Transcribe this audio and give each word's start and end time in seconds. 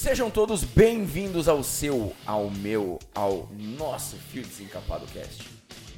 Sejam 0.00 0.30
todos 0.30 0.64
bem-vindos 0.64 1.46
ao 1.46 1.62
seu, 1.62 2.16
ao 2.24 2.50
meu, 2.50 2.98
ao 3.14 3.46
nosso 3.52 4.16
Fio 4.16 4.42
Desencapado 4.42 5.04
Cast. 5.12 5.46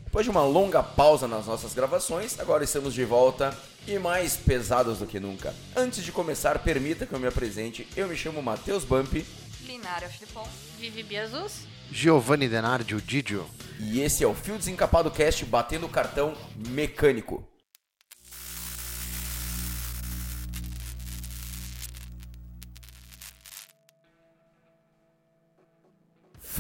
Depois 0.02 0.24
de 0.24 0.30
uma 0.30 0.42
longa 0.44 0.82
pausa 0.82 1.28
nas 1.28 1.46
nossas 1.46 1.72
gravações, 1.72 2.36
agora 2.40 2.64
estamos 2.64 2.94
de 2.94 3.04
volta 3.04 3.56
e 3.86 3.96
mais 4.00 4.36
pesados 4.36 4.98
do 4.98 5.06
que 5.06 5.20
nunca. 5.20 5.54
Antes 5.76 6.02
de 6.02 6.10
começar, 6.10 6.58
permita 6.58 7.06
que 7.06 7.14
eu 7.14 7.20
me 7.20 7.28
apresente. 7.28 7.86
Eu 7.96 8.08
me 8.08 8.16
chamo 8.16 8.42
Matheus 8.42 8.82
Bump 8.82 9.24
Linária 9.64 10.08
Flipon, 10.08 10.48
Vivi 10.80 11.04
Biazus. 11.04 11.60
Giovanni 11.92 12.48
Denardi, 12.48 12.96
o 12.96 13.00
Didio. 13.00 13.46
e 13.78 14.00
esse 14.00 14.24
é 14.24 14.26
o 14.26 14.34
Fio 14.34 14.58
Desencapado 14.58 15.12
Cast 15.12 15.44
batendo 15.44 15.86
o 15.86 15.88
cartão 15.88 16.34
mecânico. 16.56 17.51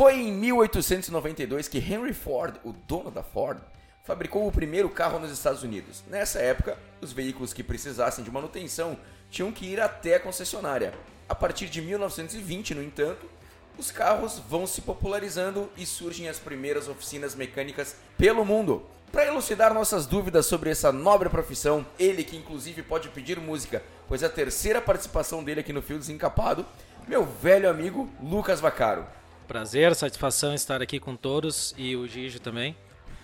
Foi 0.02 0.16
em 0.16 0.32
1892 0.32 1.68
que 1.68 1.78
Henry 1.78 2.12
Ford, 2.12 2.56
o 2.64 2.72
dono 2.72 3.08
da 3.08 3.22
Ford, 3.22 3.60
fabricou 4.02 4.48
o 4.48 4.50
primeiro 4.50 4.90
carro 4.90 5.20
nos 5.20 5.30
Estados 5.30 5.62
Unidos. 5.62 6.02
Nessa 6.10 6.40
época, 6.40 6.76
os 7.00 7.12
veículos 7.12 7.52
que 7.52 7.62
precisassem 7.62 8.24
de 8.24 8.30
manutenção 8.32 8.98
tinham 9.30 9.52
que 9.52 9.64
ir 9.64 9.80
até 9.80 10.16
a 10.16 10.20
concessionária. 10.20 10.92
A 11.28 11.36
partir 11.36 11.68
de 11.68 11.80
1920, 11.80 12.74
no 12.74 12.82
entanto, 12.82 13.30
os 13.78 13.92
carros 13.92 14.42
vão 14.50 14.66
se 14.66 14.80
popularizando 14.80 15.70
e 15.76 15.86
surgem 15.86 16.28
as 16.28 16.40
primeiras 16.40 16.88
oficinas 16.88 17.36
mecânicas 17.36 17.94
pelo 18.18 18.44
mundo. 18.44 18.84
Para 19.12 19.26
elucidar 19.26 19.72
nossas 19.72 20.04
dúvidas 20.04 20.46
sobre 20.46 20.70
essa 20.70 20.90
nobre 20.90 21.28
profissão, 21.28 21.86
ele 21.96 22.24
que 22.24 22.36
inclusive 22.36 22.82
pode 22.82 23.08
pedir 23.10 23.38
música, 23.38 23.80
pois 24.08 24.24
é 24.24 24.26
a 24.26 24.28
terceira 24.28 24.80
participação 24.80 25.44
dele 25.44 25.60
aqui 25.60 25.72
no 25.72 25.80
Fio 25.80 25.96
Desencapado, 25.96 26.66
meu 27.06 27.24
velho 27.24 27.70
amigo 27.70 28.10
Lucas 28.20 28.58
Vacaro. 28.58 29.06
Prazer, 29.52 29.94
satisfação 29.94 30.54
estar 30.54 30.80
aqui 30.80 30.98
com 30.98 31.14
todos 31.14 31.74
e 31.76 31.94
o 31.94 32.08
Gigi 32.08 32.40
também. 32.40 32.74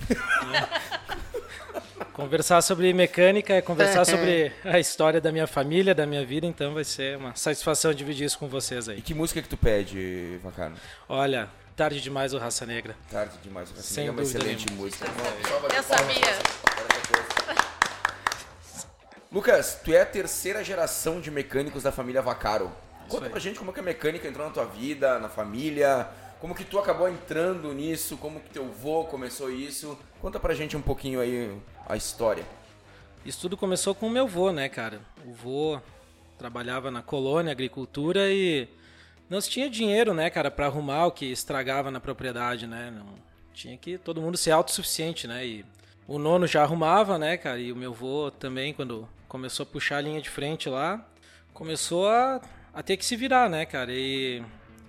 conversar 2.13 2.61
sobre 2.61 2.93
mecânica 2.93 3.55
é 3.55 3.63
conversar 3.63 4.05
sobre 4.05 4.53
a 4.63 4.79
história 4.79 5.23
da 5.23 5.33
minha 5.33 5.47
família, 5.47 5.95
da 5.95 6.05
minha 6.05 6.27
vida, 6.27 6.47
então 6.47 6.75
vai 6.75 6.85
ser 6.85 7.17
uma 7.17 7.35
satisfação 7.35 7.95
dividir 7.95 8.27
isso 8.27 8.39
com 8.39 8.47
vocês 8.47 8.89
E 8.89 8.91
aí. 8.91 9.01
que 9.01 9.15
música 9.15 9.41
que 9.41 9.49
tu 9.49 9.57
pede, 9.57 10.39
Vacaro? 10.43 10.75
Olha, 11.09 11.49
tarde 11.75 11.99
demais 11.99 12.35
o 12.35 12.39
Raça 12.39 12.67
Negra. 12.67 12.95
Tarde 13.11 13.39
demais, 13.43 13.71
Vacaro. 13.71 13.87
Sem 13.87 14.09
é 14.09 14.11
uma 14.11 14.21
excelente 14.21 14.67
nenhuma. 14.67 14.85
música. 14.85 15.07
Eu 15.75 15.83
sabia. 15.83 16.39
Lucas, 19.33 19.81
tu 19.83 19.95
é 19.95 20.03
a 20.03 20.07
terceira 20.07 20.63
geração 20.63 21.23
de 21.23 21.31
mecânicos 21.31 21.85
da 21.85 21.91
família 21.91 22.21
Vacaro. 22.21 22.71
Conta 23.09 23.25
aí. 23.25 23.31
pra 23.31 23.41
gente 23.41 23.59
como 23.59 23.71
é 23.71 23.75
que 23.75 23.81
a 23.81 23.83
mecânica 23.83 24.29
entrou 24.29 24.47
na 24.47 24.53
tua 24.53 24.65
vida, 24.65 25.19
na 25.19 25.29
família, 25.29 26.09
como 26.41 26.55
que 26.55 26.65
tu 26.65 26.79
acabou 26.79 27.09
entrando 27.09 27.73
nisso, 27.73 28.17
como 28.17 28.41
que 28.41 28.51
teu 28.51 28.67
vô 28.67 29.05
começou 29.05 29.51
isso. 29.51 29.99
Conta 30.21 30.39
pra 30.39 30.55
gente 30.55 30.77
um 30.77 30.83
pouquinho 30.83 31.21
aí 31.21 31.57
a 31.89 31.97
história. 31.97 32.45
Isso 33.25 33.41
tudo 33.41 33.57
começou 33.57 33.95
com 33.95 34.07
o 34.07 34.11
meu 34.11 34.29
vô, 34.29 34.53
né, 34.53 34.69
cara? 34.69 35.01
O 35.27 35.33
vô 35.33 35.81
trabalhava 36.39 36.91
na 36.91 37.03
colônia, 37.03 37.51
agricultura 37.51 38.31
e 38.31 38.69
não 39.29 39.41
se 39.41 39.51
tinha 39.51 39.69
dinheiro, 39.69 40.15
né, 40.15 40.31
cara, 40.31 40.51
para 40.51 40.67
arrumar 40.67 41.07
o 41.07 41.13
que 41.13 41.27
estragava 41.27 41.91
na 41.91 42.01
propriedade, 42.01 42.67
né? 42.67 42.93
Não 42.95 43.07
tinha 43.53 43.77
que 43.77 43.99
todo 43.99 44.23
mundo 44.23 44.37
ser 44.37 44.53
autossuficiente, 44.53 45.27
né? 45.27 45.45
E 45.45 45.65
o 46.07 46.19
nono 46.19 46.47
já 46.47 46.63
arrumava, 46.63 47.19
né, 47.19 47.37
cara? 47.37 47.59
E 47.59 47.73
o 47.73 47.77
meu 47.77 47.93
vô 47.93 48.31
também, 48.31 48.73
quando 48.73 49.09
começou 49.29 49.65
a 49.65 49.67
puxar 49.67 49.97
a 49.99 50.01
linha 50.01 50.23
de 50.23 50.31
frente 50.31 50.69
lá, 50.69 51.05
começou 51.53 52.09
a, 52.09 52.41
a 52.79 52.83
ter 52.83 52.97
que 52.97 53.05
se 53.05 53.17
virar, 53.17 53.51
né, 53.51 53.67
cara? 53.67 53.91
E 53.93 54.41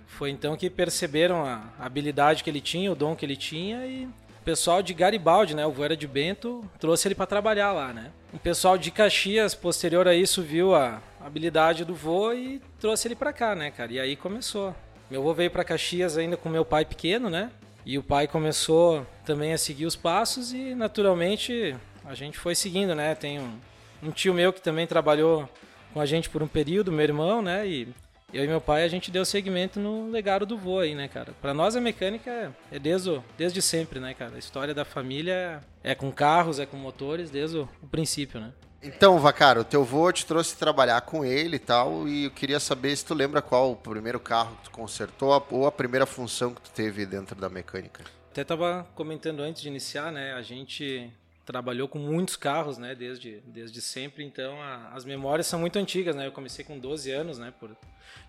foi 0.06 0.30
então 0.30 0.56
que 0.56 0.70
perceberam 0.70 1.44
a 1.44 1.72
habilidade 1.76 2.44
que 2.44 2.48
ele 2.48 2.60
tinha, 2.60 2.92
o 2.92 2.94
dom 2.94 3.16
que 3.16 3.26
ele 3.26 3.34
tinha 3.34 3.84
e 3.84 4.04
o 4.04 4.44
pessoal 4.44 4.80
de 4.80 4.94
Garibaldi, 4.94 5.56
né, 5.56 5.66
o 5.66 5.72
vô 5.72 5.82
era 5.82 5.96
de 5.96 6.06
Bento, 6.06 6.64
trouxe 6.78 7.08
ele 7.08 7.16
para 7.16 7.26
trabalhar 7.26 7.72
lá, 7.72 7.92
né? 7.92 8.12
O 8.32 8.38
pessoal 8.38 8.78
de 8.78 8.92
Caxias, 8.92 9.56
posterior 9.56 10.06
a 10.06 10.14
isso, 10.14 10.40
viu 10.40 10.72
a 10.72 11.02
habilidade 11.20 11.84
do 11.84 11.92
vô 11.92 12.32
e 12.32 12.62
trouxe 12.78 13.08
ele 13.08 13.16
para 13.16 13.32
cá, 13.32 13.56
né, 13.56 13.72
cara? 13.72 13.92
E 13.92 13.98
aí 13.98 14.14
começou. 14.14 14.72
Meu 15.10 15.24
vô 15.24 15.34
veio 15.34 15.50
para 15.50 15.64
Caxias 15.64 16.16
ainda 16.16 16.36
com 16.36 16.48
meu 16.48 16.64
pai 16.64 16.84
pequeno, 16.84 17.28
né? 17.28 17.50
E 17.84 17.98
o 17.98 18.04
pai 18.04 18.28
começou 18.28 19.04
também 19.26 19.52
a 19.52 19.58
seguir 19.58 19.86
os 19.86 19.96
passos 19.96 20.52
e 20.52 20.76
naturalmente 20.76 21.74
a 22.04 22.14
gente 22.14 22.38
foi 22.38 22.54
seguindo, 22.54 22.94
né? 22.94 23.16
Tem 23.16 23.40
um, 23.40 23.58
um 24.00 24.12
tio 24.12 24.32
meu 24.32 24.52
que 24.52 24.62
também 24.62 24.86
trabalhou 24.86 25.48
com 25.92 26.00
a 26.00 26.06
gente 26.06 26.28
por 26.30 26.42
um 26.42 26.48
período, 26.48 26.90
meu 26.92 27.02
irmão, 27.04 27.42
né? 27.42 27.66
E 27.66 27.88
eu 28.32 28.44
e 28.44 28.48
meu 28.48 28.60
pai 28.60 28.84
a 28.84 28.88
gente 28.88 29.10
deu 29.10 29.24
segmento 29.24 29.80
no 29.80 30.08
legado 30.10 30.46
do 30.46 30.56
vô 30.56 30.78
aí, 30.78 30.94
né, 30.94 31.08
cara? 31.08 31.32
Pra 31.42 31.52
nós 31.52 31.74
a 31.74 31.80
mecânica 31.80 32.30
é- 32.30 32.76
é 32.76 32.78
desde, 32.78 33.10
o- 33.10 33.24
desde 33.36 33.60
sempre, 33.60 33.98
né, 33.98 34.14
cara? 34.14 34.36
A 34.36 34.38
história 34.38 34.72
da 34.72 34.84
família 34.84 35.60
é 35.82 35.94
com 35.94 36.12
carros, 36.12 36.58
é 36.60 36.66
com 36.66 36.76
motores 36.76 37.28
desde 37.30 37.58
o, 37.58 37.68
o 37.82 37.86
princípio, 37.88 38.40
né? 38.40 38.52
Então, 38.82 39.18
Vacaro, 39.18 39.62
teu 39.62 39.84
vô 39.84 40.10
te 40.10 40.24
trouxe 40.24 40.56
trabalhar 40.56 41.00
com 41.02 41.22
ele 41.22 41.56
e 41.56 41.58
tal, 41.58 42.08
e 42.08 42.24
eu 42.24 42.30
queria 42.30 42.58
saber 42.58 42.96
se 42.96 43.04
tu 43.04 43.12
lembra 43.12 43.42
qual 43.42 43.72
o 43.72 43.76
primeiro 43.76 44.18
carro 44.18 44.56
que 44.56 44.64
tu 44.64 44.70
consertou 44.70 45.46
ou 45.50 45.66
a 45.66 45.72
primeira 45.72 46.06
função 46.06 46.54
que 46.54 46.62
tu 46.62 46.70
teve 46.70 47.04
dentro 47.04 47.34
da 47.36 47.50
mecânica. 47.50 48.02
Até 48.30 48.42
tava 48.42 48.86
comentando 48.94 49.40
antes 49.40 49.60
de 49.60 49.68
iniciar, 49.68 50.10
né? 50.10 50.32
A 50.32 50.40
gente 50.40 51.10
trabalhou 51.50 51.88
com 51.88 51.98
muitos 51.98 52.36
carros, 52.36 52.78
né? 52.78 52.94
Desde, 52.94 53.40
desde 53.44 53.80
sempre, 53.80 54.24
então 54.24 54.60
a- 54.62 54.90
as 54.94 55.04
memórias 55.04 55.48
são 55.48 55.58
muito 55.58 55.78
antigas, 55.78 56.14
né? 56.14 56.26
Eu 56.26 56.32
comecei 56.32 56.64
com 56.64 56.78
12 56.78 57.10
anos, 57.10 57.38
né? 57.38 57.52
Por 57.58 57.76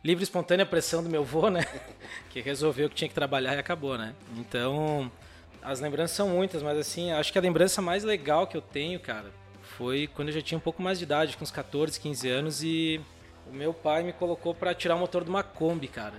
livre 0.04 0.24
e 0.24 0.26
espontânea 0.26 0.66
pressão 0.66 1.04
do 1.04 1.10
meu 1.10 1.24
vô, 1.24 1.50
né? 1.50 1.62
Que 2.32 2.42
resolveu 2.42 2.90
que 2.90 2.96
tinha 2.96 3.08
que 3.08 3.14
trabalhar 3.14 3.56
e 3.56 3.60
acabou, 3.60 3.96
né? 3.98 4.16
Então 4.38 5.12
as 5.62 5.80
lembranças 5.80 6.16
são 6.18 6.30
muitas, 6.30 6.64
mas 6.64 6.78
assim, 6.80 7.12
acho 7.12 7.32
que 7.32 7.38
a 7.38 7.42
lembrança 7.42 7.80
mais 7.82 8.04
legal 8.04 8.48
que 8.48 8.58
eu 8.58 8.62
tenho, 8.62 9.00
cara, 9.00 9.32
foi 9.78 10.08
quando 10.08 10.30
eu 10.30 10.34
já 10.34 10.42
tinha 10.42 10.58
um 10.58 10.62
pouco 10.62 10.82
mais 10.82 10.98
de 10.98 11.04
idade, 11.04 11.38
com 11.38 11.44
uns 11.44 11.52
14, 11.52 12.00
15 12.00 12.28
anos, 12.28 12.64
e 12.64 13.00
o 13.48 13.54
meu 13.54 13.72
pai 13.72 14.02
me 14.02 14.12
colocou 14.14 14.56
para 14.56 14.74
tirar 14.74 14.96
o 14.96 15.00
motor 15.00 15.24
de 15.24 15.30
uma 15.30 15.44
Kombi, 15.44 15.88
cara. 15.88 16.16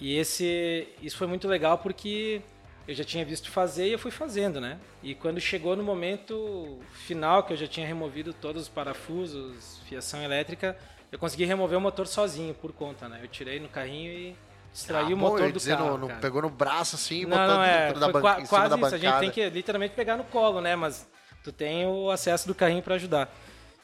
E 0.00 0.16
esse, 0.16 0.88
isso 1.02 1.18
foi 1.18 1.26
muito 1.26 1.46
legal 1.46 1.76
porque 1.78 2.40
eu 2.88 2.94
já 2.94 3.04
tinha 3.04 3.24
visto 3.24 3.50
fazer 3.50 3.86
e 3.86 3.92
eu 3.92 3.98
fui 3.98 4.10
fazendo, 4.10 4.60
né? 4.60 4.78
E 5.02 5.14
quando 5.14 5.38
chegou 5.40 5.76
no 5.76 5.82
momento 5.82 6.78
final, 7.06 7.42
que 7.42 7.52
eu 7.52 7.56
já 7.56 7.66
tinha 7.66 7.86
removido 7.86 8.32
todos 8.32 8.62
os 8.62 8.68
parafusos, 8.68 9.78
fiação 9.86 10.22
elétrica, 10.22 10.74
eu 11.12 11.18
consegui 11.18 11.44
remover 11.44 11.76
o 11.76 11.80
motor 11.80 12.06
sozinho, 12.06 12.54
por 12.54 12.72
conta, 12.72 13.06
né? 13.08 13.20
Eu 13.22 13.28
tirei 13.28 13.60
no 13.60 13.68
carrinho 13.68 14.10
e 14.10 14.36
extraí 14.72 15.12
Ah, 15.12 15.14
o 15.14 15.18
motor 15.18 15.52
do 15.52 15.58
dizer, 15.58 15.76
carro, 15.76 15.90
no- 15.90 15.98
no- 15.98 16.08
cara. 16.08 16.20
pegou 16.20 16.40
no 16.42 16.48
braço 16.50 16.96
assim 16.96 17.20
e 17.20 17.26
Não, 17.26 17.36
botou 17.36 17.54
não, 17.56 17.62
é, 17.62 17.86
dentro 17.88 18.00
da 18.00 18.08
banca, 18.08 18.46
quase 18.46 18.80
isso. 18.80 18.94
A 18.94 18.98
gente 18.98 19.18
tem 19.20 19.30
que 19.30 19.48
literalmente 19.50 19.94
pegar 19.94 20.16
no 20.16 20.24
colo, 20.24 20.60
né? 20.62 20.74
Mas 20.74 21.06
tu 21.44 21.52
tem 21.52 21.86
o 21.86 22.10
acesso 22.10 22.48
do 22.48 22.54
carrinho 22.54 22.82
pra 22.82 22.94
ajudar. 22.94 23.30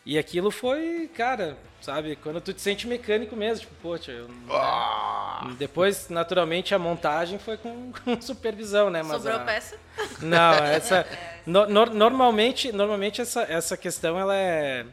E 0.07 0.19
aquilo 0.19 0.51
foi, 0.51 1.11
cara, 1.17 1.57
sabe? 1.81 2.17
Quando 2.17 2.39
tu 2.41 2.53
te 2.53 2.61
sente 2.61 2.87
mecânico 2.87 3.35
mesmo, 3.35 3.61
tipo, 3.67 3.75
poxa, 3.83 4.13
eu, 4.13 4.29
Ah! 4.51 5.45
né? 5.47 5.57
depois, 5.59 6.09
naturalmente, 6.11 6.75
a 6.75 6.79
montagem 6.79 7.39
foi 7.39 7.57
com, 7.57 7.91
com 8.05 8.21
supervisão, 8.21 8.91
né? 8.91 9.03
Mas 9.03 9.13
Sobrou 9.23 9.37
a- 9.37 9.45
peça? 9.45 9.79
Não, 10.21 10.53
essa 10.65 11.07
no- 11.47 11.67
nor- 11.67 11.91
normalmente, 11.95 12.71
normalmente 12.71 13.23
essa, 13.23 13.43
essa 13.43 13.77
questão 13.77 14.19
ela 14.19 14.37
é 14.37 14.85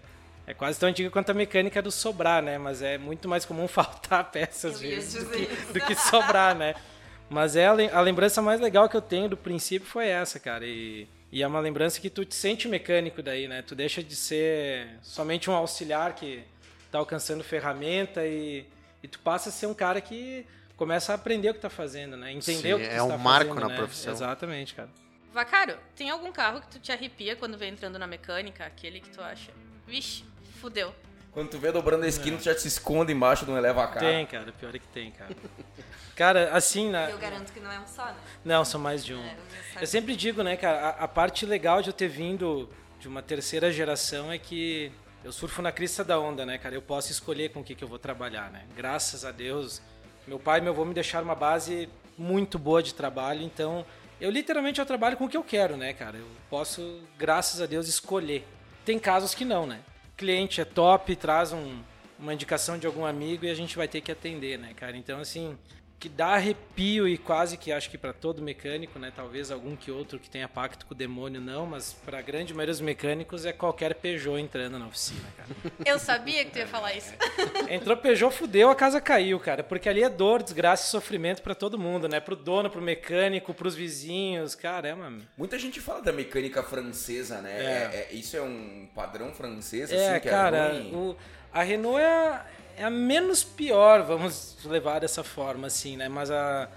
é 0.47 0.53
quase 0.53 0.79
tão 0.79 0.89
antiga 0.89 1.09
quanto 1.09 1.29
a 1.29 1.33
mecânica 1.33 1.81
do 1.81 1.91
sobrar, 1.91 2.41
né? 2.41 2.57
Mas 2.57 2.81
é 2.81 2.97
muito 2.97 3.27
mais 3.27 3.45
comum 3.45 3.67
faltar 3.69 4.31
peças 4.31 4.75
às 4.75 4.81
vezes 4.81 5.23
do 5.23 5.29
que, 5.29 5.41
isso. 5.43 5.73
do 5.73 5.79
que 5.81 5.95
sobrar, 5.95 6.55
né? 6.55 6.73
Mas 7.29 7.55
é 7.55 7.67
a, 7.67 7.71
a 7.71 8.01
lembrança 8.01 8.41
mais 8.41 8.59
legal 8.59 8.87
que 8.89 8.95
eu 8.97 9.01
tenho 9.01 9.29
do 9.29 9.37
princípio 9.37 9.87
foi 9.87 10.07
essa, 10.07 10.39
cara. 10.39 10.65
E, 10.65 11.07
e 11.31 11.41
é 11.41 11.47
uma 11.47 11.59
lembrança 11.59 11.99
que 12.01 12.09
tu 12.09 12.25
te 12.25 12.35
sente 12.35 12.67
mecânico 12.67 13.23
daí, 13.23 13.47
né? 13.47 13.61
Tu 13.61 13.73
deixa 13.73 14.03
de 14.03 14.15
ser 14.15 14.99
somente 15.01 15.49
um 15.49 15.53
auxiliar 15.53 16.13
que 16.13 16.43
tá 16.91 16.97
alcançando 16.97 17.43
ferramenta 17.43 18.25
e, 18.25 18.65
e 19.01 19.07
tu 19.07 19.19
passa 19.19 19.49
a 19.49 19.51
ser 19.51 19.67
um 19.67 19.73
cara 19.73 20.01
que 20.01 20.45
começa 20.75 21.13
a 21.13 21.15
aprender 21.15 21.51
o 21.51 21.53
que 21.53 21.59
tá 21.61 21.69
fazendo, 21.69 22.17
né? 22.17 22.33
Entender 22.33 22.69
Sim, 22.69 22.73
o 22.73 22.79
que 22.79 22.87
tu 22.87 22.91
é 22.91 23.01
um 23.01 23.05
está 23.05 23.17
marco 23.17 23.49
fazendo, 23.49 23.63
na 23.63 23.69
né? 23.69 23.77
profissão. 23.77 24.13
Exatamente, 24.13 24.73
cara. 24.75 24.89
Vacaro, 25.33 25.77
tem 25.95 26.09
algum 26.09 26.31
carro 26.33 26.59
que 26.59 26.67
tu 26.67 26.79
te 26.79 26.91
arrepia 26.91 27.37
quando 27.37 27.57
vem 27.57 27.71
entrando 27.71 27.97
na 27.97 28.05
mecânica? 28.05 28.65
Aquele 28.65 28.99
que 28.99 29.09
tu 29.09 29.21
acha, 29.21 29.51
vixe, 29.87 30.25
fudeu. 30.59 30.93
Quando 31.31 31.49
tu 31.49 31.57
vê 31.57 31.71
dobrando 31.71 32.03
a 32.03 32.07
esquina, 32.09 32.37
tu 32.37 32.43
já 32.43 32.53
te 32.53 32.67
esconde 32.67 33.13
embaixo 33.13 33.45
de 33.45 33.51
um 33.51 33.57
eleva 33.57 33.87
carro. 33.87 33.99
Tem, 33.99 34.25
cara. 34.25 34.51
Pior 34.51 34.75
é 34.75 34.79
que 34.79 34.87
tem, 34.89 35.11
cara. 35.11 35.33
Cara, 36.21 36.51
assim, 36.53 36.91
na... 36.91 37.09
Eu 37.09 37.17
garanto 37.17 37.51
que 37.51 37.59
não 37.59 37.71
é 37.71 37.79
um 37.79 37.87
só, 37.87 38.05
né? 38.05 38.15
Não, 38.45 38.63
são 38.63 38.79
mais 38.79 39.03
de 39.03 39.15
um. 39.15 39.23
É, 39.23 39.35
eu 39.81 39.87
sempre 39.87 40.15
digo, 40.15 40.43
né, 40.43 40.55
cara, 40.55 40.89
a, 40.89 41.05
a 41.05 41.07
parte 41.07 41.47
legal 41.47 41.81
de 41.81 41.89
eu 41.89 41.93
ter 41.93 42.07
vindo 42.07 42.69
de 42.99 43.07
uma 43.07 43.23
terceira 43.23 43.71
geração 43.71 44.31
é 44.31 44.37
que 44.37 44.91
eu 45.23 45.31
surfo 45.31 45.63
na 45.63 45.71
crista 45.71 46.03
da 46.03 46.19
onda, 46.19 46.45
né, 46.45 46.59
cara? 46.59 46.75
Eu 46.75 46.81
posso 46.83 47.11
escolher 47.11 47.49
com 47.49 47.61
o 47.61 47.63
que, 47.63 47.73
que 47.73 47.83
eu 47.83 47.87
vou 47.87 47.97
trabalhar, 47.97 48.51
né? 48.51 48.65
Graças 48.77 49.25
a 49.25 49.31
Deus, 49.31 49.81
meu 50.27 50.37
pai 50.37 50.59
e 50.59 50.61
meu 50.61 50.73
avô 50.73 50.85
me 50.85 50.93
deixaram 50.93 51.25
uma 51.25 51.33
base 51.33 51.89
muito 52.15 52.59
boa 52.59 52.83
de 52.83 52.93
trabalho, 52.93 53.41
então 53.41 53.83
eu 54.19 54.29
literalmente 54.29 54.79
eu 54.79 54.85
trabalho 54.85 55.17
com 55.17 55.25
o 55.25 55.27
que 55.27 55.37
eu 55.37 55.43
quero, 55.43 55.75
né, 55.75 55.91
cara? 55.91 56.17
Eu 56.17 56.27
posso, 56.51 57.01
graças 57.17 57.61
a 57.61 57.65
Deus, 57.65 57.87
escolher. 57.87 58.47
Tem 58.85 58.99
casos 58.99 59.33
que 59.33 59.43
não, 59.43 59.65
né? 59.65 59.79
O 60.13 60.17
cliente 60.17 60.61
é 60.61 60.65
top, 60.65 61.15
traz 61.15 61.51
um, 61.51 61.81
uma 62.19 62.31
indicação 62.31 62.77
de 62.77 62.85
algum 62.85 63.07
amigo 63.07 63.43
e 63.43 63.49
a 63.49 63.55
gente 63.55 63.75
vai 63.75 63.87
ter 63.87 64.01
que 64.01 64.11
atender, 64.11 64.59
né, 64.59 64.71
cara? 64.75 64.95
Então, 64.95 65.19
assim, 65.19 65.57
que 66.01 66.09
dá 66.09 66.29
arrepio 66.29 67.07
e 67.07 67.15
quase 67.15 67.55
que 67.57 67.71
acho 67.71 67.87
que 67.87 67.95
para 67.95 68.11
todo 68.11 68.41
mecânico, 68.41 68.97
né? 68.97 69.13
Talvez 69.15 69.51
algum 69.51 69.75
que 69.75 69.91
outro 69.91 70.17
que 70.17 70.27
tenha 70.27 70.49
pacto 70.49 70.83
com 70.87 70.95
o 70.95 70.97
demônio 70.97 71.39
não, 71.39 71.67
mas 71.67 71.93
para 71.93 72.17
a 72.17 72.21
grande 72.23 72.55
maioria 72.55 72.73
dos 72.73 72.81
mecânicos 72.81 73.45
é 73.45 73.53
qualquer 73.53 73.93
Peugeot 73.93 74.39
entrando 74.41 74.79
na 74.79 74.87
oficina, 74.87 75.21
cara. 75.37 75.49
Eu 75.85 75.99
sabia 75.99 76.43
que 76.43 76.49
tu 76.49 76.57
ia 76.57 76.65
falar 76.65 76.95
isso. 76.95 77.13
Entrou 77.69 77.95
Peugeot, 77.95 78.31
fudeu, 78.33 78.71
a 78.71 78.75
casa 78.75 78.99
caiu, 78.99 79.39
cara, 79.39 79.63
porque 79.63 79.87
ali 79.87 80.01
é 80.01 80.09
dor, 80.09 80.41
desgraça 80.41 80.87
e 80.87 80.89
sofrimento 80.89 81.43
para 81.43 81.53
todo 81.53 81.77
mundo, 81.77 82.09
né? 82.09 82.19
Pro 82.19 82.35
dono, 82.35 82.67
pro 82.67 82.81
mecânico, 82.81 83.53
pros 83.53 83.75
vizinhos, 83.75 84.55
cara, 84.55 84.87
é 84.87 84.93
uma... 84.95 85.19
Muita 85.37 85.59
gente 85.59 85.79
fala 85.79 86.01
da 86.01 86.11
mecânica 86.11 86.63
francesa, 86.63 87.41
né? 87.41 87.51
É. 87.59 87.63
É- 87.63 88.07
é- 88.11 88.15
isso 88.15 88.35
é 88.35 88.41
um 88.41 88.89
padrão 88.95 89.31
francês, 89.33 89.91
É, 89.91 90.13
assim, 90.13 90.19
que 90.21 90.29
cara, 90.29 90.57
é 90.57 90.71
ruim? 90.79 90.95
o- 90.95 91.15
a 91.53 91.61
Renault 91.61 91.99
é 92.01 92.07
a, 92.07 92.45
é 92.77 92.83
a 92.83 92.89
menos 92.89 93.43
pior, 93.43 94.03
vamos 94.03 94.57
levar 94.65 94.99
dessa 94.99 95.23
forma, 95.23 95.67
assim, 95.67 95.97
né? 95.97 96.07
Mas 96.09 96.29
a, 96.31 96.69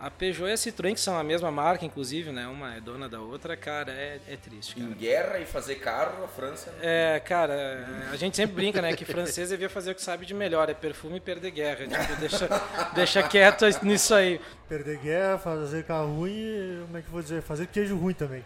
a 0.00 0.08
Peugeot 0.10 0.48
e 0.48 0.52
a 0.52 0.54
Citroën, 0.54 0.94
que 0.94 1.00
são 1.00 1.18
a 1.18 1.24
mesma 1.24 1.50
marca, 1.50 1.84
inclusive, 1.84 2.30
né? 2.30 2.46
Uma 2.46 2.76
é 2.76 2.80
dona 2.80 3.08
da 3.08 3.20
outra, 3.20 3.56
cara, 3.56 3.90
é, 3.90 4.20
é 4.28 4.36
triste, 4.36 4.76
cara. 4.76 4.86
Em 4.86 4.92
guerra 4.92 5.38
e 5.40 5.44
fazer 5.44 5.74
carro, 5.76 6.24
a 6.24 6.28
França... 6.28 6.72
É, 6.80 7.20
cara, 7.24 7.84
a 8.12 8.16
gente 8.16 8.36
sempre 8.36 8.54
brinca, 8.54 8.80
né? 8.80 8.94
Que 8.94 9.04
francês 9.04 9.48
devia 9.48 9.68
fazer 9.68 9.90
o 9.90 9.94
que 9.96 10.02
sabe 10.02 10.24
de 10.24 10.34
melhor, 10.34 10.70
é 10.70 10.74
perfume 10.74 11.16
e 11.16 11.20
perder 11.20 11.50
guerra. 11.50 11.86
Tipo, 11.86 12.20
deixa, 12.20 12.48
deixa 12.94 13.22
quieto 13.24 13.64
nisso 13.82 14.14
aí. 14.14 14.40
Perder 14.68 14.98
guerra, 14.98 15.38
fazer 15.38 15.84
carro 15.84 16.14
ruim 16.14 16.32
e, 16.32 16.82
como 16.86 16.98
é 16.98 17.00
que 17.00 17.08
eu 17.08 17.12
vou 17.12 17.22
dizer? 17.22 17.42
Fazer 17.42 17.66
queijo 17.66 17.96
ruim 17.96 18.14
também. 18.14 18.44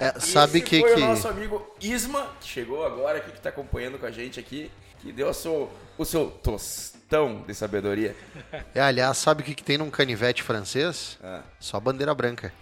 É, 0.00 0.18
sabe 0.18 0.58
Esse 0.58 0.66
que 0.66 0.80
foi 0.80 0.94
que 0.94 1.00
o 1.00 1.06
nosso 1.06 1.28
amigo 1.28 1.74
Isma, 1.80 2.32
que 2.40 2.48
chegou 2.48 2.84
agora 2.84 3.18
aqui, 3.18 3.30
que 3.30 3.40
tá 3.40 3.50
acompanhando 3.50 3.98
com 3.98 4.06
a 4.06 4.10
gente 4.10 4.40
aqui, 4.40 4.70
que 5.00 5.12
deu 5.12 5.32
sua- 5.34 5.68
o 5.98 6.04
seu 6.04 6.30
tostão 6.30 7.42
de 7.42 7.54
sabedoria. 7.54 8.16
é, 8.74 8.80
aliás, 8.80 9.16
sabe 9.18 9.42
o 9.42 9.44
que, 9.44 9.54
que 9.54 9.64
tem 9.64 9.78
num 9.78 9.90
canivete 9.90 10.42
francês? 10.42 11.18
Ah. 11.22 11.42
Só 11.58 11.78
bandeira 11.80 12.14
branca. 12.14 12.52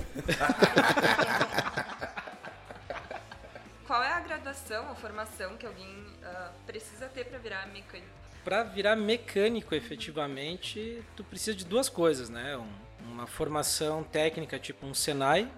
Qual 3.86 4.02
é 4.02 4.12
a 4.12 4.20
graduação 4.20 4.88
ou 4.90 4.94
formação 4.96 5.56
que 5.56 5.66
alguém 5.66 6.04
ah, 6.22 6.50
precisa 6.66 7.06
ter 7.06 7.24
para 7.24 7.38
virar 7.38 7.66
mecânico? 7.68 8.08
Para 8.44 8.62
virar 8.62 8.96
mecânico, 8.96 9.74
efetivamente, 9.74 11.02
tu 11.16 11.24
precisa 11.24 11.56
de 11.56 11.64
duas 11.64 11.88
coisas, 11.88 12.28
né? 12.28 12.56
Um- 12.56 12.88
uma 13.12 13.26
formação 13.26 14.02
técnica, 14.04 14.58
tipo 14.58 14.84
um 14.86 14.92
Senai, 14.92 15.50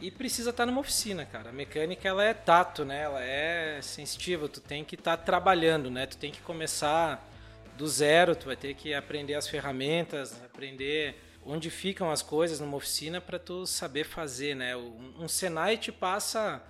e 0.00 0.10
precisa 0.10 0.50
estar 0.50 0.64
numa 0.64 0.80
oficina, 0.80 1.24
cara. 1.24 1.50
A 1.50 1.52
mecânica, 1.52 2.08
ela 2.08 2.22
é 2.22 2.32
tato, 2.32 2.84
né? 2.84 3.02
Ela 3.02 3.22
é 3.22 3.80
sensitiva, 3.82 4.48
tu 4.48 4.60
tem 4.60 4.84
que 4.84 4.94
estar 4.94 5.16
trabalhando, 5.16 5.90
né? 5.90 6.06
Tu 6.06 6.16
tem 6.16 6.30
que 6.30 6.40
começar 6.40 7.26
do 7.76 7.86
zero, 7.86 8.34
tu 8.36 8.46
vai 8.46 8.56
ter 8.56 8.74
que 8.74 8.94
aprender 8.94 9.34
as 9.34 9.48
ferramentas, 9.48 10.40
aprender 10.44 11.16
onde 11.44 11.70
ficam 11.70 12.10
as 12.10 12.22
coisas 12.22 12.60
numa 12.60 12.76
oficina 12.76 13.20
para 13.20 13.38
tu 13.38 13.66
saber 13.66 14.04
fazer, 14.04 14.54
né? 14.54 14.76
Um, 14.76 15.26
Senai 15.26 15.76
te 15.76 15.90
passa 15.90 16.62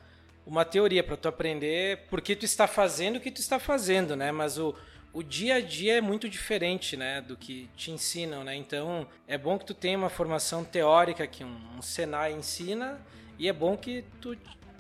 uma 0.47 0.65
teoria 0.65 1.05
para 1.05 1.17
tu 1.17 1.29
aprender 1.29 2.07
por 2.09 2.21
que 2.23 2.35
tu 2.35 2.45
está 2.45 2.67
fazendo 2.67 3.17
o 3.17 3.21
que 3.21 3.31
tu 3.31 3.41
está 3.41 3.59
fazendo, 3.59 4.17
né? 4.17 4.33
Mas 4.33 4.59
o, 4.59 4.75
o 5.19 5.23
dia 5.25 5.56
a 5.56 5.61
dia 5.61 5.99
é 5.99 6.00
muito 6.00 6.29
diferente, 6.29 6.97
né, 6.97 7.20
do 7.20 7.37
que 7.37 7.69
te 7.76 7.91
ensinam, 7.91 8.44
né? 8.44 8.55
Então, 8.55 9.05
é 9.26 9.37
bom 9.37 9.59
que 9.59 9.65
tu 9.65 9.75
tenha 9.75 9.99
uma 9.99 10.09
formação 10.09 10.62
teórica 10.62 11.26
que 11.26 11.43
um, 11.43 11.59
um 11.76 11.82
Senai 11.82 12.32
ensina 12.32 13.00
e 13.37 13.49
é 13.49 13.53
bom 13.53 13.76
que 13.76 14.05
tu 14.20 14.38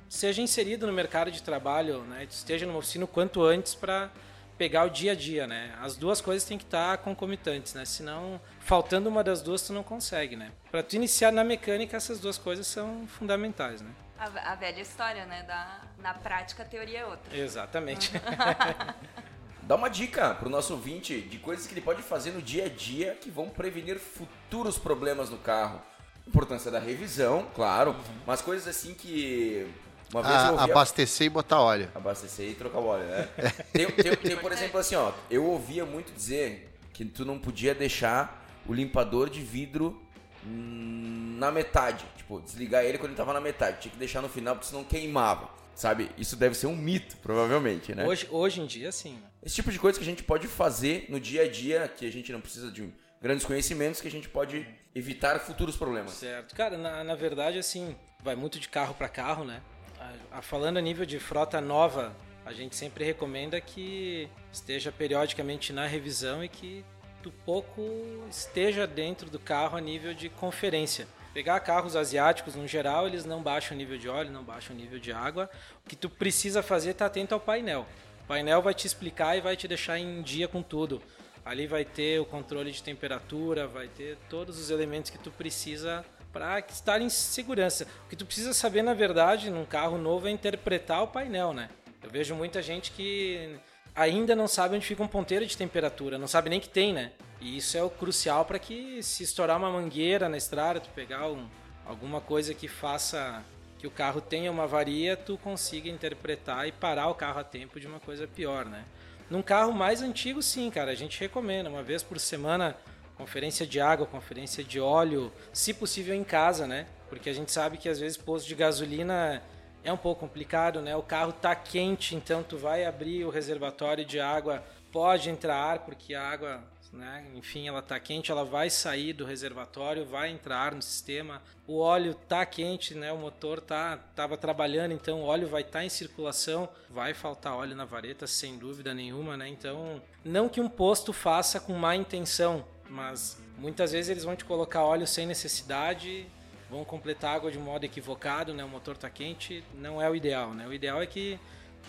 seja 0.08 0.40
inserido 0.40 0.86
no 0.86 0.92
mercado 0.92 1.32
de 1.32 1.42
trabalho, 1.42 2.02
né? 2.02 2.24
Tu 2.24 2.30
esteja 2.30 2.66
numa 2.66 2.78
oficina 2.78 3.04
o 3.04 3.08
quanto 3.08 3.42
antes 3.42 3.74
para 3.74 4.12
pegar 4.56 4.84
o 4.84 4.90
dia 4.90 5.10
a 5.10 5.14
dia, 5.16 5.44
né? 5.44 5.76
As 5.80 5.96
duas 5.96 6.20
coisas 6.20 6.48
têm 6.48 6.56
que 6.56 6.62
estar 6.62 6.98
concomitantes, 6.98 7.74
né? 7.74 7.84
Senão, 7.84 8.40
faltando 8.60 9.08
uma 9.08 9.24
das 9.24 9.42
duas, 9.42 9.62
tu 9.62 9.72
não 9.72 9.82
consegue, 9.82 10.36
né? 10.36 10.52
Para 10.70 10.84
tu 10.84 10.94
iniciar 10.94 11.32
na 11.32 11.42
mecânica, 11.42 11.96
essas 11.96 12.20
duas 12.20 12.38
coisas 12.38 12.64
são 12.68 13.08
fundamentais, 13.08 13.80
né? 13.80 13.90
A, 14.16 14.52
a 14.52 14.54
velha 14.54 14.80
história, 14.80 15.26
né? 15.26 15.42
Da, 15.42 15.80
na 15.98 16.14
prática, 16.14 16.62
a 16.62 16.66
teoria 16.66 17.00
é 17.00 17.06
outra. 17.06 17.36
Exatamente. 17.36 18.12
Dá 19.68 19.74
uma 19.74 19.90
dica 19.90 20.34
pro 20.34 20.48
nosso 20.48 20.72
ouvinte 20.72 21.20
de 21.20 21.36
coisas 21.36 21.66
que 21.66 21.74
ele 21.74 21.82
pode 21.82 22.00
fazer 22.00 22.30
no 22.30 22.40
dia 22.40 22.64
a 22.64 22.68
dia 22.70 23.14
que 23.20 23.30
vão 23.30 23.50
prevenir 23.50 23.98
futuros 23.98 24.78
problemas 24.78 25.28
no 25.28 25.36
carro. 25.36 25.78
Importância 26.26 26.70
da 26.70 26.78
revisão, 26.78 27.46
claro, 27.54 27.94
mas 28.26 28.40
coisas 28.40 28.66
assim 28.66 28.94
que. 28.94 29.66
Uma 30.10 30.22
vez 30.22 30.34
eu 30.34 30.40
A, 30.40 30.52
ouvi 30.52 30.70
abastecer 30.70 31.26
e 31.26 31.28
botar 31.28 31.60
óleo. 31.60 31.90
Abastecer 31.94 32.48
e 32.48 32.54
trocar 32.54 32.78
o 32.78 32.86
óleo, 32.86 33.04
né? 33.04 33.28
Tem, 33.70 33.86
tem- 33.90 34.16
tem, 34.16 34.36
por 34.38 34.50
exemplo, 34.52 34.80
assim, 34.80 34.94
ó, 34.94 35.12
eu 35.30 35.44
ouvia 35.44 35.84
muito 35.84 36.14
dizer 36.14 36.74
que 36.94 37.04
tu 37.04 37.26
não 37.26 37.38
podia 37.38 37.74
deixar 37.74 38.46
o 38.66 38.72
limpador 38.72 39.28
de 39.28 39.42
vidro 39.42 40.02
hum, 40.46 41.36
na 41.38 41.52
metade. 41.52 42.06
Tipo, 42.16 42.40
desligar 42.40 42.84
ele 42.84 42.96
quando 42.96 43.10
ele 43.10 43.18
tava 43.18 43.34
na 43.34 43.40
metade. 43.40 43.80
Tinha 43.82 43.92
que 43.92 43.98
deixar 43.98 44.22
no 44.22 44.30
final 44.30 44.54
porque 44.54 44.68
senão 44.70 44.82
queimava. 44.82 45.57
Sabe? 45.78 46.10
Isso 46.18 46.34
deve 46.34 46.56
ser 46.56 46.66
um 46.66 46.74
mito, 46.74 47.16
provavelmente, 47.18 47.94
né? 47.94 48.04
Hoje, 48.04 48.26
hoje 48.32 48.60
em 48.60 48.66
dia, 48.66 48.90
sim. 48.90 49.12
né? 49.12 49.28
Esse 49.44 49.54
tipo 49.54 49.70
de 49.70 49.78
coisa 49.78 49.96
que 49.96 50.02
a 50.02 50.08
gente 50.08 50.24
pode 50.24 50.48
fazer 50.48 51.06
no 51.08 51.20
dia 51.20 51.42
a 51.42 51.48
dia, 51.48 51.86
que 51.86 52.04
a 52.04 52.10
gente 52.10 52.32
não 52.32 52.40
precisa 52.40 52.68
de 52.68 52.92
grandes 53.22 53.46
conhecimentos, 53.46 54.00
que 54.00 54.08
a 54.08 54.10
gente 54.10 54.28
pode 54.28 54.66
evitar 54.92 55.38
futuros 55.38 55.76
problemas. 55.76 56.14
Certo. 56.14 56.52
Cara, 56.56 56.76
na, 56.76 57.04
na 57.04 57.14
verdade, 57.14 57.58
assim, 57.60 57.94
vai 58.24 58.34
muito 58.34 58.58
de 58.58 58.68
carro 58.68 58.92
para 58.92 59.08
carro, 59.08 59.44
né? 59.44 59.62
A- 60.00 60.38
a- 60.38 60.42
falando 60.42 60.78
a 60.78 60.80
nível 60.80 61.06
de 61.06 61.20
frota 61.20 61.60
nova, 61.60 62.12
a 62.44 62.52
gente 62.52 62.74
sempre 62.74 63.04
recomenda 63.04 63.60
que 63.60 64.28
esteja 64.52 64.90
periodicamente 64.90 65.72
na 65.72 65.86
revisão 65.86 66.42
e 66.42 66.48
que 66.48 66.84
tu 67.22 67.30
pouco 67.46 67.80
esteja 68.28 68.84
dentro 68.84 69.30
do 69.30 69.38
carro 69.38 69.76
a 69.76 69.80
nível 69.80 70.12
de 70.12 70.28
conferência. 70.28 71.06
Pegar 71.34 71.60
carros 71.60 71.94
asiáticos, 71.94 72.54
no 72.54 72.66
geral, 72.66 73.06
eles 73.06 73.24
não 73.24 73.42
baixam 73.42 73.76
o 73.76 73.78
nível 73.78 73.98
de 73.98 74.08
óleo, 74.08 74.30
não 74.30 74.42
baixam 74.42 74.74
o 74.74 74.78
nível 74.78 74.98
de 74.98 75.12
água. 75.12 75.48
O 75.84 75.88
que 75.88 75.94
tu 75.94 76.08
precisa 76.08 76.62
fazer 76.62 76.88
é 76.88 76.92
estar 76.92 77.06
atento 77.06 77.34
ao 77.34 77.40
painel. 77.40 77.86
O 78.22 78.26
painel 78.26 78.62
vai 78.62 78.74
te 78.74 78.86
explicar 78.86 79.36
e 79.36 79.40
vai 79.40 79.56
te 79.56 79.68
deixar 79.68 79.98
em 79.98 80.22
dia 80.22 80.48
com 80.48 80.62
tudo. 80.62 81.02
Ali 81.44 81.66
vai 81.66 81.84
ter 81.84 82.20
o 82.20 82.24
controle 82.24 82.70
de 82.72 82.82
temperatura, 82.82 83.66
vai 83.66 83.88
ter 83.88 84.18
todos 84.28 84.58
os 84.58 84.70
elementos 84.70 85.10
que 85.10 85.18
tu 85.18 85.30
precisa 85.30 86.04
para 86.32 86.58
estar 86.60 87.00
em 87.00 87.08
segurança. 87.08 87.86
O 88.06 88.08
que 88.08 88.16
tu 88.16 88.26
precisa 88.26 88.52
saber, 88.52 88.82
na 88.82 88.94
verdade, 88.94 89.50
num 89.50 89.64
carro 89.64 89.96
novo 89.96 90.28
é 90.28 90.30
interpretar 90.30 91.02
o 91.02 91.08
painel, 91.08 91.52
né? 91.52 91.70
Eu 92.02 92.10
vejo 92.10 92.34
muita 92.34 92.60
gente 92.60 92.92
que 92.92 93.58
ainda 93.94 94.36
não 94.36 94.46
sabe 94.46 94.76
onde 94.76 94.86
fica 94.86 95.02
um 95.02 95.08
ponteiro 95.08 95.44
de 95.46 95.56
temperatura, 95.56 96.18
não 96.18 96.28
sabe 96.28 96.50
nem 96.50 96.60
que 96.60 96.68
tem, 96.68 96.92
né? 96.92 97.12
E 97.40 97.56
isso 97.56 97.76
é 97.76 97.82
o 97.82 97.90
crucial 97.90 98.44
para 98.44 98.58
que 98.58 99.02
se 99.02 99.22
estourar 99.22 99.56
uma 99.56 99.70
mangueira 99.70 100.28
na 100.28 100.36
estrada, 100.36 100.80
tu 100.80 100.88
pegar 100.90 101.28
um- 101.28 101.48
alguma 101.86 102.20
coisa 102.20 102.52
que 102.52 102.66
faça 102.68 103.42
que 103.78 103.86
o 103.86 103.90
carro 103.90 104.20
tenha 104.20 104.50
uma 104.50 104.64
avaria, 104.64 105.16
tu 105.16 105.38
consiga 105.38 105.88
interpretar 105.88 106.66
e 106.66 106.72
parar 106.72 107.08
o 107.08 107.14
carro 107.14 107.38
a 107.38 107.44
tempo 107.44 107.78
de 107.78 107.86
uma 107.86 108.00
coisa 108.00 108.26
pior, 108.26 108.64
né? 108.64 108.84
Num 109.30 109.40
carro 109.42 109.72
mais 109.72 110.02
antigo, 110.02 110.42
sim, 110.42 110.68
cara, 110.68 110.90
a 110.90 110.94
gente 110.96 111.20
recomenda 111.20 111.68
uma 111.70 111.82
vez 111.82 112.02
por 112.02 112.18
semana 112.18 112.76
conferência 113.16 113.66
de 113.66 113.80
água, 113.80 114.06
conferência 114.06 114.64
de 114.64 114.80
óleo, 114.80 115.32
se 115.52 115.72
possível 115.74 116.14
em 116.14 116.24
casa, 116.24 116.66
né? 116.66 116.86
Porque 117.08 117.30
a 117.30 117.32
gente 117.32 117.52
sabe 117.52 117.76
que 117.78 117.88
às 117.88 117.98
vezes 118.00 118.16
posto 118.16 118.46
de 118.48 118.54
gasolina 118.54 119.42
é 119.84 119.92
um 119.92 119.96
pouco 119.96 120.20
complicado, 120.20 120.80
né? 120.80 120.96
O 120.96 121.02
carro 121.02 121.32
tá 121.32 121.54
quente, 121.54 122.14
então 122.16 122.42
tu 122.42 122.56
vai 122.56 122.84
abrir 122.84 123.24
o 123.24 123.30
reservatório 123.30 124.04
de 124.04 124.18
água, 124.18 124.62
pode 124.90 125.30
entrar 125.30 125.56
ar 125.56 125.78
porque 125.80 126.14
a 126.14 126.22
água, 126.22 126.62
né? 126.92 127.24
Enfim, 127.34 127.68
ela 127.68 127.82
tá 127.82 127.98
quente, 128.00 128.30
ela 128.30 128.44
vai 128.44 128.70
sair 128.70 129.12
do 129.12 129.24
reservatório, 129.24 130.04
vai 130.04 130.30
entrar 130.30 130.58
ar 130.58 130.74
no 130.74 130.82
sistema. 130.82 131.42
O 131.66 131.78
óleo 131.78 132.14
tá 132.14 132.44
quente, 132.46 132.94
né? 132.94 133.12
O 133.12 133.18
motor 133.18 133.60
tá 133.60 133.98
tava 134.14 134.36
trabalhando, 134.36 134.92
então 134.92 135.20
o 135.20 135.24
óleo 135.24 135.48
vai 135.48 135.62
estar 135.62 135.84
em 135.84 135.88
circulação, 135.88 136.68
vai 136.88 137.14
faltar 137.14 137.54
óleo 137.54 137.76
na 137.76 137.84
vareta 137.84 138.26
sem 138.26 138.58
dúvida 138.58 138.94
nenhuma, 138.94 139.36
né? 139.36 139.48
Então, 139.48 140.00
não 140.24 140.48
que 140.48 140.60
um 140.60 140.68
posto 140.68 141.12
faça 141.12 141.60
com 141.60 141.74
má 141.74 141.94
intenção, 141.94 142.64
mas 142.88 143.38
muitas 143.58 143.92
vezes 143.92 144.08
eles 144.08 144.24
vão 144.24 144.36
te 144.36 144.44
colocar 144.44 144.82
óleo 144.82 145.06
sem 145.06 145.26
necessidade, 145.26 146.26
vão 146.70 146.84
completar 146.84 147.36
água 147.36 147.50
de 147.50 147.58
modo 147.58 147.84
equivocado, 147.84 148.54
né? 148.54 148.64
O 148.64 148.68
motor 148.68 148.96
tá 148.96 149.10
quente, 149.10 149.62
não 149.74 150.00
é 150.00 150.08
o 150.08 150.14
ideal, 150.14 150.54
né? 150.54 150.66
O 150.66 150.72
ideal 150.72 151.02
é 151.02 151.06
que 151.06 151.38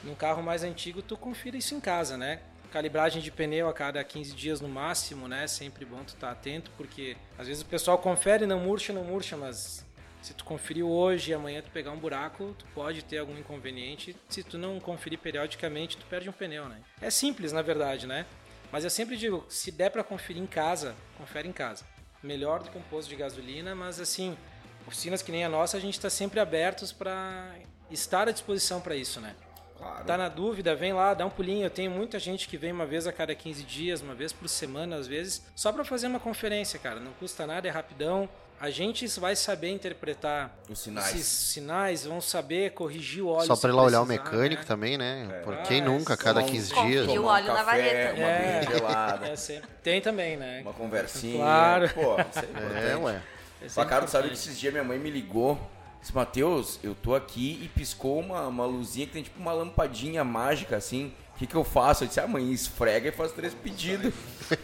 num 0.03 0.15
carro 0.15 0.41
mais 0.41 0.63
antigo 0.63 1.01
tu 1.01 1.17
confira 1.17 1.57
isso 1.57 1.75
em 1.75 1.79
casa, 1.79 2.17
né? 2.17 2.41
Calibragem 2.71 3.21
de 3.21 3.31
pneu 3.31 3.67
a 3.67 3.73
cada 3.73 4.03
15 4.03 4.35
dias 4.35 4.61
no 4.61 4.69
máximo, 4.69 5.27
né? 5.27 5.47
Sempre 5.47 5.85
bom 5.85 6.03
tu 6.03 6.09
estar 6.09 6.31
atento, 6.31 6.69
porque 6.77 7.17
às 7.37 7.47
vezes 7.47 7.63
o 7.63 7.65
pessoal 7.65 7.97
confere, 7.97 8.45
não 8.45 8.59
murcha, 8.59 8.93
não 8.93 9.03
murcha, 9.03 9.35
mas 9.35 9.83
se 10.21 10.33
tu 10.33 10.43
conferiu 10.43 10.89
hoje 10.89 11.31
e 11.31 11.33
amanhã 11.33 11.61
tu 11.61 11.71
pegar 11.71 11.91
um 11.91 11.97
buraco, 11.97 12.53
tu 12.59 12.65
pode 12.75 13.03
ter 13.03 13.17
algum 13.17 13.37
inconveniente. 13.37 14.15
Se 14.27 14.43
tu 14.43 14.57
não 14.57 14.79
conferir 14.79 15.17
periodicamente, 15.17 15.97
tu 15.97 16.05
perde 16.05 16.29
um 16.29 16.33
pneu, 16.33 16.67
né? 16.67 16.81
É 17.01 17.09
simples, 17.09 17.51
na 17.51 17.61
verdade, 17.61 18.05
né? 18.05 18.25
Mas 18.71 18.83
eu 18.83 18.89
sempre 18.89 19.17
digo, 19.17 19.45
se 19.49 19.71
der 19.71 19.89
para 19.89 20.03
conferir 20.03 20.41
em 20.41 20.47
casa, 20.47 20.95
confere 21.17 21.47
em 21.47 21.53
casa. 21.53 21.85
Melhor 22.21 22.61
do 22.61 22.69
que 22.69 22.77
um 22.77 22.83
posto 22.83 23.09
de 23.09 23.15
gasolina, 23.15 23.73
mas 23.73 23.99
assim, 23.99 24.37
oficinas 24.85 25.21
que 25.21 25.31
nem 25.31 25.45
a 25.45 25.49
nossa, 25.49 25.77
a 25.77 25.79
gente 25.79 25.93
está 25.93 26.09
sempre 26.09 26.39
abertos 26.39 26.91
para 26.91 27.55
estar 27.89 28.27
à 28.27 28.31
disposição 28.31 28.81
para 28.81 28.95
isso, 28.95 29.21
né? 29.21 29.35
Claro. 29.79 30.03
Tá 30.05 30.17
na 30.17 30.27
dúvida, 30.29 30.75
vem 30.75 30.91
lá, 30.93 31.13
dá 31.13 31.25
um 31.25 31.29
pulinho. 31.29 31.65
Eu 31.65 31.69
tenho 31.69 31.89
muita 31.89 32.19
gente 32.19 32.47
que 32.47 32.57
vem 32.57 32.71
uma 32.71 32.85
vez 32.85 33.07
a 33.07 33.13
cada 33.13 33.33
15 33.33 33.63
dias, 33.63 34.01
uma 34.01 34.13
vez 34.13 34.33
por 34.33 34.47
semana, 34.49 34.97
às 34.97 35.07
vezes, 35.07 35.41
só 35.55 35.71
pra 35.71 35.83
fazer 35.85 36.07
uma 36.07 36.19
conferência, 36.19 36.77
cara. 36.77 36.99
Não 36.99 37.13
custa 37.13 37.47
nada, 37.47 37.67
é 37.67 37.71
rapidão. 37.71 38.27
A 38.61 38.69
gente 38.69 39.07
vai 39.21 39.37
saber 39.37 39.69
interpretar 39.69 40.53
Os 40.69 40.79
sinais. 40.79 41.11
esses 41.15 41.25
sinais, 41.27 42.03
vão 42.05 42.19
saber 42.19 42.71
corrigir 42.73 43.23
o 43.23 43.29
óleo. 43.29 43.47
Só 43.47 43.55
pra 43.55 43.69
ir 43.69 43.73
lá 43.73 43.83
olhar 43.83 44.01
o 44.01 44.05
mecânico 44.05 44.61
né? 44.63 44.67
também, 44.67 44.97
né? 44.97 45.41
Por 45.45 45.53
Ah, 45.53 45.61
quem 45.61 45.79
nunca, 45.79 46.11
a 46.11 46.15
isso. 46.15 46.23
cada 46.25 46.41
Tomar 46.41 46.49
um- 46.49 46.51
15 46.51 46.73
Confia 46.73 46.89
dias. 46.89 47.07
o 47.07 47.13
tomar 47.15 47.31
óleo 47.31 47.45
um 47.45 47.47
na 47.53 47.63
café, 47.63 47.71
vareta. 47.71 48.13
Uma 48.19 48.27
É. 48.27 48.61
gelada, 48.63 49.27
É, 49.31 49.35
sempre. 49.37 49.69
Tem 49.81 50.01
também, 50.01 50.35
né? 50.35 50.59
uma 50.61 50.73
conversinha. 50.73 51.37
Claro. 51.37 51.89
Pô, 51.93 52.15
isso 52.19 52.39
é 52.39 52.43
importante. 52.51 52.85
É, 52.85 52.97
ué. 52.97 53.21
É 53.61 53.69
sabe 53.69 54.27
que 54.27 54.33
esses 54.33 54.59
dias 54.59 54.73
minha 54.73 54.83
mãe 54.83 54.99
me 54.99 55.09
ligou. 55.09 55.57
Disse, 55.99 56.15
Matheus, 56.15 56.79
eu 56.83 56.95
tô 56.95 57.13
aqui 57.13 57.59
e 57.63 57.67
piscou 57.67 58.19
uma, 58.19 58.47
uma 58.47 58.65
luzinha 58.65 59.05
que 59.05 59.13
tem 59.13 59.23
tipo 59.23 59.39
uma 59.39 59.53
lampadinha 59.53 60.23
mágica 60.23 60.77
assim. 60.77 61.13
O 61.35 61.39
que, 61.39 61.47
que 61.47 61.55
eu 61.55 61.63
faço? 61.63 62.03
Eu 62.03 62.07
disse, 62.07 62.19
ah, 62.19 62.27
mãe, 62.27 62.51
esfrega 62.51 63.09
e 63.09 63.11
faz 63.11 63.31
três 63.31 63.53
pedidos. 63.53 64.13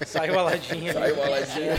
Saiu 0.05 0.37
a 0.39 0.43
ladinha. 0.43 0.93
Sai 0.93 1.11
o 1.11 1.23
aladinho. 1.23 1.73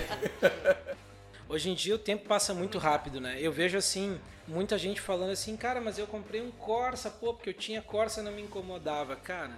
Hoje 1.48 1.70
em 1.70 1.74
dia 1.74 1.94
o 1.94 1.98
tempo 1.98 2.26
passa 2.26 2.52
muito 2.52 2.76
rápido, 2.76 3.20
né? 3.20 3.36
Eu 3.38 3.52
vejo 3.52 3.78
assim, 3.78 4.18
muita 4.48 4.76
gente 4.76 5.00
falando 5.00 5.30
assim, 5.30 5.56
cara, 5.56 5.80
mas 5.80 5.96
eu 5.96 6.06
comprei 6.06 6.40
um 6.40 6.50
Corsa, 6.50 7.08
pô, 7.08 7.32
porque 7.32 7.50
eu 7.50 7.54
tinha 7.54 7.80
Corsa 7.80 8.20
e 8.20 8.24
não 8.24 8.32
me 8.32 8.42
incomodava. 8.42 9.14
Cara, 9.14 9.52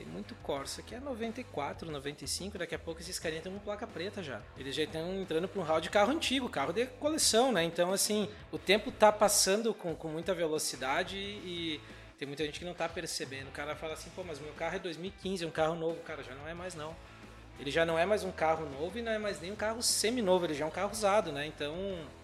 tem 0.00 0.06
muito 0.06 0.34
Corsa 0.36 0.80
que 0.80 0.94
é 0.94 1.00
94, 1.00 1.90
95, 1.90 2.56
daqui 2.56 2.74
a 2.74 2.78
pouco 2.78 3.00
esses 3.02 3.18
carinhas 3.18 3.44
estão 3.44 3.52
com 3.52 3.58
placa 3.62 3.86
preta 3.86 4.22
já. 4.22 4.40
Eles 4.56 4.74
já 4.74 4.84
estão 4.84 5.20
entrando 5.20 5.46
para 5.46 5.60
um 5.60 5.64
hall 5.64 5.80
de 5.80 5.90
carro 5.90 6.10
antigo, 6.10 6.48
carro 6.48 6.72
de 6.72 6.86
coleção, 6.86 7.52
né? 7.52 7.62
Então, 7.62 7.92
assim, 7.92 8.26
o 8.50 8.58
tempo 8.58 8.90
tá 8.90 9.12
passando 9.12 9.74
com, 9.74 9.94
com 9.94 10.08
muita 10.08 10.32
velocidade 10.32 11.16
e 11.18 11.78
tem 12.18 12.26
muita 12.26 12.44
gente 12.46 12.58
que 12.58 12.64
não 12.64 12.72
tá 12.72 12.88
percebendo. 12.88 13.48
O 13.48 13.52
cara 13.52 13.76
fala 13.76 13.92
assim, 13.92 14.08
pô, 14.16 14.24
mas 14.24 14.40
meu 14.40 14.54
carro 14.54 14.76
é 14.76 14.78
2015, 14.78 15.44
é 15.44 15.46
um 15.46 15.50
carro 15.50 15.74
novo. 15.74 16.00
Cara, 16.00 16.22
já 16.22 16.34
não 16.34 16.48
é 16.48 16.54
mais 16.54 16.74
não. 16.74 16.96
Ele 17.58 17.70
já 17.70 17.84
não 17.84 17.98
é 17.98 18.06
mais 18.06 18.24
um 18.24 18.32
carro 18.32 18.66
novo 18.70 18.98
e 18.98 19.02
não 19.02 19.12
é 19.12 19.18
mais 19.18 19.38
nem 19.38 19.52
um 19.52 19.56
carro 19.56 19.82
semi-novo, 19.82 20.46
ele 20.46 20.54
já 20.54 20.64
é 20.64 20.68
um 20.68 20.70
carro 20.70 20.92
usado, 20.92 21.30
né? 21.30 21.46
Então 21.46 21.74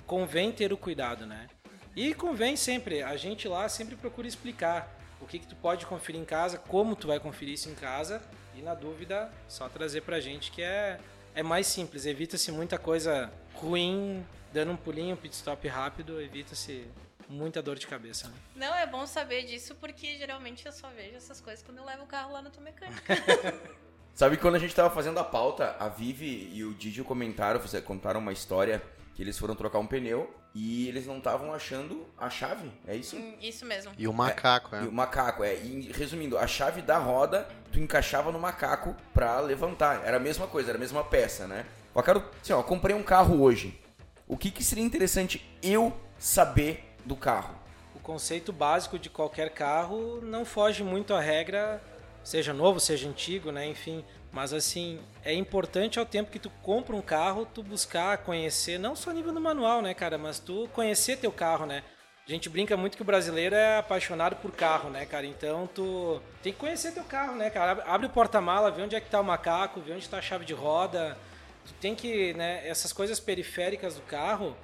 convém 0.07 0.51
ter 0.51 0.73
o 0.73 0.79
cuidado, 0.79 1.27
né? 1.27 1.47
E 1.95 2.15
convém 2.15 2.57
sempre, 2.57 3.03
a 3.03 3.19
gente 3.19 3.47
lá 3.47 3.69
sempre 3.69 3.97
procura 3.97 4.27
explicar 4.27 4.97
o 5.27 5.29
que, 5.29 5.41
que 5.41 5.47
tu 5.49 5.57
pode 5.57 5.85
conferir 5.87 6.21
em 6.21 6.25
casa, 6.25 6.57
como 6.57 6.95
tu 6.95 7.09
vai 7.09 7.19
conferir 7.19 7.55
isso 7.55 7.69
em 7.69 7.75
casa 7.75 8.23
e 8.55 8.63
na 8.63 8.75
dúvida 8.75 9.29
só 9.49 9.69
trazer 9.69 10.03
pra 10.03 10.21
gente 10.21 10.53
que 10.53 10.63
é, 10.63 11.01
é 11.35 11.43
mais 11.43 11.67
simples, 11.67 12.07
evita-se 12.07 12.53
muita 12.53 12.79
coisa 12.79 13.33
ruim, 13.55 14.25
dando 14.53 14.71
um 14.71 14.77
pulinho, 14.77 15.17
pit 15.17 15.35
stop 15.35 15.67
rápido, 15.67 16.21
evita-se 16.21 16.87
muita 17.29 17.61
dor 17.61 17.77
de 17.77 17.89
cabeça. 17.89 18.29
Né? 18.29 18.35
Não, 18.55 18.73
é 18.73 18.87
bom 18.87 19.05
saber 19.05 19.43
disso 19.43 19.75
porque 19.75 20.17
geralmente 20.17 20.65
eu 20.65 20.71
só 20.71 20.89
vejo 20.91 21.17
essas 21.17 21.41
coisas 21.41 21.61
quando 21.65 21.79
eu 21.79 21.85
levo 21.85 22.05
o 22.05 22.07
carro 22.07 22.33
lá 22.33 22.41
na 22.41 22.49
tua 22.49 22.63
mecânica. 22.63 23.17
Sabe 24.15 24.37
que 24.37 24.43
quando 24.43 24.55
a 24.55 24.61
gente 24.61 24.75
tava 24.77 24.95
fazendo 24.95 25.19
a 25.19 25.25
pauta, 25.25 25.75
a 25.81 25.89
Vivi 25.89 26.51
e 26.55 26.63
o 26.63 26.73
Didi 26.73 27.03
comentaram, 27.03 27.61
contaram 27.85 28.21
uma 28.21 28.33
história 28.33 28.81
que 29.17 29.23
eles 29.23 29.37
foram 29.37 29.57
trocar 29.57 29.81
um 29.81 29.87
pneu 29.89 30.33
e 30.59 30.89
eles 30.89 31.07
não 31.07 31.19
estavam 31.19 31.53
achando 31.53 32.07
a 32.17 32.31
chave, 32.31 32.73
é 32.87 32.97
isso? 32.97 33.15
Hum, 33.17 33.35
Isso 33.43 33.67
mesmo. 33.67 33.93
E 33.99 34.09
o 34.09 34.13
macaco, 34.13 34.75
E 34.75 34.79
é. 34.79 34.83
o 34.83 34.93
macaco, 34.93 35.45
é. 35.45 35.55
E, 35.55 35.93
resumindo, 35.95 36.39
a 36.39 36.47
chave 36.47 36.81
da 36.81 36.97
roda 36.97 37.47
tu 37.71 37.79
encaixava 37.79 38.33
no 38.33 38.39
macaco 38.39 38.97
pra 39.13 39.39
levantar. 39.41 40.03
Era 40.03 40.17
a 40.17 40.21
mesma 40.21 40.47
coisa, 40.47 40.71
era 40.71 40.79
a 40.79 40.81
mesma 40.81 41.05
peça, 41.05 41.47
né? 41.47 41.67
Eu 41.95 42.03
quero, 42.03 42.25
assim, 42.43 42.55
ó, 42.55 42.63
comprei 42.63 42.97
um 42.97 43.03
carro 43.03 43.43
hoje. 43.43 43.79
O 44.27 44.35
que, 44.37 44.51
que 44.51 44.65
seria 44.65 44.83
interessante 44.83 45.45
eu 45.63 45.95
saber 46.19 46.95
do 47.05 47.15
carro? 47.15 47.55
O 47.95 48.01
conceito 48.01 48.51
básico 48.51 48.99
de 48.99 49.11
qualquer 49.11 49.51
carro 49.51 50.21
não 50.23 50.45
foge 50.47 50.83
muito 50.83 51.13
à 51.13 51.21
regra, 51.21 51.83
seja 52.25 52.55
novo, 52.55 52.81
seja 52.81 53.07
antigo, 53.07 53.53
né? 53.53 53.67
Enfim, 53.67 54.03
mas 54.37 54.53
assim, 54.53 55.01
é 55.25 55.33
importante 55.33 55.99
ao 55.99 56.05
tempo 56.05 56.31
que 56.31 56.39
tu 56.39 56.51
compra 56.63 56.95
um 56.95 57.01
carro, 57.01 57.47
tu 57.47 57.63
buscar 57.63 58.19
conhecer, 58.19 58.79
não 58.79 58.95
só 58.95 59.11
nível 59.11 59.33
do 59.33 59.41
manual, 59.41 59.81
né, 59.81 59.95
cara, 59.95 60.19
mas 60.19 60.39
tu 60.39 60.69
conhecer 60.75 61.17
teu 61.17 61.33
carro, 61.33 61.65
né? 61.65 61.83
A 62.29 62.31
gente 62.31 62.51
brinca 62.51 62.77
muito 62.77 62.97
que 62.99 63.03
o 63.03 63.05
brasileiro 63.05 63.55
é 63.55 63.79
apaixonado 63.79 64.37
por 64.37 64.53
carro, 64.53 64.91
né, 64.91 65.07
cara? 65.07 65.25
Então 65.25 65.67
tu 65.75 66.21
tem 66.43 66.53
que 66.53 66.59
conhecer 66.59 66.93
teu 66.93 67.05
carro, 67.05 67.35
né, 67.35 67.49
cara? 67.49 67.83
Abre- 67.87 68.09
o 68.09 68.11
porta-mala, 68.11 68.71
vê 68.71 68.83
onde 68.83 68.95
é 68.95 69.01
que 69.01 69.09
tá 69.09 69.19
o 69.19 69.25
macaco, 69.25 69.81
vê 69.81 69.95
onde 69.95 70.07
tá 70.07 70.19
a 70.19 70.23
chave 70.23 70.45
de 70.45 70.53
roda. 70.53 71.17
Tu 71.65 71.73
tem 71.81 71.95
que, 71.95 72.35
né, 72.35 72.61
essas 72.69 72.93
coisas 72.93 73.19
periféricas 73.19 73.95
do 73.95 74.03
carro, 74.03 74.55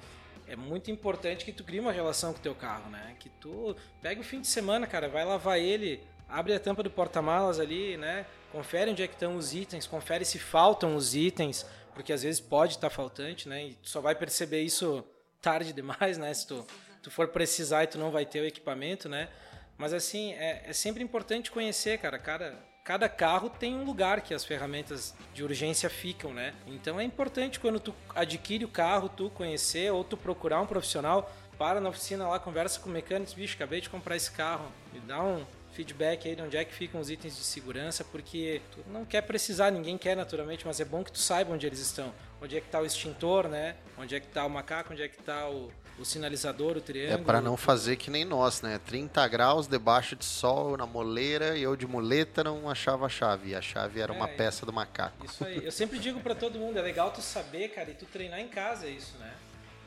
é 0.47 0.55
muito 0.55 0.91
importante 0.91 1.43
que 1.43 1.51
tu 1.51 1.63
crie 1.63 1.79
uma 1.79 1.91
relação 1.91 2.31
com 2.31 2.39
teu 2.39 2.53
carro, 2.53 2.91
né? 2.91 3.15
Que 3.19 3.29
tu 3.29 3.75
pega 4.03 4.21
o 4.21 4.23
fim 4.23 4.39
de 4.39 4.47
semana, 4.47 4.85
cara, 4.85 5.09
vai 5.09 5.25
lavar 5.25 5.57
ele, 5.57 5.99
abre 6.33 6.55
a 6.55 6.59
tampa 6.59 6.81
do 6.81 6.89
porta-malas 6.89 7.59
ali, 7.59 7.95
né? 7.95 8.25
Confere 8.51 8.89
onde 8.89 9.03
é 9.03 9.07
que 9.07 9.13
estão 9.13 9.35
os 9.35 9.53
itens, 9.53 9.85
confere 9.85 10.25
se 10.25 10.39
faltam 10.39 10.95
os 10.95 11.15
itens, 11.15 11.63
porque 11.93 12.11
às 12.11 12.23
vezes 12.23 12.41
pode 12.41 12.73
estar 12.73 12.89
faltante, 12.89 13.47
né? 13.47 13.67
E 13.67 13.73
tu 13.75 13.87
só 13.87 14.01
vai 14.01 14.15
perceber 14.15 14.61
isso 14.61 15.05
tarde 15.39 15.71
demais, 15.71 16.17
né? 16.17 16.33
Se 16.33 16.47
tu, 16.47 16.65
tu 17.03 17.11
for 17.11 17.27
precisar 17.27 17.83
e 17.83 17.87
tu 17.87 17.99
não 17.99 18.09
vai 18.09 18.25
ter 18.25 18.41
o 18.41 18.45
equipamento, 18.45 19.07
né? 19.07 19.29
Mas 19.77 19.93
assim, 19.93 20.33
é, 20.33 20.63
é 20.65 20.73
sempre 20.73 21.03
importante 21.03 21.51
conhecer, 21.51 21.99
cara. 21.99 22.17
Cada, 22.17 22.57
cada 22.83 23.07
carro 23.07 23.51
tem 23.51 23.75
um 23.75 23.83
lugar 23.83 24.21
que 24.21 24.33
as 24.33 24.43
ferramentas 24.43 25.13
de 25.35 25.43
urgência 25.43 25.87
ficam, 25.87 26.33
né? 26.33 26.55
Então 26.65 26.99
é 26.99 27.03
importante 27.03 27.59
quando 27.59 27.79
tu 27.79 27.93
adquire 28.15 28.65
o 28.65 28.69
carro, 28.69 29.07
tu 29.07 29.29
conhecer 29.29 29.91
ou 29.91 30.03
tu 30.03 30.17
procurar 30.17 30.59
um 30.61 30.65
profissional, 30.65 31.31
para 31.59 31.79
na 31.79 31.89
oficina 31.89 32.27
lá, 32.27 32.39
conversa 32.39 32.79
com 32.79 32.89
o 32.89 32.91
mecânico, 32.91 33.35
bicho, 33.35 33.55
acabei 33.55 33.79
de 33.79 33.87
comprar 33.87 34.15
esse 34.15 34.31
carro, 34.31 34.71
me 34.91 34.99
dá 34.99 35.21
um 35.21 35.45
feedback 35.73 36.27
aí 36.27 36.35
de 36.35 36.41
onde 36.41 36.55
é 36.57 36.63
que 36.63 36.73
ficam 36.73 36.99
os 37.01 37.09
itens 37.09 37.35
de 37.35 37.43
segurança, 37.43 38.03
porque 38.03 38.61
tu 38.71 38.79
não 38.91 39.03
quer 39.05 39.21
precisar, 39.21 39.71
ninguém 39.71 39.97
quer 39.97 40.15
naturalmente, 40.15 40.65
mas 40.65 40.79
é 40.79 40.85
bom 40.85 41.03
que 41.03 41.11
tu 41.11 41.19
saiba 41.19 41.51
onde 41.53 41.65
eles 41.65 41.79
estão. 41.79 42.13
Onde 42.41 42.57
é 42.57 42.61
que 42.61 42.67
tá 42.69 42.79
o 42.81 42.85
extintor, 42.85 43.47
né? 43.47 43.75
Onde 43.97 44.15
é 44.15 44.19
que 44.19 44.27
tá 44.27 44.45
o 44.45 44.49
macaco, 44.49 44.91
onde 44.93 45.01
é 45.01 45.07
que 45.07 45.17
tá 45.17 45.49
o, 45.49 45.71
o 45.97 46.03
sinalizador, 46.03 46.75
o 46.75 46.79
É 46.79 46.81
triângulo. 46.81 47.23
pra 47.25 47.39
não 47.39 47.55
fazer 47.55 47.95
que 47.95 48.11
nem 48.11 48.25
nós, 48.25 48.61
né? 48.61 48.79
30 48.85 49.25
graus 49.29 49.65
debaixo 49.67 50.15
de 50.15 50.25
sol 50.25 50.75
na 50.75 50.85
moleira 50.85 51.57
e 51.57 51.63
eu 51.63 51.75
de 51.77 51.87
muleta 51.87 52.43
não 52.43 52.69
achava 52.69 53.05
a 53.05 53.09
chave. 53.09 53.51
E 53.51 53.55
a 53.55 53.61
chave 53.61 54.01
era 54.01 54.11
uma 54.11 54.27
É, 54.29 54.35
peça 54.35 54.65
do 54.65 54.73
macaco. 54.73 55.25
Isso 55.25 55.45
aí. 55.45 55.63
Eu 55.63 55.71
sempre 55.71 55.97
digo 55.99 56.19
pra 56.19 56.35
todo 56.35 56.59
mundo, 56.59 56.77
é 56.77 56.81
legal 56.81 57.11
tu 57.11 57.21
saber, 57.21 57.69
cara, 57.69 57.89
e 57.91 57.93
tu 57.93 58.05
treinar 58.05 58.39
em 58.41 58.47
casa 58.49 58.87
isso, 58.87 59.17
né? 59.17 59.33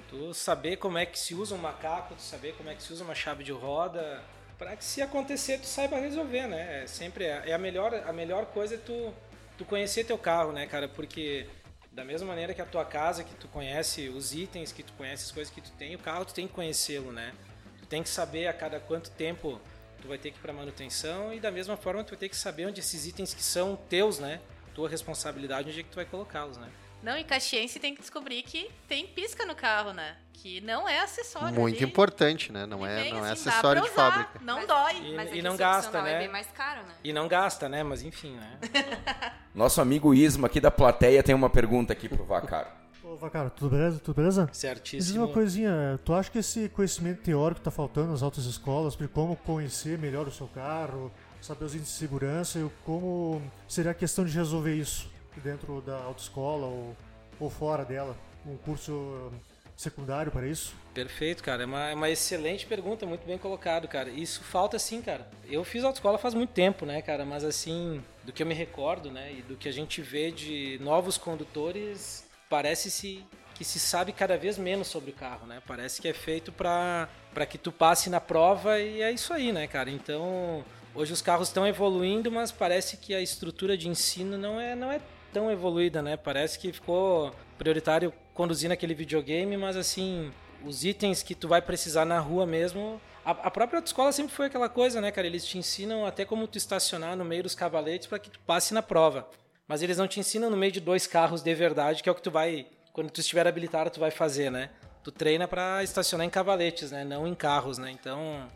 Tu 0.09 0.33
saber 0.33 0.76
como 0.76 0.97
é 0.97 1.05
que 1.05 1.19
se 1.19 1.35
usa 1.35 1.55
um 1.55 1.59
macaco, 1.59 2.14
tu 2.14 2.23
saber 2.23 2.55
como 2.57 2.71
é 2.71 2.75
que 2.75 2.83
se 2.83 2.93
usa 2.93 3.05
uma 3.05 3.14
chave 3.14 3.43
de 3.45 3.52
roda, 3.52 4.23
pra 4.58 4.76
que 4.76 4.84
se 4.84 5.02
acontecer 5.02 5.58
tu 5.58 5.66
saiba 5.66 5.98
resolver, 5.98 6.46
né? 6.46 6.82
É 6.82 6.86
sempre 6.86 7.25
é 7.25 7.52
a 7.52 7.58
melhor 7.58 7.94
a 7.94 8.12
melhor 8.12 8.46
coisa 8.46 8.75
é 8.75 8.78
tu 8.78 9.12
tu 9.56 9.64
conhecer 9.64 10.04
teu 10.04 10.18
carro, 10.18 10.52
né, 10.52 10.66
cara? 10.66 10.88
Porque 10.88 11.46
da 11.90 12.04
mesma 12.04 12.28
maneira 12.28 12.52
que 12.52 12.60
a 12.60 12.66
tua 12.66 12.84
casa, 12.84 13.25
que 13.25 13.34
tu 13.36 13.48
conhece 13.48 14.08
os 14.10 14.34
itens, 14.34 14.70
que 14.70 14.82
tu 14.82 14.92
conhece 14.92 15.25
as 15.25 15.32
coisas 15.32 15.52
que 15.52 15.62
tu 15.62 15.70
tem, 15.72 15.94
o 15.94 15.98
carro 15.98 16.26
tu 16.26 16.34
tem 16.34 16.46
que 16.46 16.52
conhecê-lo, 16.52 17.10
né? 17.10 17.32
Tu 17.78 17.86
tem 17.86 18.02
que 18.02 18.08
saber 18.08 18.46
a 18.46 18.52
cada 18.52 18.78
quanto 18.78 19.10
tempo 19.10 19.58
tu 20.02 20.08
vai 20.08 20.18
ter 20.18 20.30
que 20.30 20.36
ir 20.36 20.40
para 20.40 20.52
manutenção 20.52 21.32
e 21.32 21.40
da 21.40 21.50
mesma 21.50 21.76
forma 21.76 22.04
tu 22.04 22.10
vai 22.10 22.18
ter 22.18 22.28
que 22.28 22.36
saber 22.36 22.66
onde 22.66 22.80
esses 22.80 23.06
itens 23.06 23.32
que 23.32 23.42
são 23.42 23.76
teus, 23.88 24.18
né? 24.18 24.40
Tua 24.75 24.88
responsabilidade, 24.88 25.70
onde 25.70 25.80
é 25.80 25.82
que 25.82 25.88
tu 25.88 25.96
vai 25.96 26.04
colocá-los, 26.04 26.58
né? 26.58 26.70
Não, 27.02 27.16
e 27.16 27.25
Caxiense 27.25 27.78
tem 27.78 27.94
que 27.94 28.00
descobrir 28.00 28.42
que 28.42 28.70
tem 28.88 29.06
pisca 29.06 29.46
no 29.46 29.54
carro, 29.54 29.92
né? 29.92 30.16
Que 30.43 30.61
não 30.61 30.88
é 30.88 31.00
acessório. 31.00 31.55
Muito 31.59 31.76
ali. 31.76 31.85
importante, 31.85 32.52
né? 32.52 32.66
Não 32.66 32.87
é, 32.87 33.02
vem 33.02 33.12
não 33.14 33.25
é 33.25 33.33
assim, 33.33 33.45
dá 33.45 33.50
acessório 33.50 33.83
pra 33.83 33.88
de 33.90 33.95
usar, 33.95 34.12
fábrica. 34.12 34.40
Não 34.45 34.57
Mas- 34.59 34.66
dói. 34.69 34.97
E- 34.97 35.16
Mas 35.16 35.28
e 35.28 35.33
aqui 35.33 35.43
não 35.43 35.57
gasta, 35.57 36.02
né? 36.02 36.12
É 36.14 36.19
bem 36.19 36.28
mais 36.28 36.47
caro, 36.49 36.83
né? 36.83 36.95
E 37.02 37.12
não 37.12 37.26
gasta, 37.26 37.69
né? 37.69 37.83
Mas 37.83 38.02
enfim, 38.02 38.37
né? 38.37 38.59
Nosso 39.55 39.81
amigo 39.81 40.12
Isma 40.14 40.47
aqui 40.47 40.61
da 40.61 40.71
plateia 40.71 41.23
tem 41.23 41.35
uma 41.35 41.49
pergunta 41.50 41.93
aqui 41.93 42.09
pro 42.09 42.25
Vacaro. 42.25 42.69
Ô, 43.02 43.16
Vacaro, 43.16 43.50
tudo 43.50 43.71
beleza? 43.71 43.99
Tudo 44.00 44.16
beleza? 44.16 44.43
Me 44.43 44.50
diz 44.50 44.59
Certíssimo. 44.59 45.25
uma 45.25 45.33
coisinha, 45.33 45.99
tu 46.05 46.12
acha 46.12 46.31
que 46.31 46.38
esse 46.38 46.69
conhecimento 46.69 47.23
teórico 47.23 47.61
tá 47.61 47.71
faltando 47.71 48.11
nas 48.11 48.23
altas 48.23 48.45
escolas 48.45 48.93
sobre 48.95 49.09
como 49.09 49.37
conhecer 49.37 49.97
melhor 49.99 50.26
o 50.26 50.31
seu 50.33 50.49
carro, 50.49 51.11
saber 51.40 51.64
os 51.64 51.75
índices 51.75 51.95
de 51.95 51.99
segurança 52.00 52.59
e 52.59 52.69
como 52.85 53.40
seria 53.69 53.93
a 53.93 53.95
questão 53.95 54.25
de 54.25 54.37
resolver 54.37 54.75
isso 54.75 55.09
dentro 55.43 55.81
da 55.81 55.97
autoescola 55.99 56.66
ou, 56.66 56.97
ou 57.40 57.49
fora 57.49 57.85
dela? 57.85 58.16
Um 58.45 58.57
curso 58.57 59.31
secundário 59.76 60.33
para 60.33 60.47
isso? 60.47 60.75
Perfeito, 60.95 61.42
cara. 61.42 61.62
É 61.62 61.66
uma, 61.66 61.90
é 61.90 61.95
uma 61.95 62.11
excelente 62.11 62.66
pergunta, 62.66 63.04
muito 63.04 63.26
bem 63.26 63.37
colocado, 63.37 63.87
cara. 63.87 64.09
Isso 64.09 64.42
falta 64.42 64.78
sim, 64.78 65.02
cara. 65.02 65.28
Eu 65.49 65.62
fiz 65.62 65.85
autoescola 65.85 66.16
faz 66.16 66.35
muito 66.35 66.50
tempo, 66.50 66.87
né, 66.87 67.02
cara? 67.02 67.25
Mas 67.25 67.45
assim, 67.45 68.02
do 68.25 68.33
que 68.33 68.42
eu 68.42 68.47
me 68.47 68.54
recordo, 68.54 69.11
né, 69.11 69.35
e 69.38 69.42
do 69.42 69.56
que 69.56 69.68
a 69.68 69.73
gente 69.73 70.00
vê 70.00 70.30
de 70.30 70.78
novos 70.83 71.18
condutores, 71.18 72.26
parece-se 72.49 73.25
que 73.54 73.64
se 73.64 73.78
sabe 73.78 74.12
cada 74.12 74.37
vez 74.37 74.59
menos 74.59 74.87
sobre 74.87 75.11
o 75.11 75.14
carro, 75.14 75.47
né? 75.47 75.62
Parece 75.66 76.00
que 76.00 76.09
é 76.09 76.12
feito 76.12 76.52
para 76.52 77.09
que 77.49 77.56
tu 77.56 77.73
passe 77.73 78.11
na 78.11 78.21
prova 78.21 78.78
e 78.78 79.00
é 79.00 79.11
isso 79.11 79.33
aí, 79.33 79.50
né, 79.50 79.66
cara? 79.66 79.90
Então, 79.90 80.64
hoje 80.95 81.12
os 81.12 81.23
carros 81.23 81.49
estão 81.49 81.66
evoluindo, 81.66 82.30
mas 82.30 82.52
parece 82.52 82.99
que 82.99 83.14
a 83.14 83.21
estrutura 83.21 83.76
de 83.76 83.88
ensino 83.88 84.37
não 84.37 84.61
é, 84.61 84.75
não 84.75 84.92
é 84.92 85.00
tão 85.37 85.50
evoluída, 85.50 86.00
né? 86.00 86.16
Parece 86.16 86.59
que 86.59 86.73
ficou 86.73 87.31
prioritário 87.59 88.11
conduzir 88.33 88.71
naquele 88.71 88.95
videogame, 88.95 89.55
mas 89.55 89.76
assim, 89.76 90.33
os 90.64 90.83
itens 90.83 91.23
que 91.23 91.35
tu 91.35 91.47
vai 91.47 91.61
precisar 91.61 92.07
na 92.07 92.19
rua 92.19 92.47
mesmo, 92.47 92.99
A, 93.23 93.33
a 93.33 93.50
própria 93.50 93.78
autoescola 93.78 94.12
sempre 94.12 94.33
foi 94.33 94.47
aquela 94.47 94.69
coisa, 94.69 94.99
né, 95.00 95.11
cara? 95.11 95.26
Eles 95.26 95.45
te 95.45 95.59
ensinam 95.59 96.07
até 96.07 96.25
como 96.25 96.47
tu 96.49 96.57
estacionar 96.57 97.14
no 97.16 97.25
meio 97.25 97.43
dos 97.43 97.55
cavaletes 97.55 98.07
para 98.07 98.19
que 98.19 98.31
tu 98.31 98.38
passe 98.47 98.73
na 98.73 98.81
prova. 98.81 99.28
Mas 99.69 99.83
eles 99.83 99.99
não 99.99 100.07
te 100.09 100.21
ensinam 100.21 100.49
no 100.49 100.57
meio 100.57 100.73
de 100.73 100.81
dois 100.81 101.07
carros 101.09 101.43
de 101.43 101.52
verdade, 101.55 102.02
que 102.02 102.09
é 102.09 102.12
o 102.12 102.14
que 102.14 102.23
tu 102.23 102.31
vai, 102.31 102.66
quando 102.95 103.11
tu 103.11 103.21
estiver 103.21 103.47
habilitado, 103.47 103.90
tu 103.90 104.00
vai 104.00 104.12
fazer, 104.12 104.49
né? 104.50 104.71
Tu 105.02 105.11
treina 105.12 105.47
para 105.49 105.83
estacionar 105.83 106.25
em 106.26 106.31
cavaletes, 106.31 106.93
né? 106.93 107.05
Não 107.05 107.26
em 107.26 107.35
carros, 107.35 107.76
né? 107.78 107.90
Então, 107.90 108.47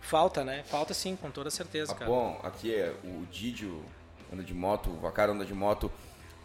falta, 0.00 0.42
né? 0.44 0.62
Falta 0.64 0.94
sim, 0.94 1.16
com 1.16 1.30
toda 1.30 1.50
certeza, 1.50 1.92
Ah, 1.92 1.96
cara. 1.96 2.10
bom, 2.10 2.40
aqui 2.42 2.72
é 2.74 2.94
o 3.04 3.26
Didio 3.26 3.84
anda 4.32 4.44
de 4.44 4.54
moto, 4.54 4.90
o 4.90 4.96
Vacara 5.00 5.32
anda 5.32 5.44
de 5.44 5.52
moto, 5.54 5.90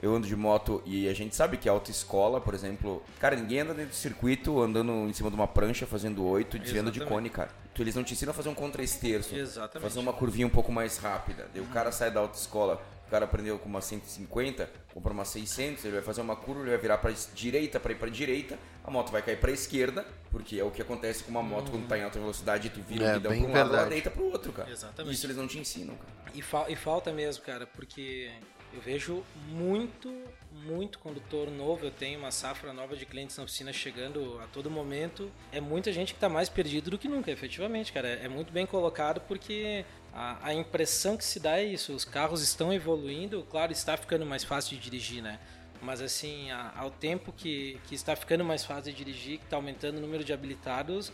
eu 0.06 0.16
ando 0.16 0.28
de 0.28 0.36
moto 0.36 0.82
e 0.86 1.08
a 1.10 1.14
gente 1.14 1.36
sabe 1.36 1.58
que 1.58 1.68
a 1.68 1.72
autoescola, 1.72 2.40
por 2.40 2.54
exemplo, 2.54 3.02
cara, 3.20 3.36
ninguém 3.36 3.60
anda 3.62 3.74
dentro 3.74 3.90
do 3.92 3.96
circuito 3.96 4.62
andando 4.62 4.92
em 4.92 5.14
cima 5.14 5.30
de 5.30 5.36
uma 5.36 5.48
prancha 5.48 5.88
fazendo 5.88 6.24
oito, 6.26 6.60
desviando 6.60 6.92
de 6.92 7.00
cone, 7.04 7.30
cara. 7.30 7.50
Tu, 7.74 7.82
eles 7.82 7.96
não 7.96 8.04
te 8.04 8.14
ensinam 8.14 8.32
a 8.32 8.34
fazer 8.34 8.50
um 8.50 8.54
contra-esterço, 8.56 9.36
Exatamente. 9.36 9.82
fazer 9.90 10.00
uma 10.00 10.14
curvinha 10.14 10.46
um 10.48 10.50
pouco 10.50 10.72
mais 10.72 10.98
rápida. 10.98 11.48
Daí 11.54 11.62
o 11.62 11.66
cara 11.68 11.92
sai 11.92 12.10
da 12.12 12.20
autoescola, 12.22 12.82
o 13.08 13.10
cara 13.12 13.26
aprendeu 13.26 13.58
com 13.60 13.68
uma 13.68 13.82
150, 13.82 14.70
compra 14.94 15.12
uma 15.12 15.26
600, 15.26 15.84
ele 15.84 15.96
vai 15.96 16.04
fazer 16.04 16.22
uma 16.22 16.36
curva, 16.36 16.62
ele 16.62 16.70
vai 16.70 16.80
virar 16.80 16.98
pra 17.00 17.12
es- 17.12 17.30
direita, 17.36 17.80
pra 17.80 17.92
ir 17.92 17.96
pra 17.96 18.08
direita, 18.10 18.58
a 18.84 18.90
moto 18.92 19.12
vai 19.12 19.22
cair 19.22 19.40
pra 19.40 19.52
esquerda, 19.52 20.06
porque 20.32 20.58
é 20.60 20.64
o 20.64 20.72
que 20.72 20.82
acontece 20.82 21.24
com 21.24 21.32
uma 21.32 21.44
moto 21.44 21.70
quando 21.72 21.88
tá 21.88 21.98
em 21.98 22.04
alta 22.04 22.18
velocidade, 22.20 22.70
tu 22.70 22.80
vira 22.82 23.06
É, 23.06 23.12
o 23.12 23.14
guidão 23.16 23.32
pra 23.32 23.42
um 23.50 23.52
lado, 23.54 23.76
ela 23.76 23.86
deita 23.90 24.10
pro 24.10 24.26
outro, 24.32 24.54
cara. 24.54 24.70
Exatamente. 24.72 25.14
Isso 25.16 25.26
eles 25.26 25.36
não 25.38 25.48
te 25.48 25.58
ensinam, 25.60 25.96
cara. 25.96 26.32
E, 26.34 26.42
fal- 26.42 26.66
e 26.70 26.76
falta 26.76 27.12
mesmo, 27.12 27.44
cara, 27.44 27.66
porque 27.68 28.30
eu 28.76 28.82
vejo 28.82 29.24
muito, 29.50 30.12
muito 30.52 31.00
condutor 31.00 31.50
novo. 31.50 31.86
Eu 31.86 31.92
tenho 31.92 32.20
uma 32.20 32.32
safra 32.32 32.74
nova 32.74 32.96
de 32.96 33.06
clientes 33.06 33.38
na 33.38 33.44
oficina 33.44 33.72
chegando 33.72 34.40
a 34.44 34.48
todo 34.48 34.70
momento. 34.70 35.32
É 35.52 35.62
muita 35.62 35.92
gente 35.94 36.14
que 36.14 36.18
está 36.18 36.28
mais 36.30 36.50
perdido 36.50 36.92
do 36.92 36.98
que 36.98 37.08
nunca, 37.08 37.32
efetivamente, 37.32 37.94
cara. 37.94 38.08
É 38.08 38.28
muito 38.28 38.52
bem 38.52 38.66
colocado 38.66 39.22
porque 39.22 39.86
a, 40.14 40.48
a 40.50 40.54
impressão 40.54 41.16
que 41.18 41.24
se 41.26 41.40
dá 41.40 41.58
é 41.60 41.64
isso. 41.64 41.94
Os 41.94 42.04
carros 42.06 42.42
estão 42.42 42.74
evoluindo, 42.74 43.46
claro, 43.50 43.72
está 43.72 43.96
ficando 43.96 44.26
mais 44.26 44.44
fácil 44.44 44.76
de 44.78 44.84
dirigir, 44.84 45.22
né? 45.24 45.40
Mas 45.82 46.02
assim, 46.02 46.52
a- 46.52 46.74
ao 46.76 46.90
tempo 46.92 47.32
que, 47.32 47.80
que 47.88 47.96
está 47.96 48.16
ficando 48.16 48.44
mais 48.44 48.66
fácil 48.66 48.92
de 48.92 48.98
dirigir, 48.98 49.38
que 49.40 49.46
está 49.46 49.56
aumentando 49.56 49.98
o 49.98 50.02
número 50.02 50.24
de 50.24 50.34
habilitados, 50.34 51.12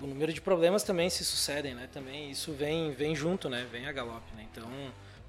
o 0.00 0.06
número 0.06 0.32
de 0.32 0.40
problemas 0.40 0.82
também 0.82 1.08
se 1.10 1.24
sucedem, 1.24 1.74
né? 1.74 1.88
Também 1.92 2.30
isso 2.30 2.52
vem, 2.52 2.92
vem 2.92 3.14
junto, 3.14 3.48
né? 3.48 3.66
Vem 3.70 3.86
a 3.86 3.92
galope, 3.92 4.34
né? 4.34 4.46
Então, 4.50 4.68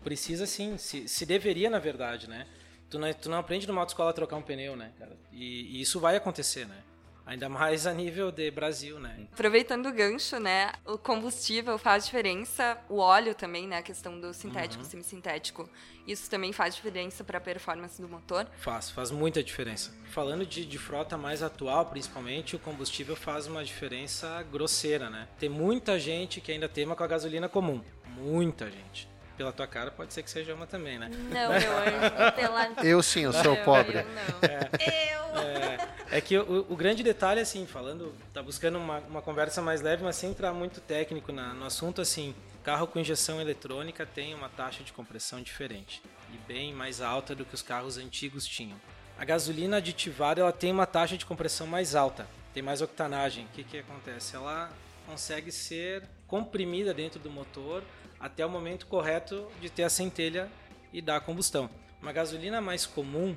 precisa 0.03 0.45
sim, 0.45 0.77
se, 0.77 1.07
se 1.07 1.25
deveria, 1.25 1.69
na 1.69 1.79
verdade, 1.79 2.29
né? 2.29 2.47
Tu 2.89 2.99
não, 2.99 3.13
tu 3.13 3.29
não 3.29 3.37
aprende 3.37 3.67
numa 3.67 3.81
autoescola 3.81 4.09
a 4.09 4.13
trocar 4.13 4.35
um 4.35 4.41
pneu, 4.41 4.75
né, 4.75 4.91
cara? 4.99 5.17
E, 5.31 5.77
e 5.77 5.81
isso 5.81 5.99
vai 5.99 6.15
acontecer, 6.15 6.67
né? 6.67 6.83
Ainda 7.25 7.47
mais 7.47 7.85
a 7.87 7.93
nível 7.93 8.31
de 8.31 8.49
Brasil, 8.51 8.99
né? 8.99 9.27
Aproveitando 9.31 9.85
o 9.85 9.93
gancho, 9.93 10.39
né? 10.39 10.73
O 10.85 10.97
combustível 10.97 11.77
faz 11.77 12.05
diferença, 12.05 12.77
o 12.89 12.97
óleo 12.97 13.33
também, 13.35 13.67
né? 13.67 13.77
A 13.77 13.81
questão 13.81 14.19
do 14.19 14.33
sintético, 14.33 14.83
semissintético. 14.83 15.69
Isso 16.05 16.29
também 16.29 16.51
faz 16.51 16.75
diferença 16.75 17.23
para 17.23 17.37
a 17.37 17.41
performance 17.41 18.01
do 18.01 18.09
motor. 18.09 18.47
Faz, 18.57 18.89
faz 18.89 19.11
muita 19.11 19.43
diferença. 19.43 19.93
Falando 20.09 20.45
de, 20.45 20.65
de 20.65 20.77
frota 20.77 21.17
mais 21.17 21.43
atual, 21.43 21.85
principalmente, 21.85 22.55
o 22.55 22.59
combustível 22.59 23.15
faz 23.15 23.47
uma 23.47 23.63
diferença 23.63 24.43
grosseira, 24.51 25.09
né? 25.09 25.27
Tem 25.39 25.47
muita 25.47 25.99
gente 25.99 26.41
que 26.41 26.51
ainda 26.51 26.67
tema 26.67 26.95
com 26.95 27.03
a 27.03 27.07
gasolina 27.07 27.47
comum. 27.47 27.81
Muita 28.17 28.69
gente. 28.69 29.07
Pela 29.41 29.51
tua 29.51 29.65
cara, 29.65 29.89
pode 29.89 30.13
ser 30.13 30.21
que 30.21 30.29
seja 30.29 30.53
uma 30.53 30.67
também, 30.67 30.99
né? 30.99 31.09
Não, 31.09 31.49
meu 31.49 31.77
anjo, 31.79 32.35
pela... 32.35 32.85
Eu 32.85 33.01
sim, 33.01 33.21
eu 33.21 33.33
sou 33.33 33.57
pobre. 33.57 33.97
Eu 33.97 34.05
não. 34.05 34.71
Eu. 34.85 35.87
É 36.11 36.21
que 36.21 36.37
o, 36.37 36.67
o 36.69 36.75
grande 36.75 37.01
detalhe, 37.01 37.39
assim, 37.39 37.65
falando, 37.65 38.13
tá 38.31 38.43
buscando 38.43 38.77
uma, 38.77 38.99
uma 38.99 39.19
conversa 39.19 39.59
mais 39.59 39.81
leve, 39.81 40.03
mas 40.03 40.15
sem 40.15 40.29
entrar 40.29 40.53
muito 40.53 40.79
técnico 40.79 41.31
na- 41.31 41.55
no 41.55 41.65
assunto, 41.65 42.01
assim, 42.01 42.35
carro 42.63 42.85
com 42.85 42.99
injeção 42.99 43.41
eletrônica 43.41 44.05
tem 44.05 44.35
uma 44.35 44.47
taxa 44.47 44.83
de 44.83 44.93
compressão 44.93 45.41
diferente 45.41 46.03
e 46.31 46.37
bem 46.47 46.71
mais 46.71 47.01
alta 47.01 47.33
do 47.33 47.43
que 47.43 47.55
os 47.55 47.63
carros 47.63 47.97
antigos 47.97 48.45
tinham. 48.45 48.79
A 49.17 49.25
gasolina 49.25 49.77
aditivada, 49.77 50.39
ela 50.41 50.51
tem 50.51 50.71
uma 50.71 50.85
taxa 50.85 51.17
de 51.17 51.25
compressão 51.25 51.65
mais 51.65 51.95
alta, 51.95 52.27
tem 52.53 52.61
mais 52.61 52.79
octanagem. 52.79 53.45
O 53.45 53.47
que 53.55 53.63
que 53.63 53.79
acontece? 53.79 54.35
Ela 54.35 54.69
consegue 55.07 55.51
ser 55.51 56.03
comprimida 56.27 56.93
dentro 56.93 57.19
do 57.19 57.31
motor 57.31 57.81
até 58.21 58.45
o 58.45 58.49
momento 58.49 58.85
correto 58.87 59.47
de 59.59 59.69
ter 59.69 59.83
a 59.83 59.89
centelha 59.89 60.49
e 60.93 61.01
dar 61.01 61.19
combustão. 61.21 61.69
Uma 62.01 62.11
gasolina 62.13 62.61
mais 62.61 62.85
comum, 62.85 63.35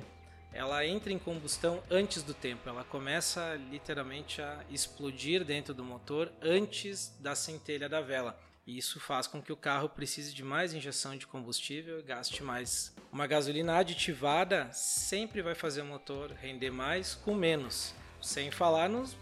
ela 0.53 0.85
entra 0.85 1.11
em 1.11 1.19
combustão 1.19 1.81
antes 1.89 2.23
do 2.23 2.33
tempo. 2.33 2.69
Ela 2.69 2.83
começa 2.83 3.55
literalmente 3.69 4.41
a 4.41 4.59
explodir 4.69 5.43
dentro 5.43 5.73
do 5.73 5.83
motor 5.83 6.31
antes 6.41 7.13
da 7.19 7.35
centelha 7.35 7.89
da 7.89 7.99
vela. 8.01 8.39
E 8.65 8.77
isso 8.77 8.99
faz 8.99 9.27
com 9.27 9.41
que 9.41 9.51
o 9.53 9.55
carro 9.57 9.87
precise 9.89 10.33
de 10.33 10.43
mais 10.43 10.73
injeção 10.73 11.15
de 11.15 11.27
combustível 11.27 11.99
e 11.99 12.03
gaste 12.03 12.41
mais. 12.41 12.95
Uma 13.11 13.27
gasolina 13.27 13.77
aditivada 13.77 14.67
sempre 14.71 15.41
vai 15.43 15.53
fazer 15.53 15.81
o 15.81 15.85
motor 15.85 16.31
render 16.31 16.71
mais 16.71 17.13
com 17.13 17.35
menos. 17.35 17.93
Sem 18.21 18.49
falar 18.49 18.89
nos- 18.89 19.15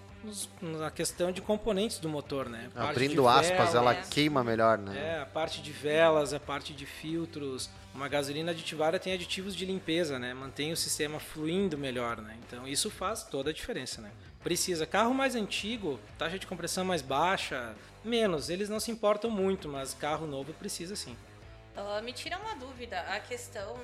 na 0.61 0.89
questão 0.89 1.31
de 1.31 1.41
componentes 1.41 1.99
do 1.99 2.07
motor, 2.07 2.49
né? 2.49 2.69
Parte 2.73 2.89
Abrindo 2.91 3.21
de 3.21 3.27
aspas, 3.27 3.75
ela 3.75 3.93
queima 3.95 4.43
melhor, 4.43 4.77
né? 4.77 5.17
é, 5.17 5.21
a 5.21 5.25
parte 5.25 5.61
de 5.61 5.71
velas, 5.71 6.33
a 6.33 6.39
parte 6.39 6.73
de 6.73 6.85
filtros. 6.85 7.69
Uma 7.93 8.07
gasolina 8.07 8.51
aditivada 8.51 8.97
tem 8.97 9.13
aditivos 9.13 9.55
de 9.55 9.65
limpeza, 9.65 10.17
né? 10.17 10.33
Mantém 10.33 10.71
o 10.71 10.77
sistema 10.77 11.19
fluindo 11.19 11.77
melhor, 11.77 12.17
né? 12.21 12.37
Então 12.47 12.67
isso 12.67 12.89
faz 12.89 13.23
toda 13.23 13.49
a 13.51 13.53
diferença, 13.53 14.01
né? 14.01 14.11
Precisa. 14.43 14.85
Carro 14.85 15.13
mais 15.13 15.35
antigo, 15.35 15.99
taxa 16.17 16.39
de 16.39 16.47
compressão 16.47 16.83
mais 16.83 17.01
baixa, 17.01 17.75
menos. 18.03 18.49
Eles 18.49 18.69
não 18.69 18.79
se 18.79 18.91
importam 18.91 19.29
muito, 19.29 19.69
mas 19.69 19.93
carro 19.93 20.25
novo 20.25 20.53
precisa 20.53 20.95
sim. 20.95 21.15
Ah, 21.75 22.01
me 22.01 22.13
tira 22.13 22.37
uma 22.37 22.55
dúvida. 22.55 22.99
A 23.01 23.19
questão. 23.19 23.77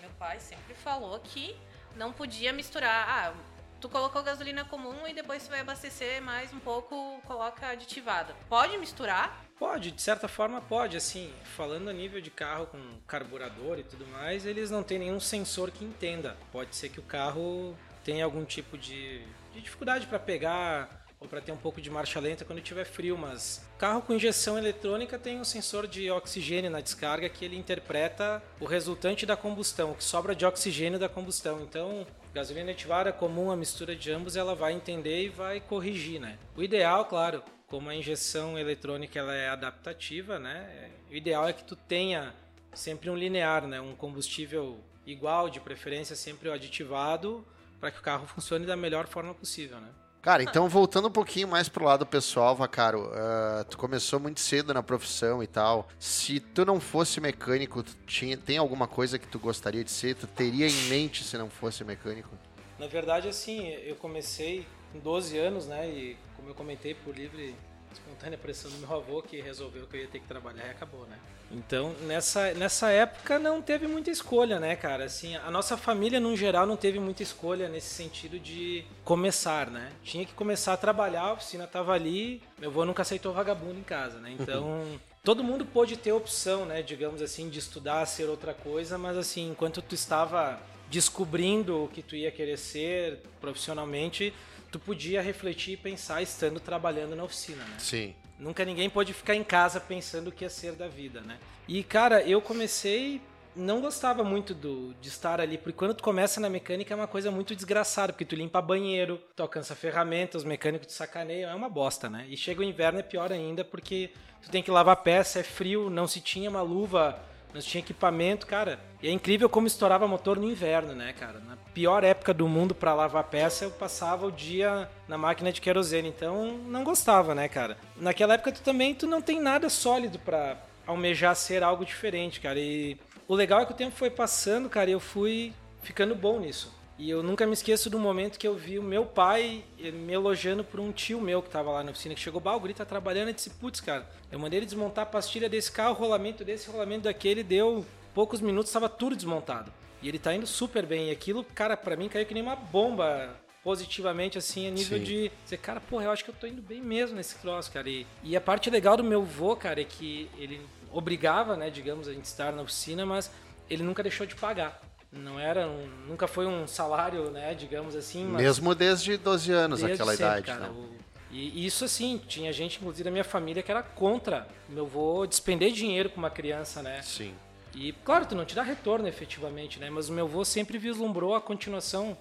Meu 0.00 0.10
pai 0.18 0.40
sempre 0.40 0.74
falou 0.74 1.18
que 1.20 1.56
não 1.96 2.12
podia 2.12 2.52
misturar. 2.52 3.08
Ah, 3.08 3.34
tu 3.82 3.88
colocou 3.88 4.22
gasolina 4.22 4.64
comum 4.64 5.08
e 5.08 5.12
depois 5.12 5.42
tu 5.42 5.50
vai 5.50 5.60
abastecer 5.60 6.22
mais 6.22 6.52
um 6.52 6.60
pouco, 6.60 7.20
coloca 7.26 7.66
aditivada. 7.66 8.32
Pode 8.48 8.78
misturar? 8.78 9.44
Pode, 9.58 9.90
de 9.90 10.00
certa 10.00 10.28
forma 10.28 10.60
pode, 10.60 10.96
assim, 10.96 11.32
falando 11.56 11.90
a 11.90 11.92
nível 11.92 12.20
de 12.20 12.30
carro 12.30 12.66
com 12.66 12.78
carburador 13.08 13.80
e 13.80 13.82
tudo 13.82 14.06
mais, 14.06 14.46
eles 14.46 14.70
não 14.70 14.84
têm 14.84 15.00
nenhum 15.00 15.18
sensor 15.18 15.72
que 15.72 15.84
entenda. 15.84 16.36
Pode 16.52 16.76
ser 16.76 16.90
que 16.90 17.00
o 17.00 17.02
carro 17.02 17.76
tenha 18.04 18.24
algum 18.24 18.44
tipo 18.44 18.78
de, 18.78 19.26
de 19.52 19.60
dificuldade 19.60 20.06
para 20.06 20.20
pegar 20.20 21.01
ou 21.22 21.28
para 21.28 21.40
ter 21.40 21.52
um 21.52 21.56
pouco 21.56 21.80
de 21.80 21.88
marcha 21.88 22.18
lenta 22.18 22.44
quando 22.44 22.60
tiver 22.60 22.84
frio, 22.84 23.16
mas 23.16 23.64
carro 23.78 24.02
com 24.02 24.12
injeção 24.12 24.58
eletrônica 24.58 25.16
tem 25.16 25.38
um 25.38 25.44
sensor 25.44 25.86
de 25.86 26.10
oxigênio 26.10 26.68
na 26.68 26.80
descarga 26.80 27.28
que 27.28 27.44
ele 27.44 27.56
interpreta 27.56 28.42
o 28.58 28.64
resultante 28.64 29.24
da 29.24 29.36
combustão, 29.36 29.92
o 29.92 29.94
que 29.94 30.02
sobra 30.02 30.34
de 30.34 30.44
oxigênio 30.44 30.98
da 30.98 31.08
combustão. 31.08 31.62
Então, 31.62 32.04
gasolina 32.34 32.72
ativada 32.72 33.12
comum, 33.12 33.52
a 33.52 33.56
mistura 33.56 33.94
de 33.94 34.10
ambos, 34.10 34.34
ela 34.34 34.54
vai 34.54 34.72
entender 34.72 35.22
e 35.22 35.28
vai 35.28 35.60
corrigir, 35.60 36.20
né? 36.20 36.38
O 36.56 36.62
ideal, 36.62 37.04
claro, 37.04 37.40
como 37.68 37.88
a 37.88 37.94
injeção 37.94 38.58
eletrônica 38.58 39.16
ela 39.16 39.34
é 39.34 39.48
adaptativa, 39.48 40.40
né? 40.40 40.90
O 41.08 41.14
ideal 41.14 41.48
é 41.48 41.52
que 41.52 41.62
tu 41.62 41.76
tenha 41.76 42.34
sempre 42.74 43.08
um 43.08 43.16
linear, 43.16 43.64
né? 43.68 43.80
Um 43.80 43.94
combustível 43.94 44.80
igual, 45.06 45.48
de 45.48 45.60
preferência 45.60 46.16
sempre 46.16 46.48
o 46.48 46.52
aditivado, 46.52 47.46
para 47.78 47.92
que 47.92 48.00
o 48.00 48.02
carro 48.02 48.26
funcione 48.26 48.66
da 48.66 48.76
melhor 48.76 49.06
forma 49.06 49.32
possível, 49.34 49.80
né? 49.80 49.88
Cara, 50.22 50.40
então 50.40 50.68
voltando 50.68 51.08
um 51.08 51.10
pouquinho 51.10 51.48
mais 51.48 51.68
pro 51.68 51.84
lado 51.84 52.06
pessoal, 52.06 52.54
Vacaro, 52.54 53.10
ah, 53.12 53.66
tu 53.68 53.76
começou 53.76 54.20
muito 54.20 54.38
cedo 54.38 54.72
na 54.72 54.80
profissão 54.80 55.42
e 55.42 55.48
tal. 55.48 55.88
Se 55.98 56.38
tu 56.38 56.64
não 56.64 56.78
fosse 56.78 57.20
mecânico, 57.20 57.82
tu 57.82 57.92
tinha, 58.06 58.36
tem 58.36 58.56
alguma 58.56 58.86
coisa 58.86 59.18
que 59.18 59.26
tu 59.26 59.40
gostaria 59.40 59.82
de 59.82 59.90
ser? 59.90 60.14
Tu 60.14 60.28
teria 60.28 60.68
em 60.68 60.88
mente 60.88 61.24
se 61.24 61.36
não 61.36 61.50
fosse 61.50 61.82
mecânico? 61.82 62.30
Na 62.78 62.86
verdade, 62.86 63.26
assim, 63.26 63.66
eu 63.70 63.96
comecei 63.96 64.64
com 64.92 65.00
12 65.00 65.36
anos, 65.38 65.66
né? 65.66 65.88
E 65.90 66.16
como 66.36 66.50
eu 66.50 66.54
comentei 66.54 66.94
por 66.94 67.16
livre 67.16 67.56
espontânea 67.92 68.38
pressão 68.38 68.70
do 68.70 68.78
meu 68.78 68.96
avô, 68.96 69.22
que 69.22 69.40
resolveu 69.40 69.86
que 69.86 69.96
eu 69.96 70.00
ia 70.02 70.08
ter 70.08 70.20
que 70.20 70.26
trabalhar 70.26 70.66
e 70.66 70.70
acabou, 70.70 71.06
né? 71.06 71.18
Então, 71.50 71.94
nessa, 72.02 72.52
nessa 72.54 72.90
época 72.90 73.38
não 73.38 73.60
teve 73.60 73.86
muita 73.86 74.10
escolha, 74.10 74.58
né, 74.58 74.74
cara? 74.74 75.04
Assim, 75.04 75.36
a 75.36 75.50
nossa 75.50 75.76
família, 75.76 76.18
no 76.18 76.34
geral, 76.36 76.66
não 76.66 76.76
teve 76.76 76.98
muita 76.98 77.22
escolha 77.22 77.68
nesse 77.68 77.94
sentido 77.94 78.38
de 78.38 78.84
começar, 79.04 79.70
né? 79.70 79.92
Tinha 80.02 80.24
que 80.24 80.32
começar 80.32 80.72
a 80.72 80.76
trabalhar, 80.76 81.22
a 81.22 81.32
oficina 81.34 81.66
tava 81.66 81.92
ali, 81.92 82.42
meu 82.58 82.70
avô 82.70 82.84
nunca 82.84 83.02
aceitou 83.02 83.32
vagabundo 83.32 83.78
em 83.78 83.82
casa, 83.82 84.18
né? 84.18 84.34
Então, 84.38 84.98
todo 85.22 85.44
mundo 85.44 85.66
pôde 85.66 85.96
ter 85.96 86.12
opção, 86.12 86.64
né, 86.64 86.82
digamos 86.82 87.20
assim, 87.20 87.50
de 87.50 87.58
estudar, 87.58 88.06
ser 88.06 88.24
outra 88.24 88.54
coisa, 88.54 88.96
mas 88.96 89.16
assim, 89.16 89.50
enquanto 89.50 89.82
tu 89.82 89.94
estava 89.94 90.58
descobrindo 90.90 91.84
o 91.84 91.88
que 91.88 92.02
tu 92.02 92.14
ia 92.14 92.30
querer 92.30 92.58
ser 92.58 93.20
profissionalmente, 93.40 94.32
tu 94.72 94.80
podia 94.80 95.20
refletir 95.20 95.74
e 95.74 95.76
pensar 95.76 96.22
estando 96.22 96.58
trabalhando 96.58 97.14
na 97.14 97.22
oficina, 97.22 97.62
né? 97.62 97.76
Sim. 97.78 98.14
Nunca 98.38 98.64
ninguém 98.64 98.90
pode 98.90 99.12
ficar 99.12 99.36
em 99.36 99.44
casa 99.44 99.78
pensando 99.78 100.28
o 100.28 100.32
que 100.32 100.44
ia 100.44 100.50
ser 100.50 100.72
da 100.72 100.88
vida, 100.88 101.20
né? 101.20 101.38
E 101.68 101.84
cara, 101.84 102.22
eu 102.22 102.40
comecei 102.40 103.20
não 103.54 103.82
gostava 103.82 104.24
muito 104.24 104.54
do, 104.54 104.94
de 104.94 105.08
estar 105.08 105.38
ali, 105.38 105.58
porque 105.58 105.76
quando 105.76 105.92
tu 105.92 106.02
começa 106.02 106.40
na 106.40 106.48
mecânica 106.48 106.94
é 106.94 106.96
uma 106.96 107.06
coisa 107.06 107.30
muito 107.30 107.54
desgraçada, 107.54 108.10
porque 108.10 108.24
tu 108.24 108.34
limpa 108.34 108.62
banheiro, 108.62 109.20
tu 109.36 109.42
alcança 109.42 109.74
ferramentas, 109.74 110.40
os 110.42 110.48
mecânicos 110.48 110.86
te 110.86 110.94
sacaneiam, 110.94 111.50
é 111.50 111.54
uma 111.54 111.68
bosta, 111.68 112.08
né? 112.08 112.24
E 112.30 112.36
chega 112.36 112.62
o 112.62 112.64
inverno 112.64 113.00
é 113.00 113.02
pior 113.02 113.30
ainda, 113.30 113.62
porque 113.62 114.10
tu 114.40 114.50
tem 114.50 114.62
que 114.62 114.70
lavar 114.70 114.96
peça, 114.96 115.40
é 115.40 115.42
frio, 115.42 115.90
não 115.90 116.06
se 116.06 116.20
tinha 116.20 116.48
uma 116.48 116.62
luva, 116.62 117.20
se 117.60 117.66
tinha 117.68 117.80
equipamento, 117.80 118.46
cara. 118.46 118.78
E 119.02 119.08
é 119.08 119.10
incrível 119.10 119.48
como 119.48 119.66
estourava 119.66 120.06
motor 120.06 120.38
no 120.38 120.50
inverno, 120.50 120.94
né, 120.94 121.12
cara? 121.12 121.40
Na 121.40 121.56
pior 121.74 122.04
época 122.04 122.32
do 122.32 122.48
mundo 122.48 122.74
para 122.74 122.94
lavar 122.94 123.24
peça, 123.24 123.64
eu 123.64 123.70
passava 123.70 124.26
o 124.26 124.32
dia 124.32 124.88
na 125.08 125.18
máquina 125.18 125.52
de 125.52 125.60
querosene, 125.60 126.08
então 126.08 126.58
não 126.66 126.84
gostava, 126.84 127.34
né, 127.34 127.48
cara? 127.48 127.76
Naquela 127.96 128.34
época 128.34 128.52
tu 128.52 128.62
também 128.62 128.94
tu 128.94 129.06
não 129.06 129.20
tem 129.20 129.40
nada 129.40 129.68
sólido 129.68 130.18
para 130.18 130.56
almejar 130.86 131.34
ser 131.34 131.62
algo 131.62 131.84
diferente, 131.84 132.40
cara. 132.40 132.58
E 132.58 132.96
o 133.26 133.34
legal 133.34 133.60
é 133.60 133.66
que 133.66 133.72
o 133.72 133.76
tempo 133.76 133.96
foi 133.96 134.10
passando, 134.10 134.68
cara, 134.68 134.90
e 134.90 134.92
eu 134.92 135.00
fui 135.00 135.52
ficando 135.82 136.14
bom 136.14 136.38
nisso. 136.40 136.72
E 136.98 137.10
eu 137.10 137.22
nunca 137.22 137.46
me 137.46 137.52
esqueço 137.52 137.88
do 137.88 137.98
momento 137.98 138.38
que 138.38 138.46
eu 138.46 138.54
vi 138.54 138.78
o 138.78 138.82
meu 138.82 139.04
pai 139.04 139.64
eh, 139.82 139.90
me 139.90 140.12
elogiando 140.12 140.62
por 140.62 140.78
um 140.78 140.92
tio 140.92 141.20
meu 141.20 141.42
que 141.42 141.48
tava 141.48 141.70
lá 141.70 141.82
na 141.82 141.90
oficina, 141.90 142.14
que 142.14 142.20
chegou, 142.20 142.40
bah, 142.40 142.54
o 142.54 142.60
Guri 142.60 142.74
tá 142.74 142.84
trabalhando, 142.84 143.30
e 143.30 143.32
disse, 143.32 143.50
putz, 143.50 143.80
cara, 143.80 144.08
eu 144.30 144.38
mandei 144.38 144.58
ele 144.58 144.66
desmontar 144.66 145.04
a 145.04 145.06
pastilha 145.06 145.48
desse 145.48 145.72
carro, 145.72 145.94
rolamento 145.94 146.44
desse, 146.44 146.70
rolamento 146.70 147.04
daquele, 147.04 147.42
deu 147.42 147.84
poucos 148.14 148.40
minutos, 148.40 148.68
estava 148.68 148.88
tudo 148.88 149.16
desmontado. 149.16 149.72
E 150.02 150.08
ele 150.08 150.18
tá 150.18 150.34
indo 150.34 150.46
super 150.46 150.84
bem. 150.84 151.08
E 151.08 151.10
aquilo, 151.10 151.44
cara, 151.44 151.76
para 151.76 151.96
mim 151.96 152.08
caiu 152.08 152.26
que 152.26 152.34
nem 152.34 152.42
uma 152.42 152.56
bomba 152.56 153.30
positivamente, 153.62 154.36
assim, 154.36 154.66
a 154.66 154.70
nível 154.70 154.98
Sim. 154.98 155.04
de 155.04 155.32
dizer, 155.44 155.58
cara, 155.58 155.80
porra, 155.80 156.04
eu 156.04 156.10
acho 156.10 156.24
que 156.24 156.30
eu 156.30 156.34
tô 156.34 156.46
indo 156.46 156.60
bem 156.60 156.80
mesmo 156.80 157.16
nesse 157.16 157.38
troço, 157.38 157.70
cara. 157.70 157.88
E, 157.88 158.06
e 158.22 158.36
a 158.36 158.40
parte 158.40 158.68
legal 158.68 158.96
do 158.96 159.04
meu 159.04 159.22
vô, 159.22 159.54
cara, 159.54 159.80
é 159.80 159.84
que 159.84 160.28
ele 160.36 160.60
obrigava, 160.90 161.56
né, 161.56 161.70
digamos, 161.70 162.08
a 162.08 162.12
gente 162.12 162.24
estar 162.24 162.52
na 162.52 162.62
oficina, 162.62 163.06
mas 163.06 163.30
ele 163.70 163.82
nunca 163.82 164.02
deixou 164.02 164.26
de 164.26 164.34
pagar. 164.34 164.82
Não 165.12 165.38
era, 165.38 165.68
um, 165.68 165.86
nunca 166.08 166.26
foi 166.26 166.46
um 166.46 166.66
salário, 166.66 167.30
né, 167.30 167.54
digamos 167.54 167.94
assim. 167.94 168.24
Mesmo 168.24 168.74
desde 168.74 169.18
12 169.18 169.52
anos, 169.52 169.80
desde 169.80 169.94
aquela 169.94 170.16
sempre, 170.16 170.24
idade. 170.24 170.46
Cara, 170.46 170.72
o, 170.72 170.96
e 171.32 171.64
isso 171.64 171.86
assim, 171.86 172.20
tinha 172.28 172.52
gente, 172.52 172.78
inclusive 172.78 173.04
da 173.04 173.10
minha 173.10 173.24
família, 173.24 173.62
que 173.62 173.70
era 173.70 173.82
contra 173.82 174.46
meu 174.68 174.84
avô 174.84 175.26
despender 175.26 175.72
dinheiro 175.72 176.10
com 176.10 176.18
uma 176.18 176.28
criança, 176.28 176.82
né? 176.82 177.00
Sim. 177.00 177.34
E, 177.74 177.92
claro, 178.04 178.26
tu 178.26 178.34
não 178.34 178.44
te 178.44 178.54
dá 178.54 178.62
retorno 178.62 179.08
efetivamente, 179.08 179.78
né? 179.78 179.88
Mas 179.88 180.10
o 180.10 180.12
meu 180.12 180.26
avô 180.26 180.44
sempre 180.44 180.76
vislumbrou 180.76 181.34
a 181.34 181.40
continuação 181.40 182.16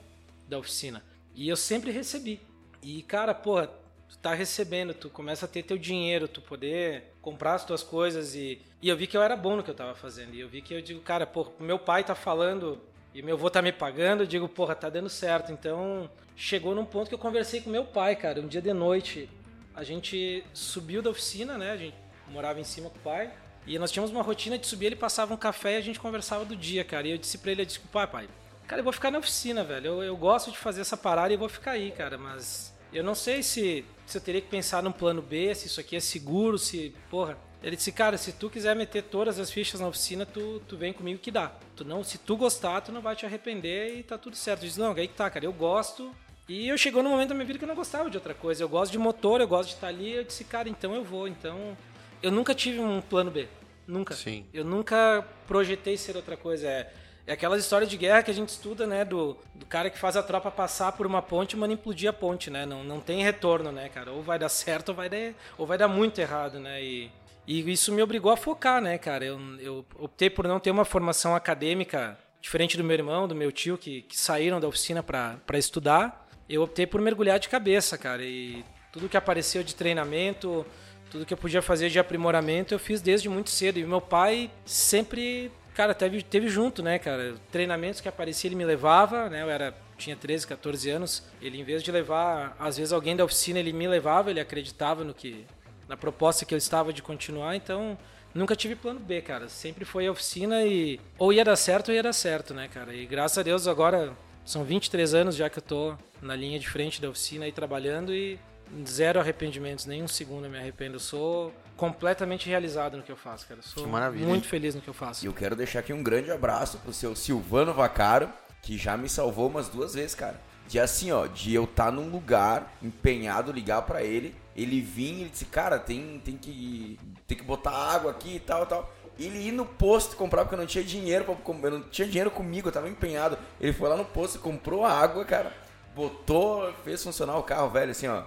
da 0.48 0.58
oficina. 0.58 1.04
E 1.36 1.50
eu 1.50 1.58
sempre 1.58 1.92
recebi. 1.92 2.40
E, 2.82 3.02
cara, 3.04 3.34
porra, 3.34 3.70
tu 4.12 4.17
tá 4.17 4.34
recebendo, 4.34 4.93
tu 4.93 5.10
começa 5.10 5.45
a 5.45 5.47
ter 5.47 5.63
teu 5.63 5.78
dinheiro, 5.78 6.28
tu 6.28 6.41
poder 6.41 7.13
comprar 7.21 7.54
as 7.54 7.63
tuas 7.63 7.82
coisas 7.82 8.36
e, 8.36 8.62
e 8.82 8.89
eu 8.89 8.97
vi 8.97 9.08
que 9.08 9.15
eu 9.15 9.24
era 9.24 9.38
bom 9.38 9.56
no 9.56 9.63
que 9.63 9.69
eu 9.69 9.76
tava 9.76 9.95
fazendo. 9.95 10.36
E 10.36 10.41
eu 10.41 10.50
vi 10.50 10.62
que 10.62 10.74
eu 10.74 10.82
digo, 10.82 11.00
cara, 11.00 11.26
pô, 11.26 11.47
meu 11.60 11.80
pai 11.80 12.04
tá 12.04 12.13
falando 12.13 12.78
e 13.13 13.21
meu 13.21 13.36
avô 13.36 13.50
tá 13.50 13.62
me 13.62 13.71
pagando, 13.71 14.24
eu 14.24 14.28
digo, 14.28 14.50
porra, 14.50 14.76
tá 14.76 14.89
dando 14.89 15.10
certo. 15.10 15.54
Então, 15.54 16.10
chegou 16.36 16.76
num 16.76 16.84
ponto 16.84 17.08
que 17.08 17.15
eu 17.15 17.19
conversei 17.19 17.62
com 17.62 17.69
meu 17.69 17.86
pai, 17.86 18.17
cara, 18.17 18.41
um 18.41 18.47
dia 18.47 18.62
de 18.62 18.74
noite. 18.74 19.30
A 19.74 19.84
gente 19.84 20.43
subiu 20.54 21.02
da 21.02 21.10
oficina, 21.10 21.58
né? 21.58 21.71
A 21.71 21.78
gente 21.78 21.95
morava 22.28 22.60
em 22.60 22.65
cima 22.65 22.89
com 22.89 22.97
o 22.97 23.02
pai. 23.02 23.32
E 23.65 23.80
nós 23.80 23.91
tínhamos 23.91 24.12
uma 24.12 24.21
rotina 24.21 24.58
de 24.58 24.67
subir, 24.67 24.88
ele 24.88 24.95
passava 24.97 25.34
um 25.34 25.38
café 25.38 25.76
e 25.76 25.78
a 25.78 25.82
gente 25.82 26.00
conversava 26.00 26.43
do 26.43 26.56
dia, 26.56 26.84
cara. 26.84 27.08
E 27.08 27.12
eu 27.12 27.17
disse 27.17 27.38
pra 27.38 27.52
ele, 27.52 27.65
desculpa, 27.65 28.06
pai, 28.08 28.28
cara, 28.67 28.82
eu 28.82 28.84
vou 28.84 28.91
ficar 28.91 29.10
na 29.10 29.19
oficina, 29.19 29.63
velho. 29.63 29.88
Eu, 29.88 30.04
eu 30.04 30.17
gosto 30.17 30.52
de 30.52 30.58
fazer 30.58 30.82
essa 30.82 30.97
parada 30.97 31.30
e 31.30 31.36
eu 31.36 31.39
vou 31.39 31.47
ficar 31.47 31.71
aí, 31.71 31.91
cara. 31.91 32.17
Mas 32.17 32.71
eu 32.94 33.04
não 33.04 33.16
sei 33.16 33.42
se, 33.44 33.86
se 34.06 34.18
eu 34.18 34.22
teria 34.22 34.42
que 34.42 34.48
pensar 34.48 34.84
num 34.84 34.92
plano 34.92 35.22
B, 35.22 35.54
se 35.56 35.68
isso 35.68 35.80
aqui 35.80 35.96
é 35.96 36.00
seguro, 36.00 36.58
se, 36.58 36.94
porra. 37.10 37.38
Ele 37.64 37.76
disse, 37.76 37.92
cara, 37.92 38.18
se 38.18 38.32
tu 38.32 38.50
quiser 38.50 38.76
meter 38.76 39.04
todas 39.04 39.40
as 39.40 39.52
fichas 39.52 39.80
na 39.80 39.88
oficina, 39.88 40.26
tu, 40.26 40.62
tu 40.68 40.76
vem 40.76 40.92
comigo 40.92 41.20
que 41.20 41.30
dá. 41.30 41.52
Tu 41.76 41.86
não, 41.86 42.04
se 42.04 42.18
tu 42.18 42.36
gostar, 42.36 42.82
tu 42.82 42.92
não 42.92 43.02
vai 43.02 43.16
te 43.16 43.26
arrepender 43.26 44.00
e 44.00 44.04
tá 44.04 44.18
tudo 44.18 44.36
certo. 44.36 44.62
Disse, 44.62 44.80
não, 44.80 44.94
aí 44.94 45.08
que 45.08 45.14
tá, 45.14 45.30
cara, 45.30 45.46
eu 45.46 45.54
gosto. 45.54 46.12
E 46.50 46.68
eu 46.68 46.78
chegou 46.78 47.04
num 47.04 47.12
momento 47.12 47.30
da 47.30 47.36
minha 47.36 47.46
vida 47.46 47.60
que 47.60 47.64
eu 47.64 47.68
não 47.68 47.76
gostava 47.76 48.10
de 48.10 48.18
outra 48.18 48.34
coisa. 48.34 48.64
Eu 48.64 48.68
gosto 48.68 48.92
de 48.92 48.98
motor, 48.98 49.42
eu 49.42 49.48
gosto 49.48 49.70
de 49.70 49.76
estar 49.76 49.88
ali. 49.88 50.12
Eu 50.12 50.24
disse, 50.24 50.44
cara, 50.44 50.68
então 50.68 50.96
eu 50.96 51.04
vou. 51.04 51.28
Então, 51.28 51.78
eu 52.22 52.32
nunca 52.32 52.56
tive 52.56 52.80
um 52.80 53.00
plano 53.00 53.30
B. 53.30 53.48
Nunca. 53.88 54.16
Sim. 54.16 54.46
Eu 54.52 54.66
nunca 54.66 55.26
projetei 55.48 55.98
ser 55.98 56.16
outra 56.16 56.36
coisa. 56.36 56.68
É, 56.68 56.92
é 57.26 57.34
aquelas 57.34 57.64
histórias 57.64 57.90
de 57.90 57.98
guerra 57.98 58.24
que 58.24 58.32
a 58.32 58.34
gente 58.34 58.50
estuda, 58.50 58.88
né? 58.88 59.06
Do, 59.06 59.38
do 59.54 59.66
cara 59.66 59.90
que 59.90 59.98
faz 59.98 60.18
a 60.18 60.24
tropa 60.24 60.50
passar 60.50 60.92
por 60.94 61.06
uma 61.06 61.22
ponte 61.22 61.56
manda 61.56 61.74
implodir 61.74 62.10
a 62.10 62.14
ponte, 62.14 62.50
né? 62.50 62.66
Não, 62.66 62.84
não 62.84 63.00
tem 63.00 63.24
retorno, 63.24 63.72
né, 63.72 63.90
cara? 63.90 64.12
Ou 64.12 64.22
vai 64.22 64.40
dar 64.40 64.50
certo 64.50 64.90
ou 64.90 64.96
vai 64.96 65.10
dar, 65.10 65.34
ou 65.58 65.66
vai 65.66 65.78
dar 65.78 65.88
muito 65.88 66.20
errado, 66.20 66.60
né? 66.60 66.84
E, 66.84 67.12
e 67.48 67.72
isso 67.72 67.92
me 67.92 68.02
obrigou 68.02 68.32
a 68.32 68.38
focar, 68.38 68.82
né, 68.82 68.98
cara? 68.98 69.24
Eu, 69.26 69.40
eu 69.60 69.86
optei 70.00 70.30
por 70.30 70.48
não 70.48 70.60
ter 70.60 70.72
uma 70.72 70.86
formação 70.86 71.36
acadêmica 71.36 72.18
diferente 72.42 72.76
do 72.76 72.84
meu 72.84 72.96
irmão, 72.96 73.28
do 73.28 73.36
meu 73.36 73.52
tio, 73.52 73.78
que, 73.78 74.02
que 74.02 74.18
saíram 74.18 74.60
da 74.60 74.68
oficina 74.68 75.04
para 75.04 75.40
estudar. 75.54 76.28
Eu 76.50 76.64
optei 76.64 76.88
por 76.88 77.00
mergulhar 77.00 77.40
de 77.40 77.48
cabeça, 77.48 77.98
cara. 77.98 78.24
E 78.24 78.66
tudo 78.92 79.08
que 79.08 79.16
apareceu 79.16 79.64
de 79.64 79.76
treinamento, 79.76 80.66
tudo 81.12 81.26
que 81.26 81.34
eu 81.34 81.38
podia 81.38 81.62
fazer 81.62 81.90
de 81.90 82.00
aprimoramento, 82.00 82.74
eu 82.74 82.80
fiz 82.80 83.00
desde 83.00 83.30
muito 83.30 83.50
cedo. 83.50 83.78
E 83.80 83.86
meu 83.86 84.02
pai 84.02 84.50
sempre 84.66 85.52
cara, 85.74 85.94
teve, 85.94 86.22
teve 86.22 86.48
junto, 86.48 86.82
né, 86.82 87.00
cara? 87.00 87.36
Treinamentos 87.52 88.02
que 88.02 88.10
aparecia, 88.10 88.48
ele 88.48 88.56
me 88.56 88.66
levava, 88.66 89.30
né? 89.30 89.42
Eu 89.42 89.50
era 89.50 89.76
tinha 89.98 90.16
13, 90.16 90.48
14 90.48 90.90
anos. 90.90 91.24
Ele, 91.42 91.60
em 91.60 91.64
vez 91.64 91.84
de 91.84 91.92
levar, 91.92 92.56
às 92.60 92.78
vezes, 92.78 92.92
alguém 92.92 93.16
da 93.16 93.24
oficina, 93.24 93.60
ele 93.60 93.72
me 93.72 93.88
levava, 93.88 94.30
ele 94.30 94.40
acreditava 94.40 95.04
no 95.04 95.14
que. 95.14 95.46
na 95.88 95.96
proposta 95.96 96.46
que 96.46 96.54
eu 96.54 96.58
estava 96.58 96.92
de 96.92 97.02
continuar, 97.02 97.56
então. 97.56 97.98
Nunca 98.34 98.56
tive 98.56 98.76
plano 98.76 99.00
B, 99.00 99.22
cara. 99.22 99.50
Sempre 99.50 99.84
foi 99.84 100.08
a 100.08 100.12
oficina 100.12 100.64
e. 100.64 101.00
Ou 101.20 101.34
ia 101.34 101.44
dar 101.44 101.58
certo 101.58 101.90
ou 101.90 101.96
ia 101.96 102.02
dar 102.02 102.14
certo, 102.14 102.54
né, 102.54 102.68
cara? 102.68 102.94
E 102.94 103.06
graças 103.06 103.38
a 103.38 103.44
Deus 103.44 103.68
agora 103.68 104.14
são 104.46 104.64
23 104.64 105.14
anos 105.14 105.36
já 105.36 105.50
que 105.50 105.60
eu 105.60 105.64
tô 105.64 105.96
na 106.22 106.36
linha 106.36 106.58
de 106.58 106.68
frente 106.68 107.02
da 107.02 107.10
oficina 107.10 107.46
aí 107.46 107.52
trabalhando 107.52 108.14
e 108.14 108.40
zero 108.86 109.20
arrependimentos, 109.20 109.86
nem 109.86 110.04
um 110.04 110.08
segundo 110.08 110.46
eu 110.46 110.50
me 110.50 110.58
arrependo. 110.58 110.96
Eu 110.96 111.00
sou 111.00 111.54
completamente 111.76 112.48
realizado 112.48 112.98
no 112.98 113.04
que 113.04 113.12
eu 113.12 113.18
faço, 113.18 113.48
cara. 113.48 113.62
Sou 113.62 113.88
muito 113.88 114.48
feliz 114.48 114.76
no 114.76 114.82
que 114.82 114.88
eu 114.88 114.94
faço. 114.94 115.24
E 115.24 115.28
eu 115.28 115.34
quero 115.34 115.56
deixar 115.56 115.80
aqui 115.80 115.94
um 115.94 116.04
grande 116.04 116.32
abraço 116.32 116.78
pro 116.80 116.94
seu 116.94 117.16
Silvano 117.16 117.74
Vacaro, 117.74 118.30
que 118.62 118.78
já 118.78 118.96
me 118.96 119.10
salvou 119.10 119.48
umas 119.48 119.68
duas 119.68 119.94
vezes, 119.94 120.16
cara. 120.16 120.40
De 120.68 120.80
assim, 120.80 121.12
ó, 121.12 121.26
de 121.28 121.54
eu 121.54 121.66
estar 121.66 121.86
tá 121.86 121.92
num 121.92 122.10
lugar 122.10 122.78
empenhado, 122.82 123.52
ligar 123.52 123.82
para 123.82 124.04
ele, 124.04 124.36
ele 124.56 124.80
vir 124.80 125.26
e 125.26 125.30
disse, 125.30 125.46
cara, 125.46 125.78
tem, 125.78 126.22
tem, 126.24 126.38
que, 126.38 127.00
tem 127.28 127.38
que 127.38 127.44
botar 127.44 127.72
água 127.72 128.12
aqui 128.12 128.36
e 128.36 128.40
tal, 128.40 128.66
tal. 128.66 128.94
Ele 129.20 129.48
ir 129.48 129.52
no 129.52 129.66
posto 129.66 130.16
comprar, 130.16 130.44
porque 130.44 130.56
eu 130.56 130.60
não 130.60 130.66
tinha 130.66 130.84
dinheiro, 130.84 131.26
pra, 131.26 131.36
eu 131.64 131.72
não 131.72 131.82
tinha 131.82 132.08
dinheiro 132.08 132.32
comigo, 132.32 132.70
eu 132.70 132.72
tava 132.72 132.88
empenhado. 132.88 133.38
Ele 133.60 133.74
foi 133.74 133.90
lá 133.90 133.98
no 133.98 134.06
posto, 134.06 134.40
comprou 134.40 134.86
a 134.86 134.92
água, 134.94 135.26
cara, 135.26 135.52
botou, 135.94 136.72
fez 136.86 137.04
funcionar 137.04 137.38
o 137.38 137.44
carro, 137.44 137.70
velho, 137.70 137.92
assim, 137.92 138.08
ó 138.08 138.24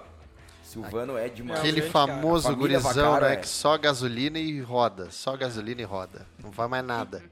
Silvano 0.75 1.17
é 1.17 1.29
demais. 1.29 1.61
Aquele 1.61 1.83
famoso 1.83 2.55
gurizão, 2.57 3.21
né? 3.21 3.35
É. 3.35 3.37
Que 3.37 3.49
só 3.49 3.79
gasolina 3.79 4.39
e 4.39 4.61
roda. 4.61 5.09
Só 5.11 5.37
gasolina 5.37 5.81
e 5.81 5.85
roda. 5.85 6.27
Não 6.43 6.51
vai 6.51 6.67
mais 6.67 6.85
nada. 6.85 7.23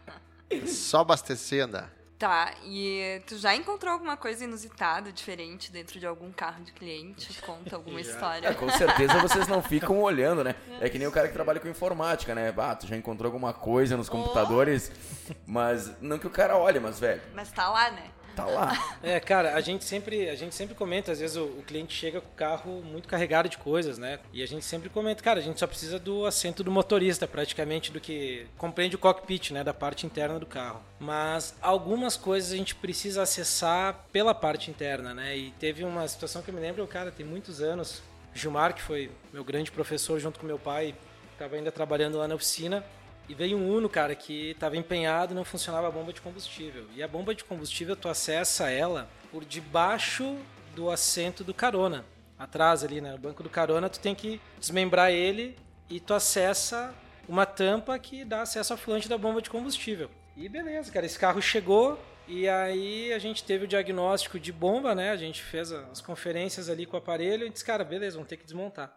só 0.66 1.00
abastecer 1.00 1.64
andar. 1.64 1.90
Tá, 2.18 2.52
e 2.64 3.20
tu 3.26 3.36
já 3.36 3.52
encontrou 3.56 3.92
alguma 3.92 4.16
coisa 4.16 4.44
inusitada, 4.44 5.10
diferente 5.10 5.72
dentro 5.72 5.98
de 5.98 6.06
algum 6.06 6.30
carro 6.30 6.62
de 6.62 6.70
cliente? 6.70 7.42
Conta 7.42 7.74
alguma 7.74 8.00
história. 8.00 8.46
É, 8.46 8.54
com 8.54 8.70
certeza 8.70 9.18
vocês 9.18 9.48
não 9.48 9.60
ficam 9.60 9.98
olhando, 10.04 10.44
né? 10.44 10.54
É 10.80 10.88
que 10.88 11.00
nem 11.00 11.08
o 11.08 11.10
cara 11.10 11.26
que 11.26 11.34
trabalha 11.34 11.58
com 11.58 11.66
informática, 11.66 12.32
né? 12.32 12.54
Ah, 12.56 12.76
tu 12.76 12.86
já 12.86 12.96
encontrou 12.96 13.26
alguma 13.26 13.52
coisa 13.52 13.96
nos 13.96 14.08
computadores, 14.08 14.92
oh. 15.28 15.34
mas 15.44 15.90
não 16.00 16.16
que 16.16 16.26
o 16.28 16.30
cara 16.30 16.56
olhe, 16.56 16.78
mas 16.78 17.00
velho. 17.00 17.22
Mas 17.34 17.50
tá 17.50 17.68
lá, 17.68 17.90
né? 17.90 18.12
Tá 18.34 18.46
lá. 18.46 18.96
É, 19.02 19.20
cara, 19.20 19.54
a 19.54 19.60
gente 19.60 19.84
sempre, 19.84 20.28
a 20.28 20.34
gente 20.34 20.54
sempre 20.54 20.74
comenta, 20.74 21.12
às 21.12 21.20
vezes 21.20 21.36
o, 21.36 21.44
o, 21.44 21.62
cliente 21.66 21.94
chega 21.94 22.20
com 22.20 22.28
o 22.28 22.36
carro 22.36 22.82
muito 22.82 23.08
carregado 23.08 23.48
de 23.48 23.58
coisas, 23.58 23.98
né? 23.98 24.20
E 24.32 24.42
a 24.42 24.46
gente 24.46 24.64
sempre 24.64 24.88
comenta, 24.88 25.22
cara, 25.22 25.40
a 25.40 25.42
gente 25.42 25.58
só 25.58 25.66
precisa 25.66 25.98
do 25.98 26.24
assento 26.24 26.64
do 26.64 26.70
motorista, 26.70 27.26
praticamente, 27.26 27.92
do 27.92 28.00
que 28.00 28.46
compreende 28.56 28.96
o 28.96 28.98
cockpit, 28.98 29.50
né, 29.50 29.62
da 29.62 29.74
parte 29.74 30.06
interna 30.06 30.38
do 30.38 30.46
carro. 30.46 30.80
Mas 30.98 31.54
algumas 31.60 32.16
coisas 32.16 32.52
a 32.52 32.56
gente 32.56 32.74
precisa 32.74 33.22
acessar 33.22 34.06
pela 34.12 34.34
parte 34.34 34.70
interna, 34.70 35.12
né? 35.12 35.36
E 35.36 35.50
teve 35.58 35.84
uma 35.84 36.06
situação 36.08 36.42
que 36.42 36.50
eu 36.50 36.54
me 36.54 36.60
lembro, 36.60 36.86
cara, 36.86 37.10
tem 37.10 37.26
muitos 37.26 37.60
anos, 37.60 38.02
Gilmar, 38.34 38.74
que 38.74 38.82
foi 38.82 39.10
meu 39.32 39.44
grande 39.44 39.70
professor 39.70 40.18
junto 40.18 40.40
com 40.40 40.46
meu 40.46 40.58
pai, 40.58 40.94
estava 41.32 41.56
ainda 41.56 41.70
trabalhando 41.70 42.18
lá 42.18 42.26
na 42.26 42.34
oficina, 42.34 42.84
e 43.28 43.34
veio 43.34 43.56
um 43.56 43.74
Uno, 43.74 43.88
cara, 43.88 44.14
que 44.14 44.50
estava 44.50 44.76
empenhado 44.76 45.32
e 45.32 45.34
não 45.34 45.44
funcionava 45.44 45.88
a 45.88 45.90
bomba 45.90 46.12
de 46.12 46.20
combustível. 46.20 46.86
E 46.94 47.02
a 47.02 47.08
bomba 47.08 47.34
de 47.34 47.44
combustível, 47.44 47.96
tu 47.96 48.08
acessa 48.08 48.70
ela 48.70 49.08
por 49.30 49.44
debaixo 49.44 50.36
do 50.74 50.90
assento 50.90 51.44
do 51.44 51.54
carona. 51.54 52.04
Atrás 52.38 52.82
ali, 52.82 53.00
né? 53.00 53.12
No 53.12 53.18
banco 53.18 53.42
do 53.42 53.48
carona, 53.48 53.88
tu 53.88 54.00
tem 54.00 54.14
que 54.14 54.40
desmembrar 54.58 55.12
ele 55.12 55.56
e 55.88 56.00
tu 56.00 56.12
acessa 56.12 56.94
uma 57.28 57.46
tampa 57.46 57.98
que 57.98 58.24
dá 58.24 58.42
acesso 58.42 58.72
ao 58.72 58.78
fluente 58.78 59.08
da 59.08 59.16
bomba 59.16 59.40
de 59.40 59.48
combustível. 59.48 60.10
E 60.36 60.48
beleza, 60.48 60.90
cara, 60.90 61.06
esse 61.06 61.18
carro 61.18 61.40
chegou 61.40 61.98
e 62.26 62.48
aí 62.48 63.12
a 63.12 63.18
gente 63.18 63.44
teve 63.44 63.64
o 63.64 63.68
diagnóstico 63.68 64.40
de 64.40 64.52
bomba, 64.52 64.94
né? 64.94 65.10
A 65.10 65.16
gente 65.16 65.42
fez 65.42 65.70
as 65.70 66.00
conferências 66.00 66.68
ali 66.68 66.86
com 66.86 66.96
o 66.96 66.98
aparelho 66.98 67.46
e 67.46 67.50
disse, 67.50 67.64
cara, 67.64 67.84
beleza, 67.84 68.16
vamos 68.16 68.28
ter 68.28 68.36
que 68.36 68.44
desmontar. 68.44 68.96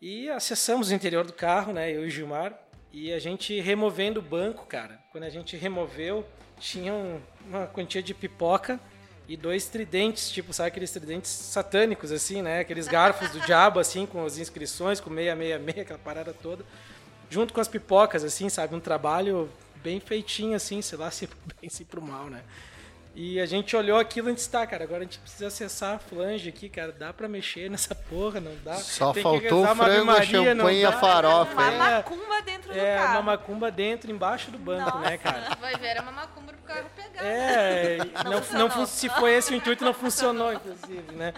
E 0.00 0.28
acessamos 0.30 0.90
o 0.90 0.94
interior 0.94 1.26
do 1.26 1.32
carro, 1.32 1.72
né? 1.72 1.90
Eu 1.90 2.04
e 2.04 2.08
o 2.08 2.10
Gilmar 2.10 2.58
E 2.92 3.12
a 3.12 3.18
gente 3.18 3.60
removendo 3.60 4.20
o 4.20 4.22
banco, 4.22 4.66
cara. 4.66 4.98
Quando 5.12 5.24
a 5.24 5.30
gente 5.30 5.56
removeu, 5.56 6.26
tinha 6.58 6.92
um- 6.92 7.20
uma 7.46 7.66
quantia 7.66 8.02
de 8.02 8.12
pipoca 8.12 8.80
e 9.28 9.36
dois 9.36 9.66
tridentes, 9.66 10.30
tipo, 10.30 10.52
sabe 10.52 10.68
aqueles 10.68 10.90
tridentes 10.90 11.30
satânicos, 11.30 12.10
assim, 12.10 12.42
né? 12.42 12.60
Aqueles 12.60 12.88
garfos 12.88 13.30
do 13.30 13.40
diabo, 13.40 13.78
assim, 13.78 14.06
com 14.06 14.24
as 14.24 14.38
inscrições, 14.38 15.00
com 15.00 15.10
666, 15.10 15.78
aquela 15.82 15.98
parada 15.98 16.32
toda. 16.34 16.64
Junto 17.28 17.54
com 17.54 17.60
as 17.60 17.68
pipocas, 17.68 18.24
assim, 18.24 18.48
sabe? 18.48 18.74
Um 18.74 18.80
trabalho 18.80 19.48
bem 19.76 20.00
feitinho, 20.00 20.56
assim, 20.56 20.82
sei 20.82 20.98
lá 20.98 21.10
se 21.12 21.28
bem, 21.60 21.70
se 21.70 21.84
pro 21.84 22.02
mal, 22.02 22.26
né? 22.26 22.42
E 23.14 23.40
a 23.40 23.44
gente 23.46 23.74
olhou 23.76 23.98
aquilo 23.98 24.30
e 24.30 24.34
disse, 24.34 24.48
tá, 24.48 24.64
cara, 24.64 24.84
agora 24.84 25.00
a 25.00 25.02
gente 25.02 25.18
precisa 25.18 25.48
acessar 25.48 25.96
a 25.96 25.98
flange 25.98 26.48
aqui, 26.48 26.68
cara. 26.68 26.92
Dá 26.92 27.12
pra 27.12 27.26
mexer 27.28 27.68
nessa 27.68 27.92
porra, 27.94 28.40
não 28.40 28.54
dá? 28.64 28.76
Só 28.76 29.12
Tem 29.12 29.22
faltou 29.22 29.64
o 29.64 29.66
frango, 29.66 29.66
a 29.66 29.74
Maria, 29.74 30.54
não 30.54 30.64
champanhe 30.64 30.80
e 30.80 30.84
a 30.84 30.92
farofa. 30.92 31.52
Uma 31.52 31.66
É. 31.72 31.76
macumba 31.96 32.42
dentro 32.42 32.72
do 32.72 32.78
É, 32.78 32.96
carro. 32.96 33.12
uma 33.14 33.22
macumba 33.22 33.70
dentro, 33.70 34.10
embaixo 34.12 34.50
do 34.52 34.58
banco, 34.58 34.96
né, 34.98 35.18
cara? 35.18 35.56
Vai 35.60 35.74
ver, 35.76 35.86
era 35.88 36.02
uma 36.02 36.12
macumba 36.12 36.52
pro 36.52 36.62
carro 36.62 36.86
pegar. 36.94 37.24
É, 37.24 37.98
não, 38.24 38.30
não, 38.30 38.42
funcionou. 38.42 38.70
fun- 38.70 38.86
se 38.86 39.08
foi 39.08 39.32
esse 39.34 39.52
o 39.52 39.56
intuito, 39.56 39.84
não 39.84 39.92
funcionou, 39.92 40.52
inclusive, 40.52 41.12
né? 41.12 41.34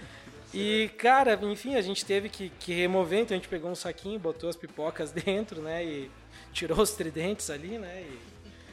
E, 0.53 0.91
cara, 0.99 1.39
enfim, 1.43 1.77
a 1.77 1.81
gente 1.81 2.05
teve 2.05 2.29
que, 2.29 2.51
que 2.61 2.75
remover, 2.75 3.21
então 3.21 3.35
a 3.35 3.39
gente 3.39 3.49
pegou 3.49 3.71
um 3.71 3.75
saquinho, 3.75 4.19
botou 4.21 4.51
as 4.51 4.57
pipocas 4.57 5.11
dentro, 5.25 5.63
né? 5.63 5.83
E 5.83 6.11
tirou 6.53 6.79
os 6.79 6.91
tridentes 6.93 7.49
ali, 7.49 7.79
né? 7.79 8.03
E, 8.03 8.32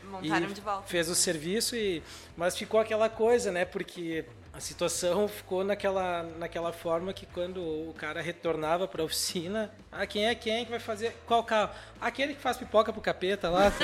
Montaram 0.09 0.49
e 0.49 0.53
de 0.53 0.61
volta. 0.61 0.87
Fez 0.87 1.09
o 1.09 1.15
serviço 1.15 1.75
e 1.75 2.01
mas 2.35 2.57
ficou 2.57 2.79
aquela 2.79 3.07
coisa, 3.09 3.51
né? 3.51 3.65
Porque 3.65 4.25
a 4.51 4.59
situação 4.59 5.27
ficou 5.27 5.63
naquela 5.63 6.23
naquela 6.37 6.73
forma 6.73 7.13
que 7.13 7.25
quando 7.27 7.59
o 7.61 7.93
cara 7.97 8.21
retornava 8.21 8.87
para 8.87 9.01
a 9.01 9.05
oficina, 9.05 9.71
ah, 9.91 10.05
quem 10.05 10.25
é 10.27 10.35
quem 10.35 10.57
é 10.61 10.65
que 10.65 10.71
vai 10.71 10.79
fazer 10.79 11.15
qual 11.25 11.43
carro? 11.43 11.71
Aquele 12.01 12.33
que 12.33 12.41
faz 12.41 12.57
pipoca 12.57 12.91
pro 12.91 13.01
capeta 13.01 13.49
lá. 13.49 13.71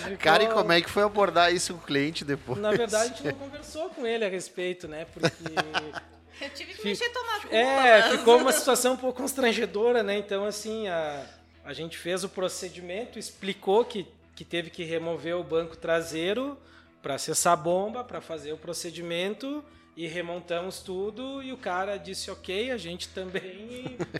Ficou- 0.00 0.16
Cara, 0.18 0.42
e 0.42 0.48
como 0.48 0.72
é 0.72 0.80
que 0.80 0.88
foi 0.90 1.02
abordar 1.02 1.52
isso 1.52 1.74
com 1.74 1.80
o 1.80 1.82
cliente 1.86 2.24
depois? 2.24 2.58
Na 2.58 2.70
verdade, 2.70 3.04
a 3.04 3.08
gente 3.08 3.24
não 3.24 3.32
conversou 3.34 3.90
com 3.90 4.06
ele 4.06 4.24
a 4.24 4.28
respeito, 4.28 4.88
né? 4.88 5.06
Porque 5.12 5.28
Eu 6.40 6.48
tive 6.50 6.72
que 6.72 6.82
mexer 6.84 7.10
tomar 7.10 7.40
culpa. 7.42 7.54
é, 7.54 8.00
mas- 8.00 8.12
ficou 8.12 8.38
uma 8.38 8.52
situação 8.52 8.94
um 8.94 8.96
pouco 8.96 9.20
constrangedora, 9.20 10.02
né? 10.02 10.16
Então, 10.16 10.44
assim, 10.46 10.88
a, 10.88 11.22
a 11.62 11.74
gente 11.74 11.98
fez 11.98 12.24
o 12.24 12.28
procedimento, 12.30 13.18
explicou 13.18 13.84
que, 13.84 14.06
que 14.40 14.44
teve 14.46 14.70
que 14.70 14.84
remover 14.84 15.36
o 15.36 15.44
banco 15.44 15.76
traseiro 15.76 16.56
para 17.02 17.16
acessar 17.16 17.52
a 17.52 17.56
bomba, 17.56 18.02
para 18.02 18.22
fazer 18.22 18.54
o 18.54 18.56
procedimento 18.56 19.62
e 19.96 20.06
remontamos 20.06 20.80
tudo 20.80 21.42
e 21.42 21.52
o 21.52 21.56
cara 21.56 21.98
disse 21.98 22.30
ok, 22.30 22.70
a 22.70 22.76
gente 22.76 23.08
também. 23.08 23.96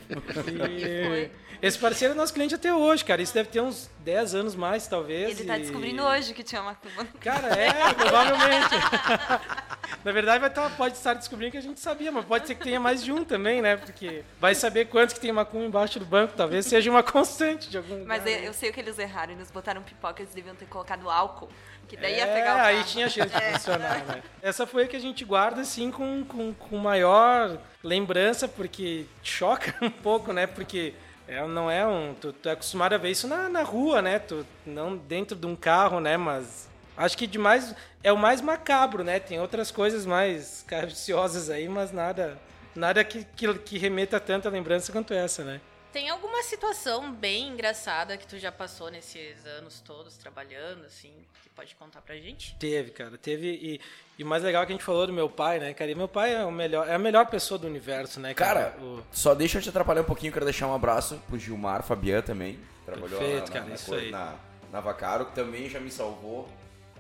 E 1.63 1.67
esse 1.67 1.79
parceiro 1.79 2.15
é 2.15 2.17
nosso 2.17 2.33
cliente 2.33 2.55
até 2.55 2.75
hoje, 2.75 3.05
cara. 3.05 3.21
Isso 3.21 3.35
deve 3.35 3.51
ter 3.51 3.61
uns 3.61 3.91
10 3.99 4.35
anos 4.35 4.55
mais, 4.55 4.87
talvez. 4.87 5.39
Ele 5.39 5.47
tá 5.47 5.59
e- 5.59 5.61
descobrindo 5.61 6.03
hoje 6.03 6.33
que 6.33 6.43
tinha 6.43 6.63
macumba. 6.63 7.07
Cara, 7.21 7.49
é, 7.49 7.93
provavelmente. 7.93 8.75
Na 10.03 10.13
verdade, 10.13 10.41
vai 10.41 10.49
tá, 10.49 10.71
pode 10.71 10.97
estar 10.97 11.13
descobrindo 11.15 11.53
que 11.53 11.59
a 11.59 11.63
gente 11.63 11.79
sabia, 11.81 12.11
mas 12.11 12.25
pode 12.25 12.47
ser 12.47 12.55
que 12.55 12.65
tenha 12.65 12.81
mais 12.81 13.05
de 13.05 13.13
um 13.13 13.25
também, 13.25 13.61
né? 13.61 13.77
Porque 13.77 14.25
vai 14.41 14.55
saber 14.55 14.87
quantos 14.87 15.13
que 15.15 15.21
tem 15.21 15.33
macumba 15.33 15.67
embaixo 15.67 15.99
do 15.99 16.07
banco, 16.07 16.33
talvez 16.35 16.65
seja 16.65 16.91
uma 16.91 17.03
constante 17.03 17.69
de 17.69 17.77
algum 17.77 18.07
Mas 18.07 18.25
lugar. 18.25 18.39
eu, 18.39 18.45
eu 18.47 18.53
sei 18.55 18.71
o 18.71 18.73
que 18.73 18.81
eles 18.81 18.99
erraram. 18.99 19.33
Eles 19.35 19.51
botaram 19.51 19.83
pipoca, 19.83 20.23
eles 20.23 20.33
deviam 20.35 20.55
ter 20.55 20.67
colocado 20.67 21.11
álcool. 21.11 21.51
Que 21.87 21.97
daí 21.97 22.15
é, 22.15 22.19
ia 22.19 22.27
pegar 22.29 22.55
o 22.55 22.57
carro. 22.59 22.69
aí 22.69 22.85
tinha 22.85 23.09
chance 23.09 23.29
de 23.35 23.53
funcionar, 23.53 24.05
né? 24.07 24.23
Essa 24.41 24.65
foi 24.65 24.85
a 24.85 24.87
que 24.87 24.95
a 24.95 25.01
gente 25.01 25.25
guarda, 25.25 25.60
assim, 25.61 25.91
com, 25.91 26.25
com, 26.25 26.53
com 26.53 26.77
maior 26.77 27.59
lembrança, 27.83 28.49
porque 28.49 29.07
choca 29.23 29.75
um 29.83 29.91
pouco, 29.91 30.33
né? 30.33 30.47
Porque 30.47 30.95
é, 31.29 31.47
não 31.47 31.71
é 31.71 31.87
um... 31.87 32.15
Tu, 32.21 32.33
tu 32.33 32.49
é 32.49 32.53
acostumado 32.53 32.95
a 32.95 32.99
ver 32.99 33.11
isso 33.11 33.29
na, 33.29 33.49
na 33.49 33.63
rua, 33.63 34.03
né? 34.03 34.19
Tu, 34.19 34.45
não 34.67 34.97
dentro 34.97 35.37
de 35.37 35.47
um 35.47 35.57
carro, 35.57 36.01
né? 36.01 36.17
Mas 36.17 36.69
acho 36.97 37.17
que 37.17 37.27
demais... 37.27 37.75
É 38.03 38.13
o 38.13 38.17
mais 38.17 38.41
macabro, 38.41 39.05
né? 39.05 39.21
Tem 39.21 39.41
outras 39.41 39.71
coisas 39.71 40.07
mais 40.07 40.65
cariciosas 40.69 41.51
aí, 41.51 41.69
mas 41.69 41.93
nada... 41.93 42.39
Nada 42.75 43.03
que, 43.03 43.25
que, 43.35 43.53
que 43.55 43.79
remeta 43.79 44.21
tanta 44.21 44.49
lembrança 44.49 44.93
quanto 44.93 45.13
essa, 45.13 45.43
né? 45.43 45.61
Tem 45.93 46.09
alguma 46.09 46.41
situação 46.45 47.13
bem 47.13 47.49
engraçada 47.49 48.17
que 48.17 48.25
tu 48.27 48.39
já 48.39 48.53
passou 48.53 48.91
nesses 48.93 49.45
anos 49.45 49.81
todos 49.81 50.17
trabalhando, 50.17 50.85
assim, 50.85 51.13
que 51.43 51.49
pode 51.51 51.75
contar 51.75 52.01
pra 52.01 52.15
gente? 52.17 52.55
Teve, 52.61 52.93
cara, 52.93 53.19
teve. 53.19 53.49
E, 53.49 53.81
e 54.17 54.23
o 54.23 54.27
mais 54.27 54.45
legal 54.45 54.63
é 54.63 54.67
que 54.67 54.73
a 54.73 54.77
gente 54.77 54.85
falou 54.85 55.05
do 55.09 55.13
meu 55.13 55.29
pai, 55.29 55.59
né, 55.59 55.75
cara? 55.75 55.91
E 55.91 55.95
meu 55.97 56.07
pai 56.07 56.33
é, 56.35 56.45
o 56.45 56.53
melhor, 56.53 56.89
é 56.89 56.95
a 56.95 56.99
melhor 56.99 57.27
pessoa 57.27 57.59
do 57.59 57.67
universo, 57.67 58.21
né, 58.21 58.33
cara? 58.35 58.71
Cara, 58.71 58.83
O- 58.85 59.03
só 59.11 59.35
deixa 59.35 59.59
eu 59.59 59.63
te 59.63 59.69
atrapalhar 59.69 60.03
um 60.03 60.05
pouquinho, 60.05 60.33
quero 60.33 60.45
deixar 60.45 60.69
um 60.69 60.75
abraço 60.75 61.21
pro 61.29 61.37
Gilmar 61.39 61.83
Fabian 61.83 62.23
também. 62.23 62.55
que 62.55 62.85
Trabalhou 62.87 63.19
Perfeito, 63.19 63.47
na, 63.49 63.53
cara, 63.53 63.61
na, 63.65 63.69
na, 63.71 63.75
isso 63.75 63.87
coisa- 63.87 64.05
aí. 64.05 64.11
na, 64.13 64.35
na 64.71 64.81
Vacaro, 64.81 65.27
que 65.27 65.35
também 65.35 65.69
já 65.69 65.81
me 65.81 65.91
salvou 65.91 66.49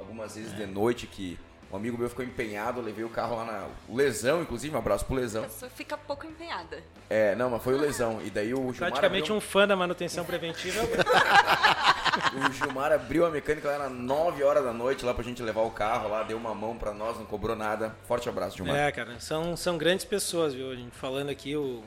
algumas 0.01 0.35
vezes 0.35 0.55
de 0.57 0.67
noite 0.67 1.07
que 1.07 1.39
um 1.73 1.77
amigo 1.77 1.97
meu 1.97 2.09
ficou 2.09 2.25
empenhado, 2.25 2.81
eu 2.81 2.85
levei 2.85 3.05
o 3.05 3.09
carro 3.09 3.37
lá 3.37 3.45
na. 3.45 3.67
O 3.89 3.97
Lesão, 3.97 4.43
inclusive, 4.43 4.75
um 4.75 4.79
abraço 4.79 5.05
pro 5.05 5.17
A 5.17 5.21
Lesão. 5.21 5.43
pessoa 5.45 5.71
fica 5.71 5.97
pouco 5.97 6.27
empenhada. 6.27 6.83
É, 7.09 7.35
não, 7.37 7.49
mas 7.51 7.63
foi 7.63 7.75
o 7.75 7.79
Lesão. 7.79 8.21
E 8.25 8.31
daí 8.31 8.53
o 8.53 8.57
Gilmar. 8.73 8.75
praticamente 8.91 9.25
abriu, 9.25 9.37
um 9.37 9.41
fã 9.41 9.67
da 9.67 9.77
manutenção 9.77 10.25
preventiva. 10.25 10.81
O 12.35 12.53
Gilmar 12.53 12.91
abriu 12.93 13.25
a 13.25 13.31
mecânica 13.31 13.69
lá 13.71 13.89
nas 13.89 13.93
9 13.93 14.43
horas 14.43 14.65
da 14.65 14.73
noite 14.73 15.05
lá 15.05 15.15
pra 15.15 15.23
gente 15.23 15.41
levar 15.43 15.63
o 15.63 15.71
carro 15.71 16.09
lá, 16.09 16.25
deu 16.25 16.37
uma 16.37 16.53
mão 16.55 16.77
pra 16.77 16.93
nós, 16.93 17.17
não 17.17 17.25
cobrou 17.25 17.55
nada. 17.55 17.95
Forte 18.07 18.29
abraço, 18.29 18.57
Gilmar. 18.57 18.75
é, 18.77 18.91
cara, 18.91 19.19
são, 19.21 19.57
são 19.57 19.79
grandes 19.79 20.05
pessoas, 20.05 20.53
viu? 20.53 20.71
A 20.73 20.75
gente 20.75 20.91
falando 20.97 21.31
aqui, 21.31 21.55
o, 21.57 21.83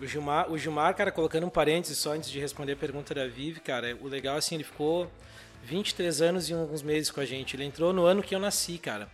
o 0.00 0.06
Gilmar, 0.06 0.50
o 0.50 0.56
Gilmar, 0.56 0.94
cara, 0.94 1.12
colocando 1.12 1.46
um 1.46 1.50
parênteses 1.50 1.98
só 1.98 2.12
antes 2.12 2.30
de 2.30 2.40
responder 2.40 2.72
a 2.72 2.76
pergunta 2.76 3.14
da 3.14 3.26
Vivi, 3.26 3.60
cara, 3.60 3.94
o 4.00 4.08
legal 4.08 4.36
assim, 4.38 4.54
ele 4.54 4.64
ficou 4.64 5.06
23 5.64 6.22
anos 6.22 6.48
e 6.48 6.54
alguns 6.54 6.82
meses 6.82 7.10
com 7.10 7.20
a 7.20 7.24
gente. 7.26 7.54
Ele 7.54 7.64
entrou 7.64 7.92
no 7.92 8.04
ano 8.06 8.22
que 8.22 8.34
eu 8.34 8.40
nasci, 8.40 8.78
cara. 8.78 9.08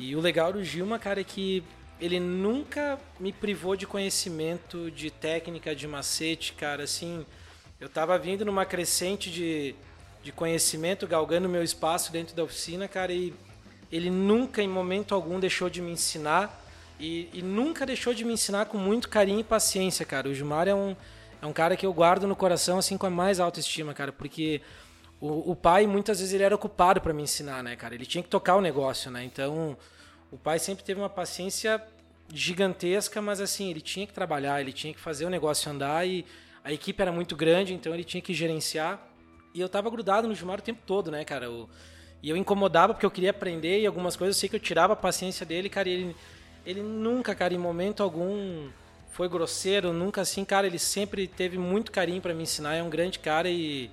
E 0.00 0.16
o 0.16 0.20
legal 0.20 0.50
do 0.50 0.64
Gilma, 0.64 0.98
cara, 0.98 1.20
é 1.20 1.24
que 1.24 1.62
ele 2.00 2.18
nunca 2.18 2.98
me 3.18 3.34
privou 3.34 3.76
de 3.76 3.86
conhecimento, 3.86 4.90
de 4.90 5.10
técnica, 5.10 5.76
de 5.76 5.86
macete, 5.86 6.54
cara. 6.54 6.84
Assim, 6.84 7.26
eu 7.78 7.86
tava 7.86 8.18
vindo 8.18 8.42
numa 8.42 8.64
crescente 8.64 9.30
de, 9.30 9.74
de 10.22 10.32
conhecimento, 10.32 11.06
galgando 11.06 11.50
meu 11.50 11.62
espaço 11.62 12.10
dentro 12.10 12.34
da 12.34 12.42
oficina, 12.42 12.88
cara, 12.88 13.12
e 13.12 13.34
ele 13.92 14.08
nunca, 14.08 14.62
em 14.62 14.68
momento 14.68 15.14
algum, 15.14 15.38
deixou 15.38 15.68
de 15.68 15.82
me 15.82 15.90
ensinar. 15.90 16.64
E, 16.98 17.28
e 17.34 17.42
nunca 17.42 17.84
deixou 17.84 18.14
de 18.14 18.24
me 18.24 18.32
ensinar 18.32 18.66
com 18.66 18.78
muito 18.78 19.06
carinho 19.06 19.40
e 19.40 19.44
paciência, 19.44 20.06
cara. 20.06 20.30
O 20.30 20.34
Gilmar 20.34 20.66
é 20.66 20.74
um, 20.74 20.96
é 21.42 21.46
um 21.46 21.52
cara 21.52 21.76
que 21.76 21.84
eu 21.84 21.92
guardo 21.92 22.26
no 22.26 22.34
coração, 22.34 22.78
assim, 22.78 22.96
com 22.96 23.04
a 23.04 23.10
mais 23.10 23.38
alta 23.38 23.60
estima, 23.60 23.92
cara, 23.92 24.12
porque 24.12 24.62
o, 25.20 25.52
o 25.52 25.56
pai, 25.56 25.86
muitas 25.86 26.18
vezes, 26.18 26.32
ele 26.34 26.42
era 26.44 26.54
ocupado 26.54 27.00
para 27.00 27.12
me 27.12 27.22
ensinar, 27.22 27.62
né, 27.62 27.76
cara? 27.76 27.94
Ele 27.94 28.06
tinha 28.06 28.22
que 28.22 28.28
tocar 28.28 28.56
o 28.56 28.60
negócio, 28.60 29.10
né? 29.10 29.22
Então, 29.22 29.76
o 30.30 30.38
pai 30.38 30.58
sempre 30.58 30.82
teve 30.82 31.00
uma 31.00 31.10
paciência 31.10 31.82
gigantesca, 32.32 33.20
mas 33.20 33.40
assim, 33.40 33.70
ele 33.70 33.80
tinha 33.80 34.06
que 34.06 34.12
trabalhar, 34.12 34.60
ele 34.60 34.72
tinha 34.72 34.94
que 34.94 35.00
fazer 35.00 35.24
o 35.26 35.30
negócio 35.30 35.70
andar 35.70 36.06
e 36.06 36.24
a 36.64 36.72
equipe 36.72 37.00
era 37.02 37.10
muito 37.12 37.34
grande, 37.36 37.74
então 37.74 37.92
ele 37.92 38.04
tinha 38.04 38.20
que 38.20 38.32
gerenciar. 38.32 39.04
E 39.52 39.60
eu 39.60 39.68
tava 39.68 39.90
grudado 39.90 40.28
no 40.28 40.34
Gilmar 40.34 40.60
o 40.60 40.62
tempo 40.62 40.80
todo, 40.86 41.10
né, 41.10 41.24
cara? 41.24 41.46
Eu- 41.46 41.68
e 42.22 42.30
eu 42.30 42.36
incomodava 42.36 42.92
porque 42.94 43.04
eu 43.06 43.10
queria 43.10 43.30
aprender 43.30 43.80
e 43.80 43.86
algumas 43.86 44.14
coisas 44.14 44.36
eu 44.36 44.40
sei 44.40 44.48
que 44.48 44.56
eu 44.56 44.60
tirava 44.60 44.92
a 44.92 44.96
paciência 44.96 45.44
dele, 45.44 45.68
cara, 45.68 45.88
e 45.88 45.92
ele, 45.92 46.16
ele 46.64 46.82
nunca, 46.82 47.34
cara, 47.34 47.52
em 47.52 47.58
momento 47.58 48.02
algum 48.02 48.68
foi 49.10 49.28
grosseiro, 49.28 49.92
nunca 49.92 50.20
assim, 50.20 50.44
cara, 50.44 50.66
ele 50.66 50.78
sempre 50.78 51.26
teve 51.26 51.58
muito 51.58 51.90
carinho 51.90 52.20
para 52.22 52.32
me 52.32 52.42
ensinar, 52.44 52.74
é 52.76 52.82
um 52.82 52.90
grande 52.90 53.18
cara 53.18 53.48
e 53.50 53.90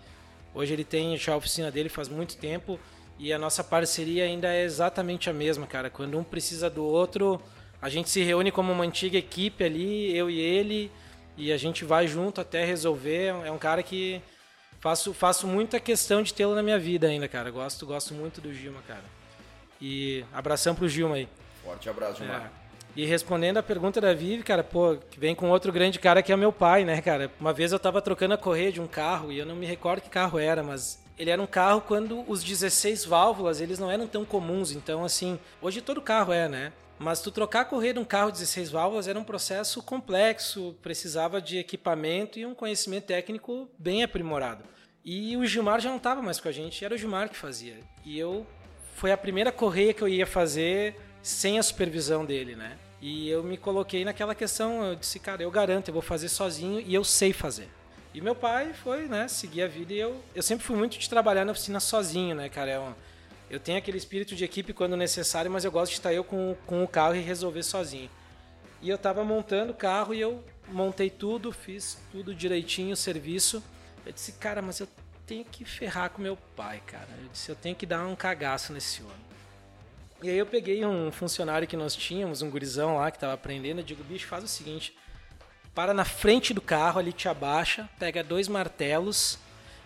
hoje 0.58 0.74
ele 0.74 0.84
tem 0.84 1.16
já 1.16 1.34
a 1.34 1.38
oficina 1.38 1.70
dele 1.70 1.88
faz 1.88 2.10
muito 2.10 2.36
tempo 2.38 2.80
e 3.20 3.32
a 3.32 3.38
nossa 3.38 3.64
parceria 3.64 4.26
ainda 4.26 4.54
é 4.54 4.64
exatamente 4.64 5.30
a 5.30 5.34
mesma, 5.34 5.68
cara. 5.68 5.90
Quando 5.90 6.18
um 6.18 6.24
precisa 6.24 6.70
do 6.70 6.84
outro, 6.84 7.42
a 7.82 7.90
gente 7.90 8.10
se 8.10 8.24
reúne 8.24 8.52
como 8.52 8.72
uma 8.72 8.84
antiga 8.84 9.18
equipe 9.18 9.64
ali, 9.64 10.16
eu 10.16 10.30
e 10.30 10.40
ele, 10.40 10.92
e 11.36 11.52
a 11.52 11.58
gente 11.58 11.86
vai 11.86 12.08
junto 12.08 12.42
até 12.42 12.66
resolver. 12.66 13.28
É 13.46 13.52
um 13.52 13.58
cara 13.58 13.84
que 13.84 14.22
faço, 14.80 15.14
faço 15.14 15.48
muita 15.48 15.80
questão 15.80 16.22
de 16.22 16.34
tê-lo 16.34 16.56
na 16.56 16.64
minha 16.64 16.80
vida 16.80 17.08
ainda, 17.08 17.28
cara. 17.28 17.50
Gosto, 17.52 17.86
gosto 17.86 18.14
muito 18.14 18.42
do 18.42 18.54
Gilma, 18.54 18.82
cara. 18.88 19.06
E 19.80 20.26
abração 20.34 20.74
pro 20.74 20.90
Gilma 20.90 21.16
aí. 21.16 21.28
Forte 21.64 21.90
abraço, 21.90 22.18
Gilmar. 22.20 22.52
É. 22.64 22.67
E 22.98 23.06
respondendo 23.06 23.58
a 23.58 23.64
pergunta 23.64 24.02
da 24.02 24.12
Vivi, 24.12 24.42
cara, 24.42 24.64
pô, 24.64 24.98
que 25.12 25.20
vem 25.20 25.36
com 25.36 25.52
outro 25.52 25.72
grande 25.72 26.00
cara 26.00 26.24
que 26.24 26.34
é 26.34 26.36
meu 26.36 26.52
pai, 26.52 26.84
né, 26.84 27.00
cara? 27.00 27.32
Uma 27.40 27.54
vez 27.54 27.72
eu 27.72 27.78
tava 27.78 28.02
trocando 28.02 28.34
a 28.34 28.40
correia 28.40 28.72
de 28.72 28.82
um 28.82 28.88
carro 28.88 29.32
e 29.32 29.38
eu 29.38 29.46
não 29.46 29.56
me 29.56 29.68
recordo 29.68 30.02
que 30.02 30.10
carro 30.10 30.40
era, 30.40 30.64
mas 30.64 31.00
ele 31.16 31.30
era 31.30 31.40
um 31.40 31.46
carro 31.46 31.82
quando 31.82 32.26
os 32.28 32.44
16 32.44 33.06
válvulas, 33.06 33.62
eles 33.62 33.78
não 33.78 33.92
eram 33.92 34.08
tão 34.08 34.26
comuns, 34.26 34.72
então 34.72 35.06
assim, 35.06 35.40
hoje 35.62 35.80
todo 35.80 36.02
carro 36.02 36.34
é, 36.34 36.50
né? 36.50 36.74
Mas 36.98 37.22
tu 37.22 37.30
trocar 37.30 37.62
a 37.62 37.66
correia 37.66 37.94
de 37.94 38.00
um 38.00 38.04
carro 38.04 38.32
16 38.32 38.72
válvulas 38.72 39.08
era 39.08 39.20
um 39.20 39.24
processo 39.24 39.84
complexo, 39.84 40.76
precisava 40.82 41.40
de 41.40 41.60
equipamento 41.60 42.40
e 42.40 42.48
um 42.48 42.56
conhecimento 42.56 43.06
técnico 43.06 43.70
bem 43.78 44.02
aprimorado. 44.02 44.64
E 45.06 45.38
o 45.38 45.46
Gilmar 45.46 45.80
já 45.80 45.92
não 45.92 45.98
estava 45.98 46.24
mais 46.24 46.40
com 46.40 46.50
a 46.50 46.52
gente, 46.52 46.84
era 46.84 46.96
o 46.96 46.98
Gilmar 46.98 47.30
que 47.30 47.38
fazia. 47.38 47.76
E 48.04 48.18
eu 48.18 48.44
foi 48.96 49.12
a 49.12 49.18
primeira 49.18 49.52
correia 49.52 49.94
que 49.94 50.02
eu 50.02 50.08
ia 50.08 50.26
fazer 50.26 50.96
sem 51.22 51.60
a 51.60 51.64
supervisão 51.64 52.26
dele, 52.26 52.56
né? 52.56 52.76
E 53.02 53.30
eu 53.30 53.44
me 53.44 53.58
coloquei 53.58 54.04
naquela 54.04 54.34
questão, 54.34 54.84
eu 54.84 54.96
disse, 54.96 55.20
cara, 55.20 55.44
eu 55.44 55.52
garanto, 55.52 55.90
eu 55.90 55.94
vou 55.94 56.02
fazer 56.02 56.30
sozinho 56.30 56.80
e 56.80 56.94
eu 56.94 57.04
sei 57.04 57.32
fazer. 57.32 57.70
E 58.14 58.22
meu 58.22 58.34
pai 58.34 58.74
foi, 58.74 59.08
né, 59.08 59.28
seguir 59.28 59.62
a 59.62 59.68
vida 59.68 59.94
e 59.94 60.00
eu, 60.00 60.20
eu 60.34 60.42
sempre 60.42 60.66
fui 60.66 60.76
muito 60.76 60.98
de 60.98 61.08
trabalhar 61.08 61.46
na 61.46 61.52
oficina 61.52 61.80
sozinho, 61.80 62.36
né, 62.36 62.50
cara? 62.50 62.72
É 62.72 62.80
um, 62.80 62.94
eu 63.50 63.60
tenho 63.60 63.78
aquele 63.78 63.98
espírito 63.98 64.36
de 64.36 64.44
equipe 64.44 64.74
quando 64.74 64.98
necessário, 64.98 65.52
mas 65.52 65.64
eu 65.64 65.72
gosto 65.72 65.92
de 65.92 66.00
estar 66.00 66.14
eu 66.14 66.24
com, 66.24 66.56
com 66.66 66.84
o 66.84 66.88
carro 66.88 67.16
e 67.16 67.22
resolver 67.22 67.64
sozinho. 67.64 68.10
E 68.82 68.90
eu 68.90 68.98
tava 68.98 69.24
montando 69.24 69.72
o 69.72 69.76
carro 69.76 70.14
e 70.14 70.20
eu 70.20 70.44
montei 70.68 71.10
tudo, 71.10 71.52
fiz 71.52 71.98
tudo 72.12 72.34
direitinho, 72.34 72.94
o 72.94 72.98
serviço. 72.98 73.64
Eu 74.06 74.12
disse, 74.12 74.34
cara, 74.34 74.62
mas 74.62 74.80
eu 74.80 74.88
tenho 75.26 75.46
que 75.46 75.64
ferrar 75.64 76.10
com 76.10 76.22
meu 76.22 76.38
pai, 76.56 76.82
cara. 76.86 77.08
Eu 77.22 77.30
disse, 77.32 77.50
eu 77.50 77.56
tenho 77.56 77.76
que 77.76 77.86
dar 77.86 78.06
um 78.06 78.16
cagaço 78.16 78.74
nesse 78.74 79.02
homem. 79.02 79.27
E 80.22 80.30
aí 80.30 80.38
eu 80.38 80.46
peguei 80.46 80.84
um 80.86 81.12
funcionário 81.12 81.68
que 81.68 81.78
nós 81.78 81.96
tínhamos, 81.96 82.42
um 82.42 82.50
gurizão 82.50 82.98
lá 82.98 83.12
que 83.12 83.20
tava 83.20 83.34
aprendendo, 83.34 83.80
eu 83.80 83.84
digo, 83.84 84.04
bicho, 84.04 84.26
faz 84.28 84.44
o 84.44 84.48
seguinte, 84.48 84.98
para 85.76 85.94
na 85.94 86.04
frente 86.04 86.54
do 86.54 86.62
carro, 86.62 87.00
ali 87.00 87.14
te 87.14 87.30
abaixa, 87.30 87.88
pega 88.00 88.24
dois 88.24 88.48
martelos, 88.48 89.38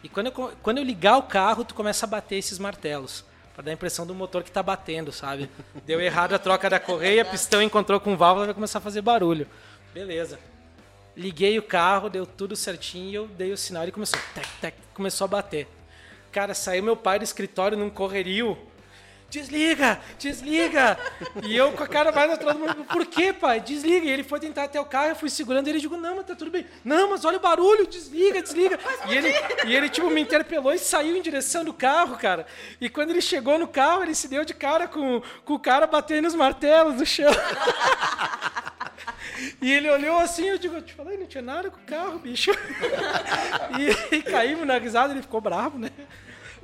e 0.03 0.09
quando 0.09 0.27
eu, 0.27 0.53
quando 0.63 0.77
eu 0.77 0.83
ligar 0.83 1.17
o 1.17 1.23
carro, 1.23 1.63
tu 1.63 1.75
começa 1.75 2.05
a 2.05 2.09
bater 2.09 2.37
esses 2.37 2.57
martelos. 2.57 3.23
Pra 3.53 3.61
dar 3.61 3.71
a 3.71 3.73
impressão 3.73 4.07
do 4.07 4.15
motor 4.15 4.43
que 4.43 4.51
tá 4.51 4.63
batendo, 4.63 5.11
sabe? 5.11 5.49
Deu 5.85 5.99
errado 5.99 6.33
a 6.33 6.39
troca 6.39 6.69
da 6.69 6.79
correia, 6.79 7.25
pistão 7.25 7.61
encontrou 7.61 7.99
com 7.99 8.15
válvula, 8.15 8.45
vai 8.45 8.55
começar 8.55 8.79
a 8.79 8.81
fazer 8.81 9.01
barulho. 9.01 9.45
Beleza. 9.93 10.39
Liguei 11.15 11.59
o 11.59 11.63
carro, 11.63 12.09
deu 12.09 12.25
tudo 12.25 12.55
certinho, 12.55 13.13
eu 13.13 13.27
dei 13.27 13.51
o 13.51 13.57
sinal 13.57 13.85
e 13.85 13.91
começou, 13.91 14.17
tec, 14.33 14.47
tec, 14.61 14.75
começou 14.93 15.25
a 15.25 15.27
bater. 15.27 15.67
Cara, 16.31 16.53
saiu 16.53 16.81
meu 16.81 16.95
pai 16.95 17.19
do 17.19 17.25
escritório 17.25 17.77
num 17.77 17.89
correrio, 17.89 18.57
desliga, 19.31 19.99
desliga. 20.19 20.99
E 21.41 21.55
eu 21.55 21.71
com 21.71 21.83
a 21.83 21.87
cara 21.87 22.11
mais 22.11 22.31
atrás 22.31 22.57
do 22.57 22.59
mundo, 22.63 22.83
por 22.83 23.05
que, 23.05 23.31
pai? 23.31 23.61
Desliga. 23.61 24.05
E 24.05 24.09
ele 24.09 24.23
foi 24.23 24.39
tentar 24.39 24.65
até 24.65 24.79
o 24.79 24.85
carro, 24.85 25.09
eu 25.09 25.15
fui 25.15 25.29
segurando 25.29 25.67
ele 25.67 25.77
e 25.77 25.81
digo, 25.81 25.95
não, 25.95 26.17
mas 26.17 26.25
tá 26.25 26.35
tudo 26.35 26.51
bem. 26.51 26.65
Não, 26.83 27.09
mas 27.09 27.23
olha 27.23 27.37
o 27.37 27.39
barulho, 27.39 27.87
desliga, 27.87 28.41
desliga. 28.41 28.77
E 29.07 29.15
ele, 29.15 29.33
e 29.65 29.75
ele 29.75 29.89
tipo, 29.89 30.09
me 30.09 30.21
interpelou 30.21 30.73
e 30.73 30.77
saiu 30.77 31.15
em 31.15 31.21
direção 31.21 31.63
do 31.63 31.73
carro, 31.73 32.17
cara. 32.17 32.45
E 32.79 32.89
quando 32.89 33.11
ele 33.11 33.21
chegou 33.21 33.57
no 33.57 33.67
carro, 33.67 34.03
ele 34.03 34.13
se 34.13 34.27
deu 34.27 34.43
de 34.43 34.53
cara 34.53 34.87
com, 34.87 35.21
com 35.45 35.53
o 35.53 35.59
cara 35.59 35.87
batendo 35.87 36.27
os 36.27 36.35
martelos 36.35 36.95
no 36.95 37.05
chão. 37.05 37.31
E 39.59 39.71
ele 39.71 39.89
olhou 39.89 40.19
assim, 40.19 40.45
eu 40.45 40.57
digo, 40.57 40.75
eu 40.75 40.81
te 40.83 40.93
falei, 40.93 41.17
não 41.17 41.25
tinha 41.25 41.41
nada 41.41 41.71
com 41.71 41.77
o 41.77 41.83
carro, 41.83 42.19
bicho. 42.19 42.51
E, 43.79 44.17
e 44.17 44.21
caímos 44.21 44.67
na 44.67 44.77
risada, 44.77 45.13
ele 45.13 45.21
ficou 45.21 45.41
bravo, 45.41 45.79
né? 45.79 45.89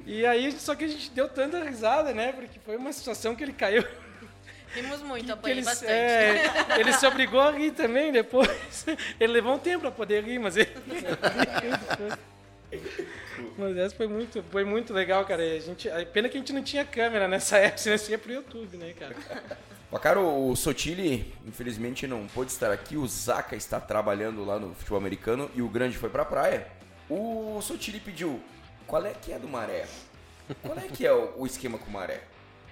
E 0.08 0.26
aí, 0.26 0.54
só 0.54 0.74
que 0.74 0.86
a 0.86 0.88
gente 0.88 1.12
deu 1.12 1.28
tanta 1.28 1.62
risada, 1.62 2.14
né? 2.14 2.32
Porque 2.32 2.58
foi 2.66 2.78
uma 2.78 2.94
situação 2.94 3.36
que 3.36 3.44
ele 3.44 3.52
caiu. 3.52 3.84
Rimos 4.74 5.02
muito, 5.02 5.26
que 5.26 5.32
apanhei 5.32 5.58
ele, 5.58 5.66
bastante. 5.66 5.92
é, 5.92 6.80
ele 6.80 6.94
se 6.94 7.06
obrigou 7.06 7.42
a 7.42 7.52
rir 7.52 7.72
também 7.72 8.12
depois. 8.12 8.50
Ele 9.20 9.34
levou 9.34 9.56
um 9.56 9.60
tempo 9.60 9.82
para 9.82 9.92
poder 9.92 10.24
rir, 10.24 10.40
mas 10.40 10.56
ele. 10.56 10.72
Mas 13.58 13.78
essa 13.78 13.96
foi 13.96 14.08
muito, 14.08 14.44
foi 14.52 14.64
muito 14.64 14.94
legal, 14.94 15.24
cara. 15.26 15.42
A 15.42 15.60
gente, 15.60 15.90
a 15.90 16.06
pena 16.06 16.28
que 16.28 16.38
a 16.38 16.40
gente 16.40 16.54
não 16.54 16.64
tinha 16.64 16.84
câmera 16.84 17.28
nessa 17.28 17.58
época, 17.60 17.78
senão 17.78 17.96
isso 17.96 18.12
ia 18.12 18.18
pro 18.18 18.32
YouTube, 18.32 18.78
né, 18.78 18.94
cara? 18.94 19.16
Bacaro, 19.92 20.50
o 20.50 20.56
Sotile, 20.56 21.34
infelizmente, 21.46 22.06
não 22.06 22.28
pôde 22.28 22.52
estar 22.52 22.72
aqui. 22.72 22.98
O 22.98 23.08
Zaka 23.08 23.56
está 23.56 23.80
trabalhando 23.80 24.44
lá 24.44 24.60
no 24.60 24.74
futebol 24.76 24.98
americano 25.00 25.50
e 25.56 25.62
o 25.62 25.70
Grande 25.70 25.98
foi 25.98 26.10
pra 26.10 26.26
praia. 26.26 26.68
O 27.10 27.60
Sotile 27.62 28.00
pediu, 28.00 28.42
qual 28.88 29.06
é 29.06 29.14
que 29.14 29.32
é 29.32 29.40
do 29.40 29.48
Maré? 29.48 29.86
Qual 30.64 30.78
é 30.78 30.88
que 30.88 31.06
é 31.06 31.12
o, 31.14 31.34
o 31.42 31.46
esquema 31.46 31.78
com 31.78 31.88
o 31.90 31.92
Maré? 31.94 32.24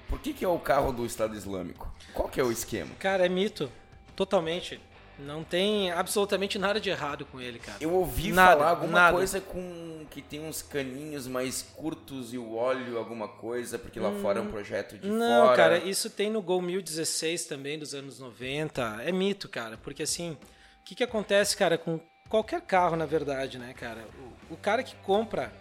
Por 0.08 0.19
que, 0.19 0.34
que 0.34 0.45
é 0.45 0.47
o 0.47 0.60
carro 0.60 0.91
do 0.91 1.06
Estado 1.06 1.36
Islâmico? 1.36 1.91
Qual 2.13 2.30
que 2.30 2.39
é 2.39 2.43
o 2.43 2.51
esquema? 2.51 2.91
Cara, 2.99 3.25
é 3.25 3.30
mito. 3.30 3.71
Totalmente. 4.15 4.80
Não 5.17 5.43
tem 5.45 5.91
absolutamente 5.91 6.60
nada 6.60 6.80
de 6.80 6.89
errado 6.89 7.25
com 7.25 7.39
ele, 7.39 7.58
cara. 7.58 7.78
Eu 7.80 7.93
ouvi 7.93 8.32
Nada, 8.34 8.58
falar 8.58 8.69
alguma 8.71 8.91
nada. 8.91 9.15
coisa 9.17 9.39
com 9.39 10.06
que 10.12 10.21
tem 10.21 10.41
uns 10.41 10.62
caninhos 10.62 11.25
mais 11.25 11.62
curtos 11.62 12.34
e 12.34 12.38
o 12.38 12.56
óleo, 12.56 12.97
alguma 12.97 13.28
coisa, 13.28 13.80
porque 13.80 13.97
lá 13.99 14.12
fora 14.21 14.39
é 14.39 14.41
um 14.41 14.51
projeto 14.51 14.97
de 14.97 15.10
Hum, 15.10 15.17
Não, 15.17 15.45
fora. 15.45 15.56
cara, 15.58 15.78
isso 15.78 16.10
tem 16.10 16.30
no 16.30 16.41
Gol 16.41 16.62
1016 16.62 17.45
também, 17.45 17.80
dos 17.80 17.93
anos 17.95 18.19
90. 18.19 19.04
É 19.06 19.12
mito, 19.12 19.47
cara, 19.47 19.78
porque 19.78 20.04
assim, 20.04 20.32
o 20.32 20.84
que, 20.84 20.95
que 20.95 21.04
acontece, 21.04 21.56
cara, 21.56 21.78
com 21.78 21.97
qualquer 22.30 22.62
carro, 22.62 22.97
na 22.97 23.06
verdade, 23.06 23.58
né, 23.58 23.73
cara? 23.73 24.06
O, 24.49 24.54
o 24.54 24.58
cara 24.58 24.84
que 24.84 24.95
compra 24.97 25.51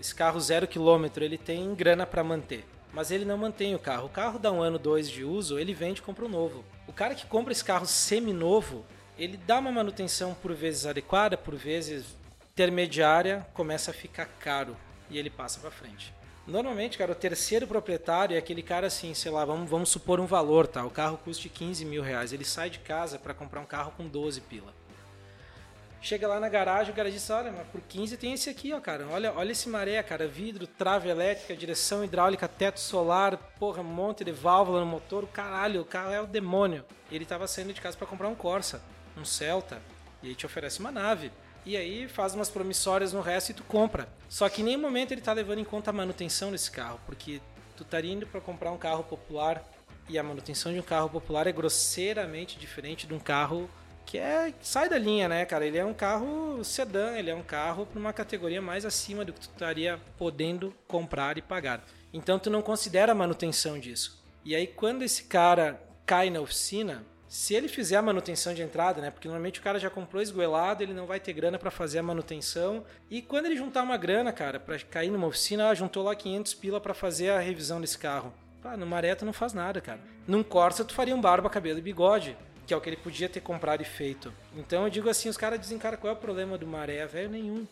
esse 0.00 0.14
carro 0.14 0.40
zero 0.40 0.66
quilômetro, 0.66 1.24
ele 1.24 1.38
tem 1.38 1.74
grana 1.74 2.06
pra 2.06 2.24
manter. 2.24 2.64
Mas 2.92 3.10
ele 3.10 3.24
não 3.24 3.36
mantém 3.36 3.74
o 3.74 3.78
carro. 3.78 4.06
O 4.06 4.10
carro 4.10 4.38
dá 4.38 4.50
um 4.50 4.62
ano, 4.62 4.78
dois 4.78 5.10
de 5.10 5.24
uso, 5.24 5.58
ele 5.58 5.74
vende 5.74 6.00
e 6.00 6.02
compra 6.02 6.24
um 6.24 6.28
novo. 6.28 6.64
O 6.86 6.92
cara 6.92 7.14
que 7.14 7.26
compra 7.26 7.52
esse 7.52 7.64
carro 7.64 7.86
semi-novo, 7.86 8.84
ele 9.18 9.36
dá 9.36 9.58
uma 9.58 9.72
manutenção 9.72 10.34
por 10.34 10.54
vezes 10.54 10.86
adequada, 10.86 11.36
por 11.36 11.54
vezes 11.54 12.04
intermediária, 12.52 13.46
começa 13.52 13.90
a 13.90 13.94
ficar 13.94 14.26
caro 14.40 14.76
e 15.10 15.18
ele 15.18 15.28
passa 15.28 15.60
pra 15.60 15.70
frente. 15.70 16.14
Normalmente, 16.46 16.96
cara, 16.96 17.12
o 17.12 17.14
terceiro 17.14 17.66
proprietário 17.66 18.34
é 18.34 18.38
aquele 18.38 18.62
cara 18.62 18.86
assim, 18.86 19.12
sei 19.14 19.32
lá, 19.32 19.44
vamos, 19.44 19.68
vamos 19.68 19.88
supor 19.88 20.20
um 20.20 20.26
valor, 20.26 20.66
tá? 20.66 20.84
O 20.84 20.90
carro 20.90 21.18
custa 21.18 21.48
15 21.48 21.84
mil 21.84 22.02
reais. 22.02 22.32
Ele 22.32 22.44
sai 22.44 22.70
de 22.70 22.78
casa 22.78 23.18
para 23.18 23.34
comprar 23.34 23.60
um 23.60 23.66
carro 23.66 23.92
com 23.96 24.06
12 24.06 24.40
pila. 24.42 24.72
Chega 26.06 26.28
lá 26.28 26.38
na 26.38 26.48
garagem, 26.48 26.94
o 26.94 27.10
diz, 27.10 27.28
olha, 27.30 27.50
mas 27.50 27.66
por 27.66 27.80
15 27.80 28.16
tem 28.16 28.32
esse 28.32 28.48
aqui, 28.48 28.72
ó, 28.72 28.78
cara. 28.78 29.08
Olha, 29.10 29.32
olha 29.32 29.50
esse 29.50 29.68
maré, 29.68 30.00
cara. 30.04 30.28
Vidro, 30.28 30.64
trave 30.64 31.08
elétrica, 31.08 31.56
direção 31.56 32.04
hidráulica, 32.04 32.46
teto 32.46 32.78
solar, 32.78 33.36
porra, 33.58 33.80
um 33.80 33.92
monte 33.92 34.22
de 34.22 34.30
válvula 34.30 34.78
no 34.78 34.86
motor. 34.86 35.26
Caralho, 35.26 35.80
o 35.80 35.84
carro 35.84 36.12
é 36.12 36.20
o 36.20 36.26
demônio. 36.28 36.84
Ele 37.10 37.24
tava 37.24 37.48
saindo 37.48 37.72
de 37.72 37.80
casa 37.80 37.96
para 37.96 38.06
comprar 38.06 38.28
um 38.28 38.36
Corsa, 38.36 38.80
um 39.16 39.24
Celta. 39.24 39.82
E 40.22 40.28
aí 40.28 40.36
te 40.36 40.46
oferece 40.46 40.78
uma 40.78 40.92
nave. 40.92 41.32
E 41.64 41.76
aí 41.76 42.06
faz 42.06 42.36
umas 42.36 42.48
promissórias 42.48 43.12
no 43.12 43.20
resto 43.20 43.50
e 43.50 43.54
tu 43.54 43.64
compra. 43.64 44.08
Só 44.28 44.48
que 44.48 44.62
em 44.62 44.64
nenhum 44.64 44.82
momento 44.82 45.10
ele 45.10 45.20
tá 45.20 45.32
levando 45.32 45.58
em 45.58 45.64
conta 45.64 45.90
a 45.90 45.92
manutenção 45.92 46.52
desse 46.52 46.70
carro. 46.70 47.00
Porque 47.04 47.40
tu 47.76 47.82
estaria 47.82 48.12
indo 48.12 48.28
para 48.28 48.40
comprar 48.40 48.70
um 48.70 48.78
carro 48.78 49.02
popular 49.02 49.60
e 50.08 50.16
a 50.16 50.22
manutenção 50.22 50.72
de 50.72 50.78
um 50.78 50.84
carro 50.84 51.10
popular 51.10 51.48
é 51.48 51.52
grosseiramente 51.52 52.56
diferente 52.60 53.08
de 53.08 53.12
um 53.12 53.18
carro 53.18 53.68
que 54.06 54.16
é 54.16 54.54
sai 54.62 54.88
da 54.88 54.96
linha, 54.96 55.28
né, 55.28 55.44
cara? 55.44 55.66
Ele 55.66 55.76
é 55.76 55.84
um 55.84 55.92
carro 55.92 56.62
sedã, 56.62 57.16
ele 57.16 57.28
é 57.28 57.34
um 57.34 57.42
carro 57.42 57.84
para 57.84 57.98
uma 57.98 58.12
categoria 58.12 58.62
mais 58.62 58.84
acima 58.84 59.24
do 59.24 59.32
que 59.32 59.40
tu 59.40 59.50
estaria 59.52 60.00
podendo 60.16 60.72
comprar 60.86 61.36
e 61.36 61.42
pagar. 61.42 61.84
Então 62.14 62.38
tu 62.38 62.48
não 62.48 62.62
considera 62.62 63.12
a 63.12 63.14
manutenção 63.14 63.78
disso. 63.78 64.24
E 64.44 64.54
aí 64.54 64.66
quando 64.66 65.02
esse 65.02 65.24
cara 65.24 65.80
cai 66.06 66.30
na 66.30 66.40
oficina, 66.40 67.04
se 67.28 67.54
ele 67.54 67.66
fizer 67.66 67.96
a 67.96 68.02
manutenção 68.02 68.54
de 68.54 68.62
entrada, 68.62 69.02
né? 69.02 69.10
Porque 69.10 69.26
normalmente 69.26 69.58
o 69.58 69.62
cara 69.62 69.80
já 69.80 69.90
comprou 69.90 70.22
esgoelado, 70.22 70.82
ele 70.82 70.94
não 70.94 71.06
vai 71.06 71.18
ter 71.18 71.32
grana 71.32 71.58
para 71.58 71.72
fazer 71.72 71.98
a 71.98 72.02
manutenção. 72.02 72.84
E 73.10 73.20
quando 73.20 73.46
ele 73.46 73.56
juntar 73.56 73.82
uma 73.82 73.96
grana, 73.96 74.32
cara, 74.32 74.60
para 74.60 74.78
cair 74.78 75.10
numa 75.10 75.26
oficina, 75.26 75.68
ah, 75.68 75.74
juntou 75.74 76.04
lá 76.04 76.14
500 76.14 76.54
pila 76.54 76.80
para 76.80 76.94
fazer 76.94 77.30
a 77.30 77.40
revisão 77.40 77.80
desse 77.80 77.98
carro. 77.98 78.32
Ah, 78.64 78.76
no 78.76 78.86
Maré 78.86 79.14
tu 79.14 79.24
não 79.24 79.32
faz 79.32 79.52
nada, 79.52 79.80
cara. 79.80 80.00
Num 80.26 80.42
Corsa 80.42 80.84
tu 80.84 80.94
faria 80.94 81.14
um 81.14 81.20
barba, 81.20 81.50
cabelo 81.50 81.78
e 81.78 81.82
bigode, 81.82 82.36
que 82.66 82.74
é 82.74 82.76
o 82.76 82.80
que 82.80 82.88
ele 82.88 82.96
podia 82.96 83.28
ter 83.28 83.40
comprado 83.40 83.82
e 83.82 83.84
feito. 83.84 84.32
Então 84.56 84.84
eu 84.84 84.90
digo 84.90 85.08
assim, 85.08 85.28
os 85.28 85.36
caras 85.36 85.60
dizem, 85.60 85.78
cara, 85.78 85.96
qual 85.96 86.12
é 86.12 86.16
o 86.16 86.18
problema 86.18 86.58
do 86.58 86.66
Maré? 86.66 87.06
Velho, 87.06 87.30
nenhum. 87.30 87.66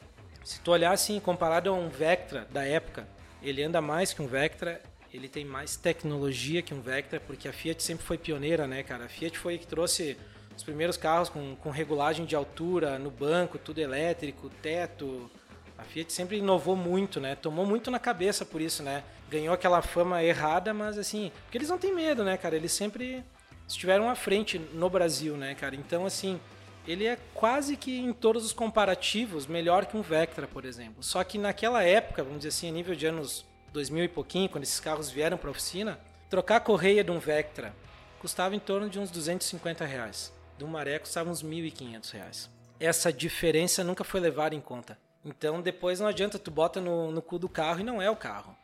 Se 0.45 0.61
tu 0.61 0.71
olhar 0.71 0.93
assim, 0.93 1.19
comparado 1.19 1.71
a 1.71 1.73
um 1.73 1.89
Vectra 1.89 2.47
da 2.51 2.65
época, 2.65 3.09
ele 3.43 3.63
anda 3.63 3.81
mais 3.81 4.13
que 4.13 4.23
um 4.23 4.27
Vectra, 4.27 4.81
ele 5.13 5.29
tem 5.29 5.45
mais 5.45 5.77
tecnologia 5.77 6.63
que 6.63 6.73
um 6.73 6.81
Vectra, 6.81 7.19
porque 7.19 7.49
a 7.49 7.53
Fiat 7.53 7.83
sempre 7.83 8.05
foi 8.05 8.17
pioneira, 8.17 8.67
né, 8.67 8.83
cara? 8.83 9.07
A 9.07 9.09
Fiat 9.09 9.37
foi 9.39 9.59
que 9.59 9.67
trouxe 9.67 10.17
os 10.57 10.63
primeiros 10.63 10.97
carros 10.97 11.29
com, 11.29 11.57
com 11.57 11.71
regulagem 11.71 12.25
de 12.25 12.37
altura 12.37 12.99
no 12.99 13.11
banco, 13.11 13.59
tudo 13.59 13.81
elétrico, 13.81 14.49
teto. 14.63 15.29
A 15.77 15.83
Fiat 15.83 16.13
sempre 16.13 16.39
inovou 16.39 16.77
muito, 16.77 17.21
né? 17.21 17.35
Tomou 17.35 17.67
muito 17.67 17.91
na 17.91 17.99
cabeça 17.99 18.45
por 18.45 18.61
isso, 18.61 18.83
né? 18.83 19.03
Ganhou 19.29 19.53
aquela 19.53 19.83
fama 19.83 20.23
errada, 20.23 20.73
mas 20.73 20.97
assim, 20.99 21.33
porque 21.45 21.59
eles 21.59 21.69
não 21.69 21.79
têm 21.79 21.93
medo, 21.93 22.23
né, 22.23 22.37
cara? 22.37 22.55
Eles 22.55 22.73
sempre 22.73 23.25
estiveram 23.67 24.11
à 24.11 24.15
frente 24.15 24.59
no 24.59 24.89
Brasil, 24.91 25.37
né, 25.37 25.55
cara? 25.55 25.75
Então, 25.75 26.05
assim, 26.07 26.41
ele 26.87 27.07
é 27.07 27.19
quase 27.33 27.77
que 27.77 27.99
em 27.99 28.13
todos 28.13 28.45
os 28.45 28.53
comparativos 28.53 29.47
melhor 29.47 29.87
que 29.87 29.97
um 29.97 30.03
Vectra, 30.03 30.47
por 30.47 30.65
exemplo. 30.65 31.03
Só 31.03 31.23
que 31.25 31.39
naquela 31.39 31.83
época, 31.83 32.23
vamos 32.23 32.39
dizer 32.39 32.49
assim, 32.49 32.69
a 32.69 32.73
nível 32.73 32.95
de 32.95 33.07
anos 33.07 33.45
2000 33.73 34.05
e 34.05 34.09
pouquinho, 34.09 34.49
quando 34.49 34.65
esses 34.65 34.81
carros 34.81 35.11
vieram 35.11 35.37
para 35.37 35.49
a 35.49 35.53
oficina, 35.53 35.99
trocar 36.29 36.57
a 36.57 36.61
correia 36.61 37.03
de 37.03 37.11
um 37.11 37.19
Vectra 37.19 37.75
custava 38.21 38.57
em 38.57 38.59
torno 38.59 38.89
de 38.89 38.99
uns 38.99 39.11
250 39.11 39.85
reais. 39.85 40.33
Um 40.63 40.67
Maré 40.67 40.99
custava 40.99 41.29
uns 41.29 41.43
1.500 41.43 42.11
reais. 42.13 42.51
Essa 42.81 43.13
diferença 43.13 43.85
nunca 43.85 44.03
foi 44.03 44.19
levada 44.19 44.55
em 44.55 44.61
conta. 44.63 44.97
Então 45.23 45.61
depois 45.61 46.01
não 46.01 46.07
adianta, 46.07 46.39
tu 46.39 46.51
bota 46.51 46.81
no, 46.81 47.11
no 47.11 47.21
cu 47.21 47.39
do 47.39 47.51
carro 47.51 47.81
e 47.81 47.85
não 47.85 48.01
é 48.01 48.09
o 48.09 48.17
carro. 48.17 48.57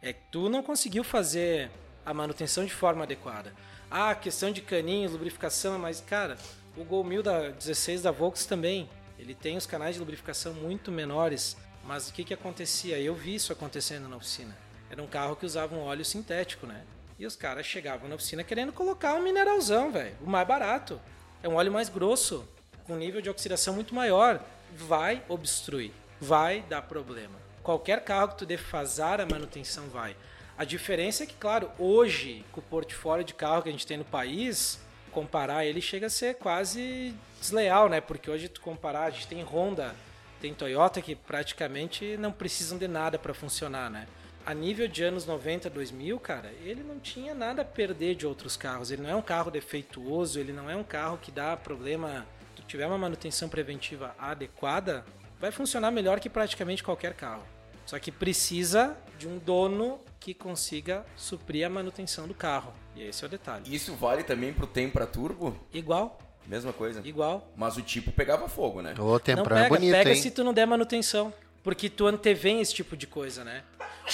É 0.00 0.12
que 0.12 0.20
tu 0.30 0.48
não 0.48 0.62
conseguiu 0.62 1.02
fazer 1.02 1.68
a 2.06 2.14
manutenção 2.14 2.64
de 2.64 2.72
forma 2.72 3.02
adequada. 3.02 3.52
Ah, 3.90 4.14
questão 4.14 4.50
de 4.50 4.60
caninhos, 4.60 5.12
lubrificação, 5.12 5.78
mas 5.78 6.00
cara, 6.00 6.36
o 6.76 6.84
Gol 6.84 7.02
1000 7.02 7.22
da 7.22 7.48
16 7.48 8.02
da 8.02 8.10
Volks 8.10 8.44
também, 8.44 8.88
ele 9.18 9.34
tem 9.34 9.56
os 9.56 9.64
canais 9.64 9.94
de 9.94 10.00
lubrificação 10.00 10.52
muito 10.52 10.92
menores, 10.92 11.56
mas 11.84 12.08
o 12.08 12.12
que 12.12 12.22
que 12.22 12.34
acontecia? 12.34 13.00
Eu 13.00 13.14
vi 13.14 13.34
isso 13.34 13.50
acontecendo 13.50 14.06
na 14.06 14.16
oficina. 14.16 14.54
Era 14.90 15.02
um 15.02 15.06
carro 15.06 15.36
que 15.36 15.46
usava 15.46 15.74
um 15.74 15.80
óleo 15.80 16.04
sintético, 16.04 16.66
né? 16.66 16.84
E 17.18 17.24
os 17.24 17.34
caras 17.34 17.64
chegavam 17.64 18.10
na 18.10 18.14
oficina 18.14 18.44
querendo 18.44 18.74
colocar 18.74 19.14
um 19.14 19.22
mineralzão, 19.22 19.90
velho, 19.90 20.16
o 20.20 20.28
mais 20.28 20.46
barato. 20.46 21.00
É 21.42 21.48
um 21.48 21.54
óleo 21.54 21.72
mais 21.72 21.88
grosso, 21.88 22.46
com 22.84 22.94
nível 22.94 23.22
de 23.22 23.30
oxidação 23.30 23.72
muito 23.72 23.94
maior. 23.94 24.44
vai 24.76 25.24
obstruir, 25.28 25.92
vai 26.20 26.60
dar 26.68 26.82
problema. 26.82 27.38
Qualquer 27.62 28.04
carro 28.04 28.28
que 28.28 28.38
tu 28.38 28.46
defasar 28.46 29.18
a 29.18 29.24
manutenção 29.24 29.88
vai. 29.88 30.14
A 30.58 30.64
diferença 30.64 31.22
é 31.22 31.26
que, 31.26 31.36
claro, 31.36 31.70
hoje, 31.78 32.44
com 32.50 32.60
o 32.60 32.64
portfólio 32.64 33.24
de 33.24 33.32
carro 33.32 33.62
que 33.62 33.68
a 33.68 33.72
gente 33.72 33.86
tem 33.86 33.96
no 33.96 34.04
país, 34.04 34.80
comparar 35.12 35.64
ele 35.64 35.80
chega 35.80 36.08
a 36.08 36.10
ser 36.10 36.34
quase 36.34 37.14
desleal, 37.40 37.88
né? 37.88 38.00
Porque 38.00 38.28
hoje 38.28 38.48
tu 38.48 38.60
comparar, 38.60 39.04
a 39.04 39.10
gente 39.10 39.28
tem 39.28 39.40
Honda, 39.44 39.94
tem 40.40 40.52
Toyota 40.52 41.00
que 41.00 41.14
praticamente 41.14 42.16
não 42.16 42.32
precisam 42.32 42.76
de 42.76 42.88
nada 42.88 43.16
para 43.20 43.32
funcionar, 43.32 43.88
né? 43.88 44.08
A 44.44 44.52
nível 44.52 44.88
de 44.88 45.04
anos 45.04 45.24
90, 45.24 45.70
2000, 45.70 46.18
cara, 46.18 46.52
ele 46.64 46.82
não 46.82 46.98
tinha 46.98 47.36
nada 47.36 47.62
a 47.62 47.64
perder 47.64 48.16
de 48.16 48.26
outros 48.26 48.56
carros. 48.56 48.90
Ele 48.90 49.02
não 49.02 49.10
é 49.10 49.14
um 49.14 49.22
carro 49.22 49.52
defeituoso, 49.52 50.40
ele 50.40 50.52
não 50.52 50.68
é 50.68 50.74
um 50.74 50.82
carro 50.82 51.18
que 51.18 51.30
dá 51.30 51.56
problema. 51.56 52.26
Se 52.56 52.62
tu 52.62 52.66
tiver 52.66 52.86
uma 52.86 52.98
manutenção 52.98 53.48
preventiva 53.48 54.12
adequada, 54.18 55.06
vai 55.38 55.52
funcionar 55.52 55.92
melhor 55.92 56.18
que 56.18 56.28
praticamente 56.28 56.82
qualquer 56.82 57.14
carro. 57.14 57.44
Só 57.86 57.96
que 58.00 58.10
precisa 58.10 58.96
de 59.16 59.28
um 59.28 59.38
dono 59.38 60.00
que 60.20 60.34
consiga 60.34 61.04
suprir 61.16 61.66
a 61.66 61.70
manutenção 61.70 62.26
do 62.26 62.34
carro. 62.34 62.72
E 62.96 63.02
esse 63.02 63.22
é 63.24 63.26
o 63.26 63.30
detalhe. 63.30 63.72
Isso 63.74 63.94
vale 63.94 64.22
também 64.24 64.52
pro 64.52 64.66
Tempra 64.66 65.06
Turbo? 65.06 65.56
Igual, 65.72 66.18
Mesma 66.46 66.72
coisa. 66.72 67.00
igual. 67.04 67.46
Mas 67.56 67.76
o 67.76 67.82
tipo 67.82 68.10
pegava 68.10 68.48
fogo, 68.48 68.80
né? 68.82 68.94
Ô, 68.98 69.02
Não 69.12 69.18
Temprão 69.18 69.56
pega, 69.56 69.66
é 69.66 69.68
bonito, 69.68 69.92
pega 69.92 70.10
hein? 70.10 70.16
se 70.16 70.30
tu 70.30 70.42
não 70.42 70.52
der 70.54 70.66
manutenção. 70.66 71.32
Porque 71.62 71.90
tu 71.90 72.06
antevém 72.06 72.60
esse 72.60 72.72
tipo 72.72 72.96
de 72.96 73.06
coisa, 73.06 73.44
né? 73.44 73.62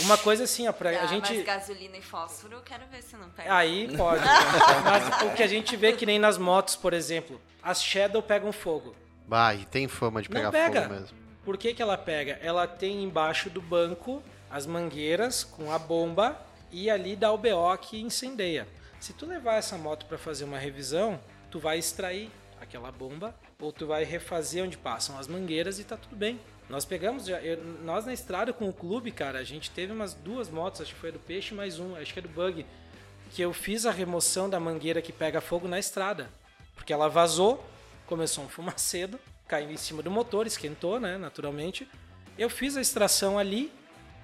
Uma 0.00 0.18
coisa 0.18 0.42
assim, 0.44 0.66
ó, 0.66 0.72
pra 0.72 0.90
Ah, 0.90 1.04
a 1.04 1.06
gente. 1.06 1.32
Mas 1.32 1.44
gasolina 1.44 1.96
e 1.96 2.02
fósforo, 2.02 2.54
eu 2.56 2.60
quero 2.62 2.84
ver 2.90 3.02
se 3.02 3.16
não 3.16 3.28
pega. 3.30 3.54
Aí 3.54 3.96
pode. 3.96 4.24
Mas 4.82 5.22
o 5.22 5.34
que 5.36 5.42
a 5.42 5.46
gente 5.46 5.76
vê 5.76 5.92
que 5.92 6.04
nem 6.04 6.18
nas 6.18 6.36
motos, 6.36 6.74
por 6.74 6.92
exemplo, 6.92 7.40
as 7.62 7.82
Shadow 7.82 8.20
pegam 8.22 8.50
fogo. 8.50 8.96
Bah, 9.28 9.54
e 9.54 9.64
tem 9.64 9.86
fama 9.86 10.20
de 10.20 10.28
Não 10.28 10.34
pegar 10.36 10.50
pega. 10.50 10.82
fogo 10.82 10.94
mesmo. 10.94 11.16
Por 11.44 11.56
que, 11.56 11.72
que 11.74 11.80
ela 11.82 11.96
pega? 11.96 12.38
Ela 12.42 12.66
tem 12.66 13.04
embaixo 13.04 13.48
do 13.48 13.60
banco 13.62 14.20
as 14.54 14.66
mangueiras 14.66 15.42
com 15.42 15.72
a 15.72 15.78
bomba 15.80 16.40
e 16.70 16.88
ali 16.88 17.16
dá 17.16 17.32
o 17.32 17.36
BO 17.36 17.76
que 17.80 18.00
incendeia. 18.00 18.68
Se 19.00 19.12
tu 19.12 19.26
levar 19.26 19.56
essa 19.56 19.76
moto 19.76 20.06
para 20.06 20.16
fazer 20.16 20.44
uma 20.44 20.56
revisão, 20.58 21.18
tu 21.50 21.58
vai 21.58 21.76
extrair 21.76 22.30
aquela 22.60 22.92
bomba 22.92 23.34
ou 23.60 23.72
tu 23.72 23.84
vai 23.84 24.04
refazer 24.04 24.62
onde 24.62 24.76
passam 24.78 25.18
as 25.18 25.26
mangueiras 25.26 25.80
e 25.80 25.84
tá 25.84 25.96
tudo 25.96 26.14
bem. 26.14 26.38
Nós 26.68 26.84
pegamos, 26.84 27.26
já, 27.26 27.40
eu- 27.42 27.60
nós 27.82 28.06
na 28.06 28.12
estrada 28.12 28.52
com 28.52 28.68
o 28.68 28.72
clube, 28.72 29.10
cara, 29.10 29.40
a 29.40 29.42
gente 29.42 29.72
teve 29.72 29.92
umas 29.92 30.14
duas 30.14 30.48
motos, 30.48 30.80
acho 30.82 30.94
que 30.94 31.00
foi 31.00 31.08
a 31.08 31.12
do 31.12 31.18
Peixe 31.18 31.52
mais 31.52 31.80
um, 31.80 31.96
acho 31.96 32.12
que 32.12 32.20
é 32.20 32.22
do 32.22 32.28
Bug, 32.28 32.64
que 33.32 33.42
eu 33.42 33.52
fiz 33.52 33.84
a 33.84 33.90
remoção 33.90 34.48
da 34.48 34.60
mangueira 34.60 35.02
que 35.02 35.12
pega 35.12 35.40
fogo 35.40 35.66
na 35.66 35.80
estrada. 35.80 36.30
Porque 36.76 36.92
ela 36.92 37.08
vazou, 37.08 37.66
começou 38.06 38.44
um 38.44 38.48
fumacedo, 38.48 39.18
caiu 39.48 39.72
em 39.72 39.76
cima 39.76 40.00
do 40.00 40.12
motor, 40.12 40.46
esquentou, 40.46 41.00
né, 41.00 41.18
naturalmente. 41.18 41.88
Eu 42.38 42.48
fiz 42.48 42.76
a 42.76 42.80
extração 42.80 43.36
ali 43.36 43.72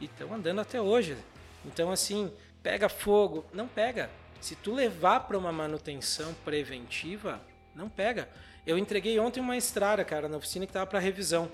e 0.00 0.06
estão 0.06 0.32
andando 0.34 0.60
até 0.60 0.80
hoje. 0.80 1.16
Então, 1.64 1.90
assim, 1.90 2.32
pega 2.62 2.88
fogo, 2.88 3.44
não 3.52 3.68
pega. 3.68 4.10
Se 4.40 4.56
tu 4.56 4.72
levar 4.72 5.20
para 5.20 5.36
uma 5.36 5.52
manutenção 5.52 6.34
preventiva, 6.44 7.40
não 7.74 7.88
pega. 7.88 8.28
Eu 8.66 8.78
entreguei 8.78 9.18
ontem 9.18 9.40
uma 9.40 9.56
estrada, 9.56 10.04
cara, 10.04 10.28
na 10.28 10.36
oficina 10.36 10.66
que 10.66 10.72
tava 10.72 10.86
para 10.86 10.98
revisão. 10.98 11.50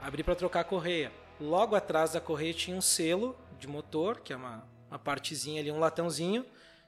Abri 0.00 0.22
para 0.22 0.34
trocar 0.34 0.60
a 0.60 0.64
correia. 0.64 1.12
Logo 1.38 1.74
atrás 1.74 2.12
da 2.12 2.20
correia 2.20 2.54
tinha 2.54 2.76
um 2.76 2.80
selo 2.80 3.36
de 3.58 3.68
motor, 3.68 4.20
que 4.20 4.32
é 4.32 4.36
uma, 4.36 4.64
uma 4.90 4.98
partezinha 4.98 5.60
ali, 5.60 5.70
um 5.70 5.78
latãozinho, 5.78 6.44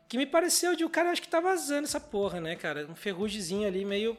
que 0.09 0.17
me 0.19 0.27
pareceu 0.27 0.75
de 0.75 0.85
o 0.85 0.91
cara 0.91 1.11
acho 1.11 1.23
que 1.23 1.29
tá 1.29 1.41
vazando 1.41 1.85
essa 1.85 2.01
porra, 2.01 2.41
né, 2.41 2.57
cara? 2.57 2.87
Um 2.87 2.95
ferrugezinho 2.95 3.67
ali 3.67 3.85
meio 3.85 4.17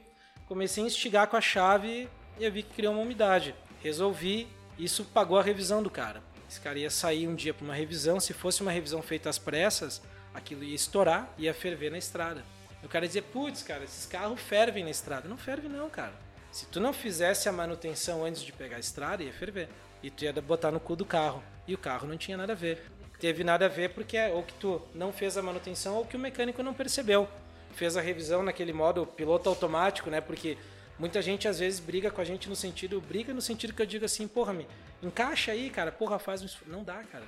comecei 0.48 0.84
a 0.84 0.88
instigar 0.88 1.28
com 1.28 1.38
a 1.38 1.42
chave 1.42 2.10
e 2.40 2.44
eu 2.44 2.52
vi 2.52 2.64
que 2.64 2.74
criou 2.74 2.94
uma 2.94 3.02
umidade. 3.02 3.56
Resolvi, 3.82 4.48
isso 4.78 5.06
pagou 5.06 5.38
a 5.38 5.44
revisão 5.44 5.84
do 5.84 5.90
cara. 5.90 6.24
Esse 6.54 6.62
cara 6.62 6.78
ia 6.78 6.92
sair 6.92 7.28
um 7.28 7.34
dia 7.34 7.52
para 7.52 7.66
uma 7.66 7.74
revisão, 7.74 8.20
se 8.20 8.32
fosse 8.32 8.62
uma 8.62 8.72
revisão 8.72 9.02
feita 9.02 9.28
às 9.28 9.40
pressas, 9.40 10.00
aquilo 10.36 10.64
ia 10.64 10.76
estourar, 10.76 11.34
ia 11.36 11.52
ferver 11.52 11.90
na 11.90 11.98
estrada. 11.98 12.44
O 12.84 12.88
cara 12.88 13.08
dizia, 13.08 13.24
putz, 13.24 13.64
cara, 13.64 13.84
esses 13.84 14.06
carros 14.06 14.40
fervem 14.40 14.84
na 14.84 14.92
estrada. 14.92 15.28
Não 15.28 15.36
ferve 15.36 15.68
não, 15.68 15.90
cara. 15.90 16.14
Se 16.52 16.68
tu 16.68 16.80
não 16.80 16.94
fizesse 16.94 17.50
a 17.50 17.52
manutenção 17.52 18.24
antes 18.24 18.44
de 18.44 18.52
pegar 18.52 18.78
a 18.78 18.80
estrada, 18.80 19.24
ia 19.24 19.34
ferver. 19.34 19.68
E 20.04 20.12
tu 20.12 20.26
ia 20.26 20.34
botar 20.34 20.70
no 20.70 20.80
cu 20.80 20.96
do 20.96 21.04
carro. 21.04 21.44
E 21.68 21.74
o 21.74 21.78
carro 21.78 22.08
não 22.08 22.18
tinha 22.18 22.38
nada 22.38 22.54
a 22.54 22.56
ver. 22.56 22.84
Teve 23.20 23.44
nada 23.44 23.66
a 23.66 23.70
ver 23.70 23.90
porque 23.90 24.16
é 24.16 24.30
ou 24.32 24.44
que 24.44 24.54
tu 24.54 24.80
não 24.94 25.12
fez 25.12 25.36
a 25.40 25.42
manutenção 25.42 25.96
ou 25.96 26.06
que 26.06 26.16
o 26.16 26.20
mecânico 26.20 26.62
não 26.62 26.76
percebeu. 26.76 27.28
Fez 27.74 27.98
a 27.98 28.02
revisão 28.02 28.44
naquele 28.44 28.74
modo 28.74 29.08
piloto 29.08 29.50
automático, 29.50 30.12
né? 30.12 30.22
Porque 30.22 30.56
muita 31.00 31.20
gente 31.20 31.48
às 31.48 31.58
vezes 31.58 31.80
briga 31.80 32.12
com 32.12 32.22
a 32.22 32.24
gente 32.24 32.48
no 32.48 32.56
sentido, 32.56 33.02
briga 33.02 33.34
no 33.34 33.42
sentido 33.42 33.74
que 33.74 33.82
eu 33.82 33.88
digo 33.88 34.06
assim, 34.06 34.28
porra, 34.28 34.54
me 34.54 34.68
encaixa 35.04 35.52
aí, 35.52 35.70
cara, 35.70 35.92
porra, 35.92 36.20
faz 36.20 36.42
um 36.42 36.46
esfor-". 36.46 36.68
não 36.68 36.84
dá, 36.84 37.04
cara. 37.04 37.26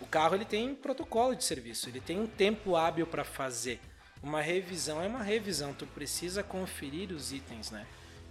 O 0.00 0.06
carro 0.06 0.34
ele 0.34 0.44
tem 0.44 0.74
protocolo 0.74 1.34
de 1.34 1.44
serviço, 1.44 1.88
ele 1.88 2.00
tem 2.00 2.20
um 2.20 2.26
tempo 2.26 2.76
hábil 2.76 3.06
para 3.06 3.24
fazer. 3.24 3.80
Uma 4.22 4.40
revisão 4.40 5.02
é 5.02 5.06
uma 5.06 5.22
revisão, 5.22 5.72
tu 5.72 5.86
precisa 5.86 6.42
conferir 6.42 7.12
os 7.12 7.32
itens, 7.32 7.70
né? 7.70 7.86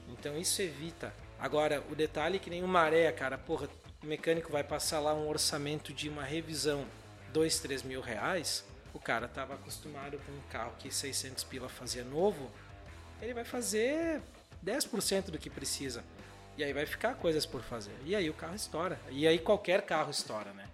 Então 0.09 0.37
isso 0.37 0.61
evita. 0.61 1.13
Agora, 1.39 1.83
o 1.89 1.95
detalhe 1.95 2.37
é 2.37 2.39
que 2.39 2.49
nem 2.49 2.63
o 2.63 2.67
maré, 2.67 3.11
cara, 3.11 3.37
porra, 3.37 3.67
o 4.03 4.05
mecânico 4.05 4.51
vai 4.51 4.63
passar 4.63 4.99
lá 4.99 5.13
um 5.13 5.27
orçamento 5.27 5.93
de 5.93 6.07
uma 6.07 6.23
revisão, 6.23 6.85
dois, 7.33 7.59
três 7.59 7.81
mil 7.81 8.01
reais, 8.01 8.63
o 8.93 8.99
cara 8.99 9.27
tava 9.27 9.55
acostumado 9.55 10.19
com 10.19 10.31
um 10.31 10.41
carro 10.49 10.73
que 10.79 10.93
600 10.93 11.43
pila 11.43 11.67
fazia 11.67 12.03
novo, 12.03 12.49
ele 13.21 13.33
vai 13.33 13.43
fazer 13.43 14.21
10% 14.63 15.31
do 15.31 15.37
que 15.37 15.49
precisa. 15.49 16.03
E 16.57 16.63
aí 16.63 16.71
vai 16.73 16.85
ficar 16.85 17.15
coisas 17.15 17.45
por 17.45 17.61
fazer. 17.61 17.91
E 18.05 18.15
aí 18.15 18.29
o 18.29 18.33
carro 18.33 18.55
estoura. 18.55 18.99
E 19.09 19.27
aí 19.27 19.37
qualquer 19.39 19.81
carro 19.81 20.11
estoura, 20.11 20.51
né? 20.53 20.65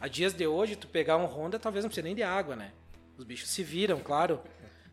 A 0.00 0.08
dias 0.08 0.32
de 0.32 0.46
hoje, 0.46 0.76
tu 0.76 0.88
pegar 0.88 1.16
um 1.16 1.26
Honda, 1.26 1.58
talvez 1.58 1.84
não 1.84 1.88
precise 1.88 2.04
nem 2.04 2.14
de 2.14 2.22
água, 2.22 2.56
né? 2.56 2.72
Os 3.18 3.24
bichos 3.24 3.50
se 3.50 3.62
viram, 3.62 4.00
claro. 4.00 4.40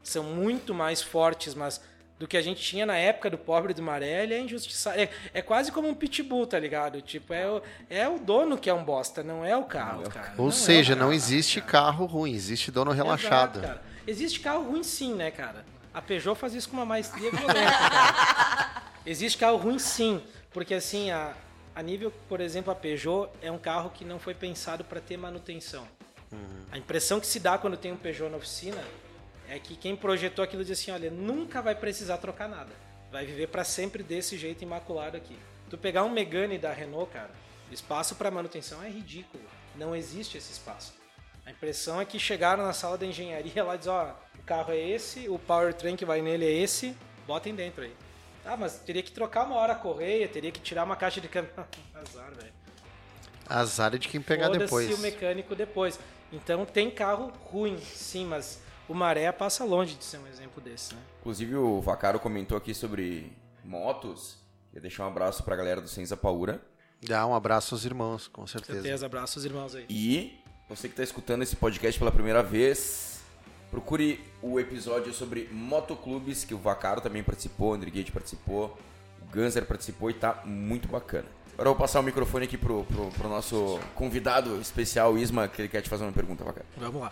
São 0.04 0.24
muito 0.24 0.74
mais 0.74 1.02
fortes, 1.02 1.56
mas 1.56 1.82
do 2.20 2.28
que 2.28 2.36
a 2.36 2.42
gente 2.42 2.62
tinha 2.62 2.86
na 2.86 2.96
época 2.96 3.30
do 3.30 3.38
pobre 3.38 3.74
do 3.74 3.82
Maré, 3.82 4.24
ele 4.24 4.34
é 4.34 4.40
injustiçado. 4.40 5.00
É, 5.00 5.10
é 5.34 5.42
quase 5.42 5.72
como 5.72 5.88
um 5.88 5.94
pitbull, 5.96 6.46
tá 6.46 6.60
ligado? 6.60 7.02
Tipo, 7.02 7.34
é 7.34 7.48
o, 7.50 7.62
é 7.90 8.08
o 8.08 8.20
dono 8.20 8.58
que 8.58 8.70
é 8.70 8.74
um 8.74 8.84
bosta, 8.84 9.24
não 9.24 9.46
é 9.46 9.56
o 9.56 9.64
carro, 9.64 10.04
cara. 10.10 10.34
Ou 10.38 10.46
Não 10.46 10.50
é 10.50 10.52
seja, 10.52 10.94
não 10.94 11.02
carro, 11.02 11.14
existe 11.14 11.62
cara. 11.62 11.72
carro 11.72 12.06
ruim, 12.06 12.34
existe 12.34 12.72
dono 12.72 12.92
relaxado. 12.92 13.60
Exato. 13.60 13.80
Existe 14.06 14.40
carro 14.40 14.64
ruim 14.64 14.84
sim, 14.84 15.14
né, 15.14 15.32
cara? 15.32 15.66
A 15.94 16.02
Peugeot 16.02 16.36
faz 16.38 16.54
isso 16.54 16.70
com 16.70 16.78
uma 16.78 16.86
maestria 16.86 17.32
violenta, 17.32 17.54
cara. 17.54 18.72
Existe 19.10 19.38
carro 19.38 19.56
ruim 19.56 19.80
sim, 19.80 20.22
porque 20.52 20.74
assim, 20.74 21.12
a, 21.12 21.34
a 21.74 21.82
nível, 21.82 22.12
por 22.28 22.42
exemplo, 22.42 22.74
a 22.74 22.76
Peugeot 22.76 23.30
é 23.42 23.50
um 23.50 23.58
carro 23.58 23.90
que 23.90 24.04
não 24.04 24.20
foi 24.20 24.34
pensado 24.34 24.84
para 24.84 25.00
ter 25.00 25.16
manutenção. 25.16 25.88
A 26.70 26.78
impressão 26.78 27.18
que 27.18 27.26
se 27.26 27.40
dá 27.40 27.58
quando 27.58 27.78
tem 27.78 27.94
um 27.94 27.96
Peugeot 27.96 28.30
na 28.30 28.36
oficina 28.36 28.84
é 29.48 29.58
que 29.60 29.78
quem 29.78 29.96
projetou 29.96 30.44
aquilo 30.44 30.62
diz 30.62 30.78
assim, 30.78 30.92
olha, 30.92 31.10
nunca 31.10 31.62
vai 31.62 31.74
precisar 31.74 32.18
trocar 32.18 32.50
nada. 32.50 32.70
Vai 33.10 33.26
viver 33.26 33.48
para 33.48 33.64
sempre 33.64 34.04
desse 34.04 34.38
jeito 34.38 34.62
imaculado 34.62 35.16
aqui. 35.16 35.40
Tu 35.70 35.78
pegar 35.78 36.04
um 36.04 36.10
Megane 36.10 36.58
da 36.58 36.74
Renault, 36.74 37.10
cara, 37.10 37.32
espaço 37.72 38.14
para 38.16 38.30
manutenção 38.30 38.84
é 38.84 38.90
ridículo. 38.90 39.42
Não 39.78 39.96
existe 39.96 40.38
esse 40.38 40.52
espaço. 40.52 40.94
A 41.46 41.52
impressão 41.52 42.02
é 42.02 42.04
que 42.04 42.20
chegaram 42.20 42.66
na 42.66 42.74
sala 42.74 42.98
da 42.98 43.06
engenharia 43.06 43.64
lá 43.64 43.76
e 43.76 43.78
diz, 43.78 43.88
ó, 43.88 44.14
o 44.38 44.44
carro 44.44 44.74
é 44.74 44.78
esse, 44.78 45.30
o 45.30 45.40
powertrain 45.40 45.96
que 45.96 46.04
vai 46.04 46.22
nele 46.22 46.46
é 46.46 46.52
esse, 46.52 46.94
botem 47.26 47.56
dentro 47.56 47.86
aí. 47.86 47.94
Ah, 48.48 48.58
mas 48.58 48.80
teria 48.80 49.04
que 49.04 49.12
trocar 49.12 49.46
uma 49.46 49.56
hora 49.56 49.74
a 49.74 49.76
correia, 49.76 50.28
teria 50.28 50.52
que 50.52 50.60
tirar 50.60 50.84
uma 50.84 50.96
caixa 50.96 51.20
de 51.20 51.28
câmbio. 51.28 51.52
Azar, 51.94 52.32
velho. 52.34 52.54
Azar 53.48 53.96
é 53.96 53.98
de 53.98 54.08
quem 54.08 54.22
pegar 54.22 54.48
Foda-se 54.48 54.66
depois. 54.66 54.98
o 54.98 55.02
mecânico 55.02 55.56
depois. 55.56 56.00
Então 56.32 56.66
tem 56.66 56.90
carro 56.92 57.32
ruim, 57.46 57.78
sim, 57.80 58.26
mas 58.26 58.62
o 58.88 58.94
Maré 58.94 59.32
passa 59.32 59.64
longe 59.64 59.96
de 59.96 60.04
ser 60.04 60.18
um 60.18 60.28
exemplo 60.28 60.62
desse, 60.62 60.94
né? 60.94 61.02
Inclusive 61.20 61.56
o 61.56 61.82
Vacaro 61.82 62.20
comentou 62.20 62.58
aqui 62.58 62.74
sobre 62.74 63.32
motos. 63.64 64.38
Queria 64.70 64.82
deixar 64.82 65.06
um 65.06 65.08
abraço 65.08 65.44
pra 65.44 65.56
galera 65.56 65.82
do 65.82 65.88
Senza 65.88 66.18
Paura. 66.18 66.62
Dá 67.02 67.26
um 67.26 67.36
abraço 67.36 67.76
aos 67.76 67.86
irmãos, 67.86 68.28
com 68.28 68.46
certeza. 68.48 68.82
Certeza, 68.82 69.06
abraços 69.06 69.46
irmãos 69.46 69.76
aí. 69.76 69.86
E 69.90 70.40
você 70.68 70.88
que 70.88 70.94
está 70.94 71.04
escutando 71.04 71.44
esse 71.44 71.56
podcast 71.56 71.98
pela 71.98 72.12
primeira 72.12 72.44
vez, 72.44 73.17
procure 73.78 74.20
o 74.42 74.60
episódio 74.60 75.14
sobre 75.14 75.48
motoclubes, 75.52 76.44
que 76.44 76.56
o 76.56 76.58
Vacaro 76.58 77.00
também 77.00 77.22
participou, 77.22 77.72
o 77.72 77.74
Andriguete 77.76 78.12
participou, 78.12 78.76
o 79.22 79.32
Ganser 79.32 79.66
participou 79.66 80.10
e 80.10 80.16
tá 80.16 80.42
muito 80.46 80.88
bacana. 80.88 81.26
Agora 81.54 81.70
eu 81.70 81.74
vou 81.74 81.76
passar 81.76 82.00
o 82.00 82.04
microfone 82.04 82.46
aqui 82.46 82.58
pro, 82.58 82.84
pro, 82.86 83.12
pro 83.12 83.30
nosso 83.30 83.80
convidado 83.94 84.60
especial, 84.60 85.16
Isma, 85.16 85.48
que 85.48 85.62
ele 85.62 85.70
quer 85.70 85.82
te 85.82 85.90
fazer 85.90 86.06
uma 86.06 86.12
pergunta, 86.12 86.44
Vacaro. 86.44 86.66
Vamos 86.76 87.02
lá. 87.02 87.12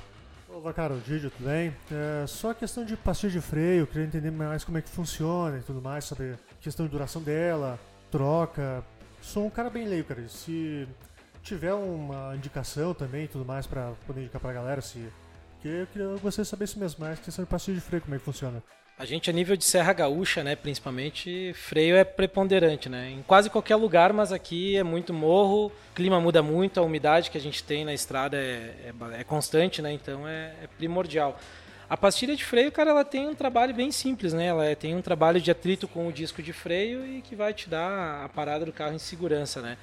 Ô, 0.49 0.59
Vacaro, 0.59 0.99
Didio, 1.05 1.29
tudo 1.29 1.45
bem? 1.47 1.71
É, 1.91 2.25
só 2.25 2.49
a 2.49 2.55
questão 2.55 2.83
de 2.83 2.97
pastilha 2.97 3.33
de 3.33 3.41
freio, 3.41 3.85
queria 3.85 4.07
entender 4.07 4.31
mais 4.31 4.63
como 4.63 4.79
é 4.79 4.81
que 4.81 4.89
funciona 4.89 5.59
e 5.59 5.61
tudo 5.61 5.79
mais, 5.83 6.05
saber 6.05 6.39
questão 6.61 6.87
de 6.87 6.91
duração 6.91 7.21
dela, 7.21 7.79
troca. 8.09 8.83
Sou 9.21 9.45
um 9.45 9.51
cara 9.51 9.69
bem 9.69 9.87
leigo, 9.87 10.07
cara. 10.07 10.27
Se 10.27 10.87
tiver 11.43 11.75
uma 11.75 12.35
indicação 12.35 12.91
também 12.95 13.25
e 13.25 13.27
tudo 13.27 13.45
mais 13.45 13.67
pra 13.67 13.91
poder 14.07 14.21
indicar 14.21 14.41
pra 14.41 14.51
galera, 14.51 14.81
se. 14.81 15.07
Eu, 15.67 15.87
queria, 15.87 16.07
de 16.31 16.45
saber 16.45 16.65
isso 16.65 16.79
mesmo, 16.79 17.03
mais 17.03 17.19
questão 17.19 17.43
de 17.43 17.49
pastilha 17.49 17.75
de 17.75 17.81
freio, 17.81 18.01
como 18.03 18.13
é 18.13 18.19
que 18.19 18.23
funciona. 18.23 18.61
A 18.97 19.03
gente, 19.03 19.29
a 19.29 19.33
nível 19.33 19.57
de 19.57 19.65
Serra 19.65 19.91
Gaúcha, 19.91 20.43
né, 20.43 20.55
principalmente, 20.55 21.51
freio 21.53 21.97
é 21.97 22.03
preponderante, 22.03 22.87
né? 22.87 23.09
Em 23.09 23.23
quase 23.23 23.49
qualquer 23.49 23.75
lugar, 23.75 24.13
mas 24.13 24.31
aqui 24.31 24.77
é 24.77 24.83
muito 24.83 25.11
morro, 25.11 25.67
o 25.67 25.71
clima 25.95 26.21
muda 26.21 26.41
muito, 26.41 26.79
a 26.79 26.83
umidade 26.83 27.29
que 27.29 27.37
a 27.37 27.41
gente 27.41 27.63
tem 27.63 27.83
na 27.83 27.93
estrada 27.93 28.37
é, 28.37 28.93
é, 29.15 29.19
é 29.19 29.23
constante, 29.23 29.81
né? 29.81 29.91
Então 29.91 30.27
é, 30.27 30.53
é, 30.63 30.67
primordial. 30.77 31.37
A 31.89 31.97
pastilha 31.97 32.35
de 32.35 32.45
freio, 32.45 32.71
cara, 32.71 32.91
ela 32.91 33.03
tem 33.03 33.27
um 33.27 33.35
trabalho 33.35 33.73
bem 33.73 33.91
simples, 33.91 34.33
né? 34.33 34.45
Ela 34.45 34.65
é, 34.65 34.75
tem 34.75 34.95
um 34.95 35.01
trabalho 35.01 35.41
de 35.41 35.51
atrito 35.51 35.87
com 35.87 36.07
o 36.07 36.13
disco 36.13 36.41
de 36.41 36.53
freio 36.53 37.05
e 37.05 37.21
que 37.21 37.35
vai 37.35 37.53
te 37.53 37.67
dar 37.67 38.23
a 38.23 38.29
parada 38.29 38.65
do 38.65 38.71
carro 38.71 38.93
em 38.93 38.99
segurança, 38.99 39.61
né? 39.61 39.77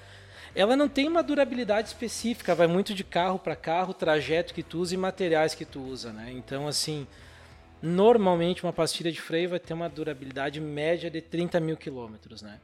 Ela 0.55 0.77
não 0.77 0.89
tem 0.89 1.09
uma 1.09 1.23
durabilidade 1.23 1.89
específica, 1.89 2.55
vai 2.55 2.67
muito 2.67 2.95
de 2.95 3.03
carro 3.03 3.39
para 3.39 3.57
carro, 3.57 3.95
trajeto 3.95 4.53
que 4.53 4.63
tu 4.63 4.79
usa 4.79 4.95
e 4.95 4.99
materiais 4.99 5.55
que 5.55 5.65
tu 5.65 5.81
usa, 5.81 6.13
né? 6.13 6.31
Então, 6.31 6.69
assim, 6.69 7.07
Normalmente 7.83 8.63
uma 8.63 8.73
pastilha 8.73 9.11
de 9.11 9.21
freio 9.21 9.51
vai 9.51 9.59
ter 9.59 9.75
uma 9.75 9.89
durabilidade 9.89 10.61
média 10.61 11.11
de 11.11 11.21
30 11.21 11.59
mil 11.59 11.77
quilômetros, 11.77 12.41
né? 12.41 12.61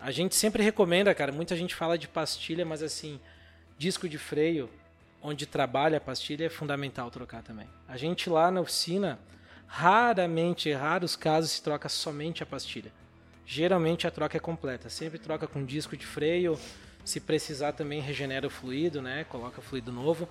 A 0.00 0.10
gente 0.10 0.34
sempre 0.34 0.62
recomenda, 0.62 1.14
cara, 1.14 1.30
muita 1.30 1.54
gente 1.54 1.74
fala 1.74 1.98
de 1.98 2.08
pastilha, 2.08 2.64
mas 2.64 2.82
assim, 2.82 3.20
disco 3.76 4.08
de 4.08 4.16
freio, 4.16 4.70
onde 5.22 5.44
trabalha 5.44 5.98
a 5.98 6.00
pastilha, 6.00 6.46
é 6.46 6.48
fundamental 6.48 7.10
trocar 7.10 7.42
também. 7.42 7.68
A 7.86 7.98
gente 7.98 8.30
lá 8.30 8.50
na 8.50 8.62
oficina, 8.62 9.18
raramente, 9.66 10.72
raros 10.72 11.14
casos, 11.14 11.50
se 11.50 11.62
troca 11.62 11.90
somente 11.90 12.42
a 12.42 12.46
pastilha. 12.46 12.90
Geralmente 13.44 14.06
a 14.06 14.10
troca 14.10 14.38
é 14.38 14.40
completa, 14.40 14.88
sempre 14.88 15.18
troca 15.18 15.46
com 15.46 15.62
disco 15.62 15.94
de 15.94 16.06
freio, 16.06 16.58
se 17.04 17.20
precisar 17.20 17.72
também 17.72 18.00
regenera 18.00 18.46
o 18.46 18.50
fluido, 18.50 19.02
né? 19.02 19.24
Coloca 19.28 19.60
fluido 19.60 19.92
novo. 19.92 20.28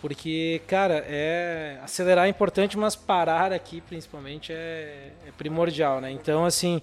Porque, 0.00 0.60
cara, 0.66 1.04
é 1.06 1.80
acelerar 1.82 2.26
é 2.26 2.28
importante, 2.28 2.76
mas 2.76 2.94
parar 2.94 3.52
aqui, 3.52 3.80
principalmente, 3.80 4.52
é, 4.52 5.12
é 5.26 5.32
primordial, 5.36 6.00
né? 6.00 6.10
Então, 6.10 6.44
assim, 6.44 6.82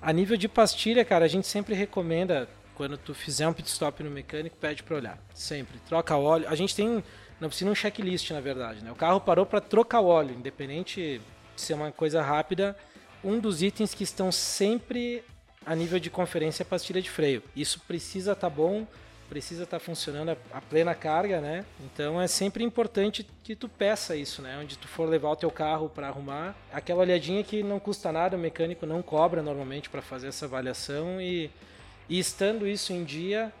a 0.00 0.12
nível 0.12 0.36
de 0.36 0.48
pastilha, 0.48 1.04
cara, 1.04 1.24
a 1.24 1.28
gente 1.28 1.46
sempre 1.46 1.74
recomenda, 1.74 2.48
quando 2.74 2.96
tu 2.96 3.14
fizer 3.14 3.48
um 3.48 3.52
pit 3.52 3.68
stop 3.68 4.02
no 4.02 4.10
mecânico, 4.10 4.56
pede 4.56 4.82
para 4.82 4.96
olhar. 4.96 5.18
Sempre. 5.34 5.78
Troca 5.88 6.16
óleo. 6.16 6.46
A 6.48 6.54
gente 6.54 6.74
tem 6.74 7.02
não 7.40 7.48
precisa 7.48 7.70
um 7.70 7.74
checklist, 7.74 8.30
na 8.30 8.40
verdade, 8.40 8.82
né? 8.82 8.90
O 8.90 8.94
carro 8.94 9.20
parou 9.20 9.44
para 9.44 9.60
trocar 9.60 10.00
o 10.00 10.06
óleo, 10.06 10.34
independente 10.34 11.20
de 11.54 11.60
ser 11.60 11.74
uma 11.74 11.92
coisa 11.92 12.22
rápida. 12.22 12.76
Um 13.22 13.38
dos 13.38 13.62
itens 13.62 13.94
que 13.94 14.04
estão 14.04 14.32
sempre 14.32 15.22
a 15.66 15.74
nível 15.74 15.98
de 15.98 16.08
conferência 16.08 16.62
é 16.62 16.64
a 16.64 16.68
pastilha 16.68 17.02
de 17.02 17.10
freio. 17.10 17.42
Isso 17.54 17.80
precisa 17.80 18.32
estar 18.32 18.48
tá 18.48 18.54
bom 18.54 18.86
precisa 19.28 19.64
estar 19.64 19.78
tá 19.78 19.84
funcionando 19.84 20.30
a, 20.30 20.36
a, 20.52 20.60
plena 20.60 20.94
carga, 20.94 21.40
né? 21.40 21.64
Então 21.80 22.20
é 22.20 22.26
sempre 22.26 22.64
importante 22.64 23.26
que 23.42 23.54
tu 23.54 23.68
peça 23.68 24.16
isso, 24.16 24.40
né? 24.40 24.58
Onde 24.60 24.78
tu 24.78 24.88
for 24.88 25.08
levar 25.08 25.30
o 25.30 25.36
teu 25.36 25.50
carro 25.50 25.88
para 25.88 26.08
arrumar, 26.08 26.54
aquela 26.72 27.00
olhadinha 27.00 27.42
que 27.42 27.62
não 27.62 27.78
custa 27.78 28.12
nada, 28.12 28.36
o 28.36 28.40
mecânico 28.40 28.86
não 28.86 29.02
cobra 29.02 29.42
normalmente 29.42 29.90
para 29.90 30.02
fazer 30.02 30.28
essa 30.28 30.46
avaliação 30.46 31.20
e, 31.20 31.50
e 32.08 32.18
estando 32.18 32.66
isso 32.66 32.92
em 32.92 33.04
dia, 33.04 33.52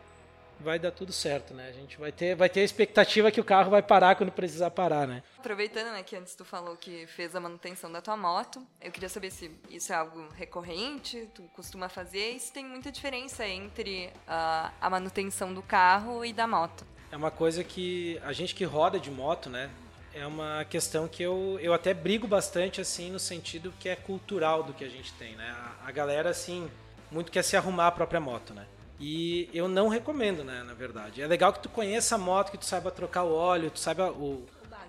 vai 0.60 0.78
dar 0.78 0.90
tudo 0.90 1.12
certo, 1.12 1.54
né? 1.54 1.68
A 1.68 1.72
gente 1.72 1.98
vai 1.98 2.12
ter, 2.12 2.34
vai 2.34 2.48
ter 2.48 2.60
a 2.60 2.64
expectativa 2.64 3.30
que 3.30 3.40
o 3.40 3.44
carro 3.44 3.70
vai 3.70 3.82
parar 3.82 4.16
quando 4.16 4.32
precisar 4.32 4.70
parar, 4.70 5.06
né? 5.06 5.22
Aproveitando, 5.38 5.92
né, 5.92 6.02
que 6.02 6.16
antes 6.16 6.34
tu 6.34 6.44
falou 6.44 6.76
que 6.76 7.06
fez 7.06 7.34
a 7.36 7.40
manutenção 7.40 7.90
da 7.90 8.00
tua 8.00 8.16
moto, 8.16 8.66
eu 8.80 8.90
queria 8.90 9.08
saber 9.08 9.30
se 9.30 9.50
isso 9.70 9.92
é 9.92 9.96
algo 9.96 10.28
recorrente, 10.34 11.28
tu 11.34 11.42
costuma 11.54 11.88
fazer, 11.88 12.32
e 12.32 12.40
se 12.40 12.52
tem 12.52 12.64
muita 12.64 12.90
diferença 12.90 13.46
entre 13.46 14.06
uh, 14.06 14.72
a 14.80 14.90
manutenção 14.90 15.52
do 15.54 15.62
carro 15.62 16.24
e 16.24 16.32
da 16.32 16.46
moto. 16.46 16.84
É 17.12 17.16
uma 17.16 17.30
coisa 17.30 17.62
que 17.62 18.20
a 18.24 18.32
gente 18.32 18.54
que 18.54 18.64
roda 18.64 18.98
de 18.98 19.10
moto, 19.10 19.48
né, 19.48 19.70
é 20.12 20.26
uma 20.26 20.64
questão 20.64 21.06
que 21.06 21.22
eu, 21.22 21.58
eu 21.60 21.74
até 21.74 21.92
brigo 21.92 22.26
bastante, 22.26 22.80
assim, 22.80 23.10
no 23.10 23.18
sentido 23.18 23.72
que 23.78 23.88
é 23.88 23.94
cultural 23.94 24.62
do 24.62 24.72
que 24.72 24.82
a 24.82 24.88
gente 24.88 25.12
tem, 25.12 25.36
né? 25.36 25.54
A, 25.84 25.88
a 25.88 25.92
galera, 25.92 26.30
assim, 26.30 26.70
muito 27.10 27.30
quer 27.30 27.42
se 27.42 27.54
arrumar 27.54 27.88
a 27.88 27.92
própria 27.92 28.18
moto, 28.18 28.54
né? 28.54 28.66
E 28.98 29.48
eu 29.52 29.68
não 29.68 29.88
recomendo, 29.88 30.42
né, 30.42 30.62
na 30.62 30.72
verdade. 30.72 31.20
É 31.20 31.26
legal 31.26 31.52
que 31.52 31.60
tu 31.60 31.68
conheça 31.68 32.14
a 32.14 32.18
moto, 32.18 32.50
que 32.50 32.58
tu 32.58 32.64
saiba 32.64 32.90
trocar 32.90 33.24
o 33.24 33.34
óleo, 33.34 33.70
tu 33.70 33.78
saiba 33.78 34.10
o, 34.10 34.46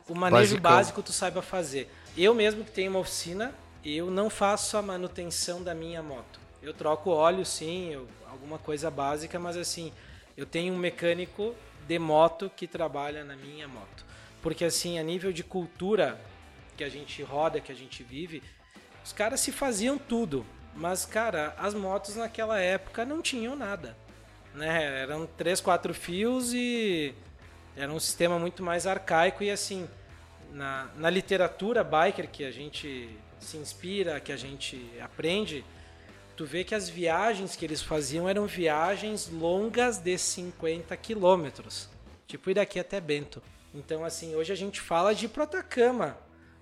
o, 0.07 0.15
manejo 0.15 0.55
Basicão. 0.55 0.71
básico 0.71 1.03
tu 1.03 1.11
saiba 1.11 1.41
fazer. 1.41 1.91
Eu 2.17 2.33
mesmo 2.33 2.63
que 2.63 2.71
tenho 2.71 2.91
uma 2.91 2.99
oficina, 2.99 3.53
eu 3.83 4.09
não 4.09 4.29
faço 4.29 4.77
a 4.77 4.81
manutenção 4.81 5.61
da 5.61 5.75
minha 5.75 6.01
moto. 6.01 6.39
Eu 6.61 6.73
troco 6.73 7.09
óleo, 7.09 7.45
sim, 7.45 7.93
eu, 7.93 8.07
alguma 8.29 8.57
coisa 8.57 8.89
básica, 8.89 9.37
mas 9.37 9.57
assim, 9.57 9.91
eu 10.35 10.45
tenho 10.45 10.73
um 10.73 10.77
mecânico 10.77 11.53
de 11.87 11.99
moto 11.99 12.49
que 12.55 12.65
trabalha 12.65 13.23
na 13.23 13.35
minha 13.35 13.67
moto. 13.67 14.05
Porque 14.41 14.63
assim, 14.63 14.97
a 14.97 15.03
nível 15.03 15.33
de 15.33 15.43
cultura 15.43 16.19
que 16.77 16.83
a 16.83 16.89
gente 16.89 17.21
roda, 17.23 17.59
que 17.59 17.71
a 17.71 17.75
gente 17.75 18.03
vive, 18.03 18.41
os 19.03 19.11
caras 19.11 19.39
se 19.39 19.51
faziam 19.51 19.97
tudo. 19.97 20.45
Mas, 20.77 21.05
cara, 21.05 21.55
as 21.57 21.73
motos 21.73 22.15
naquela 22.15 22.59
época 22.59 23.03
não 23.03 23.19
tinham 23.19 23.55
nada. 23.55 23.97
Né? 24.53 25.01
Eram 25.01 25.25
três, 25.25 25.59
quatro 25.59 25.91
fios 25.91 26.53
e 26.53 27.15
era 27.75 27.91
um 27.91 27.99
sistema 27.99 28.37
muito 28.37 28.61
mais 28.61 28.85
arcaico 28.85 29.43
e 29.43 29.49
assim, 29.49 29.89
na, 30.51 30.87
na 30.95 31.09
literatura 31.09 31.83
biker 31.83 32.29
que 32.29 32.45
a 32.45 32.51
gente 32.51 33.09
se 33.39 33.57
inspira, 33.57 34.19
que 34.19 34.31
a 34.31 34.37
gente 34.37 34.79
aprende, 35.01 35.65
tu 36.35 36.45
vê 36.45 36.63
que 36.63 36.75
as 36.75 36.87
viagens 36.87 37.55
que 37.55 37.65
eles 37.65 37.81
faziam 37.81 38.29
eram 38.29 38.45
viagens 38.45 39.29
longas 39.29 39.97
de 39.97 40.15
50 40.15 40.95
quilômetros. 40.97 41.89
Tipo, 42.27 42.51
ir 42.51 42.53
daqui 42.53 42.79
até 42.79 43.01
Bento. 43.01 43.41
Então, 43.73 44.05
assim, 44.05 44.35
hoje 44.35 44.53
a 44.53 44.55
gente 44.55 44.79
fala 44.79 45.15
de 45.15 45.27
Protacama. 45.27 46.17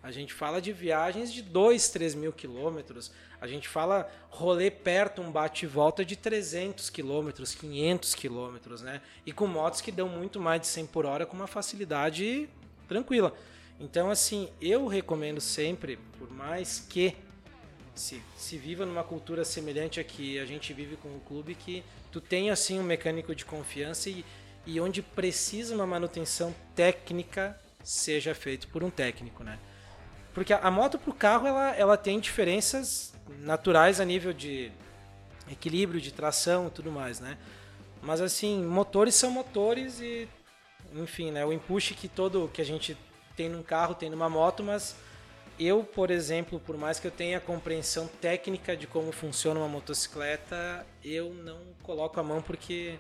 A 0.06 0.12
gente 0.12 0.36
fala 0.36 0.62
de 0.62 0.72
viagens 0.72 1.34
de 1.34 1.42
2, 1.42 1.90
3 1.90 2.14
mil 2.14 2.32
quilômetros. 2.32 3.12
A 3.42 3.48
gente 3.48 3.68
fala 3.68 4.08
rolê 4.30 4.70
perto, 4.70 5.20
um 5.20 5.32
bate 5.32 5.66
e 5.66 5.68
volta 5.68 6.06
de 6.06 6.16
300 6.16 6.92
quilômetros, 6.92 7.56
500 7.56 8.14
quilômetros, 8.14 8.84
né? 8.84 9.02
E 9.26 9.32
com 9.32 9.48
motos 9.48 9.82
que 9.82 9.92
dão 9.92 10.08
muito 10.08 10.40
mais 10.40 10.62
de 10.62 10.68
100 10.68 10.86
por 10.86 11.08
hora 11.08 11.26
com 11.26 11.36
uma 11.36 11.48
facilidade 11.48 12.48
tranquila. 12.88 13.34
Então, 13.80 14.12
assim, 14.12 14.48
eu 14.62 14.86
recomendo 14.86 15.42
sempre, 15.42 15.98
por 16.20 16.30
mais 16.30 16.86
que 16.88 17.16
se, 17.96 18.22
se 18.38 18.60
viva 18.60 18.86
numa 18.86 19.04
cultura 19.04 19.44
semelhante 19.44 20.00
a 20.00 20.04
que 20.04 20.38
a 20.38 20.46
gente 20.46 20.72
vive 20.72 20.98
com 20.98 21.10
o 21.10 21.20
clube, 21.22 21.56
que 21.56 21.84
tu 22.12 22.22
tenha, 22.22 22.54
assim, 22.54 22.80
um 22.80 22.84
mecânico 22.84 23.34
de 23.34 23.44
confiança 23.44 24.08
e, 24.08 24.24
e 24.68 24.80
onde 24.80 25.02
precisa 25.02 25.74
uma 25.74 25.88
manutenção 25.88 26.54
técnica 26.76 27.60
seja 27.84 28.36
feito 28.36 28.68
por 28.68 28.84
um 28.84 28.92
técnico, 28.92 29.44
né? 29.44 29.58
Porque 30.36 30.52
a, 30.52 30.70
moto 30.70 31.00
pro 31.00 31.14
carro, 31.14 31.48
ela, 31.48 31.74
ela 31.78 31.98
tem 31.98 32.20
diferenças 32.20 33.14
naturais 33.40 34.02
a 34.02 34.06
nível 34.06 34.34
de 34.34 34.70
equilíbrio, 35.50 36.02
de 36.02 36.12
tração 36.12 36.68
e 36.68 36.72
tudo 36.72 36.92
mais, 36.92 37.22
né? 37.22 37.38
Mas 38.02 38.20
assim, 38.20 38.64
motores 38.64 39.16
são 39.16 39.32
motores 39.32 40.02
e 40.02 40.28
enfim, 40.94 41.32
né, 41.32 41.46
o 41.46 41.54
empuxo 41.54 41.94
que 41.94 42.08
todo 42.08 42.50
que 42.54 42.62
a 42.62 42.66
gente 42.66 42.98
tem 43.36 43.50
num 43.50 43.64
carro, 43.64 43.96
tem 43.96 44.10
numa 44.10 44.30
moto, 44.30 44.62
mas 44.62 44.96
eu, 45.58 45.84
por 45.84 46.12
exemplo, 46.12 46.60
por 46.60 46.78
mais 46.78 47.00
que 47.00 47.08
eu 47.08 47.12
tenha 47.12 47.40
compreensão 47.40 48.08
técnica 48.22 48.76
de 48.76 48.88
como 48.88 49.12
funciona 49.14 49.60
uma 49.60 49.70
motocicleta, 49.70 50.86
eu 51.04 51.34
não 51.34 51.60
coloco 51.82 52.20
a 52.20 52.24
mão 52.24 52.42
porque 52.42 52.98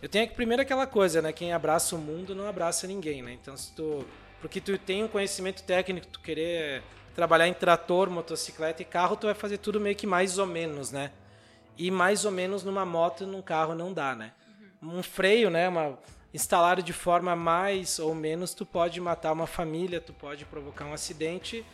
eu 0.00 0.08
tenho 0.08 0.28
primeiro 0.30 0.62
aquela 0.62 0.86
coisa, 0.86 1.20
né, 1.20 1.30
quem 1.30 1.52
abraça 1.52 1.94
o 1.94 1.98
mundo 1.98 2.34
não 2.34 2.48
abraça 2.48 2.86
ninguém, 2.86 3.22
né? 3.22 3.32
Então 3.40 3.54
se 3.54 3.72
tu 3.74 4.04
porque 4.40 4.60
tu 4.60 4.76
tem 4.78 5.04
um 5.04 5.08
conhecimento 5.08 5.62
técnico, 5.62 6.06
tu 6.06 6.20
querer 6.20 6.82
trabalhar 7.14 7.46
em 7.46 7.54
trator, 7.54 8.08
motocicleta 8.08 8.82
e 8.82 8.84
carro, 8.84 9.16
tu 9.16 9.26
vai 9.26 9.34
fazer 9.34 9.58
tudo 9.58 9.80
meio 9.80 9.96
que 9.96 10.06
mais 10.06 10.38
ou 10.38 10.46
menos, 10.46 10.90
né? 10.90 11.10
E 11.76 11.90
mais 11.90 12.24
ou 12.24 12.30
menos 12.30 12.62
numa 12.62 12.84
moto 12.86 13.24
e 13.24 13.26
num 13.26 13.42
carro 13.42 13.74
não 13.74 13.92
dá, 13.92 14.14
né? 14.14 14.32
Um 14.82 15.02
freio, 15.02 15.50
né? 15.50 15.68
Uma, 15.68 15.98
instalado 16.32 16.82
de 16.82 16.92
forma 16.92 17.34
mais 17.34 17.98
ou 17.98 18.14
menos, 18.14 18.54
tu 18.54 18.64
pode 18.64 19.00
matar 19.00 19.32
uma 19.32 19.46
família, 19.46 20.00
tu 20.00 20.12
pode 20.12 20.44
provocar 20.44 20.86
um 20.86 20.92
acidente. 20.92 21.64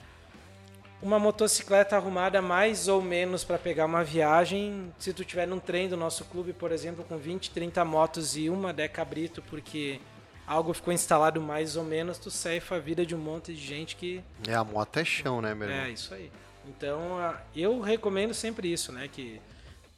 Uma 1.02 1.18
motocicleta 1.18 1.94
arrumada 1.94 2.40
mais 2.40 2.88
ou 2.88 3.02
menos 3.02 3.44
para 3.44 3.58
pegar 3.58 3.84
uma 3.84 4.02
viagem, 4.02 4.92
se 4.98 5.12
tu 5.12 5.24
tiver 5.24 5.46
num 5.46 5.60
trem 5.60 5.88
do 5.88 5.96
nosso 5.96 6.24
clube, 6.24 6.54
por 6.54 6.72
exemplo, 6.72 7.04
com 7.04 7.18
20, 7.18 7.50
30 7.50 7.84
motos 7.84 8.36
e 8.36 8.48
uma 8.48 8.72
Deca 8.72 9.04
Brito, 9.04 9.42
porque 9.42 10.00
algo 10.46 10.72
ficou 10.72 10.92
instalado 10.92 11.40
mais 11.40 11.76
ou 11.76 11.84
menos, 11.84 12.18
tu 12.18 12.30
ceifa 12.30 12.76
a 12.76 12.78
vida 12.78 13.04
de 13.04 13.14
um 13.14 13.18
monte 13.18 13.52
de 13.52 13.60
gente 13.60 13.96
que. 13.96 14.22
É, 14.46 14.54
a 14.54 14.62
moto 14.62 14.98
é 14.98 15.04
chão, 15.04 15.42
né, 15.42 15.54
meu 15.54 15.68
irmão? 15.68 15.84
É, 15.84 15.90
isso 15.90 16.14
aí. 16.14 16.30
Então, 16.66 17.18
eu 17.54 17.80
recomendo 17.80 18.34
sempre 18.34 18.72
isso, 18.72 18.92
né? 18.92 19.08
Que 19.08 19.40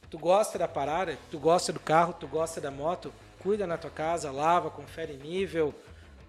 tu 0.09 0.17
gosta 0.17 0.57
da 0.57 0.67
parada, 0.67 1.17
tu 1.29 1.39
gosta 1.39 1.71
do 1.71 1.79
carro, 1.79 2.13
tu 2.13 2.27
gosta 2.27 2.59
da 2.59 2.71
moto, 2.71 3.13
cuida 3.39 3.65
na 3.65 3.77
tua 3.77 3.89
casa, 3.89 4.31
lava, 4.31 4.69
confere 4.69 5.13
nível. 5.13 5.73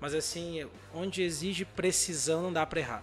Mas 0.01 0.15
assim, 0.15 0.67
onde 0.95 1.23
exige 1.23 1.65
precisão 1.65 2.43
não 2.43 2.53
dá 2.53 2.65
pra 2.65 2.81
errar. 2.81 3.03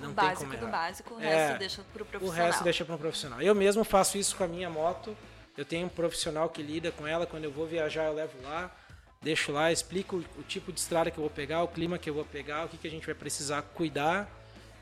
Não 0.00 0.12
o 0.12 0.14
tem 0.14 0.24
básico 0.24 0.40
como 0.40 0.54
errar. 0.54 0.66
do 0.66 0.70
básico, 0.70 1.14
o 1.14 1.18
resto 1.18 1.54
é, 1.54 1.58
deixa 1.58 1.82
pro 1.92 2.04
profissional. 2.04 2.34
O 2.34 2.46
resto 2.46 2.64
deixa 2.64 2.84
pro 2.84 2.98
profissional. 2.98 3.42
Eu 3.42 3.54
mesmo 3.54 3.84
faço 3.84 4.16
isso 4.16 4.36
com 4.36 4.44
a 4.44 4.48
minha 4.48 4.70
moto. 4.70 5.16
Eu 5.56 5.64
tenho 5.64 5.86
um 5.86 5.90
profissional 5.90 6.48
que 6.48 6.62
lida 6.62 6.90
com 6.92 7.06
ela. 7.06 7.26
Quando 7.26 7.44
eu 7.44 7.50
vou 7.50 7.66
viajar, 7.66 8.04
eu 8.04 8.14
levo 8.14 8.40
lá 8.44 8.70
deixo 9.20 9.52
lá, 9.52 9.72
explico 9.72 10.24
o, 10.38 10.42
tipo 10.42 10.72
de 10.72 10.80
estrada 10.80 11.10
que 11.10 11.18
eu 11.18 11.22
vou 11.22 11.30
pegar, 11.30 11.62
o 11.62 11.68
clima 11.68 11.98
que 11.98 12.08
eu 12.08 12.14
vou 12.14 12.24
pegar, 12.24 12.64
o 12.64 12.68
que, 12.68 12.78
que 12.78 12.86
a 12.86 12.90
gente 12.90 13.06
vai 13.06 13.14
precisar 13.14 13.62
cuidar 13.62 14.28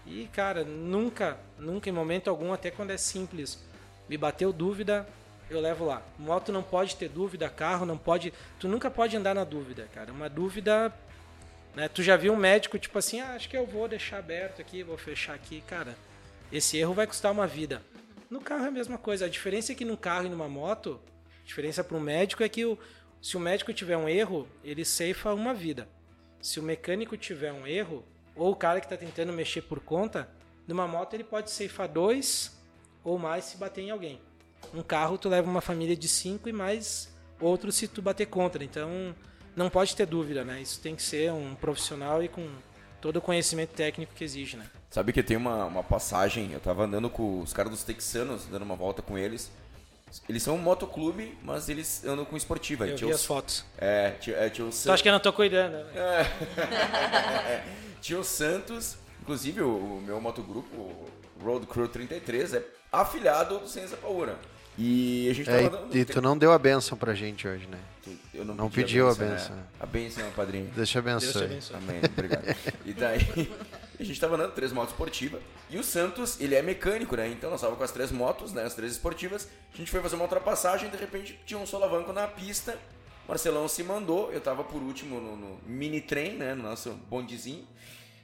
E, 0.07 0.29
cara, 0.33 0.65
nunca, 0.65 1.39
nunca 1.59 1.89
em 1.89 1.93
momento 1.93 2.29
algum, 2.29 2.53
até 2.53 2.71
quando 2.71 2.91
é 2.91 2.97
simples, 2.97 3.59
me 4.09 4.17
bateu 4.17 4.53
dúvida, 4.53 5.07
eu 5.51 5.61
levo 5.61 5.85
lá. 5.85 6.03
Moto 6.19 6.53
não 6.53 6.63
pode 6.63 6.97
ter 6.97 7.09
dúvida, 7.09 7.49
carro 7.49 7.87
não 7.87 7.97
pode. 7.97 8.33
Tu 8.59 8.69
nunca 8.69 8.91
pode 8.91 9.17
andar 9.17 9.35
na 9.35 9.45
dúvida, 9.45 9.89
cara. 9.95 10.13
Uma 10.13 10.29
dúvida. 10.29 10.93
Né? 11.75 11.89
Tu 11.89 12.03
já 12.03 12.17
viu 12.17 12.33
um 12.33 12.37
médico, 12.37 12.79
tipo 12.79 12.99
assim, 12.99 13.21
ah, 13.21 13.35
acho 13.35 13.49
que 13.49 13.57
eu 13.57 13.67
vou 13.67 13.87
deixar 13.89 14.19
aberto 14.19 14.61
aqui, 14.61 14.83
vou 14.83 14.97
fechar 14.97 15.35
aqui. 15.35 15.63
Cara, 15.67 15.97
esse 16.51 16.77
erro 16.77 16.95
vai 16.95 17.07
custar 17.07 17.33
uma 17.33 17.47
vida. 17.47 17.83
No 18.29 18.41
carro 18.41 18.65
é 18.65 18.69
a 18.69 18.73
mesma 18.73 18.99
coisa. 18.99 19.27
A 19.27 19.29
diferença 19.29 19.73
é 19.73 19.75
que 19.75 19.85
no 19.85 19.97
carro 19.97 20.27
e 20.27 20.29
numa 20.29 20.49
moto, 20.49 21.01
a 21.43 21.47
diferença 21.47 21.85
para 21.85 21.97
o 21.97 22.01
médico 22.01 22.43
é 22.43 22.49
que 22.49 22.65
o, 22.65 22.79
se 23.21 23.37
o 23.37 23.41
médico 23.41 23.73
tiver 23.73 23.97
um 23.97 24.09
erro, 24.09 24.49
ele 24.63 24.85
ceifa 24.85 25.35
uma 25.35 25.53
vida. 25.53 25.89
Se 26.41 26.61
o 26.61 26.63
mecânico 26.63 27.17
tiver 27.17 27.53
um 27.53 27.67
erro, 27.67 28.05
ou 28.35 28.53
o 28.53 28.57
cara 28.57 28.81
que 28.81 28.87
está 28.87 28.97
tentando 28.97 29.33
mexer 29.33 29.63
por 29.63 29.81
conta, 29.81 30.29
numa 30.67 30.87
moto 30.87 31.15
ele 31.15 31.25
pode 31.25 31.51
ceifar 31.51 31.89
dois 31.89 32.57
ou 33.03 33.19
mais 33.19 33.45
se 33.45 33.57
bater 33.57 33.83
em 33.83 33.91
alguém. 33.91 34.21
Um 34.75 34.83
carro 34.83 35.17
tu 35.17 35.29
leva 35.29 35.49
uma 35.49 35.61
família 35.61 35.97
de 35.97 36.09
cinco 36.09 36.49
e 36.49 36.53
mais 36.53 37.13
outro 37.41 37.73
se 37.73 37.89
tu 37.89 38.03
bater 38.03 38.27
contra. 38.27 38.63
Então 38.63 39.15
não 39.55 39.71
pode 39.71 39.97
ter 39.97 40.07
dúvida, 40.07 40.45
né? 40.45 40.61
Isso 40.61 40.81
tem 40.81 40.95
que 40.95 41.03
ser 41.03 41.33
um 41.33 41.55
profissional 41.55 42.23
e 42.23 42.29
com 42.29 42.49
todo 43.01 43.17
o 43.17 43.21
conhecimento 43.21 43.71
técnico 43.71 44.13
que 44.15 44.25
exige, 44.25 44.57
né? 44.57 44.69
Sabe 44.91 45.13
que 45.13 45.23
tem 45.23 45.37
uma, 45.37 45.65
uma 45.65 45.83
passagem, 45.83 46.53
eu 46.53 46.61
tava 46.61 46.85
andando 46.85 47.09
com 47.09 47.41
os 47.41 47.53
caras 47.53 47.71
dos 47.71 47.85
texanos, 47.85 48.47
dando 48.47 48.63
uma 48.63 48.77
volta 48.77 49.03
com 49.03 49.17
eles. 49.17 49.51
Eles 50.29 50.43
são 50.43 50.55
um 50.55 50.59
motoclube, 50.59 51.37
mas 51.43 51.69
eles 51.69 52.05
andam 52.05 52.25
com 52.25 52.37
esportiva. 52.37 52.87
Eu 52.87 52.95
tinha 52.97 53.09
vi 53.09 53.15
os- 53.15 53.21
as 53.21 53.27
fotos. 53.27 53.65
É, 53.77 54.11
tinha, 54.21 54.37
é, 54.37 54.49
tinha 54.49 54.67
o 54.67 54.71
Tu 54.71 54.77
San- 54.77 54.93
acha 54.93 55.03
que 55.03 55.09
eu 55.09 55.13
não 55.13 55.21
tô 55.21 55.33
cuidando? 55.33 55.73
né? 55.73 55.85
Tinha 58.01 58.19
o 58.21 58.25
Santos, 58.25 58.97
inclusive 59.21 59.61
o, 59.63 59.97
o 59.97 60.03
meu 60.05 60.21
motogrupo, 60.21 60.75
o 60.77 61.09
Road 61.43 61.67
Crew 61.67 61.89
33, 61.89 62.55
é 62.55 62.63
afiliado 62.93 63.59
do 63.59 63.69
Ciência 63.69 63.97
Paura. 63.97 64.37
E 64.79 65.29
a 65.31 65.35
gente 65.35 65.51
É, 65.51 65.63
tava 65.65 65.77
dando. 65.83 65.97
e, 65.97 66.01
e 66.01 66.05
tu 66.05 66.23
não 66.23 66.39
deu 66.39 66.53
a 66.53 66.59
benção 66.59 66.97
pra 66.97 67.15
gente 67.15 67.49
hoje, 67.49 67.67
né? 67.67 67.79
Eu 68.33 68.45
não, 68.45 68.55
não 68.55 68.71
pedi 68.71 68.83
pediu 68.85 69.09
a 69.09 69.15
né? 69.15 69.31
benção. 69.31 69.57
A 69.81 69.87
benção, 69.87 70.31
padrinho. 70.37 70.67
Deus 70.67 70.75
te 70.75 70.77
Deus 70.77 70.91
te 70.91 70.99
abençoe. 70.99 71.45
abençoe. 71.45 71.77
Amém, 71.77 72.01
obrigado. 72.05 72.57
E 72.85 72.93
daí, 72.93 73.21
a 74.03 74.05
gente 74.05 74.21
tava 74.21 74.35
andando 74.35 74.53
três 74.53 74.73
motos 74.73 74.93
esportivas. 74.93 75.43
E 75.71 75.79
o 75.79 75.85
Santos, 75.85 76.41
ele 76.41 76.55
é 76.55 76.63
mecânico, 76.63 77.17
né? 77.17 77.29
Então 77.29 77.51
nós 77.51 77.61
tava 77.61 77.77
com 77.77 77.83
as 77.83 77.91
três 77.91 78.11
motos, 78.11 78.53
né? 78.53 78.65
As 78.65 78.75
três 78.75 78.93
esportivas. 78.93 79.49
A 79.73 79.77
gente 79.77 79.91
foi 79.91 80.01
fazer 80.01 80.17
uma 80.17 80.25
ultrapassagem 80.25 80.91
de 80.91 80.97
repente 80.97 81.39
tinha 81.47 81.59
um 81.59 81.67
solavanco 81.67 82.13
na 82.13 82.27
pista. 82.27 82.79
Marcelão 83.29 83.67
se 83.67 83.83
mandou, 83.83 84.33
eu 84.33 84.41
tava 84.41 84.63
por 84.63 84.81
último 84.81 85.21
no, 85.21 85.37
no 85.37 85.61
mini 85.67 86.01
trem, 86.01 86.35
né? 86.35 86.55
No 86.55 86.63
nosso 86.63 86.91
bondezinho. 86.91 87.67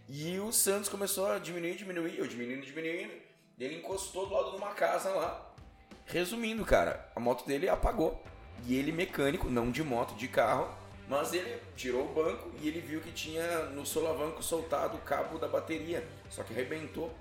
E 0.08 0.38
o 0.38 0.52
Santos 0.52 0.88
começou 0.88 1.26
a 1.26 1.38
diminuir, 1.38 1.76
diminuir, 1.76 2.18
eu 2.18 2.26
diminuindo, 2.26 2.66
diminuindo. 2.66 3.12
Ele 3.58 3.76
encostou 3.76 4.26
do 4.26 4.34
lado 4.34 4.50
de 4.50 4.56
uma 4.56 4.74
casa 4.74 5.10
lá. 5.10 5.52
Resumindo, 6.06 6.64
cara, 6.64 7.10
a 7.14 7.20
moto 7.20 7.46
dele 7.46 7.68
apagou. 7.68 8.22
E 8.66 8.76
ele 8.76 8.92
mecânico, 8.92 9.48
não 9.48 9.70
de 9.70 9.82
moto, 9.82 10.14
de 10.14 10.28
carro, 10.28 10.68
mas 11.08 11.32
ele 11.32 11.60
tirou 11.76 12.06
o 12.06 12.14
banco 12.14 12.50
e 12.60 12.68
ele 12.68 12.80
viu 12.80 13.00
que 13.00 13.10
tinha 13.12 13.66
no 13.66 13.84
solavanco 13.84 14.42
soltado 14.42 14.96
o 14.96 15.00
cabo 15.00 15.38
da 15.38 15.48
bateria, 15.48 16.06
só 16.30 16.42
que 16.42 16.52
arrebentou. 16.52 17.12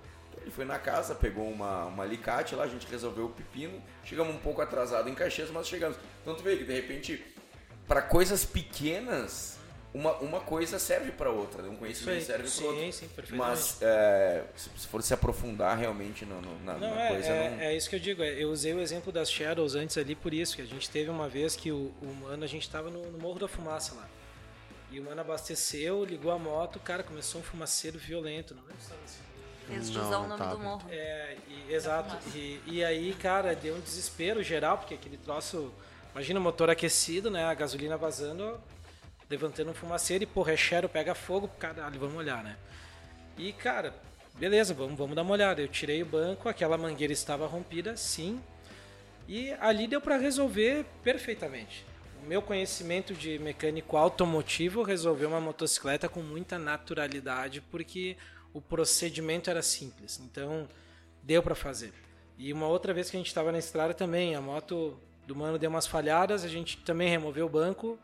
Ele 0.42 0.52
foi 0.52 0.66
na 0.66 0.80
casa, 0.80 1.14
pegou 1.14 1.48
uma, 1.48 1.86
uma 1.86 2.04
alicate 2.04 2.56
lá, 2.56 2.64
a 2.64 2.68
gente 2.68 2.88
resolveu 2.88 3.26
o 3.26 3.30
pepino. 3.30 3.82
Chegamos 4.04 4.34
um 4.34 4.40
pouco 4.40 4.62
atrasado 4.62 5.10
em 5.10 5.14
Caxias, 5.14 5.52
mas 5.52 5.68
chegamos. 5.68 5.98
Então 6.22 6.34
tu 6.36 6.42
vê 6.42 6.58
que 6.58 6.64
de 6.64 6.74
repente, 6.74 7.24
para 7.88 8.02
coisas 8.02 8.46
pequenas, 8.46 9.60
uma, 9.94 10.14
uma 10.18 10.40
coisa 10.40 10.80
serve 10.80 11.12
para 11.12 11.30
outra, 11.30 11.62
né? 11.62 11.70
um 11.70 11.76
conhecimento 11.76 12.24
serve 12.24 12.50
para 12.50 12.66
outro. 12.66 12.92
sim. 12.94 13.10
Mas 13.32 13.78
é, 13.82 14.44
se 14.56 14.88
for 14.88 15.02
se 15.04 15.14
aprofundar 15.14 15.78
realmente 15.78 16.26
no, 16.26 16.42
no- 16.42 16.60
na, 16.64 16.74
Não, 16.76 16.96
na 16.96 17.02
é, 17.02 17.08
coisa, 17.10 17.28
é, 17.30 17.50
não. 17.50 17.60
é 17.60 17.76
isso 17.76 17.90
que 17.90 17.96
eu 17.96 18.00
digo. 18.00 18.24
é, 18.24 18.42
Eu 18.42 18.50
usei 18.52 18.74
o 18.74 18.80
exemplo 18.80 19.12
das 19.12 19.30
Shadows 19.32 19.76
antes 19.76 19.98
ali 19.98 20.16
por 20.16 20.34
isso, 20.34 20.56
que 20.56 20.62
a 20.62 20.66
gente 20.66 20.90
teve 20.90 21.10
uma 21.10 21.28
vez 21.28 21.56
que 21.56 21.72
o, 21.72 21.94
o 22.02 22.16
mano, 22.22 22.44
a 22.44 22.48
gente 22.48 22.70
tava 22.70 22.90
no, 22.90 23.12
no 23.12 23.18
Morro 23.18 23.40
da 23.40 23.48
Fumaça 23.48 23.94
lá. 23.96 24.08
E 24.92 25.00
o 25.00 25.04
mano 25.04 25.22
abasteceu, 25.22 26.04
ligou 26.04 26.32
a 26.32 26.38
moto, 26.40 26.76
o 26.76 26.80
cara 26.82 27.02
começou 27.02 27.40
um 27.40 27.44
fumaceiro 27.44 27.98
violento. 27.98 28.54
Não 28.54 28.62
lembro 28.64 28.82
se 28.82 28.92
assim. 29.06 29.22
Não 30.12 30.28
nome 30.28 30.38
tava. 30.38 30.56
do 30.56 30.60
morro. 30.60 30.86
É, 30.90 31.38
e- 31.48 31.74
exato. 31.74 32.18
E, 32.36 32.60
e 32.68 32.84
aí, 32.84 33.14
cara, 33.14 33.56
deu 33.56 33.76
um 33.76 33.80
desespero 33.80 34.44
geral, 34.44 34.78
porque 34.78 34.94
aquele 34.96 35.16
troço. 35.18 35.72
Imagina 36.14 36.40
o 36.42 36.44
motor 36.44 36.70
aquecido, 36.70 37.32
né? 37.32 37.46
A 37.46 37.54
gasolina 37.54 37.96
vazando, 37.96 38.60
levantando 39.32 39.72
um 39.72 39.74
fumaceiro 39.74 40.26
e, 40.26 40.28
porra, 40.28 40.52
é 40.52 40.58
cheiro, 40.58 40.90
pega 40.90 41.16
fogo, 41.16 41.48
caralho, 41.58 42.00
vamos 42.00 42.16
olhar, 42.18 42.44
né? 42.44 42.58
E, 43.38 43.54
cara, 43.54 43.96
beleza, 44.36 44.74
vamos, 44.74 44.98
vamos 44.98 45.16
dar 45.16 45.22
uma 45.22 45.32
olhada. 45.32 45.62
Eu 45.62 45.68
tirei 45.70 46.04
o 46.04 46.06
banco, 46.06 46.50
aquela 46.50 46.78
mangueira 46.78 47.14
estava 47.14 47.48
rompida, 47.48 47.96
sim. 47.96 48.42
E 49.28 49.54
ali 49.54 49.88
deu 49.88 50.02
para 50.02 50.18
resolver 50.18 50.86
perfeitamente. 51.02 51.86
O 52.22 52.28
meu 52.28 52.42
conhecimento 52.42 53.14
de 53.14 53.40
mecânico 53.40 53.96
automotivo 53.96 54.84
resolveu 54.84 55.30
uma 55.30 55.40
motocicleta 55.40 56.10
com 56.10 56.22
muita 56.22 56.60
naturalidade, 56.60 57.62
porque 57.62 58.18
o 58.54 58.60
procedimento 58.60 59.50
era 59.50 59.62
simples. 59.62 60.20
Então, 60.24 60.68
deu 61.24 61.42
para 61.42 61.56
fazer. 61.56 61.94
E 62.38 62.52
uma 62.52 62.68
outra 62.68 62.94
vez 62.94 63.10
que 63.10 63.16
a 63.16 63.20
gente 63.20 63.28
estava 63.28 63.52
na 63.52 63.60
estrada 63.60 63.94
também, 63.94 64.36
a 64.36 64.42
moto 64.42 65.00
do 65.26 65.36
mano 65.36 65.58
deu 65.58 65.70
umas 65.70 65.88
falhadas, 65.88 66.44
a 66.44 66.50
gente 66.50 66.78
também 66.78 67.08
removeu 67.08 67.46
o 67.46 67.50
banco, 67.50 67.98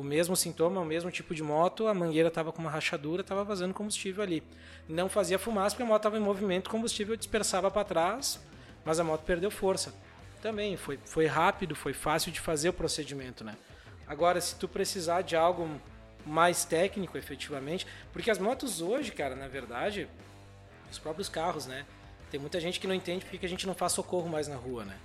o 0.00 0.02
mesmo 0.02 0.34
sintoma, 0.34 0.80
o 0.80 0.84
mesmo 0.84 1.10
tipo 1.10 1.34
de 1.34 1.42
moto, 1.42 1.86
a 1.86 1.92
mangueira 1.92 2.28
estava 2.28 2.50
com 2.50 2.62
uma 2.62 2.70
rachadura, 2.70 3.20
estava 3.20 3.44
vazando 3.44 3.74
combustível 3.74 4.22
ali. 4.22 4.42
Não 4.88 5.10
fazia 5.10 5.38
fumaça 5.38 5.76
porque 5.76 5.82
a 5.82 5.86
moto 5.86 5.98
estava 5.98 6.16
em 6.16 6.20
movimento, 6.22 6.70
combustível 6.70 7.14
dispersava 7.16 7.70
para 7.70 7.84
trás, 7.84 8.40
mas 8.82 8.98
a 8.98 9.04
moto 9.04 9.24
perdeu 9.24 9.50
força. 9.50 9.92
Também 10.40 10.74
foi, 10.78 10.98
foi 11.04 11.26
rápido, 11.26 11.74
foi 11.74 11.92
fácil 11.92 12.32
de 12.32 12.40
fazer 12.40 12.70
o 12.70 12.72
procedimento, 12.72 13.44
né? 13.44 13.54
Agora, 14.06 14.40
se 14.40 14.56
tu 14.56 14.66
precisar 14.66 15.20
de 15.20 15.36
algo 15.36 15.68
mais 16.24 16.64
técnico, 16.64 17.18
efetivamente, 17.18 17.86
porque 18.10 18.30
as 18.30 18.38
motos 18.38 18.80
hoje, 18.80 19.12
cara, 19.12 19.36
na 19.36 19.48
verdade, 19.48 20.08
os 20.90 20.98
próprios 20.98 21.28
carros, 21.28 21.66
né? 21.66 21.84
Tem 22.30 22.40
muita 22.40 22.58
gente 22.58 22.80
que 22.80 22.86
não 22.86 22.94
entende 22.94 23.22
porque 23.26 23.36
que 23.36 23.46
a 23.46 23.48
gente 23.50 23.66
não 23.66 23.74
faz 23.74 23.92
socorro 23.92 24.30
mais 24.30 24.48
na 24.48 24.56
rua, 24.56 24.82
né? 24.86 24.96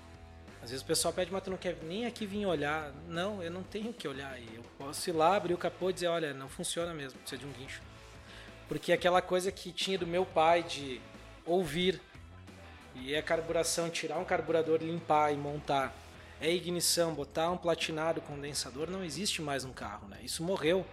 Às 0.66 0.72
vezes 0.72 0.84
o 0.84 0.88
pessoal 0.88 1.14
pede, 1.14 1.32
mas 1.32 1.44
tu 1.44 1.52
não 1.52 1.58
quer 1.58 1.78
nem 1.84 2.08
aqui 2.08 2.26
vir 2.26 2.44
olhar. 2.48 2.92
Não, 3.08 3.44
eu 3.44 3.52
não 3.52 3.62
tenho 3.62 3.94
que 3.94 4.08
olhar 4.08 4.32
aí. 4.32 4.50
Eu 4.56 4.64
posso 4.80 5.08
ir 5.08 5.14
lá, 5.14 5.36
abrir 5.36 5.54
o 5.54 5.60
capô 5.60 5.92
e 5.92 5.94
dizer, 5.94 6.08
olha, 6.08 6.34
não 6.34 6.50
funciona 6.50 6.92
mesmo, 6.92 7.20
precisa 7.20 7.40
de 7.40 7.46
um 7.46 7.52
guincho. 7.52 7.84
Porque 8.68 8.92
aquela 8.92 9.22
coisa 9.22 9.52
que 9.52 9.72
tinha 9.72 9.96
do 9.96 10.08
meu 10.08 10.26
pai 10.26 10.64
de 10.64 11.00
ouvir 11.46 12.02
e 12.96 13.14
é 13.14 13.22
carburação, 13.22 13.92
tirar 13.92 14.18
um 14.18 14.26
carburador, 14.26 14.80
limpar 14.82 15.32
e 15.32 15.38
montar. 15.38 15.94
É 16.42 16.52
ignição, 16.52 17.14
botar 17.14 17.52
um 17.52 17.58
platinado 17.58 18.20
condensador, 18.20 18.90
não 18.90 19.04
existe 19.04 19.44
mais 19.44 19.64
no 19.64 19.72
carro, 19.72 20.08
né? 20.08 20.18
Isso 20.24 20.42
morreu. 20.42 20.84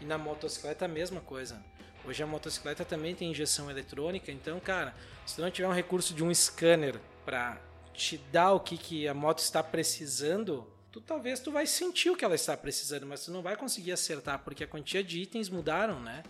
E 0.00 0.04
na 0.04 0.18
motocicleta 0.18 0.86
a 0.86 0.88
mesma 0.88 1.20
coisa. 1.20 1.64
Hoje 2.04 2.20
a 2.20 2.26
motocicleta 2.26 2.84
também 2.84 3.14
tem 3.14 3.30
injeção 3.30 3.70
eletrônica, 3.70 4.32
então, 4.32 4.58
cara, 4.58 4.92
se 5.24 5.40
não 5.40 5.52
tiver 5.52 5.68
um 5.68 5.72
recurso 5.72 6.14
de 6.14 6.24
um 6.24 6.34
scanner 6.34 6.98
para 7.24 7.60
te 7.94 8.18
dar 8.32 8.52
o 8.52 8.60
que, 8.60 8.76
que 8.76 9.08
a 9.08 9.14
moto 9.14 9.38
está 9.40 9.62
precisando, 9.62 10.66
tu 10.90 11.00
talvez 11.00 11.40
tu 11.40 11.52
vai 11.52 11.66
sentir 11.66 12.10
o 12.10 12.16
que 12.16 12.24
ela 12.24 12.34
está 12.34 12.56
precisando, 12.56 13.06
mas 13.06 13.24
tu 13.24 13.30
não 13.30 13.42
vai 13.42 13.56
conseguir 13.56 13.92
acertar 13.92 14.40
porque 14.40 14.64
a 14.64 14.66
quantia 14.66 15.02
de 15.02 15.20
itens 15.20 15.48
mudaram, 15.48 16.00
né? 16.00 16.22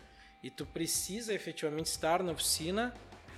E 0.42 0.50
tu 0.50 0.64
precisa 0.64 1.34
efetivamente 1.34 1.86
estar 1.86 2.22
na 2.22 2.32
oficina 2.32 2.94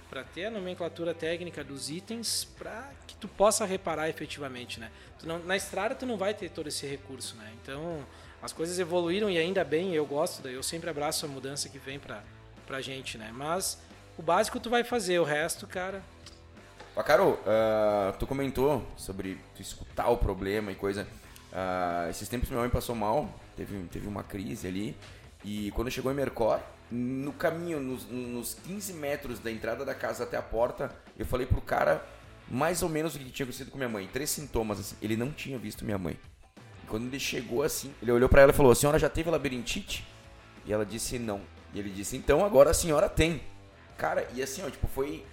para 0.09 0.25
ter 0.25 0.45
a 0.47 0.51
nomenclatura 0.51 1.14
técnica 1.14 1.64
dos 1.64 1.91
itens 1.91 2.45
para 2.59 2.91
que 3.07 3.14
tu 3.16 3.27
possa 3.27 3.64
reparar 3.64 4.09
efetivamente, 4.09 4.79
né? 4.79 4.91
Tu 5.18 5.27
não- 5.27 5.39
na 5.41 5.57
estrada 5.57 5.95
tu 5.95 6.05
não 6.07 6.16
vai 6.16 6.35
ter 6.35 6.51
todo 6.51 6.68
esse 6.68 6.87
recurso, 6.87 7.35
né? 7.37 7.53
Então 7.61 8.07
as 8.43 8.53
coisas 8.53 8.79
evoluíram 8.79 9.31
e 9.31 9.39
ainda 9.39 9.64
bem, 9.64 9.95
eu 9.95 10.05
gosto, 10.05 10.43
daí 10.43 10.55
eu 10.55 10.62
sempre 10.62 10.91
abraço 10.91 11.25
a 11.25 11.29
mudança 11.29 11.68
que 11.68 11.79
vem 11.79 11.99
pra, 11.99 12.23
pra 12.66 12.81
gente, 12.81 13.16
né? 13.16 13.31
Mas 13.33 13.79
o 14.18 14.23
básico 14.23 14.61
tu 14.61 14.68
vai 14.68 14.85
fazer, 14.85 15.18
o 15.18 15.25
resto, 15.25 15.66
cara, 15.66 16.03
Ó, 16.95 17.03
Carol, 17.03 17.38
ah, 17.47 18.14
tu 18.18 18.26
comentou 18.26 18.86
sobre 18.97 19.38
tu 19.55 19.62
escutar 19.62 20.09
o 20.09 20.18
problema 20.18 20.70
e 20.70 20.74
coisa. 20.74 21.07
Ah, 21.53 22.07
esses 22.11 22.28
tempos 22.28 22.49
minha 22.49 22.61
mãe 22.61 22.70
passou 22.70 22.95
mal, 22.95 23.28
teve, 23.57 23.78
teve 23.84 24.07
uma 24.07 24.22
crise 24.22 24.66
ali. 24.66 24.97
E 25.45 25.70
quando 25.72 25.90
chegou 25.90 26.12
em 26.12 26.14
Mercor, 26.14 26.61
no 26.90 27.32
caminho, 27.32 27.80
nos, 27.80 28.05
nos 28.07 28.55
15 28.55 28.93
metros 28.93 29.38
da 29.38 29.51
entrada 29.51 29.84
da 29.84 29.95
casa 29.95 30.24
até 30.24 30.36
a 30.36 30.43
porta, 30.43 30.95
eu 31.18 31.24
falei 31.24 31.47
pro 31.47 31.61
cara 31.61 32.05
mais 32.49 32.82
ou 32.82 32.88
menos 32.88 33.14
o 33.14 33.18
que 33.18 33.30
tinha 33.30 33.45
acontecido 33.45 33.70
com 33.70 33.78
minha 33.78 33.88
mãe. 33.88 34.09
Três 34.12 34.28
sintomas, 34.28 34.78
assim. 34.78 34.97
Ele 35.01 35.16
não 35.16 35.32
tinha 35.32 35.59
visto 35.59 35.84
minha 35.84 35.99
mãe. 35.99 36.18
E 36.84 36.86
quando 36.86 37.07
ele 37.07 37.18
chegou 37.18 37.62
assim, 37.62 37.95
ele 38.03 38.12
olhou 38.12 38.28
pra 38.28 38.43
ela 38.43 38.53
e 38.53 38.55
falou: 38.55 38.70
A 38.70 38.74
senhora 38.74 38.99
já 38.99 39.09
teve 39.09 39.30
labirintite? 39.30 40.07
E 40.66 40.72
ela 40.72 40.84
disse 40.84 41.18
não. 41.18 41.40
E 41.72 41.78
ele 41.78 41.88
disse: 41.88 42.16
Então 42.16 42.45
agora 42.45 42.70
a 42.70 42.74
senhora 42.74 43.09
tem. 43.09 43.40
Cara, 43.97 44.28
e 44.34 44.43
assim, 44.43 44.62
ó, 44.64 44.70
tipo, 44.70 44.86
foi 44.88 45.24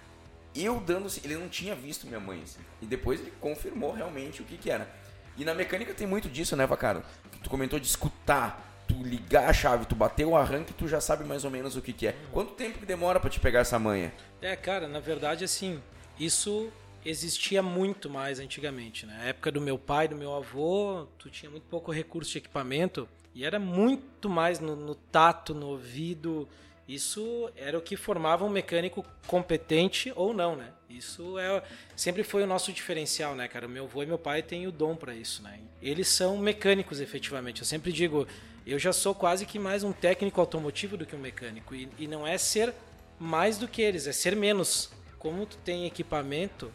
eu 0.54 0.80
dando. 0.80 1.08
Ele 1.24 1.36
não 1.36 1.48
tinha 1.48 1.74
visto 1.74 2.06
minha 2.06 2.20
mãe. 2.20 2.40
assim. 2.42 2.60
E 2.80 2.86
depois 2.86 3.20
ele 3.20 3.32
confirmou 3.40 3.92
realmente 3.92 4.42
o 4.42 4.44
que 4.44 4.56
que 4.56 4.70
era. 4.70 4.90
E 5.36 5.44
na 5.44 5.54
mecânica 5.54 5.94
tem 5.94 6.06
muito 6.06 6.28
disso, 6.28 6.56
né, 6.56 6.66
Vacaro? 6.66 7.02
Tu 7.42 7.48
comentou 7.48 7.78
de 7.78 7.86
escutar. 7.86 8.66
tu 8.86 9.02
ligar 9.04 9.48
a 9.48 9.52
chave, 9.52 9.86
tu 9.86 9.94
bater 9.94 10.26
o 10.26 10.36
arranque, 10.36 10.72
tu 10.72 10.88
já 10.88 11.00
sabe 11.00 11.22
mais 11.24 11.44
ou 11.44 11.50
menos 11.50 11.76
o 11.76 11.80
que, 11.80 11.92
que 11.92 12.08
é. 12.08 12.16
Quanto 12.32 12.54
tempo 12.54 12.78
que 12.80 12.84
demora 12.84 13.20
para 13.20 13.30
te 13.30 13.38
pegar 13.38 13.60
essa 13.60 13.78
manha? 13.78 14.12
É, 14.42 14.56
cara, 14.56 14.88
na 14.88 14.98
verdade, 14.98 15.44
assim, 15.44 15.80
isso 16.18 16.72
existia 17.04 17.62
muito 17.62 18.10
mais 18.10 18.40
antigamente, 18.40 19.06
né? 19.06 19.16
Na 19.16 19.24
época 19.26 19.52
do 19.52 19.60
meu 19.60 19.78
pai, 19.78 20.08
do 20.08 20.16
meu 20.16 20.34
avô, 20.34 21.06
tu 21.18 21.30
tinha 21.30 21.48
muito 21.48 21.64
pouco 21.64 21.92
recurso 21.92 22.32
de 22.32 22.38
equipamento 22.38 23.08
e 23.34 23.44
era 23.44 23.58
muito 23.58 24.28
mais 24.28 24.58
no, 24.58 24.74
no 24.74 24.94
tato, 24.94 25.54
no 25.54 25.68
ouvido. 25.68 26.48
Isso 26.90 27.48
era 27.56 27.78
o 27.78 27.80
que 27.80 27.96
formava 27.96 28.44
um 28.44 28.48
mecânico 28.48 29.06
competente 29.24 30.12
ou 30.16 30.34
não, 30.34 30.56
né? 30.56 30.70
Isso 30.88 31.38
é 31.38 31.62
sempre 31.94 32.24
foi 32.24 32.42
o 32.42 32.48
nosso 32.48 32.72
diferencial, 32.72 33.32
né, 33.36 33.46
cara? 33.46 33.68
Meu 33.68 33.84
avô 33.84 34.02
e 34.02 34.06
meu 34.06 34.18
pai 34.18 34.42
têm 34.42 34.66
o 34.66 34.72
dom 34.72 34.96
para 34.96 35.14
isso, 35.14 35.40
né? 35.40 35.60
Eles 35.80 36.08
são 36.08 36.36
mecânicos, 36.36 37.00
efetivamente. 37.00 37.60
Eu 37.60 37.66
sempre 37.66 37.92
digo, 37.92 38.26
eu 38.66 38.76
já 38.76 38.92
sou 38.92 39.14
quase 39.14 39.46
que 39.46 39.56
mais 39.56 39.84
um 39.84 39.92
técnico 39.92 40.40
automotivo 40.40 40.96
do 40.96 41.06
que 41.06 41.14
um 41.14 41.20
mecânico. 41.20 41.76
E, 41.76 41.88
e 41.96 42.08
não 42.08 42.26
é 42.26 42.36
ser 42.36 42.74
mais 43.20 43.56
do 43.56 43.68
que 43.68 43.80
eles, 43.80 44.08
é 44.08 44.12
ser 44.12 44.34
menos. 44.34 44.90
Como 45.16 45.46
tu 45.46 45.58
tem 45.58 45.86
equipamento, 45.86 46.72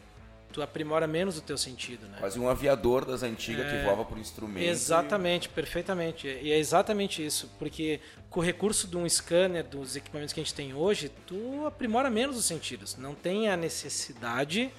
tu 0.54 0.62
aprimora 0.62 1.06
menos 1.06 1.38
o 1.38 1.42
teu 1.42 1.58
sentido, 1.58 2.08
né? 2.08 2.16
Quase 2.22 2.40
um 2.40 2.48
aviador 2.48 3.04
das 3.04 3.22
antigas 3.22 3.66
É, 3.66 3.70
que 3.70 3.84
voava 3.84 4.06
por 4.06 4.18
instrumento. 4.18 4.64
Exatamente, 4.64 5.50
perfeitamente. 5.50 6.26
E 6.28 6.54
é 6.54 6.58
exatamente 6.58 7.26
isso, 7.26 7.52
porque 7.60 8.00
com 8.36 8.42
o 8.42 8.44
recurso 8.44 8.86
de 8.86 8.98
um 8.98 9.08
scanner, 9.08 9.64
dos 9.64 9.96
equipamentos 9.96 10.34
que 10.34 10.42
a 10.42 10.44
gente 10.44 10.54
tem 10.54 10.74
hoje, 10.74 11.10
tu 11.26 11.66
aprimora 11.66 12.10
menos 12.10 12.36
os 12.36 12.44
sentidos. 12.44 12.98
Não 12.98 13.16
tem 13.16 13.48
a 13.48 13.56
necessidade 13.56 14.70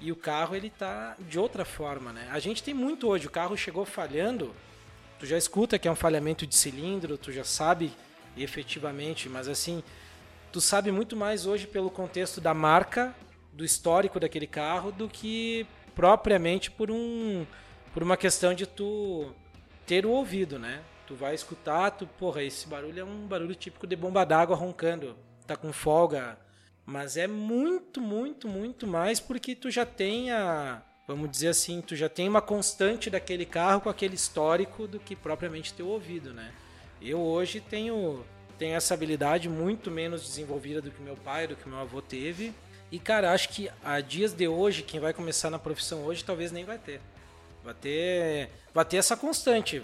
e 0.00 0.10
o 0.10 0.16
carro 0.16 0.56
ele 0.56 0.70
tá 0.70 1.16
de 1.20 1.38
outra 1.38 1.64
forma, 1.64 2.12
né? 2.12 2.28
A 2.32 2.40
gente 2.40 2.64
tem 2.64 2.74
muito 2.74 3.06
hoje, 3.06 3.28
o 3.28 3.30
carro 3.30 3.56
chegou 3.56 3.84
falhando, 3.84 4.52
tu 5.20 5.24
já 5.24 5.38
escuta 5.38 5.78
que 5.78 5.86
é 5.86 5.90
um 5.90 5.94
falhamento 5.94 6.44
de 6.48 6.56
cilindro, 6.56 7.16
tu 7.16 7.30
já 7.30 7.44
sabe 7.44 7.92
efetivamente, 8.36 9.28
mas 9.28 9.46
assim, 9.46 9.84
tu 10.50 10.60
sabe 10.60 10.90
muito 10.90 11.14
mais 11.14 11.46
hoje 11.46 11.64
pelo 11.64 11.92
contexto 11.92 12.40
da 12.40 12.52
marca, 12.52 13.14
do 13.52 13.64
histórico 13.64 14.18
daquele 14.18 14.48
carro, 14.48 14.90
do 14.90 15.08
que 15.08 15.64
propriamente 15.94 16.72
por 16.72 16.90
um 16.90 17.46
por 17.94 18.02
uma 18.02 18.16
questão 18.16 18.52
de 18.52 18.66
tu 18.66 19.32
ter 19.86 20.04
o 20.04 20.10
ouvido, 20.10 20.58
né? 20.58 20.82
Tu 21.06 21.14
vai 21.14 21.34
escutar, 21.34 21.90
tu, 21.92 22.06
porra, 22.06 22.42
esse 22.42 22.66
barulho 22.66 23.00
é 23.00 23.04
um 23.04 23.26
barulho 23.26 23.54
típico 23.54 23.86
de 23.86 23.94
bomba 23.94 24.24
d'água 24.24 24.56
roncando, 24.56 25.16
tá 25.46 25.56
com 25.56 25.72
folga, 25.72 26.38
mas 26.84 27.16
é 27.16 27.26
muito, 27.26 28.00
muito, 28.00 28.48
muito 28.48 28.86
mais 28.86 29.20
porque 29.20 29.54
tu 29.54 29.70
já 29.70 29.86
tem 29.86 30.32
a, 30.32 30.82
vamos 31.06 31.30
dizer 31.30 31.48
assim, 31.48 31.80
tu 31.80 31.94
já 31.94 32.08
tem 32.08 32.28
uma 32.28 32.42
constante 32.42 33.08
daquele 33.08 33.46
carro 33.46 33.80
com 33.80 33.88
aquele 33.88 34.14
histórico 34.14 34.86
do 34.86 34.98
que 34.98 35.14
propriamente 35.14 35.72
teu 35.72 35.88
ouvido, 35.88 36.32
né? 36.32 36.52
Eu 37.00 37.20
hoje 37.20 37.60
tenho 37.60 38.24
tenho 38.58 38.74
essa 38.74 38.94
habilidade 38.94 39.48
muito 39.48 39.90
menos 39.90 40.22
desenvolvida 40.22 40.80
do 40.80 40.90
que 40.90 41.02
meu 41.02 41.16
pai, 41.16 41.46
do 41.46 41.56
que 41.56 41.68
meu 41.68 41.78
avô 41.78 42.00
teve. 42.00 42.54
E 42.90 42.98
cara, 42.98 43.32
acho 43.32 43.50
que 43.50 43.70
a 43.84 44.00
dias 44.00 44.32
de 44.32 44.48
hoje, 44.48 44.82
quem 44.82 44.98
vai 44.98 45.12
começar 45.12 45.50
na 45.50 45.58
profissão 45.58 46.04
hoje, 46.04 46.24
talvez 46.24 46.50
nem 46.52 46.64
vai 46.64 46.78
ter. 46.78 47.00
Vai 47.62 47.74
ter, 47.74 48.50
vai 48.72 48.84
ter 48.84 48.96
essa 48.96 49.16
constante. 49.16 49.82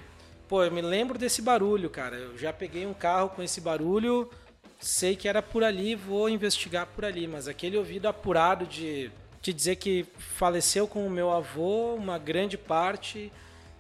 Pô, 0.53 0.63
eu 0.63 0.71
me 0.71 0.83
lembro 0.83 1.19
desse 1.19 1.41
barulho, 1.41 1.89
cara. 1.89 2.15
Eu 2.15 2.37
já 2.37 2.53
peguei 2.53 2.85
um 2.85 2.93
carro 2.93 3.31
com 3.31 3.43
esse 3.43 3.59
barulho, 3.59 4.31
sei 4.79 5.17
que 5.17 5.27
era 5.27 5.41
por 5.41 5.65
ali, 5.65 5.95
vou 5.95 6.29
investigar 6.29 6.87
por 6.89 7.07
ali. 7.07 7.27
Mas 7.27 7.49
aquele 7.49 7.79
ouvido 7.79 8.05
apurado 8.05 8.67
de 8.67 9.11
te 9.41 9.51
dizer 9.51 9.77
que 9.77 10.05
faleceu 10.37 10.87
com 10.87 11.07
o 11.07 11.11
meu 11.11 11.31
avô, 11.31 11.95
uma 11.95 12.19
grande 12.19 12.59
parte, 12.59 13.33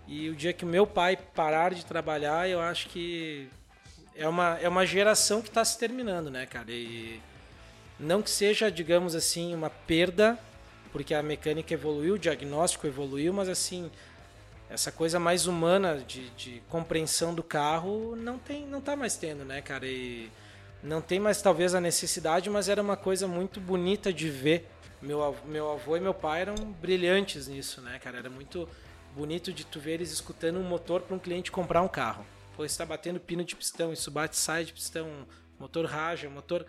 e 0.08 0.30
o 0.30 0.34
dia 0.34 0.54
que 0.54 0.64
o 0.64 0.66
meu 0.66 0.86
pai 0.86 1.14
parar 1.14 1.74
de 1.74 1.84
trabalhar, 1.84 2.48
eu 2.48 2.58
acho 2.58 2.88
que 2.88 3.50
é 4.16 4.26
uma, 4.26 4.58
é 4.58 4.66
uma 4.66 4.86
geração 4.86 5.42
que 5.42 5.48
está 5.48 5.62
se 5.62 5.78
terminando, 5.78 6.30
né, 6.30 6.46
cara? 6.46 6.70
E 6.70 7.20
não 8.00 8.22
que 8.22 8.30
seja, 8.30 8.70
digamos 8.70 9.14
assim, 9.14 9.54
uma 9.54 9.68
perda, 9.68 10.38
porque 10.90 11.12
a 11.12 11.22
mecânica 11.22 11.74
evoluiu, 11.74 12.14
o 12.14 12.18
diagnóstico 12.18 12.86
evoluiu, 12.86 13.30
mas 13.30 13.50
assim, 13.50 13.90
essa 14.72 14.90
coisa 14.90 15.20
mais 15.20 15.46
humana 15.46 15.98
de, 15.98 16.30
de 16.30 16.62
compreensão 16.70 17.34
do 17.34 17.42
carro 17.42 18.16
não 18.16 18.38
tem, 18.38 18.66
não 18.66 18.80
tá 18.80 18.96
mais 18.96 19.16
tendo, 19.16 19.44
né, 19.44 19.60
cara? 19.60 19.86
E 19.86 20.32
não 20.82 21.02
tem 21.02 21.20
mais 21.20 21.42
talvez 21.42 21.74
a 21.74 21.80
necessidade, 21.80 22.48
mas 22.48 22.70
era 22.70 22.80
uma 22.80 22.96
coisa 22.96 23.28
muito 23.28 23.60
bonita 23.60 24.10
de 24.10 24.30
ver. 24.30 24.66
Meu, 25.02 25.36
meu 25.44 25.70
avô 25.70 25.94
e 25.96 26.00
meu 26.00 26.14
pai 26.14 26.40
eram 26.40 26.54
brilhantes 26.54 27.48
nisso, 27.48 27.82
né, 27.82 27.98
cara? 27.98 28.16
Era 28.16 28.30
muito 28.30 28.66
bonito 29.14 29.52
de 29.52 29.66
tu 29.66 29.78
ver 29.78 29.92
eles 29.92 30.10
escutando 30.10 30.58
um 30.58 30.64
motor 30.64 31.02
para 31.02 31.14
um 31.14 31.18
cliente 31.18 31.52
comprar 31.52 31.82
um 31.82 31.88
carro. 31.88 32.24
Pô, 32.56 32.64
está 32.64 32.86
batendo 32.86 33.20
pino 33.20 33.44
de 33.44 33.54
pistão, 33.54 33.92
isso 33.92 34.10
bate 34.10 34.38
sai 34.38 34.64
de 34.64 34.72
pistão, 34.72 35.26
motor 35.58 35.84
raja, 35.84 36.30
motor. 36.30 36.64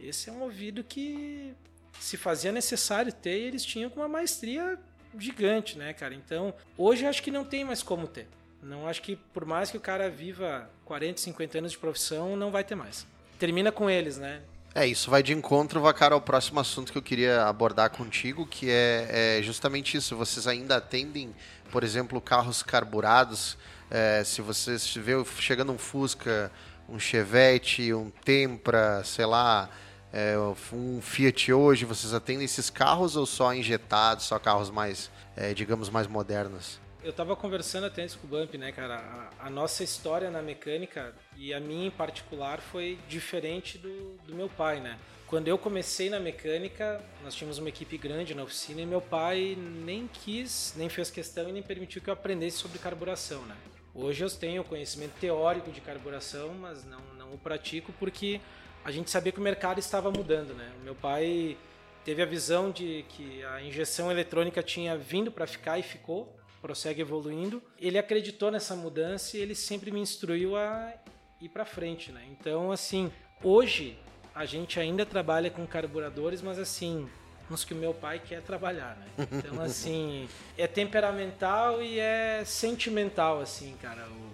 Esse 0.00 0.30
é 0.30 0.32
um 0.32 0.40
ouvido 0.40 0.82
que 0.82 1.54
se 2.00 2.16
fazia 2.16 2.50
necessário 2.50 3.12
ter 3.12 3.38
e 3.38 3.44
eles 3.44 3.62
tinham 3.62 3.90
com 3.90 4.00
uma 4.00 4.08
maestria 4.08 4.78
gigante, 5.18 5.78
né, 5.78 5.92
cara? 5.92 6.14
Então, 6.14 6.54
hoje 6.76 7.06
acho 7.06 7.22
que 7.22 7.30
não 7.30 7.44
tem 7.44 7.64
mais 7.64 7.82
como 7.82 8.06
ter. 8.06 8.28
Não 8.62 8.86
acho 8.86 9.02
que 9.02 9.16
por 9.16 9.44
mais 9.44 9.70
que 9.70 9.76
o 9.76 9.80
cara 9.80 10.08
viva 10.08 10.70
40, 10.84 11.20
50 11.20 11.58
anos 11.58 11.72
de 11.72 11.78
profissão, 11.78 12.36
não 12.36 12.50
vai 12.50 12.62
ter 12.62 12.74
mais. 12.74 13.06
Termina 13.38 13.72
com 13.72 13.90
eles, 13.90 14.18
né? 14.18 14.42
É, 14.74 14.86
isso 14.86 15.10
vai 15.10 15.22
de 15.22 15.34
encontro, 15.34 15.80
Vacara, 15.80 16.14
ao 16.14 16.20
próximo 16.20 16.58
assunto 16.58 16.92
que 16.92 16.96
eu 16.96 17.02
queria 17.02 17.44
abordar 17.44 17.90
contigo, 17.90 18.46
que 18.46 18.70
é, 18.70 19.38
é 19.38 19.42
justamente 19.42 19.96
isso. 19.96 20.16
Vocês 20.16 20.46
ainda 20.46 20.76
atendem, 20.76 21.34
por 21.70 21.84
exemplo, 21.84 22.20
carros 22.20 22.62
carburados. 22.62 23.58
É, 23.90 24.22
se 24.24 24.40
vocês 24.40 24.94
vê 24.94 25.12
chegando 25.38 25.72
um 25.72 25.78
Fusca, 25.78 26.50
um 26.88 26.98
Chevette, 26.98 27.92
um 27.92 28.10
Tempra, 28.24 29.02
sei 29.04 29.26
lá, 29.26 29.68
é, 30.12 30.36
um 30.72 31.00
Fiat 31.00 31.52
hoje, 31.52 31.84
vocês 31.84 32.12
atendem 32.12 32.44
esses 32.44 32.68
carros 32.68 33.16
ou 33.16 33.24
só 33.24 33.54
injetados, 33.54 34.26
só 34.26 34.38
carros 34.38 34.70
mais, 34.70 35.10
é, 35.34 35.54
digamos, 35.54 35.88
mais 35.88 36.06
modernos? 36.06 36.78
Eu 37.02 37.12
tava 37.12 37.34
conversando 37.34 37.86
até 37.86 38.02
antes 38.02 38.14
com 38.14 38.26
o 38.26 38.30
Bump, 38.30 38.54
né, 38.56 38.70
cara? 38.70 39.30
A, 39.40 39.46
a 39.46 39.50
nossa 39.50 39.82
história 39.82 40.30
na 40.30 40.40
mecânica, 40.40 41.14
e 41.36 41.52
a 41.52 41.58
minha 41.58 41.88
em 41.88 41.90
particular, 41.90 42.60
foi 42.60 42.98
diferente 43.08 43.78
do, 43.78 44.16
do 44.26 44.34
meu 44.34 44.48
pai, 44.48 44.80
né? 44.80 44.98
Quando 45.26 45.48
eu 45.48 45.56
comecei 45.56 46.10
na 46.10 46.20
mecânica, 46.20 47.02
nós 47.24 47.34
tínhamos 47.34 47.56
uma 47.56 47.70
equipe 47.70 47.96
grande 47.96 48.34
na 48.34 48.42
oficina 48.42 48.82
e 48.82 48.86
meu 48.86 49.00
pai 49.00 49.56
nem 49.56 50.06
quis, 50.06 50.74
nem 50.76 50.90
fez 50.90 51.10
questão 51.10 51.48
e 51.48 51.52
nem 51.52 51.62
permitiu 51.62 52.02
que 52.02 52.10
eu 52.10 52.14
aprendesse 52.14 52.58
sobre 52.58 52.78
carburação, 52.78 53.40
né? 53.46 53.56
Hoje 53.94 54.22
eu 54.22 54.30
tenho 54.30 54.62
conhecimento 54.62 55.12
teórico 55.18 55.72
de 55.72 55.80
carburação, 55.80 56.54
mas 56.60 56.84
não, 56.84 57.00
não 57.18 57.32
o 57.32 57.38
pratico 57.38 57.92
porque 57.98 58.40
a 58.84 58.90
gente 58.90 59.10
sabia 59.10 59.32
que 59.32 59.38
o 59.38 59.42
mercado 59.42 59.78
estava 59.78 60.10
mudando, 60.10 60.54
né? 60.54 60.72
Meu 60.82 60.94
pai 60.94 61.56
teve 62.04 62.22
a 62.22 62.26
visão 62.26 62.70
de 62.70 63.04
que 63.08 63.42
a 63.44 63.62
injeção 63.62 64.10
eletrônica 64.10 64.62
tinha 64.62 64.96
vindo 64.96 65.30
para 65.30 65.46
ficar 65.46 65.78
e 65.78 65.82
ficou, 65.82 66.36
prossegue 66.60 67.00
evoluindo. 67.00 67.62
Ele 67.78 67.98
acreditou 67.98 68.50
nessa 68.50 68.74
mudança 68.74 69.36
e 69.36 69.40
ele 69.40 69.54
sempre 69.54 69.90
me 69.90 70.00
instruiu 70.00 70.56
a 70.56 70.92
ir 71.40 71.48
para 71.48 71.64
frente, 71.64 72.10
né? 72.10 72.22
Então, 72.30 72.72
assim, 72.72 73.10
hoje 73.42 73.98
a 74.34 74.44
gente 74.44 74.80
ainda 74.80 75.04
trabalha 75.04 75.50
com 75.50 75.66
carburadores, 75.66 76.40
mas 76.40 76.58
assim, 76.58 77.08
uns 77.50 77.64
que 77.64 77.74
o 77.74 77.76
meu 77.76 77.92
pai 77.92 78.20
quer 78.24 78.42
trabalhar, 78.42 78.96
né? 78.96 79.26
Então, 79.30 79.60
assim, 79.62 80.28
é 80.56 80.66
temperamental 80.66 81.82
e 81.82 81.98
é 81.98 82.42
sentimental, 82.44 83.40
assim, 83.40 83.76
cara. 83.80 84.08
O, 84.08 84.31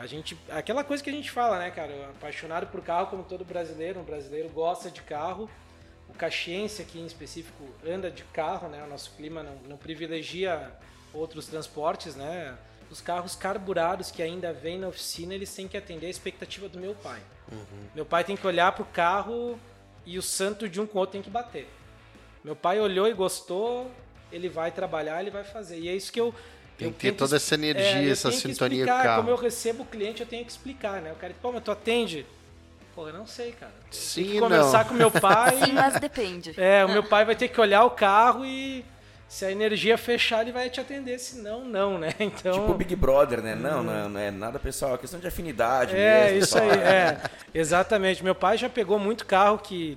a 0.00 0.06
gente, 0.06 0.34
aquela 0.48 0.82
coisa 0.82 1.04
que 1.04 1.10
a 1.10 1.12
gente 1.12 1.30
fala, 1.30 1.58
né, 1.58 1.70
cara? 1.70 2.08
Apaixonado 2.16 2.66
por 2.68 2.80
carro, 2.80 3.08
como 3.08 3.22
todo 3.22 3.44
brasileiro, 3.44 4.00
um 4.00 4.02
brasileiro 4.02 4.48
gosta 4.48 4.90
de 4.90 5.02
carro. 5.02 5.48
O 6.08 6.14
caxiense 6.14 6.80
aqui 6.80 6.98
em 6.98 7.04
específico 7.04 7.68
anda 7.86 8.10
de 8.10 8.24
carro, 8.24 8.66
né? 8.68 8.82
O 8.82 8.88
nosso 8.88 9.10
clima 9.10 9.42
não, 9.42 9.56
não 9.68 9.76
privilegia 9.76 10.72
outros 11.12 11.48
transportes, 11.48 12.16
né? 12.16 12.56
Os 12.90 13.02
carros 13.02 13.36
carburados 13.36 14.10
que 14.10 14.22
ainda 14.22 14.54
vêm 14.54 14.78
na 14.78 14.88
oficina, 14.88 15.34
eles 15.34 15.54
têm 15.54 15.68
que 15.68 15.76
atender 15.76 16.06
a 16.06 16.10
expectativa 16.10 16.66
do 16.66 16.78
meu 16.80 16.94
pai. 16.94 17.20
Meu 17.94 18.06
pai 18.06 18.24
tem 18.24 18.38
que 18.38 18.46
olhar 18.46 18.72
pro 18.72 18.86
carro 18.86 19.60
e 20.06 20.16
o 20.16 20.22
santo 20.22 20.66
de 20.66 20.80
um 20.80 20.86
com 20.86 20.96
o 20.96 21.00
outro 21.02 21.12
tem 21.12 21.22
que 21.22 21.28
bater. 21.28 21.68
Meu 22.42 22.56
pai 22.56 22.80
olhou 22.80 23.06
e 23.06 23.12
gostou, 23.12 23.90
ele 24.32 24.48
vai 24.48 24.70
trabalhar, 24.70 25.20
ele 25.20 25.30
vai 25.30 25.44
fazer. 25.44 25.78
E 25.78 25.90
é 25.90 25.94
isso 25.94 26.10
que 26.10 26.18
eu. 26.18 26.34
Tem 26.84 26.92
que 26.92 26.98
ter 26.98 27.12
toda 27.12 27.36
es- 27.36 27.42
essa 27.42 27.54
energia, 27.54 28.08
é, 28.08 28.10
essa 28.10 28.28
tenho 28.30 28.42
que 28.42 28.48
sintonia 28.48 28.84
com 28.84 28.90
o 28.90 28.94
explicar, 28.94 29.02
carro. 29.04 29.22
Como 29.22 29.30
eu 29.30 29.36
recebo 29.40 29.82
o 29.82 29.86
cliente, 29.86 30.20
eu 30.20 30.26
tenho 30.26 30.44
que 30.44 30.50
explicar, 30.50 31.00
né? 31.00 31.12
O 31.12 31.16
cara, 31.16 31.32
pô, 31.40 31.52
mas 31.52 31.62
tu 31.62 31.70
atende? 31.70 32.26
Pô, 32.94 33.06
eu 33.08 33.12
não 33.14 33.26
sei, 33.26 33.52
cara. 33.52 33.72
Sim 33.90 34.24
que 34.24 34.36
e 34.36 34.40
conversar 34.40 34.78
não. 34.78 34.84
com 34.90 34.94
meu 34.94 35.10
pai. 35.10 35.56
Sim, 35.64 35.72
mas 35.72 36.00
depende. 36.00 36.54
É, 36.60 36.84
o 36.84 36.88
meu 36.88 37.04
pai 37.04 37.24
vai 37.24 37.36
ter 37.36 37.48
que 37.48 37.60
olhar 37.60 37.84
o 37.84 37.90
carro 37.90 38.44
e 38.44 38.84
se 39.28 39.44
a 39.44 39.52
energia 39.52 39.96
fechar, 39.96 40.42
ele 40.42 40.50
vai 40.50 40.68
te 40.68 40.80
atender, 40.80 41.18
se 41.20 41.38
não, 41.40 41.64
não, 41.64 41.96
né? 41.98 42.12
Então. 42.18 42.52
Tipo 42.52 42.72
o 42.72 42.74
Big 42.74 42.96
Brother, 42.96 43.40
né? 43.40 43.54
Não, 43.54 43.80
não, 43.82 44.08
não 44.08 44.20
é 44.20 44.30
nada 44.32 44.58
pessoal, 44.58 44.94
é 44.96 44.98
questão 44.98 45.20
de 45.20 45.26
afinidade 45.28 45.94
É, 45.96 46.24
mesmo. 46.24 46.38
isso 46.40 46.48
só. 46.52 46.58
aí, 46.58 46.68
é. 46.70 47.20
Exatamente. 47.54 48.24
Meu 48.24 48.34
pai 48.34 48.58
já 48.58 48.68
pegou 48.68 48.98
muito 48.98 49.24
carro 49.24 49.58
que 49.58 49.96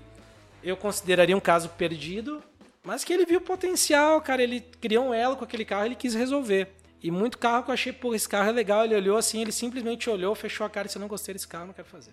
eu 0.63 0.77
consideraria 0.77 1.35
um 1.35 1.39
caso 1.41 1.69
perdido, 1.69 2.43
mas 2.83 3.03
que 3.03 3.13
ele 3.13 3.25
viu 3.25 3.39
potencial, 3.41 4.19
cara. 4.21 4.43
Ele 4.43 4.59
criou 4.81 5.07
um 5.07 5.13
elo 5.13 5.35
com 5.37 5.43
aquele 5.43 5.65
carro, 5.65 5.85
ele 5.85 5.95
quis 5.95 6.13
resolver. 6.13 6.67
E 7.01 7.11
muito 7.11 7.37
carro 7.37 7.63
que 7.63 7.69
eu 7.69 7.73
achei, 7.73 7.91
pô, 7.91 8.13
esse 8.15 8.27
carro 8.29 8.49
é 8.49 8.51
legal. 8.51 8.85
Ele 8.85 8.95
olhou 8.95 9.17
assim, 9.17 9.41
ele 9.41 9.51
simplesmente 9.51 10.09
olhou, 10.09 10.33
fechou 10.35 10.65
a 10.65 10.69
cara 10.69 10.85
e 10.85 10.87
disse: 10.87 10.97
Eu 10.97 11.01
não 11.01 11.07
gostei 11.07 11.33
desse 11.33 11.47
carro, 11.47 11.67
não 11.67 11.73
quero 11.73 11.87
fazer. 11.87 12.11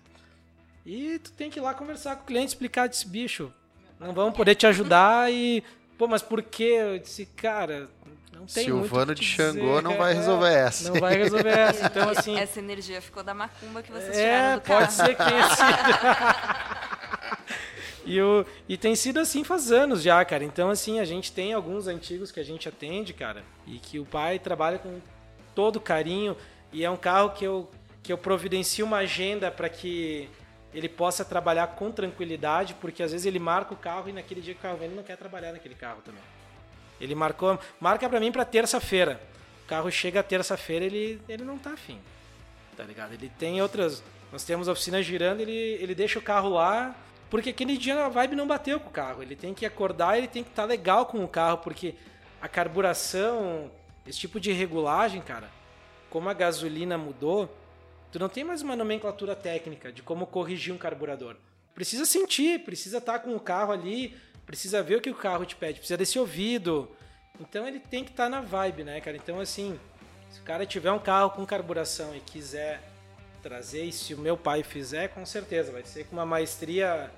E 0.85 1.19
tu 1.19 1.31
tem 1.33 1.49
que 1.49 1.59
ir 1.59 1.61
lá 1.61 1.73
conversar 1.73 2.15
com 2.15 2.23
o 2.23 2.25
cliente, 2.25 2.49
explicar 2.49 2.87
desse 2.89 3.07
bicho. 3.07 3.53
Não 3.99 4.13
vamos 4.13 4.35
poder 4.35 4.55
te 4.55 4.65
ajudar 4.67 5.31
e. 5.31 5.63
Pô, 5.97 6.07
mas 6.07 6.21
por 6.23 6.41
quê? 6.41 6.77
Eu 6.79 6.97
disse, 6.99 7.25
cara, 7.27 7.87
não 8.33 8.45
tem 8.47 8.67
muito 8.69 8.85
o 8.85 8.87
Silvano 8.87 9.13
de 9.13 9.23
Xangô 9.23 9.59
dizer, 9.69 9.81
não 9.83 9.95
vai 9.97 10.13
resolver 10.15 10.51
essa. 10.53 10.91
Não 10.91 10.99
vai 10.99 11.15
resolver 11.15 11.49
essa. 11.49 11.85
Então, 11.85 12.09
assim. 12.09 12.37
Essa 12.39 12.59
energia 12.59 12.99
ficou 13.01 13.21
da 13.23 13.33
macumba 13.35 13.83
que 13.83 13.91
vocês 13.91 14.17
É, 14.17 14.23
tiraram 14.23 14.55
do 14.57 14.61
carro. 14.61 14.79
pode 14.79 14.93
ser 14.93 15.15
que 15.15 15.23
tenha 15.23 15.49
sido. 15.49 16.81
e, 18.05 18.21
o, 18.21 18.45
e 18.67 18.77
tem 18.77 18.95
sido 18.95 19.19
assim 19.19 19.43
faz 19.43 19.71
anos 19.71 20.01
já, 20.01 20.23
cara. 20.25 20.43
Então, 20.43 20.69
assim, 20.69 20.99
a 20.99 21.05
gente 21.05 21.31
tem 21.31 21.53
alguns 21.53 21.87
antigos 21.87 22.31
que 22.31 22.39
a 22.39 22.43
gente 22.43 22.67
atende, 22.67 23.13
cara, 23.13 23.43
e 23.67 23.77
que 23.77 23.99
o 23.99 24.05
pai 24.05 24.39
trabalha 24.39 24.79
com 24.79 24.99
todo 25.53 25.79
carinho. 25.79 26.35
E 26.71 26.83
é 26.83 26.89
um 26.89 26.97
carro 26.97 27.31
que 27.31 27.45
eu, 27.45 27.69
que 28.01 28.11
eu 28.11 28.17
providencio 28.17 28.85
uma 28.85 28.97
agenda 28.97 29.51
para 29.51 29.69
que 29.69 30.29
ele 30.73 30.87
possa 30.87 31.25
trabalhar 31.25 31.67
com 31.67 31.91
tranquilidade, 31.91 32.75
porque 32.75 33.03
às 33.03 33.11
vezes 33.11 33.25
ele 33.25 33.39
marca 33.39 33.73
o 33.73 33.77
carro 33.77 34.09
e 34.09 34.13
naquele 34.13 34.41
dia 34.41 34.53
que 34.53 34.59
o 34.59 34.63
carro 34.63 34.77
vem, 34.77 34.87
ele 34.87 34.95
não 34.95 35.03
quer 35.03 35.17
trabalhar 35.17 35.51
naquele 35.51 35.75
carro 35.75 36.01
também. 36.03 36.23
Ele 36.99 37.13
marcou, 37.13 37.59
marca 37.79 38.07
pra 38.07 38.19
mim 38.19 38.31
pra 38.31 38.45
terça-feira. 38.45 39.19
O 39.65 39.67
carro 39.67 39.91
chega 39.91 40.23
terça-feira, 40.23 40.85
ele, 40.85 41.21
ele 41.27 41.43
não 41.43 41.57
tá 41.57 41.71
afim. 41.71 41.99
Tá 42.77 42.83
ligado? 42.83 43.13
Ele 43.13 43.29
tem 43.37 43.61
outras. 43.61 44.03
Nós 44.31 44.43
temos 44.43 44.69
a 44.69 44.71
oficina 44.71 45.01
girando, 45.01 45.41
ele, 45.41 45.51
ele 45.51 45.93
deixa 45.93 46.19
o 46.19 46.21
carro 46.21 46.49
lá, 46.49 46.95
porque 47.31 47.51
aquele 47.51 47.77
dia 47.77 48.05
a 48.05 48.09
vibe 48.09 48.35
não 48.35 48.45
bateu 48.45 48.77
com 48.77 48.89
o 48.89 48.91
carro. 48.91 49.23
Ele 49.23 49.37
tem 49.37 49.53
que 49.53 49.65
acordar, 49.65 50.17
ele 50.17 50.27
tem 50.27 50.43
que 50.43 50.49
estar 50.49 50.65
legal 50.65 51.05
com 51.05 51.23
o 51.23 51.27
carro, 51.29 51.59
porque 51.59 51.95
a 52.41 52.47
carburação, 52.49 53.71
esse 54.05 54.19
tipo 54.19 54.37
de 54.37 54.51
regulagem, 54.51 55.21
cara, 55.21 55.49
como 56.09 56.27
a 56.27 56.33
gasolina 56.33 56.97
mudou, 56.97 57.49
tu 58.11 58.19
não 58.19 58.27
tem 58.27 58.43
mais 58.43 58.61
uma 58.61 58.75
nomenclatura 58.75 59.33
técnica 59.33 59.93
de 59.93 60.03
como 60.03 60.27
corrigir 60.27 60.73
um 60.73 60.77
carburador. 60.77 61.37
Precisa 61.73 62.03
sentir, 62.03 62.65
precisa 62.65 62.97
estar 62.97 63.19
com 63.19 63.33
o 63.33 63.39
carro 63.39 63.71
ali, 63.71 64.13
precisa 64.45 64.83
ver 64.83 64.97
o 64.97 65.01
que 65.01 65.09
o 65.09 65.15
carro 65.15 65.45
te 65.45 65.55
pede, 65.55 65.79
precisa 65.79 65.95
desse 65.95 66.19
ouvido. 66.19 66.91
Então 67.39 67.65
ele 67.65 67.79
tem 67.79 68.03
que 68.03 68.11
estar 68.11 68.27
na 68.27 68.41
vibe, 68.41 68.83
né, 68.83 68.99
cara? 68.99 69.15
Então 69.15 69.39
assim, 69.39 69.79
se 70.29 70.41
o 70.41 70.43
cara 70.43 70.65
tiver 70.65 70.91
um 70.91 70.99
carro 70.99 71.29
com 71.29 71.45
carburação 71.45 72.13
e 72.13 72.19
quiser 72.19 72.83
trazer, 73.41 73.85
e 73.85 73.93
se 73.93 74.13
o 74.13 74.17
meu 74.17 74.35
pai 74.35 74.63
fizer, 74.63 75.07
com 75.07 75.25
certeza 75.25 75.71
vai 75.71 75.85
ser 75.85 76.05
com 76.07 76.17
uma 76.17 76.25
maestria 76.25 77.09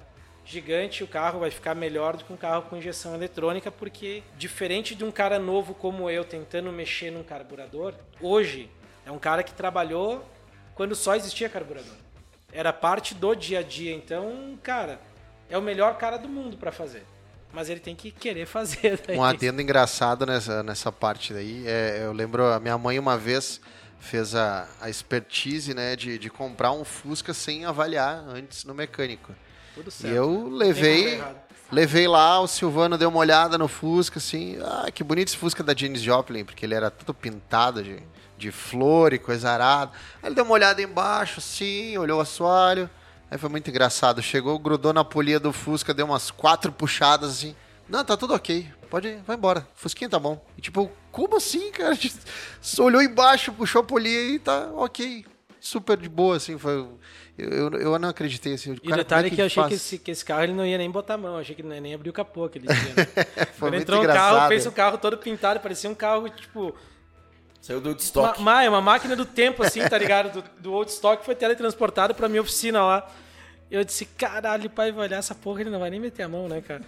gigante, 0.45 1.03
o 1.03 1.07
carro 1.07 1.39
vai 1.39 1.51
ficar 1.51 1.73
melhor 1.73 2.17
do 2.17 2.23
que 2.23 2.33
um 2.33 2.37
carro 2.37 2.63
com 2.63 2.77
injeção 2.77 3.15
eletrônica, 3.15 3.71
porque 3.71 4.23
diferente 4.37 4.95
de 4.95 5.03
um 5.03 5.11
cara 5.11 5.39
novo 5.39 5.73
como 5.73 6.09
eu 6.09 6.23
tentando 6.23 6.71
mexer 6.71 7.11
num 7.11 7.23
carburador, 7.23 7.93
hoje 8.21 8.69
é 9.05 9.11
um 9.11 9.19
cara 9.19 9.43
que 9.43 9.53
trabalhou 9.53 10.27
quando 10.75 10.95
só 10.95 11.15
existia 11.15 11.49
carburador. 11.49 11.95
Era 12.51 12.71
parte 12.71 13.15
do 13.15 13.33
dia 13.33 13.59
a 13.59 13.63
dia, 13.63 13.93
então, 13.93 14.57
cara, 14.61 14.99
é 15.49 15.57
o 15.57 15.61
melhor 15.61 15.97
cara 15.97 16.17
do 16.17 16.29
mundo 16.29 16.57
para 16.57 16.71
fazer. 16.71 17.05
Mas 17.51 17.69
ele 17.69 17.79
tem 17.79 17.95
que 17.95 18.11
querer 18.11 18.45
fazer. 18.45 18.99
Daí. 19.05 19.17
Um 19.17 19.23
adendo 19.23 19.61
engraçado 19.61 20.25
nessa, 20.25 20.63
nessa 20.63 20.91
parte 20.91 21.33
daí. 21.33 21.63
É, 21.67 22.01
eu 22.03 22.11
lembro, 22.11 22.45
a 22.45 22.59
minha 22.59 22.77
mãe 22.77 22.97
uma 22.97 23.17
vez 23.17 23.61
fez 23.99 24.35
a, 24.35 24.67
a 24.81 24.89
expertise 24.89 25.73
né, 25.73 25.95
de, 25.95 26.17
de 26.17 26.29
comprar 26.29 26.71
um 26.71 26.83
Fusca 26.83 27.33
sem 27.33 27.65
avaliar 27.65 28.23
antes 28.27 28.65
no 28.65 28.73
mecânico. 28.73 29.33
Tudo 29.75 29.89
E 29.89 29.91
certo. 29.91 30.13
eu 30.15 30.27
Tem 30.27 30.37
como 30.43 30.55
levei, 30.57 31.23
levei 31.71 32.07
lá, 32.07 32.39
o 32.39 32.47
Silvano 32.47 32.97
deu 32.97 33.09
uma 33.09 33.19
olhada 33.19 33.57
no 33.57 33.67
Fusca, 33.67 34.19
assim, 34.19 34.57
ah, 34.61 34.89
que 34.91 35.03
bonito 35.03 35.29
esse 35.29 35.37
Fusca 35.37 35.63
da 35.63 35.73
Janis 35.75 36.01
Joplin, 36.01 36.45
porque 36.45 36.65
ele 36.65 36.75
era 36.75 36.91
todo 36.91 37.13
pintado 37.13 37.83
de, 37.83 38.01
de 38.37 38.51
flor 38.51 39.13
e 39.13 39.19
coisa 39.19 39.49
arada. 39.51 39.91
Aí 40.21 40.29
ele 40.29 40.35
deu 40.35 40.43
uma 40.43 40.53
olhada 40.53 40.81
embaixo, 40.81 41.39
assim, 41.39 41.97
olhou 41.97 42.19
o 42.19 42.21
assoalho. 42.21 42.89
Aí 43.31 43.37
foi 43.37 43.49
muito 43.49 43.67
engraçado. 43.69 44.21
Chegou, 44.21 44.59
grudou 44.59 44.93
na 44.93 45.03
polia 45.03 45.39
do 45.39 45.51
Fusca, 45.51 45.93
deu 45.93 46.05
umas 46.05 46.29
quatro 46.29 46.71
puxadas, 46.71 47.31
assim. 47.31 47.55
Não, 47.89 48.05
tá 48.05 48.15
tudo 48.15 48.33
ok. 48.35 48.67
Pode 48.89 49.07
ir, 49.07 49.21
vai 49.25 49.35
embora. 49.35 49.67
Fusquinha 49.75 50.07
tá 50.09 50.19
bom. 50.19 50.39
E 50.55 50.61
tipo, 50.61 50.91
como 51.11 51.37
assim, 51.37 51.71
cara? 51.71 51.97
Olhou 52.79 53.01
embaixo, 53.01 53.51
puxou 53.51 53.81
a 53.81 53.83
polia 53.83 54.35
e 54.35 54.39
tá 54.39 54.69
ok. 54.75 55.25
Super 55.63 55.95
de 55.95 56.09
boa, 56.09 56.35
assim. 56.35 56.57
Foi... 56.57 56.73
Eu, 57.37 57.49
eu, 57.49 57.71
eu 57.71 57.97
não 57.97 58.09
acreditei, 58.09 58.53
assim. 58.53 58.71
E 58.71 58.73
o 58.73 58.81
Cara, 58.81 58.97
detalhe 58.97 59.27
é 59.27 59.29
como 59.29 59.35
que 59.37 59.41
eu 59.41 59.45
achei 59.45 59.63
que 59.63 59.73
esse, 59.75 59.97
que 59.97 60.11
esse 60.11 60.25
carro 60.25 60.43
ele 60.43 60.51
não 60.51 60.65
ia 60.65 60.77
nem 60.77 60.91
botar 60.91 61.13
a 61.13 61.17
mão, 61.17 61.37
achei 61.37 61.55
que 61.55 61.61
ele 61.61 61.69
não 61.69 61.75
ia 61.75 61.81
nem 61.81 61.93
abrir 61.93 62.09
o 62.09 62.13
capô 62.13 62.43
aquele 62.43 62.67
dia. 62.67 62.75
Né? 62.75 63.45
Foi 63.55 63.69
muito 63.69 63.83
entrou 63.83 63.99
engraçado. 63.99 64.35
carro, 64.35 64.47
fez 64.49 64.65
o 64.65 64.71
carro 64.73 64.97
todo 64.97 65.17
pintado, 65.17 65.61
parecia 65.61 65.89
um 65.89 65.95
carro, 65.95 66.27
tipo, 66.27 66.75
Saiu 67.61 67.79
do 67.79 67.91
uma, 67.91 67.95
estoque. 67.95 68.41
uma, 68.41 68.61
uma 68.67 68.81
máquina 68.81 69.15
do 69.15 69.25
tempo, 69.25 69.63
assim, 69.63 69.87
tá 69.87 69.97
ligado? 69.97 70.41
Do, 70.41 70.49
do 70.59 70.73
old 70.73 70.91
stock 70.91 71.23
foi 71.23 71.33
teletransportado 71.33 72.13
pra 72.13 72.27
minha 72.27 72.41
oficina 72.41 72.83
lá. 72.83 73.09
Eu 73.71 73.85
disse, 73.85 74.05
caralho, 74.05 74.69
pai, 74.69 74.91
vai 74.91 75.07
olhar 75.07 75.19
essa 75.19 75.33
porra, 75.33 75.61
ele 75.61 75.69
não 75.69 75.79
vai 75.79 75.89
nem 75.89 75.99
meter 76.01 76.23
a 76.23 76.27
mão, 76.27 76.49
né, 76.49 76.59
cara? 76.59 76.81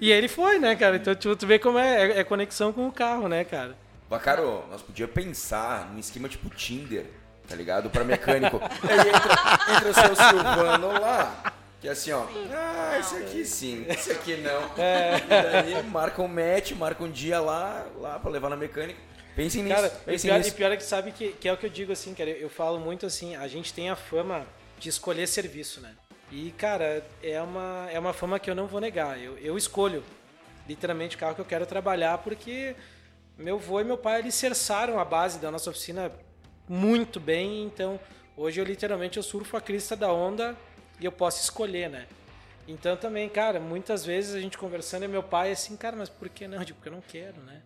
E 0.00 0.10
aí 0.10 0.16
ele 0.16 0.28
foi, 0.28 0.58
né, 0.58 0.74
cara? 0.76 0.96
Então, 0.96 1.14
tipo, 1.14 1.36
tu 1.36 1.46
vê 1.46 1.58
como 1.58 1.78
é, 1.78 2.06
é, 2.06 2.18
é 2.20 2.24
conexão 2.24 2.72
com 2.72 2.88
o 2.88 2.92
carro, 2.92 3.28
né, 3.28 3.44
cara? 3.44 3.76
Bacaro, 4.08 4.64
nós 4.70 4.80
podíamos 4.80 5.14
pensar 5.14 5.92
num 5.92 5.98
esquema 5.98 6.26
tipo 6.26 6.48
Tinder, 6.48 7.04
tá 7.48 7.54
ligado? 7.56 7.90
Pra 7.90 8.04
mecânico. 8.04 8.60
Aí 8.82 8.98
entra, 9.08 9.76
entra 9.76 9.90
o 9.90 9.94
seu 9.94 10.16
Silvano 10.16 10.92
lá, 11.00 11.52
que 11.80 11.88
é 11.88 11.90
assim, 11.92 12.12
ó. 12.12 12.26
Ah, 12.52 12.98
esse 12.98 13.16
aqui 13.16 13.44
sim, 13.44 13.84
esse 13.88 14.12
aqui 14.12 14.36
não. 14.36 14.82
É. 14.82 15.16
E 15.16 15.72
daí 15.74 15.82
marca 15.84 16.22
um 16.22 16.28
match, 16.28 16.72
marca 16.72 17.02
um 17.04 17.10
dia 17.10 17.40
lá, 17.40 17.86
lá 18.00 18.18
pra 18.18 18.30
levar 18.30 18.48
na 18.50 18.56
mecânica. 18.56 18.98
Pensem 19.36 19.64
nisso, 19.64 19.74
Cara, 19.74 19.88
e 19.88 20.04
pensem 20.04 20.28
pior, 20.30 20.36
e 20.36 20.38
nisso. 20.44 20.54
pior 20.54 20.72
é 20.72 20.76
que 20.76 20.84
sabe 20.84 21.10
que, 21.10 21.32
que 21.32 21.48
é 21.48 21.52
o 21.52 21.56
que 21.56 21.66
eu 21.66 21.70
digo 21.70 21.92
assim, 21.92 22.14
cara. 22.14 22.30
Eu 22.30 22.48
falo 22.48 22.78
muito 22.78 23.04
assim, 23.04 23.34
a 23.34 23.48
gente 23.48 23.74
tem 23.74 23.90
a 23.90 23.96
fama 23.96 24.46
de 24.78 24.88
escolher 24.88 25.26
serviço, 25.26 25.80
né? 25.80 25.90
E, 26.30 26.52
cara, 26.52 27.04
é 27.22 27.40
uma, 27.42 27.88
é 27.90 27.98
uma 27.98 28.12
fama 28.12 28.38
que 28.38 28.48
eu 28.50 28.54
não 28.54 28.66
vou 28.66 28.80
negar. 28.80 29.20
Eu, 29.20 29.36
eu 29.38 29.56
escolho 29.58 30.02
literalmente 30.68 31.16
o 31.16 31.18
carro 31.18 31.34
que 31.34 31.40
eu 31.40 31.44
quero 31.44 31.66
trabalhar 31.66 32.18
porque 32.18 32.74
meu 33.36 33.56
avô 33.56 33.80
e 33.80 33.84
meu 33.84 33.98
pai 33.98 34.20
alicerçaram 34.20 34.98
a 34.98 35.04
base 35.04 35.38
da 35.38 35.50
nossa 35.50 35.68
oficina 35.68 36.10
muito 36.68 37.20
bem. 37.20 37.64
Então, 37.64 37.98
hoje 38.36 38.60
eu 38.60 38.64
literalmente 38.64 39.16
eu 39.16 39.22
surfo 39.22 39.56
a 39.56 39.60
crista 39.60 39.94
da 39.94 40.12
onda 40.12 40.56
e 41.00 41.04
eu 41.04 41.12
posso 41.12 41.42
escolher, 41.42 41.90
né? 41.90 42.06
Então 42.66 42.96
também, 42.96 43.28
cara, 43.28 43.60
muitas 43.60 44.04
vezes 44.04 44.34
a 44.34 44.40
gente 44.40 44.56
conversando 44.56 45.04
e 45.04 45.08
meu 45.08 45.22
pai 45.22 45.52
assim, 45.52 45.76
cara, 45.76 45.96
mas 45.96 46.08
por 46.08 46.28
que 46.28 46.48
não? 46.48 46.58
Eu 46.58 46.64
digo, 46.64 46.78
porque 46.78 46.88
eu 46.88 46.94
não 46.94 47.02
quero, 47.02 47.40
né? 47.42 47.60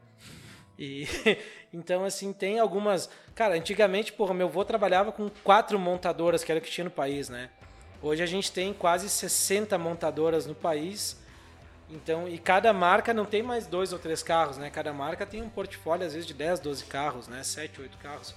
E 0.78 1.06
então 1.72 2.04
assim, 2.04 2.32
tem 2.32 2.58
algumas, 2.58 3.08
cara, 3.34 3.54
antigamente, 3.54 4.12
porra, 4.12 4.34
meu 4.34 4.48
avô 4.48 4.64
trabalhava 4.64 5.12
com 5.12 5.30
quatro 5.44 5.78
montadoras, 5.78 6.42
que 6.42 6.50
era 6.50 6.58
o 6.58 6.62
que 6.62 6.70
tinha 6.70 6.84
no 6.84 6.90
país, 6.90 7.28
né? 7.28 7.50
Hoje 8.02 8.22
a 8.22 8.26
gente 8.26 8.50
tem 8.52 8.72
quase 8.72 9.08
60 9.08 9.76
montadoras 9.78 10.46
no 10.46 10.54
país. 10.54 11.16
Então, 11.90 12.28
e 12.28 12.38
cada 12.38 12.72
marca 12.72 13.14
não 13.14 13.24
tem 13.24 13.42
mais 13.42 13.66
dois 13.66 13.92
ou 13.92 13.98
três 13.98 14.22
carros, 14.22 14.58
né? 14.58 14.68
Cada 14.70 14.92
marca 14.92 15.24
tem 15.24 15.42
um 15.42 15.48
portfólio 15.48 16.06
às 16.06 16.12
vezes 16.12 16.26
de 16.26 16.34
10, 16.34 16.60
12 16.60 16.84
carros, 16.84 17.28
né? 17.28 17.42
7, 17.42 17.80
8 17.80 17.98
carros. 17.98 18.34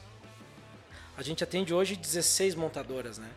A 1.18 1.24
gente 1.24 1.44
atende 1.44 1.74
hoje 1.74 1.96
16 1.96 2.56
montadoras, 2.56 3.18
né? 3.18 3.30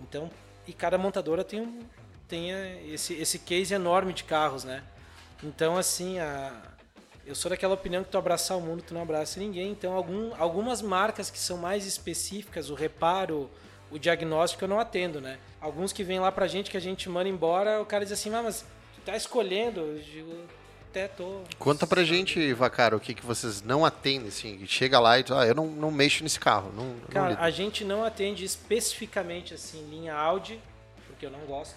Então, 0.00 0.30
e 0.66 0.72
cada 0.72 0.96
montadora 0.96 1.44
tem 1.44 1.60
um 1.60 1.80
tem 2.26 2.52
eh, 2.52 2.82
esse 2.88 3.14
esse 3.14 3.38
case 3.38 3.72
enorme 3.74 4.12
de 4.12 4.24
carros, 4.24 4.64
né? 4.64 4.82
Então, 5.42 5.76
assim, 5.76 6.18
a 6.18 6.52
eu 7.28 7.34
sou 7.34 7.50
daquela 7.50 7.74
opinião 7.74 8.02
que 8.02 8.08
tu 8.08 8.16
abraçar 8.16 8.56
o 8.56 8.60
mundo, 8.60 8.82
tu 8.82 8.94
não 8.94 9.02
abraça 9.02 9.38
ninguém. 9.38 9.70
Então, 9.70 9.92
algum, 9.92 10.32
algumas 10.38 10.80
marcas 10.80 11.28
que 11.28 11.38
são 11.38 11.58
mais 11.58 11.84
específicas, 11.84 12.70
o 12.70 12.74
reparo, 12.74 13.50
o 13.90 13.98
diagnóstico, 13.98 14.64
eu 14.64 14.68
não 14.68 14.80
atendo, 14.80 15.20
né? 15.20 15.38
Alguns 15.60 15.92
que 15.92 16.02
vêm 16.02 16.18
lá 16.18 16.32
pra 16.32 16.46
gente, 16.46 16.70
que 16.70 16.76
a 16.78 16.80
gente 16.80 17.06
manda 17.06 17.28
embora, 17.28 17.82
o 17.82 17.84
cara 17.84 18.02
diz 18.02 18.12
assim, 18.12 18.34
ah, 18.34 18.42
mas 18.42 18.64
tu 18.94 19.02
tá 19.02 19.14
escolhendo? 19.14 19.80
Eu 19.80 19.98
digo, 19.98 20.34
até 20.90 21.08
tô. 21.08 21.42
Conta 21.58 21.86
pra 21.86 22.02
gente, 22.02 22.52
Vacaro, 22.54 22.96
o 22.96 23.00
que, 23.00 23.14
que 23.14 23.24
vocês 23.24 23.62
não 23.62 23.84
atendem, 23.84 24.28
assim. 24.28 24.66
Chega 24.66 24.98
lá 24.98 25.18
e 25.18 25.22
tu, 25.22 25.34
ah, 25.34 25.46
eu 25.46 25.54
não, 25.54 25.66
não 25.66 25.90
mexo 25.90 26.22
nesse 26.22 26.40
carro. 26.40 26.72
Não, 26.74 26.84
não 26.84 27.08
Cara, 27.08 27.30
lido. 27.30 27.42
a 27.42 27.50
gente 27.50 27.84
não 27.84 28.04
atende 28.04 28.44
especificamente, 28.44 29.54
assim, 29.54 29.86
linha 29.88 30.14
Audi, 30.14 30.58
porque 31.06 31.26
eu 31.26 31.30
não 31.30 31.40
gosto. 31.40 31.76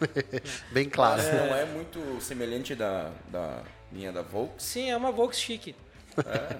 Bem 0.70 0.88
claro. 0.88 1.22
Mas 1.22 1.34
não 1.34 1.54
é 1.56 1.64
muito 1.64 2.20
semelhante 2.20 2.74
da, 2.74 3.10
da 3.28 3.62
linha 3.92 4.12
da 4.12 4.22
Volks. 4.22 4.64
Sim, 4.64 4.90
é 4.90 4.96
uma 4.96 5.10
Volks 5.10 5.38
chique. 5.40 5.74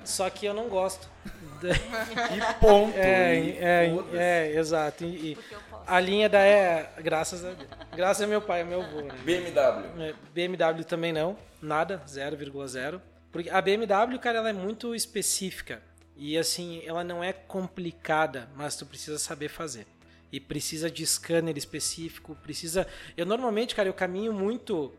Só 0.04 0.28
que 0.30 0.46
eu 0.46 0.54
não 0.54 0.68
gosto. 0.68 1.08
E 1.62 2.54
ponto. 2.58 2.98
É, 2.98 3.38
e 3.38 3.56
é, 3.58 3.92
foda-se. 3.94 4.16
é, 4.16 4.56
exato. 4.56 5.04
E, 5.04 5.32
e 5.32 5.38
a 5.86 6.00
linha 6.00 6.28
da 6.28 6.40
é, 6.40 6.92
graças 6.98 7.44
a 7.44 7.52
Deus. 7.52 7.68
Graças 7.94 8.22
a 8.22 8.26
meu 8.26 8.40
pai, 8.40 8.62
a 8.62 8.64
meu 8.64 8.82
avô, 8.82 9.02
né? 9.02 9.14
BMW. 9.24 10.02
É, 10.02 10.14
BMW 10.34 10.84
também 10.84 11.12
não, 11.12 11.36
nada, 11.60 12.02
0,0. 12.06 13.00
Porque 13.30 13.48
a 13.48 13.60
BMW, 13.60 14.18
cara, 14.18 14.38
ela 14.38 14.50
é 14.50 14.52
muito 14.52 14.94
específica. 14.94 15.82
E 16.16 16.36
assim, 16.36 16.82
ela 16.84 17.02
não 17.02 17.24
é 17.24 17.32
complicada, 17.32 18.48
mas 18.54 18.76
tu 18.76 18.84
precisa 18.84 19.18
saber 19.18 19.48
fazer. 19.48 19.86
E 20.30 20.38
precisa 20.38 20.90
de 20.90 21.04
scanner 21.06 21.56
específico, 21.56 22.36
precisa. 22.42 22.86
Eu 23.16 23.26
normalmente, 23.26 23.74
cara, 23.74 23.88
eu 23.88 23.94
caminho 23.94 24.32
muito 24.32 24.92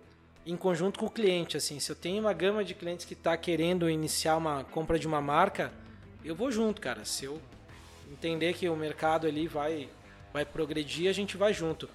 em 0.46 0.58
conjunto 0.58 1.00
com 1.00 1.06
o 1.06 1.10
cliente, 1.10 1.56
assim. 1.58 1.80
Se 1.80 1.92
eu 1.92 1.96
tenho 1.96 2.22
uma 2.22 2.34
gama 2.34 2.64
de 2.64 2.74
clientes 2.74 3.06
que 3.06 3.14
está 3.14 3.38
querendo 3.38 3.90
iniciar 3.90 4.38
uma 4.38 4.64
compra 4.64 5.00
de 5.00 5.08
uma 5.08 5.22
marca, 5.22 5.72
eu 6.24 6.36
vou 6.36 6.52
junto, 6.52 6.82
cara. 6.82 7.06
Se 7.06 7.26
eu 7.26 7.42
entender 8.12 8.54
que 8.54 8.68
o 8.70 8.76
mercado 8.76 9.28
ali 9.28 9.48
vai, 9.48 9.90
vai 10.34 10.44
progredir, 10.44 11.10
a 11.10 11.14
gente 11.14 11.38
vai 11.38 11.54
junto. 11.54 11.88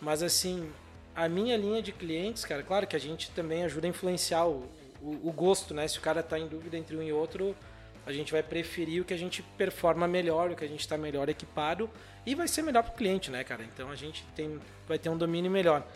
Mas 0.00 0.22
assim, 0.22 0.70
a 1.14 1.28
minha 1.28 1.56
linha 1.56 1.82
de 1.82 1.92
clientes, 1.92 2.44
cara, 2.44 2.62
claro 2.62 2.86
que 2.86 2.96
a 2.96 2.98
gente 2.98 3.30
também 3.30 3.64
ajuda 3.64 3.86
a 3.86 3.90
influenciar 3.90 4.46
o, 4.46 4.68
o, 5.00 5.28
o 5.28 5.32
gosto, 5.32 5.74
né? 5.74 5.86
Se 5.86 5.98
o 5.98 6.00
cara 6.00 6.22
tá 6.22 6.38
em 6.38 6.48
dúvida 6.48 6.76
entre 6.76 6.96
um 6.96 7.02
e 7.02 7.12
outro, 7.12 7.54
a 8.06 8.12
gente 8.12 8.32
vai 8.32 8.42
preferir 8.42 9.02
o 9.02 9.04
que 9.04 9.14
a 9.14 9.18
gente 9.18 9.42
performa 9.42 10.08
melhor, 10.08 10.50
o 10.50 10.56
que 10.56 10.64
a 10.64 10.68
gente 10.68 10.80
está 10.80 10.96
melhor 10.96 11.28
equipado 11.28 11.88
e 12.26 12.34
vai 12.34 12.48
ser 12.48 12.62
melhor 12.62 12.82
para 12.82 12.92
o 12.92 12.96
cliente, 12.96 13.30
né, 13.30 13.44
cara? 13.44 13.62
Então 13.62 13.90
a 13.90 13.94
gente 13.94 14.24
tem, 14.34 14.58
vai 14.88 14.98
ter 14.98 15.08
um 15.08 15.16
domínio 15.16 15.50
melhor. 15.50 15.86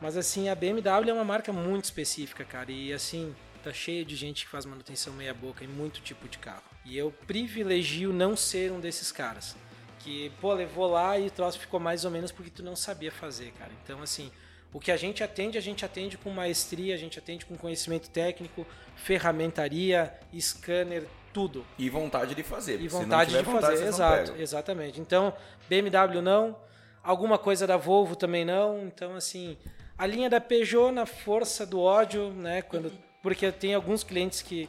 Mas 0.00 0.16
assim, 0.16 0.48
a 0.48 0.54
BMW 0.54 1.10
é 1.10 1.12
uma 1.12 1.24
marca 1.24 1.52
muito 1.52 1.84
específica, 1.84 2.44
cara, 2.44 2.72
e 2.72 2.92
assim, 2.92 3.34
tá 3.62 3.72
cheio 3.72 4.04
de 4.04 4.16
gente 4.16 4.44
que 4.44 4.50
faz 4.50 4.64
manutenção 4.64 5.12
meia 5.12 5.32
boca 5.32 5.64
em 5.64 5.68
muito 5.68 6.00
tipo 6.00 6.28
de 6.28 6.38
carro. 6.38 6.62
E 6.84 6.98
eu 6.98 7.12
privilegio 7.26 8.12
não 8.12 8.36
ser 8.36 8.72
um 8.72 8.80
desses 8.80 9.12
caras. 9.12 9.56
Que, 10.02 10.30
pô, 10.40 10.52
levou 10.52 10.90
lá 10.90 11.18
e 11.18 11.28
o 11.28 11.30
troço 11.30 11.58
ficou 11.58 11.78
mais 11.78 12.04
ou 12.04 12.10
menos 12.10 12.32
porque 12.32 12.50
tu 12.50 12.62
não 12.62 12.74
sabia 12.74 13.12
fazer, 13.12 13.52
cara. 13.52 13.70
Então, 13.84 14.02
assim, 14.02 14.30
o 14.72 14.80
que 14.80 14.90
a 14.90 14.96
gente 14.96 15.22
atende, 15.22 15.58
a 15.58 15.60
gente 15.60 15.84
atende 15.84 16.16
com 16.16 16.30
maestria, 16.30 16.94
a 16.94 16.98
gente 16.98 17.18
atende 17.18 17.44
com 17.44 17.56
conhecimento 17.56 18.08
técnico, 18.08 18.66
ferramentaria, 18.96 20.12
scanner, 20.40 21.06
tudo. 21.32 21.64
E 21.78 21.88
vontade 21.90 22.34
de 22.34 22.42
fazer. 22.42 22.80
E 22.80 22.88
vontade 22.88 23.30
de 23.30 23.42
vontade, 23.42 23.76
fazer, 23.76 23.86
exato, 23.86 24.34
exatamente. 24.36 25.00
Então, 25.00 25.32
BMW 25.68 26.22
não, 26.22 26.56
alguma 27.02 27.38
coisa 27.38 27.66
da 27.66 27.76
Volvo 27.76 28.16
também 28.16 28.44
não. 28.44 28.82
Então, 28.86 29.14
assim, 29.14 29.56
a 29.96 30.06
linha 30.06 30.30
da 30.30 30.40
Peugeot 30.40 30.90
na 30.90 31.06
força 31.06 31.66
do 31.66 31.80
ódio, 31.80 32.30
né? 32.30 32.62
Quando, 32.62 32.90
porque 33.22 33.52
tem 33.52 33.74
alguns 33.74 34.02
clientes 34.02 34.42
que, 34.42 34.68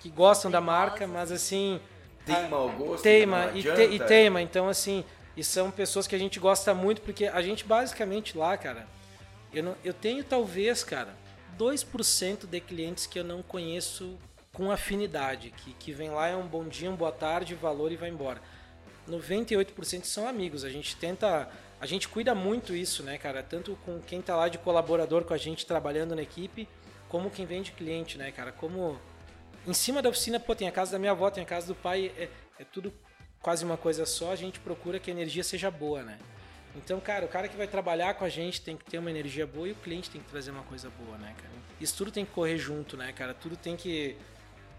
que 0.00 0.10
gostam 0.10 0.50
da 0.50 0.60
marca, 0.60 1.06
mas 1.06 1.30
assim. 1.30 1.80
Teima 2.26 2.58
o 2.58 2.72
gosto. 2.72 3.02
Teima 3.02 3.52
e, 3.54 3.62
te, 3.62 3.82
e 3.94 3.98
teima. 4.00 4.42
Então, 4.42 4.68
assim, 4.68 5.04
e 5.36 5.42
são 5.44 5.70
pessoas 5.70 6.06
que 6.06 6.14
a 6.14 6.18
gente 6.18 6.38
gosta 6.38 6.74
muito, 6.74 7.00
porque 7.00 7.26
a 7.26 7.40
gente 7.40 7.64
basicamente 7.64 8.36
lá, 8.36 8.56
cara, 8.56 8.86
eu, 9.52 9.62
não, 9.62 9.76
eu 9.84 9.94
tenho 9.94 10.22
talvez, 10.24 10.84
cara, 10.84 11.14
2% 11.58 12.46
de 12.46 12.60
clientes 12.60 13.06
que 13.06 13.18
eu 13.18 13.24
não 13.24 13.42
conheço 13.42 14.18
com 14.52 14.70
afinidade, 14.70 15.52
que, 15.56 15.72
que 15.74 15.92
vem 15.92 16.10
lá, 16.10 16.28
é 16.28 16.36
um 16.36 16.46
bom 16.46 16.64
dia, 16.64 16.90
uma 16.90 16.96
boa 16.96 17.12
tarde, 17.12 17.54
valor 17.54 17.92
e 17.92 17.96
vai 17.96 18.10
embora. 18.10 18.40
98% 19.08 20.04
são 20.04 20.26
amigos. 20.26 20.64
A 20.64 20.70
gente 20.70 20.96
tenta 20.96 21.48
a 21.80 21.84
gente 21.84 22.08
cuida 22.08 22.34
muito 22.34 22.74
isso, 22.74 23.02
né, 23.02 23.18
cara? 23.18 23.42
Tanto 23.42 23.78
com 23.84 24.00
quem 24.00 24.22
tá 24.22 24.34
lá 24.34 24.48
de 24.48 24.56
colaborador 24.56 25.24
com 25.24 25.34
a 25.34 25.38
gente 25.38 25.66
trabalhando 25.66 26.14
na 26.16 26.22
equipe, 26.22 26.66
como 27.08 27.30
quem 27.30 27.44
vem 27.44 27.62
de 27.62 27.72
cliente, 27.72 28.16
né, 28.16 28.32
cara? 28.32 28.50
Como 28.50 28.98
em 29.66 29.74
cima 29.74 30.00
da 30.00 30.08
oficina, 30.08 30.38
pô, 30.38 30.54
tem 30.54 30.68
a 30.68 30.72
casa 30.72 30.92
da 30.92 30.98
minha 30.98 31.12
avó, 31.12 31.30
tem 31.30 31.42
a 31.42 31.46
casa 31.46 31.66
do 31.66 31.74
pai, 31.74 32.12
é, 32.16 32.28
é 32.58 32.64
tudo 32.64 32.92
quase 33.40 33.64
uma 33.64 33.76
coisa 33.76 34.06
só, 34.06 34.32
a 34.32 34.36
gente 34.36 34.58
procura 34.60 34.98
que 34.98 35.10
a 35.10 35.14
energia 35.14 35.44
seja 35.44 35.70
boa, 35.70 36.02
né? 36.02 36.18
Então, 36.74 37.00
cara, 37.00 37.24
o 37.24 37.28
cara 37.28 37.48
que 37.48 37.56
vai 37.56 37.66
trabalhar 37.66 38.14
com 38.14 38.24
a 38.24 38.28
gente 38.28 38.60
tem 38.60 38.76
que 38.76 38.84
ter 38.84 38.98
uma 38.98 39.10
energia 39.10 39.46
boa 39.46 39.68
e 39.68 39.72
o 39.72 39.76
cliente 39.76 40.10
tem 40.10 40.20
que 40.20 40.28
trazer 40.28 40.50
uma 40.50 40.62
coisa 40.62 40.90
boa, 40.90 41.16
né, 41.18 41.34
cara? 41.36 41.54
Isso 41.80 41.96
tudo 41.96 42.10
tem 42.10 42.24
que 42.24 42.32
correr 42.32 42.58
junto, 42.58 42.96
né, 42.96 43.12
cara? 43.12 43.34
Tudo 43.34 43.56
tem 43.56 43.76
que 43.76 44.16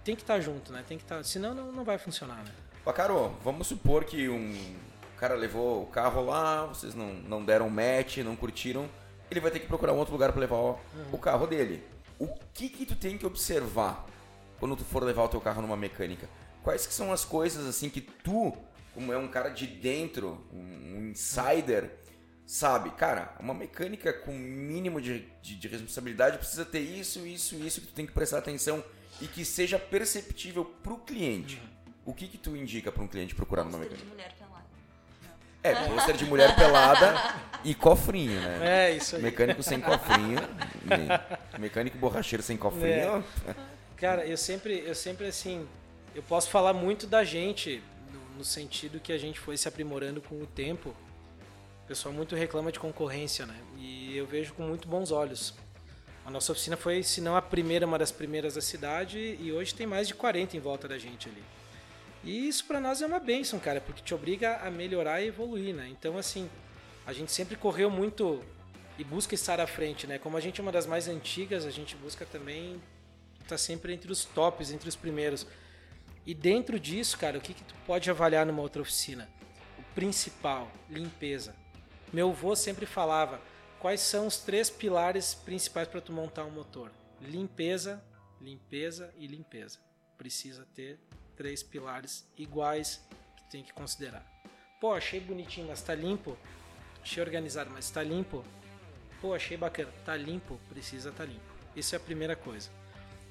tem 0.04 0.16
que 0.16 0.22
estar 0.22 0.36
tá 0.36 0.40
junto, 0.40 0.72
né? 0.72 0.84
Tem 0.88 0.98
que 0.98 1.04
estar, 1.04 1.18
tá, 1.18 1.24
senão 1.24 1.54
não, 1.54 1.72
não 1.72 1.84
vai 1.84 1.98
funcionar, 1.98 2.38
né? 2.44 2.52
Pacaro, 2.86 3.36
vamos 3.44 3.68
supor 3.68 4.06
que 4.06 4.30
um 4.30 4.76
cara 5.18 5.36
levou 5.36 5.84
o 5.84 5.86
carro 5.88 6.24
lá, 6.24 6.66
vocês 6.66 6.94
não, 6.94 7.14
não 7.14 7.44
deram 7.44 7.70
match, 7.70 8.18
não 8.18 8.36
curtiram, 8.36 8.88
ele 9.30 9.40
vai 9.40 9.52
ter 9.52 9.60
que 9.60 9.68
procurar 9.68 9.94
um 9.94 9.98
outro 9.98 10.14
lugar 10.14 10.32
para 10.32 10.40
levar 10.40 10.56
o, 10.56 10.70
uhum. 10.70 10.78
o, 11.12 11.18
carro 11.18 11.48
dele. 11.48 11.84
O 12.20 12.28
que 12.54 12.70
que 12.70 12.86
tu 12.86 12.96
tem 12.96 13.18
que 13.18 13.26
observar 13.26 14.06
quando 14.60 14.76
tu 14.76 14.84
for 14.84 15.04
levar 15.04 15.24
o 15.24 15.28
teu 15.28 15.42
carro 15.42 15.62
numa 15.62 15.78
mecânica? 15.78 16.30
Quais 16.64 16.86
que 16.86 16.94
são 16.94 17.12
as 17.12 17.24
coisas 17.24 17.66
assim 17.66 17.90
que 17.90 18.02
tu, 18.02 18.56
como 18.94 19.14
é 19.14 19.18
um 19.18 19.28
cara 19.28 19.50
de 19.50 19.66
dentro, 19.66 20.46
um 20.52 21.10
insider, 21.10 21.92
sabe? 22.46 22.92
Cara, 22.92 23.36
uma 23.40 23.54
mecânica 23.54 24.12
com 24.12 24.32
mínimo 24.32 25.02
de, 25.02 25.28
de, 25.42 25.56
de 25.56 25.68
responsabilidade 25.68 26.38
precisa 26.38 26.66
ter 26.66 26.80
isso, 26.80 27.26
isso, 27.26 27.56
isso 27.56 27.82
que 27.82 27.88
tu 27.88 27.94
tem 27.94 28.06
que 28.06 28.12
prestar 28.12 28.40
atenção 28.40 28.84
e 29.22 29.28
que 29.28 29.46
seja 29.46 29.80
perceptível 29.80 30.66
pro 30.66 30.98
cliente. 30.98 31.56
Uhum. 31.56 31.78
O 32.08 32.14
que 32.14 32.28
que 32.28 32.38
tu 32.38 32.56
indica 32.56 32.92
para 32.92 33.04
um 33.04 33.08
cliente 33.08 33.36
procurar 33.36 33.64
numa 33.64 33.80
mecânica? 33.80 34.06
De 34.06 34.12
mulher 34.12 34.38
é, 35.68 35.76
pôster 35.76 36.16
de 36.16 36.26
mulher 36.26 36.56
pelada 36.56 37.36
e 37.64 37.76
cofrinho, 37.76 38.40
né? 38.40 38.60
É, 38.62 38.92
isso 38.96 39.16
aí. 39.16 39.22
Mecânico 39.22 39.62
sem 39.62 39.82
cofrinho. 39.82 40.40
mecânico 41.60 41.98
borracheiro 41.98 42.44
sem 42.44 42.56
cofrinho. 42.56 43.24
É. 43.48 43.56
Cara, 43.98 44.26
eu 44.28 44.38
sempre, 44.38 44.84
eu 44.86 44.94
sempre 44.94 45.26
assim, 45.26 45.68
eu 46.14 46.22
posso 46.22 46.50
falar 46.50 46.72
muito 46.72 47.08
da 47.08 47.24
gente 47.24 47.82
no, 48.14 48.38
no 48.38 48.44
sentido 48.46 49.00
que 49.00 49.12
a 49.12 49.18
gente 49.18 49.40
foi 49.40 49.58
se 49.58 49.68
aprimorando 49.68 50.22
com 50.22 50.40
o 50.40 50.46
tempo. 50.46 50.96
O 51.84 51.88
pessoal 51.88 52.14
muito 52.14 52.36
reclama 52.36 52.72
de 52.72 52.80
concorrência, 52.80 53.48
né? 53.48 53.60
E 53.76 54.16
eu 54.16 54.28
vejo 54.28 54.54
com 54.54 54.62
muito 54.62 54.88
bons 54.88 55.12
olhos. 55.12 55.56
A 56.24 56.30
nossa 56.30 56.52
oficina 56.52 56.78
foi, 56.78 57.02
se 57.02 57.22
não 57.22 57.36
a 57.36 57.42
primeira, 57.42 57.88
uma 57.88 57.98
das 57.98 58.12
primeiras 58.12 58.54
da 58.54 58.62
cidade, 58.62 59.38
e 59.40 59.52
hoje 59.52 59.74
tem 59.74 59.88
mais 59.88 60.08
de 60.08 60.14
40 60.14 60.56
em 60.56 60.60
volta 60.60 60.88
da 60.88 61.00
gente 61.00 61.28
ali. 61.30 61.44
E 62.24 62.48
isso 62.48 62.66
para 62.66 62.80
nós 62.80 63.02
é 63.02 63.06
uma 63.06 63.20
benção, 63.20 63.58
cara, 63.58 63.82
porque 63.82 64.04
te 64.04 64.14
obriga 64.14 64.58
a 64.58 64.70
melhorar 64.70 65.22
e 65.22 65.28
evoluir, 65.28 65.74
né? 65.74 65.88
Então, 65.90 66.18
assim, 66.18 66.48
a 67.06 67.14
gente 67.14 67.32
sempre 67.32 67.56
correu 67.56 67.90
muito 67.90 68.44
e 69.00 69.04
busca 69.04 69.34
estar 69.34 69.60
à 69.60 69.66
frente, 69.66 70.06
né? 70.06 70.20
Como 70.20 70.38
a 70.38 70.40
gente 70.40 70.60
é 70.60 70.62
uma 70.62 70.72
das 70.72 70.86
mais 70.86 71.08
antigas, 71.08 71.66
a 71.66 71.72
gente 71.72 71.96
busca 71.96 72.26
também 72.26 72.80
tá 73.48 73.58
sempre 73.58 73.94
entre 73.94 74.12
os 74.12 74.26
tops, 74.26 74.72
entre 74.72 74.90
os 74.90 74.96
primeiros. 74.96 75.48
E 76.26 76.34
dentro 76.34 76.80
disso, 76.80 77.18
cara, 77.18 77.38
o 77.38 77.42
que, 77.42 77.54
que 77.54 77.64
tu 77.64 77.74
pode 77.86 78.10
avaliar 78.10 78.46
numa 78.46 78.62
outra 78.62 78.82
oficina? 78.82 79.30
O 79.80 79.84
principal, 79.96 80.72
limpeza. 80.90 81.56
Meu 82.12 82.30
avô 82.30 82.56
sempre 82.56 82.86
falava 82.86 83.42
quais 83.80 84.02
são 84.02 84.28
os 84.28 84.38
três 84.38 84.70
pilares 84.70 85.34
principais 85.34 85.88
para 85.88 86.02
tu 86.02 86.12
montar 86.12 86.44
um 86.44 86.52
motor: 86.52 86.92
limpeza, 87.22 88.04
limpeza 88.42 89.14
e 89.18 89.28
limpeza. 89.28 89.80
Precisa 90.18 90.68
ter 90.74 91.00
três 91.36 91.62
pilares 91.64 92.28
iguais 92.38 93.02
que 93.38 93.50
tem 93.50 93.64
que 93.64 93.74
considerar. 93.74 94.26
Pô, 94.82 94.94
achei 94.94 95.20
bonitinho, 95.20 95.68
mas 95.68 95.82
tá 95.82 95.96
limpo. 95.96 96.38
Achei 97.02 97.24
organizado, 97.24 97.70
mas 97.70 97.90
tá 97.90 98.04
limpo. 98.04 98.44
Pô, 99.22 99.34
achei 99.34 99.58
bacana, 99.58 99.92
tá 100.06 100.16
limpo, 100.16 100.60
precisa 100.70 101.12
tá 101.12 101.24
limpo. 101.24 101.56
Isso 101.76 101.96
é 101.96 101.98
a 101.98 102.02
primeira 102.02 102.36
coisa. 102.36 102.70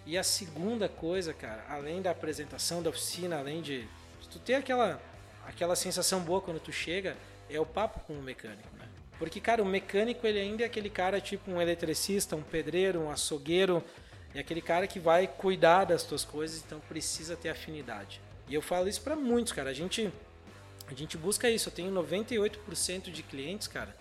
E 0.06 0.16
a 0.16 0.22
segunda 0.22 0.88
coisa, 0.88 1.34
cara, 1.34 1.64
além 1.68 2.00
da 2.00 2.12
apresentação 2.12 2.80
da 2.80 2.90
oficina, 2.90 3.38
além 3.38 3.60
de, 3.60 3.86
tu 4.30 4.38
ter 4.38 4.54
aquela 4.54 5.02
aquela 5.46 5.76
sensação 5.76 6.20
boa 6.20 6.40
quando 6.40 6.58
tu 6.58 6.72
chega, 6.72 7.16
é 7.48 7.58
o 7.60 7.66
papo 7.66 8.00
com 8.00 8.12
o 8.12 8.22
mecânico, 8.22 8.68
né? 8.76 8.88
Porque, 9.18 9.40
cara, 9.40 9.62
o 9.62 9.66
mecânico 9.66 10.26
ele 10.26 10.40
ainda 10.40 10.64
é 10.64 10.66
aquele 10.66 10.90
cara 10.90 11.20
tipo 11.20 11.50
um 11.50 11.60
eletricista, 11.60 12.34
um 12.36 12.42
pedreiro, 12.42 13.00
um 13.00 13.10
açougueiro, 13.10 13.82
é 14.34 14.40
aquele 14.40 14.60
cara 14.60 14.86
que 14.86 14.98
vai 14.98 15.26
cuidar 15.26 15.84
das 15.84 16.02
tuas 16.02 16.24
coisas, 16.24 16.62
então 16.64 16.80
precisa 16.80 17.36
ter 17.36 17.48
afinidade. 17.48 18.20
E 18.48 18.54
eu 18.54 18.60
falo 18.62 18.88
isso 18.88 19.00
para 19.00 19.16
muitos, 19.16 19.52
cara. 19.52 19.70
A 19.70 19.74
gente 19.74 20.12
a 20.88 20.94
gente 20.94 21.16
busca 21.16 21.50
isso. 21.50 21.68
Eu 21.68 21.72
tenho 21.72 21.92
98% 21.92 23.10
de 23.10 23.22
clientes, 23.22 23.66
cara, 23.66 23.94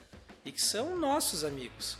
e 0.43 0.51
que 0.51 0.61
são 0.61 0.97
nossos 0.97 1.43
amigos. 1.43 1.97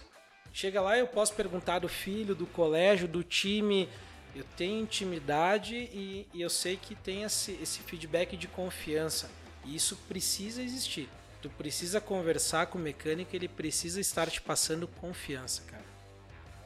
Chega 0.56 0.80
lá, 0.80 0.98
eu 0.98 1.06
posso 1.06 1.34
perguntar 1.34 1.80
do 1.80 1.90
filho, 1.90 2.34
do 2.34 2.48
colégio, 2.48 3.10
do 3.10 3.22
time. 3.22 3.90
Eu 4.34 4.46
tenho 4.56 4.80
intimidade 4.80 5.76
e, 5.76 6.26
e 6.34 6.42
eu 6.42 6.50
sei 6.50 6.78
que 6.78 6.96
tem 6.96 7.24
esse, 7.24 7.60
esse 7.62 7.80
feedback 7.82 8.38
de 8.38 8.48
confiança. 8.48 9.30
E 9.66 9.76
isso 9.76 9.98
precisa 10.08 10.64
existir. 10.64 11.10
Tu 11.42 11.50
precisa 11.50 12.00
conversar 12.00 12.68
com 12.68 12.78
o 12.78 12.82
mecânico, 12.82 13.36
ele 13.36 13.50
precisa 13.50 14.00
estar 14.00 14.30
te 14.32 14.42
passando 14.42 14.88
confiança, 14.88 15.62
cara. 15.64 15.84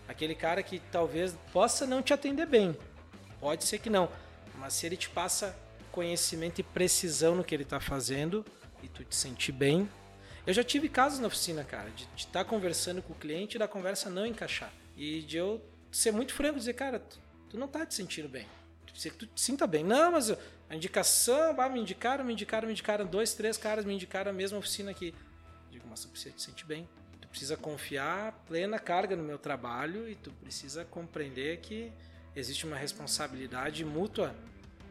Aquele 0.08 0.36
cara 0.36 0.62
que 0.62 0.80
talvez 0.92 1.36
possa 1.52 1.88
não 1.88 2.04
te 2.04 2.14
atender 2.14 2.46
bem. 2.46 2.78
Pode 3.40 3.64
ser 3.64 3.80
que 3.80 3.90
não. 3.90 4.08
Mas 4.60 4.74
se 4.74 4.86
ele 4.86 4.98
te 4.98 5.10
passa 5.10 5.58
conhecimento 5.92 6.60
e 6.60 6.64
precisão 6.64 7.34
no 7.34 7.44
que 7.44 7.56
ele 7.56 7.64
está 7.64 7.80
fazendo 7.80 8.46
e 8.84 8.88
tu 8.88 9.04
te 9.04 9.16
sentir 9.16 9.52
bem. 9.52 9.90
Eu 10.50 10.54
já 10.54 10.64
tive 10.64 10.90
casos 10.90 11.20
na 11.20 11.28
oficina, 11.28 11.64
cara, 11.64 11.92
de 11.92 12.08
estar 12.18 12.44
tá 12.44 12.44
conversando 12.44 13.04
com 13.04 13.14
o 13.14 13.16
cliente 13.16 13.56
e 13.56 13.60
da 13.60 13.68
conversa 13.68 14.10
não 14.10 14.26
encaixar. 14.26 14.74
E 14.98 15.22
de 15.22 15.38
eu 15.38 15.64
ser 15.92 16.12
muito 16.12 16.34
franco 16.34 16.56
e 16.56 16.60
dizer, 16.60 16.74
cara, 16.74 16.98
tu, 16.98 17.20
tu 17.52 17.56
não 17.60 17.68
tá 17.68 17.86
te 17.86 17.94
sentindo 17.94 18.28
bem. 18.28 18.48
Tu, 18.88 19.12
tu 19.12 19.28
te 19.28 19.40
sinta 19.40 19.68
bem. 19.68 19.84
Não, 19.84 20.12
mas 20.12 20.32
a 20.68 20.76
indicação, 20.76 21.56
ah, 21.62 21.70
me 21.70 21.80
indicaram, 21.80 22.26
me 22.26 22.34
indicaram, 22.34 22.66
me 22.66 22.74
indicaram, 22.74 23.06
dois, 23.06 23.36
três 23.36 23.58
caras 23.58 23.86
me 23.86 23.94
indicaram 23.94 24.32
a 24.32 24.34
mesma 24.34 24.58
oficina 24.58 24.90
aqui. 24.90 25.14
Eu 25.68 25.72
digo, 25.72 25.88
mas 25.88 26.02
tu 26.02 26.08
precisa 26.08 26.34
te 26.34 26.42
sentir 26.42 26.66
bem 26.66 26.90
precisa 27.30 27.56
confiar 27.56 28.32
plena 28.48 28.80
carga 28.80 29.16
no 29.16 29.24
meu 29.24 29.38
trabalho 29.38 30.10
e 30.10 30.16
tu 30.16 30.32
precisa 30.32 30.84
compreender 30.84 31.60
que 31.60 31.92
existe 32.36 32.66
uma 32.66 32.76
responsabilidade 32.76 33.86
mútua. 33.86 34.36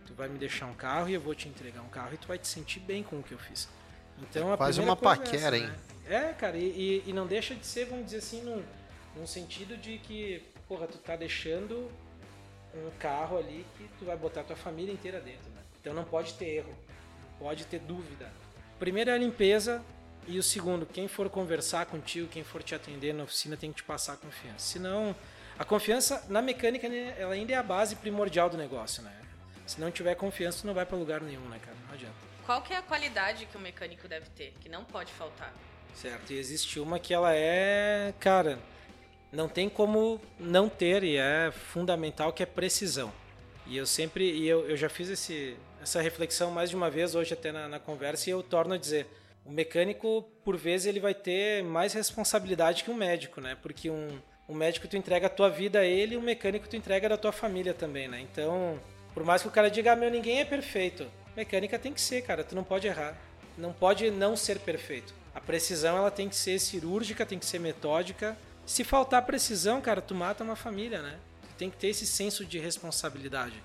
Tu 0.07 0.15
vai 0.15 0.29
me 0.29 0.39
deixar 0.39 0.67
um 0.67 0.75
carro 0.75 1.09
e 1.09 1.15
eu 1.15 1.21
vou 1.21 1.35
te 1.35 1.49
entregar 1.49 1.83
um 1.83 1.89
carro 1.89 2.15
e 2.15 2.17
tu 2.17 2.29
vai 2.29 2.39
te 2.39 2.47
sentir 2.47 2.81
bem 2.81 3.03
com 3.03 3.19
o 3.19 3.23
que 3.25 3.33
eu 3.33 3.39
fiz. 3.39 3.69
Então 4.23 4.53
a 4.53 4.57
Quase 4.57 4.81
uma 4.81 4.97
paquera, 4.97 5.57
é 5.57 5.61
essa, 5.61 5.67
hein? 5.67 5.67
Né? 5.67 6.31
É, 6.31 6.33
cara, 6.33 6.57
e, 6.57 7.03
e, 7.07 7.13
não 7.13 7.27
deixa 7.27 7.55
de 7.55 7.67
ser, 7.67 7.85
vamos 7.85 8.07
dizer 8.07 8.19
assim, 8.19 8.43
num, 8.43 8.63
num 9.15 9.27
sentido 9.27 9.77
de 9.77 9.99
que, 9.99 10.43
porra, 10.67 10.87
tu 10.87 10.97
tá 10.99 11.17
deixando 11.17 11.91
um 12.75 12.91
carro 12.99 13.37
ali 13.37 13.65
que 13.77 13.89
tu 13.99 14.07
vai 14.07 14.17
botar 14.17 14.43
tua 14.43 14.57
família 14.57 14.93
inteira 14.93 15.21
dentro, 15.21 15.51
né? 15.51 15.61
Então 15.81 15.93
não 15.93 16.05
pode 16.05 16.35
ter 16.35 16.47
erro, 16.47 16.71
não 16.71 17.47
pode 17.47 17.67
ter 17.67 17.79
dúvida. 17.81 18.31
Primeiro 18.79 19.11
é 19.11 19.15
a 19.15 19.19
limpeza 19.19 19.83
e 20.27 20.39
o 20.39 20.43
segundo, 20.43 20.87
quem 20.87 21.09
for 21.09 21.29
conversar 21.29 21.87
contigo, 21.87 22.29
quem 22.29 22.45
for 22.45 22.63
te 22.63 22.75
atender 22.75 23.13
na 23.13 23.25
oficina 23.25 23.57
tem 23.57 23.71
que 23.71 23.79
te 23.79 23.85
passar 23.85 24.17
confiança. 24.17 24.59
Senão, 24.59 25.15
a 25.59 25.65
confiança 25.65 26.25
na 26.29 26.41
mecânica 26.41 26.89
né, 26.89 27.15
ela 27.19 27.35
ainda 27.35 27.53
é 27.53 27.57
a 27.57 27.63
base 27.63 27.97
primordial 27.97 28.49
do 28.49 28.57
negócio, 28.57 29.03
né? 29.03 29.13
Se 29.67 29.81
não 29.81 29.91
tiver 29.91 30.15
confiança, 30.15 30.61
tu 30.63 30.67
não 30.67 30.75
vai 30.75 30.87
para 30.87 30.97
lugar 30.97 31.21
nenhum, 31.21 31.47
né, 31.49 31.59
cara? 31.63 31.77
Qual 32.49 32.63
que 32.63 32.73
é 32.73 32.79
a 32.79 32.83
qualidade 32.83 33.45
que 33.45 33.59
o 33.59 33.61
mecânico 33.61 34.09
deve 34.09 34.25
ter, 34.31 34.55
que 34.59 34.71
não 34.71 34.83
pode 34.83 35.13
faltar? 35.13 35.53
Certo, 35.95 36.33
e 36.33 36.39
existe 36.39 36.81
uma 36.81 36.99
que 36.99 37.13
ela 37.13 37.35
é, 37.35 38.15
cara, 38.19 38.59
não 39.31 39.51
tem 39.51 39.69
como 39.69 40.19
não 40.41 40.67
ter 40.67 41.05
e 41.05 41.19
é 41.19 41.51
fundamental 41.53 42.33
que 42.33 42.43
é 42.43 42.47
precisão. 42.47 43.13
E 43.67 43.77
eu 43.77 43.85
sempre, 43.85 44.25
e 44.25 44.49
eu, 44.49 44.67
eu 44.67 44.79
já 44.79 44.89
fiz 44.89 45.11
esse, 45.11 45.59
essa 45.83 46.01
reflexão 46.01 46.51
mais 46.51 46.71
de 46.71 46.77
uma 46.77 46.89
vez 46.89 47.15
hoje 47.15 47.35
até 47.35 47.53
na, 47.53 47.69
na 47.69 47.79
conversa 47.79 48.31
e 48.31 48.33
eu 48.33 48.43
torno 48.43 48.73
a 48.73 48.79
dizer, 48.79 49.07
o 49.45 49.53
mecânico 49.53 50.23
por 50.43 50.57
vezes 50.57 50.87
ele 50.87 51.01
vai 51.01 51.13
ter 51.13 51.63
mais 51.63 51.93
responsabilidade 51.93 52.83
que 52.83 52.91
um 52.91 52.95
médico, 52.95 53.43
né? 53.43 53.59
Porque 53.61 53.91
um, 53.91 54.19
um 54.49 54.55
médico 54.55 54.89
tu 54.89 54.97
entrega 54.97 55.27
a 55.27 55.31
tua 55.31 55.51
vida 55.51 55.81
a 55.81 55.85
ele 55.85 56.15
e 56.15 56.17
um 56.17 56.23
mecânico 56.23 56.67
tu 56.67 56.77
entrega 56.77 57.11
da 57.11 57.19
tua 57.19 57.31
família 57.31 57.75
também, 57.75 58.09
né? 58.09 58.23
Então, 58.23 58.81
por 59.13 59.23
mais 59.23 59.43
que 59.43 59.49
o 59.49 59.51
cara 59.51 59.69
diga, 59.69 59.93
ah, 59.93 59.97
meu, 59.97 60.11
ninguém 60.11 60.41
é 60.41 60.47
perfeito, 60.47 61.07
mecânica 61.39 61.79
tem 61.79 61.93
que 61.93 62.01
ser, 62.01 62.23
cara, 62.23 62.43
tu 62.43 62.57
não 62.57 62.65
pode 62.65 62.89
errar, 62.89 63.17
não 63.57 63.73
pode 63.73 64.11
não 64.11 64.37
ser 64.37 64.59
perfeito. 64.59 65.15
A 65.33 65.41
precisão 65.41 65.97
ela 65.97 66.11
tem 66.11 66.29
que 66.29 66.35
ser 66.35 66.59
cirúrgica, 66.59 67.25
tem 67.25 67.39
que 67.39 67.47
ser 67.47 67.61
metódica. 67.61 68.37
Se 68.67 68.83
faltar 68.83 69.25
precisão, 69.25 69.81
cara, 69.81 70.03
tu 70.03 70.17
mata 70.17 70.43
uma 70.43 70.57
família, 70.57 71.01
né? 71.01 71.17
Tu 71.43 71.55
tem 71.57 71.71
que 71.71 71.77
ter 71.77 71.89
esse 71.89 72.05
senso 72.05 72.45
de 72.45 72.59
responsabilidade. 72.59 73.63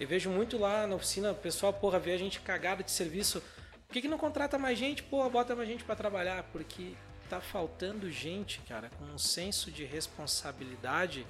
Eu 0.00 0.08
vejo 0.08 0.30
muito 0.30 0.56
lá 0.56 0.86
na 0.86 0.96
oficina, 0.96 1.32
o 1.32 1.34
pessoal, 1.34 1.74
porra, 1.74 1.98
vê 1.98 2.12
a 2.12 2.18
gente 2.18 2.40
cagada 2.40 2.82
de 2.82 2.90
serviço. 2.90 3.42
Por 3.86 3.92
que, 3.92 4.00
que 4.00 4.08
não 4.08 4.16
contrata 4.16 4.56
mais 4.56 4.78
gente? 4.78 5.02
Porra, 5.02 5.28
bota 5.28 5.54
mais 5.54 5.68
gente 5.68 5.84
para 5.84 5.94
trabalhar. 5.94 6.42
Porque 6.44 6.94
tá 7.28 7.38
faltando 7.38 8.10
gente, 8.10 8.60
cara, 8.66 8.90
com 8.98 9.04
um 9.04 9.18
senso 9.18 9.70
de 9.70 9.84
responsabilidade 9.84 11.26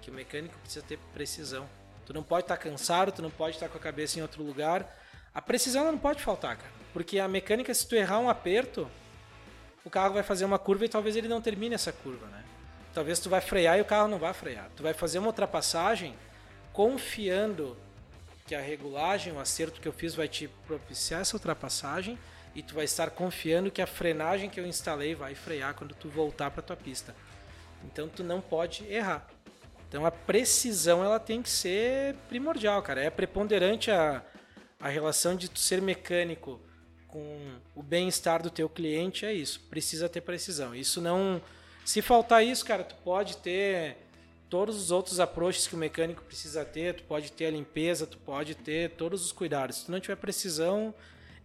que 0.00 0.08
o 0.08 0.14
mecânico 0.14 0.56
precisa 0.60 0.84
ter 0.86 1.00
precisão. 1.12 1.68
Tu 2.06 2.14
não 2.14 2.22
pode 2.22 2.44
estar 2.44 2.56
tá 2.56 2.62
cansado, 2.62 3.10
tu 3.10 3.22
não 3.22 3.30
pode 3.30 3.56
estar 3.56 3.66
tá 3.66 3.72
com 3.72 3.78
a 3.78 3.80
cabeça 3.80 4.20
em 4.20 4.22
outro 4.22 4.44
lugar. 4.44 5.01
A 5.34 5.40
precisão 5.40 5.84
não 5.84 5.98
pode 5.98 6.22
faltar, 6.22 6.56
cara. 6.56 6.72
Porque 6.92 7.18
a 7.18 7.26
mecânica, 7.26 7.72
se 7.72 7.86
tu 7.86 7.94
errar 7.94 8.18
um 8.18 8.28
aperto, 8.28 8.88
o 9.84 9.90
carro 9.90 10.14
vai 10.14 10.22
fazer 10.22 10.44
uma 10.44 10.58
curva 10.58 10.84
e 10.84 10.88
talvez 10.88 11.16
ele 11.16 11.28
não 11.28 11.40
termine 11.40 11.74
essa 11.74 11.92
curva, 11.92 12.26
né? 12.26 12.44
Talvez 12.92 13.18
tu 13.18 13.30
vai 13.30 13.40
frear 13.40 13.78
e 13.78 13.80
o 13.80 13.84
carro 13.84 14.08
não 14.08 14.18
vai 14.18 14.34
frear. 14.34 14.68
Tu 14.76 14.82
vai 14.82 14.92
fazer 14.92 15.18
uma 15.18 15.28
ultrapassagem 15.28 16.14
confiando 16.72 17.76
que 18.46 18.54
a 18.54 18.60
regulagem, 18.60 19.32
o 19.32 19.40
acerto 19.40 19.80
que 19.80 19.88
eu 19.88 19.92
fiz 19.92 20.14
vai 20.14 20.28
te 20.28 20.48
propiciar 20.66 21.22
essa 21.22 21.36
ultrapassagem 21.36 22.18
e 22.54 22.62
tu 22.62 22.74
vai 22.74 22.84
estar 22.84 23.10
confiando 23.10 23.70
que 23.70 23.80
a 23.80 23.86
frenagem 23.86 24.50
que 24.50 24.60
eu 24.60 24.66
instalei 24.66 25.14
vai 25.14 25.34
frear 25.34 25.74
quando 25.74 25.94
tu 25.94 26.08
voltar 26.10 26.50
para 26.50 26.62
tua 26.62 26.76
pista. 26.76 27.14
Então 27.84 28.08
tu 28.08 28.22
não 28.22 28.42
pode 28.42 28.84
errar. 28.92 29.26
Então 29.88 30.04
a 30.04 30.10
precisão 30.10 31.02
ela 31.02 31.18
tem 31.18 31.40
que 31.40 31.48
ser 31.48 32.14
primordial, 32.28 32.82
cara. 32.82 33.02
É 33.02 33.10
preponderante 33.10 33.90
a, 33.90 34.22
a 34.82 34.88
relação 34.88 35.36
de 35.36 35.48
tu 35.48 35.60
ser 35.60 35.80
mecânico 35.80 36.60
com 37.06 37.56
o 37.74 37.82
bem-estar 37.82 38.42
do 38.42 38.50
teu 38.50 38.68
cliente 38.68 39.24
é 39.24 39.32
isso. 39.32 39.60
Precisa 39.70 40.08
ter 40.08 40.20
precisão. 40.20 40.74
Isso 40.74 41.00
não. 41.00 41.40
Se 41.84 42.02
faltar 42.02 42.44
isso, 42.44 42.64
cara, 42.64 42.82
tu 42.82 42.96
pode 42.96 43.36
ter 43.36 43.96
todos 44.50 44.76
os 44.76 44.90
outros 44.90 45.20
approaches 45.20 45.68
que 45.68 45.74
o 45.76 45.78
mecânico 45.78 46.22
precisa 46.24 46.64
ter, 46.64 46.94
tu 46.96 47.04
pode 47.04 47.30
ter 47.30 47.46
a 47.46 47.50
limpeza, 47.50 48.06
tu 48.06 48.18
pode 48.18 48.56
ter 48.56 48.90
todos 48.90 49.24
os 49.24 49.30
cuidados. 49.30 49.76
Se 49.76 49.86
tu 49.86 49.92
não 49.92 50.00
tiver 50.00 50.16
precisão, 50.16 50.92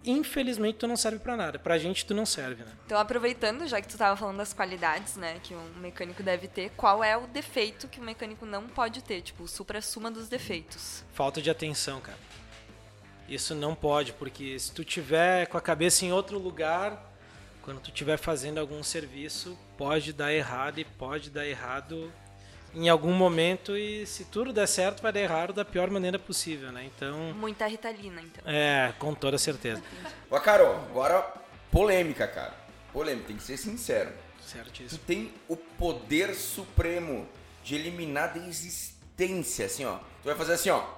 infelizmente 0.04 0.80
tu 0.80 0.88
não 0.88 0.98
serve 0.98 1.20
para 1.20 1.38
nada. 1.38 1.60
Pra 1.60 1.78
gente 1.78 2.06
tu 2.08 2.16
não 2.16 2.26
serve, 2.26 2.64
né? 2.64 2.72
Então, 2.88 3.00
aproveitando, 3.00 3.68
já 3.68 3.80
que 3.80 3.88
tu 3.88 3.98
tava 3.98 4.18
falando 4.18 4.38
das 4.38 4.52
qualidades, 4.52 5.16
né, 5.16 5.40
que 5.44 5.54
um 5.54 5.80
mecânico 5.80 6.24
deve 6.24 6.48
ter, 6.48 6.72
qual 6.72 7.04
é 7.04 7.16
o 7.16 7.28
defeito 7.28 7.88
que 7.88 8.00
o 8.00 8.04
mecânico 8.04 8.48
não 8.48 8.68
pode 8.68 9.04
ter? 9.04 9.22
Tipo, 9.22 9.44
o 9.44 9.48
supra-suma 9.48 10.10
dos 10.10 10.28
defeitos. 10.28 11.04
Falta 11.14 11.40
de 11.40 11.52
atenção, 11.52 12.02
cara. 12.02 12.18
Isso 13.28 13.54
não 13.54 13.76
pode, 13.76 14.14
porque 14.14 14.58
se 14.58 14.72
tu 14.72 14.86
tiver 14.86 15.48
com 15.48 15.58
a 15.58 15.62
cabeça 15.62 16.06
em 16.06 16.14
outro 16.14 16.40
lugar, 16.40 17.12
quando 17.62 17.82
tu 17.82 17.90
estiver 17.90 18.18
fazendo 18.18 18.58
algum 18.60 18.82
serviço, 18.82 19.58
pode 19.78 20.14
dar 20.14 20.34
errado 20.34 20.80
e 20.80 20.86
pode 20.86 21.30
dar 21.30 21.46
errado 21.46 22.12
em 22.74 22.88
algum 22.88 23.12
momento 23.12 23.76
e 23.76 24.06
se 24.06 24.26
tudo 24.26 24.54
der 24.54 24.68
certo 24.68 25.02
vai 25.02 25.12
dar 25.12 25.20
errado 25.20 25.52
da 25.52 25.66
pior 25.66 25.90
maneira 25.90 26.18
possível, 26.18 26.72
né? 26.72 26.86
Então 26.86 27.34
muita 27.34 27.68
ritalina, 27.68 28.22
então. 28.22 28.44
É, 28.46 28.94
com 28.98 29.14
toda 29.14 29.38
certeza. 29.38 29.84
Ó, 30.32 30.40
Carol, 30.40 30.76
agora 30.90 31.34
polêmica, 31.70 32.28
cara. 32.28 32.54
Polêmica, 32.94 33.28
tem 33.28 33.36
que 33.36 33.44
ser 33.44 33.58
sincero. 33.58 34.12
Certíssimo. 34.42 35.00
Tu 35.00 35.06
tem 35.06 35.34
o 35.50 35.58
poder 35.58 36.34
supremo 36.36 37.28
de 37.64 37.76
eliminar 37.76 38.34
da 38.34 38.40
existência, 38.48 39.66
assim, 39.66 39.84
ó. 39.84 39.98
Tu 39.98 40.26
vai 40.26 40.36
fazer 40.36 40.54
assim, 40.54 40.70
ó 40.70 40.97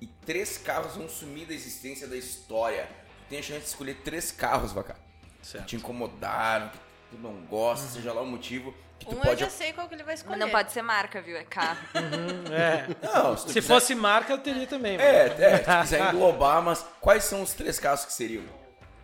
e 0.00 0.06
três 0.06 0.58
carros 0.58 0.96
vão 0.96 1.08
sumir 1.08 1.46
da 1.46 1.54
existência 1.54 2.06
da 2.06 2.16
história. 2.16 2.88
Tu 3.26 3.30
tem 3.30 3.38
a 3.38 3.42
chance 3.42 3.60
de 3.60 3.66
escolher 3.66 3.94
três 4.04 4.30
carros, 4.30 4.72
Vaca. 4.72 4.96
Certo. 5.42 5.64
Que 5.64 5.70
te 5.70 5.76
incomodaram, 5.76 6.68
que 6.68 6.78
tu 7.10 7.18
não 7.18 7.34
gosta, 7.46 7.86
uhum. 7.86 7.92
seja 7.92 8.12
lá 8.12 8.22
o 8.22 8.26
motivo. 8.26 8.74
Que 8.98 9.06
tu 9.06 9.12
um 9.14 9.20
pode... 9.20 9.30
eu 9.30 9.36
já 9.36 9.50
sei 9.50 9.72
qual 9.72 9.88
que 9.88 9.94
ele 9.94 10.02
vai 10.02 10.14
escolher. 10.14 10.36
Mas 10.36 10.46
não 10.46 10.50
pode 10.50 10.72
ser 10.72 10.82
marca, 10.82 11.20
viu? 11.20 11.36
É 11.36 11.44
carro. 11.44 11.78
Uhum, 11.94 12.54
é. 12.54 12.86
Não, 13.02 13.36
se, 13.36 13.48
se 13.48 13.54
quiser... 13.54 13.62
fosse 13.62 13.94
marca, 13.94 14.32
eu 14.32 14.38
teria 14.38 14.66
também. 14.66 14.96
É, 14.98 15.26
é, 15.26 15.58
se 15.58 15.64
quiser 15.82 16.14
englobar, 16.14 16.62
mas 16.62 16.84
quais 17.00 17.24
são 17.24 17.42
os 17.42 17.52
três 17.52 17.78
carros 17.78 18.04
que 18.04 18.12
seriam? 18.12 18.44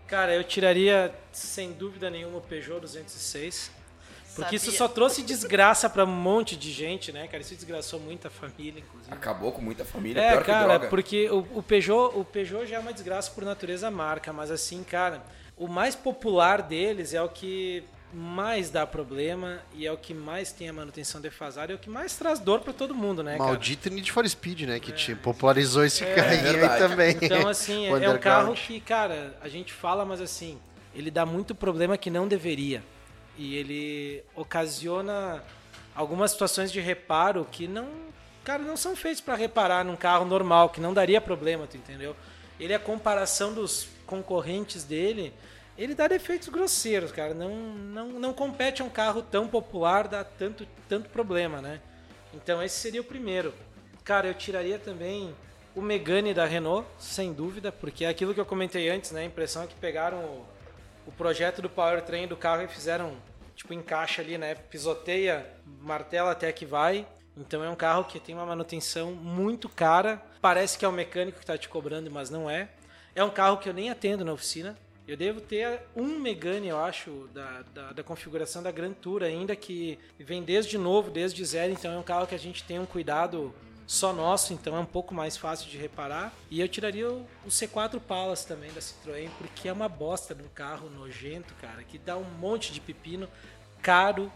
Cara, 0.07 0.34
eu 0.34 0.45
tiraria, 0.45 1.14
sem 1.32 1.72
dúvida 1.72 2.11
nenhuma, 2.11 2.38
o 2.38 2.40
Peugeot 2.40 2.80
206. 2.80 3.70
Porque 4.35 4.59
Sabia. 4.59 4.68
isso 4.68 4.72
só 4.72 4.89
trouxe 4.89 5.22
desgraça 5.22 5.89
para 5.89 6.05
um 6.05 6.09
monte 6.09 6.57
de 6.57 6.72
gente, 6.72 7.12
né, 7.12 7.28
cara? 7.28 7.41
Isso 7.41 7.55
desgraçou 7.55 8.01
muita 8.01 8.28
família, 8.28 8.80
inclusive. 8.80 9.14
Acabou 9.14 9.53
com 9.53 9.62
muita 9.62 9.85
família, 9.85 10.20
é, 10.20 10.32
pior 10.32 10.45
cara, 10.45 10.80
que 10.80 10.87
porque 10.89 11.30
o, 11.30 11.47
o, 11.55 11.62
Peugeot, 11.62 12.18
o 12.18 12.24
Peugeot 12.24 12.66
já 12.66 12.76
é 12.76 12.78
uma 12.80 12.93
desgraça 12.93 13.30
por 13.30 13.45
natureza 13.45 13.91
marca, 13.91 14.32
mas 14.32 14.51
assim, 14.51 14.82
cara, 14.82 15.22
o 15.57 15.68
mais 15.68 15.95
popular 15.95 16.62
deles 16.62 17.14
é 17.14 17.22
o 17.22 17.28
que 17.28 17.85
mais 18.12 18.70
dá 18.70 18.87
problema 18.87 19.61
e 19.74 19.87
é 19.87 19.93
o 19.93 19.97
que 19.97 20.14
mais 20.14 20.53
tem 20.53 20.68
a 20.68 20.72
manutenção 20.72 21.20
defasada 21.20 21.72
e 21.72 21.74
é 21.74 21.76
o 21.76 21.78
que 21.78 21.91
mais 21.91 22.16
traz 22.16 22.39
dor 22.39 22.61
para 22.61 22.72
todo 22.72 22.95
mundo, 22.95 23.22
né, 23.22 23.37
Maldito 23.37 23.85
cara? 23.85 23.95
Need 23.95 24.11
for 24.11 24.28
Speed, 24.28 24.62
né, 24.62 24.80
que 24.80 24.91
é. 24.91 24.95
te 24.95 25.14
popularizou 25.14 25.85
esse 25.85 26.05
é, 26.05 26.14
carrinho 26.14 26.70
aí 26.70 26.78
também. 26.78 27.18
Então, 27.20 27.49
assim, 27.49 27.87
é, 27.87 28.05
é 28.05 28.11
um 28.11 28.18
carro 28.18 28.55
que, 28.55 28.80
cara, 28.80 29.37
a 29.41 29.49
gente 29.49 29.72
fala, 29.72 30.05
mas 30.05 30.20
assim, 30.20 30.59
ele 30.95 31.11
dá 31.11 31.24
muito 31.24 31.55
problema 31.55 31.97
que 31.97 32.11
não 32.11 32.26
deveria 32.26 32.82
e 33.37 33.57
ele 33.57 34.24
ocasiona 34.35 35.43
algumas 35.95 36.32
situações 36.32 36.72
de 36.72 36.80
reparo 36.80 37.47
que 37.51 37.66
não, 37.66 37.89
cara, 38.43 38.62
não 38.62 38.76
são 38.76 38.97
feitos 38.97 39.20
para 39.20 39.35
reparar 39.35 39.85
num 39.85 39.97
carro 39.97 40.24
normal, 40.24 40.70
que 40.70 40.80
não 40.80 40.95
daria 40.95 41.20
problema, 41.20 41.66
tu 41.66 41.76
entendeu? 41.76 42.14
Ele 42.59 42.74
a 42.74 42.78
comparação 42.78 43.53
dos 43.53 43.89
concorrentes 44.07 44.85
dele, 44.85 45.32
ele 45.76 45.95
dá 45.95 46.07
defeitos 46.07 46.49
grosseiros, 46.49 47.11
cara. 47.11 47.35
Não, 47.35 47.57
não, 47.57 48.09
não 48.09 48.32
compete 48.32 48.82
a 48.82 48.85
um 48.85 48.91
carro 48.91 49.22
tão 49.22 49.49
popular, 49.49 50.07
dá 50.07 50.22
tanto, 50.22 50.66
tanto 50.89 51.09
problema, 51.09 51.61
né? 51.61 51.80
Então 52.32 52.62
esse 52.62 52.77
seria 52.77 53.01
o 53.01 53.05
primeiro. 53.05 53.52
Cara, 54.05 54.28
eu 54.28 54.35
tiraria 54.35 54.78
também 54.78 55.35
o 55.74 55.82
Megane 55.82 56.32
da 56.32 56.44
Renault, 56.44 56.86
sem 56.98 57.32
dúvida, 57.32 57.73
porque 57.73 58.05
é 58.05 58.09
aquilo 58.09 58.32
que 58.32 58.40
eu 58.40 58.47
comentei 58.47 58.89
antes, 58.89 59.11
né? 59.11 59.23
A 59.23 59.24
impressão 59.24 59.65
é 59.65 59.66
que 59.66 59.74
pegaram 59.74 60.19
o, 60.19 60.47
o 61.06 61.12
projeto 61.12 61.62
do 61.62 61.70
powertrain 61.70 62.26
do 62.26 62.36
carro 62.36 62.62
e 62.62 62.68
fizeram, 62.68 63.16
tipo, 63.55 63.72
encaixa 63.72 64.22
ali, 64.22 64.39
né? 64.39 64.55
Pisoteia, 64.55 65.47
martela 65.81 66.31
até 66.31 66.51
que 66.52 66.64
vai. 66.66 67.06
Então 67.36 67.64
é 67.64 67.68
um 67.68 67.74
carro 67.74 68.05
que 68.05 68.20
tem 68.20 68.35
uma 68.35 68.47
manutenção 68.47 69.12
muito 69.12 69.68
cara. 69.68 70.22
Parece 70.40 70.78
que 70.78 70.85
é 70.85 70.89
o 70.89 70.93
mecânico 70.93 71.39
que 71.39 71.44
está 71.44 71.59
te 71.59 71.68
cobrando, 71.68 72.10
mas 72.10 72.31
não 72.31 72.48
é. 72.48 72.68
É 73.14 73.22
um 73.22 73.31
carro 73.31 73.59
que 73.59 73.68
eu 73.68 73.74
nem 73.74 73.90
atendo 73.90 74.24
na 74.24 74.32
oficina. 74.32 74.76
Eu 75.06 75.16
devo 75.16 75.40
ter 75.40 75.81
um 75.94 76.18
Megane, 76.18 76.68
eu 76.68 76.82
acho, 76.82 77.28
da, 77.35 77.62
da, 77.74 77.93
da, 77.93 78.02
configuração 78.02 78.62
da 78.62 78.70
Grand 78.70 78.94
Tour 78.94 79.22
ainda, 79.22 79.55
que 79.55 79.98
vem 80.18 80.43
desde 80.43 80.78
novo, 80.78 81.10
desde 81.10 81.44
zero. 81.44 81.72
Então 81.72 81.93
é 81.93 81.98
um 81.98 82.02
carro 82.02 82.26
que 82.26 82.35
a 82.35 82.39
gente 82.39 82.64
tem 82.64 82.78
um 82.78 82.86
cuidado 82.86 83.55
só 83.86 84.12
nosso, 84.12 84.52
então 84.52 84.77
é 84.77 84.81
um 84.81 84.86
pouco 84.86 85.15
mais 85.15 85.36
fácil 85.36 85.69
de 85.69 85.77
reparar. 85.77 86.32
E 86.51 86.61
eu 86.61 86.69
tiraria 86.69 87.11
o, 87.11 87.27
o 87.44 87.48
C4 87.48 88.01
Palace 88.01 88.47
também 88.47 88.73
da 88.73 88.81
Citroën, 88.81 89.28
porque 89.39 89.69
é 89.69 89.73
uma 89.73 89.89
bosta 89.89 90.35
de 90.35 90.43
um 90.43 90.48
carro 90.48 90.89
nojento, 90.89 91.55
cara, 91.61 91.82
que 91.82 91.98
dá 91.98 92.16
um 92.16 92.24
monte 92.24 92.73
de 92.73 92.81
pepino, 92.81 93.28
caro. 93.82 94.32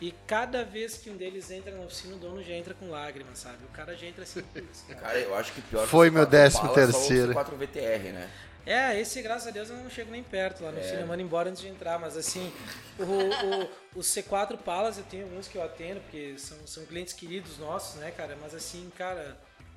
E 0.00 0.14
cada 0.26 0.64
vez 0.64 0.96
que 0.96 1.10
um 1.10 1.16
deles 1.16 1.50
entra 1.50 1.72
na 1.72 1.84
oficina, 1.84 2.16
o 2.16 2.18
dono 2.18 2.42
já 2.42 2.54
entra 2.54 2.72
com 2.72 2.88
lágrimas, 2.88 3.38
sabe? 3.38 3.58
O 3.64 3.68
cara 3.68 3.94
já 3.94 4.06
entra 4.06 4.22
assim. 4.22 4.42
Cara, 4.88 5.00
cara 5.00 5.18
eu 5.18 5.34
acho 5.34 5.52
que 5.52 5.60
pior 5.60 5.86
Foi 5.86 6.08
que 6.08 6.14
meu 6.14 6.24
décimo 6.24 6.72
terceiro. 6.72 7.32
o 7.32 7.34
C4 7.34 7.54
VTR, 7.54 8.12
né? 8.12 8.30
É, 8.66 9.00
esse, 9.00 9.22
graças 9.22 9.48
a 9.48 9.50
Deus, 9.50 9.70
eu 9.70 9.76
não 9.76 9.90
chego 9.90 10.10
nem 10.10 10.22
perto 10.22 10.62
lá 10.62 10.70
no 10.70 10.78
é. 10.78 10.82
cinema, 10.82 11.20
embora 11.20 11.50
antes 11.50 11.62
de 11.62 11.68
entrar, 11.68 11.98
mas 11.98 12.16
assim, 12.16 12.52
o, 12.98 13.02
o, 13.02 13.98
o, 13.98 14.00
C4 14.00 14.56
Palas, 14.58 14.98
eu 14.98 15.04
tenho 15.04 15.24
alguns 15.24 15.48
que 15.48 15.56
eu 15.56 15.62
atendo, 15.62 16.00
porque 16.00 16.38
são, 16.38 16.58
são 16.66 16.84
clientes 16.84 17.14
queridos 17.14 17.58
nossos, 17.58 17.98
né, 18.00 18.10
cara? 18.10 18.36
Mas 18.40 18.54
assim, 18.54 18.90
cara, 18.96 19.36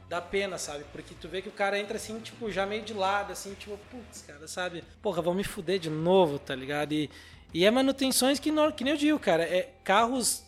dá 0.09 0.21
pena, 0.21 0.57
sabe? 0.57 0.85
Porque 0.91 1.15
tu 1.19 1.27
vê 1.27 1.41
que 1.41 1.49
o 1.49 1.53
cara 1.53 1.79
entra 1.79 1.97
assim, 1.97 2.19
tipo, 2.19 2.51
já 2.51 2.65
meio 2.65 2.83
de 2.83 2.93
lado, 2.93 3.31
assim, 3.31 3.53
tipo, 3.53 3.77
putz, 3.89 4.21
cara, 4.21 4.47
sabe? 4.47 4.83
Porra, 5.01 5.21
vão 5.21 5.33
me 5.33 5.43
fuder 5.43 5.79
de 5.79 5.89
novo, 5.89 6.37
tá 6.37 6.53
ligado? 6.53 6.91
E, 6.93 7.09
e 7.53 7.65
é 7.65 7.71
manutenções 7.71 8.39
que, 8.39 8.51
não, 8.51 8.71
que 8.71 8.83
nem 8.83 8.93
eu 8.93 8.99
digo, 8.99 9.17
cara, 9.19 9.43
é 9.43 9.71
carros 9.83 10.43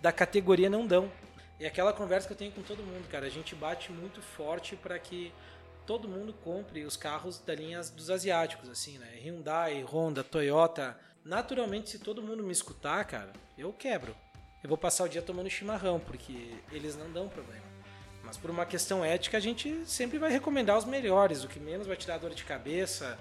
da 0.00 0.12
categoria 0.12 0.70
não 0.70 0.86
dão. 0.86 1.10
E 1.58 1.66
aquela 1.66 1.92
conversa 1.92 2.26
que 2.26 2.32
eu 2.32 2.38
tenho 2.38 2.52
com 2.52 2.62
todo 2.62 2.82
mundo, 2.82 3.06
cara, 3.10 3.26
a 3.26 3.30
gente 3.30 3.54
bate 3.54 3.92
muito 3.92 4.22
forte 4.22 4.76
para 4.76 4.98
que 4.98 5.30
todo 5.90 6.06
mundo 6.06 6.32
compre 6.32 6.84
os 6.84 6.96
carros 6.96 7.40
da 7.40 7.52
linha 7.52 7.80
dos 7.80 8.10
asiáticos, 8.10 8.68
assim, 8.68 8.96
né? 8.98 9.08
Hyundai, 9.24 9.82
Honda, 9.82 10.22
Toyota. 10.22 10.96
Naturalmente, 11.24 11.90
se 11.90 11.98
todo 11.98 12.22
mundo 12.22 12.44
me 12.44 12.52
escutar, 12.52 13.04
cara, 13.04 13.32
eu 13.58 13.72
quebro. 13.72 14.14
Eu 14.62 14.68
vou 14.68 14.78
passar 14.78 15.02
o 15.02 15.08
dia 15.08 15.20
tomando 15.20 15.50
chimarrão, 15.50 15.98
porque 15.98 16.54
eles 16.70 16.96
não 16.96 17.10
dão 17.10 17.28
problema. 17.28 17.64
Mas 18.22 18.36
por 18.36 18.50
uma 18.50 18.64
questão 18.64 19.04
ética, 19.04 19.36
a 19.36 19.40
gente 19.40 19.82
sempre 19.84 20.16
vai 20.16 20.30
recomendar 20.30 20.78
os 20.78 20.84
melhores, 20.84 21.42
o 21.42 21.48
que 21.48 21.58
menos 21.58 21.88
vai 21.88 21.96
tirar 21.96 22.18
dor 22.18 22.34
de 22.34 22.44
cabeça. 22.44 23.18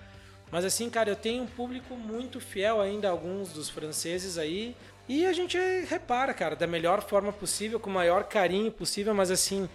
Mas 0.52 0.64
assim, 0.64 0.92
cara, 0.92 1.10
eu 1.10 1.16
tenho 1.16 1.42
um 1.42 1.48
público 1.48 1.96
muito 1.96 2.40
fiel 2.40 2.80
ainda, 2.80 3.10
alguns 3.10 3.52
dos 3.52 3.68
franceses 3.68 4.38
aí, 4.38 4.76
e 5.08 5.26
a 5.26 5.34
gente 5.34 5.58
repara, 5.88 6.36
cara, 6.36 6.56
da 6.56 6.68
melhor 6.68 7.02
forma 7.02 7.34
possível, 7.34 7.80
com 7.80 7.90
o 7.90 7.94
maior 7.94 8.26
carinho 8.26 8.72
possível, 8.72 9.12
mas 9.16 9.32
assim, 9.32 9.68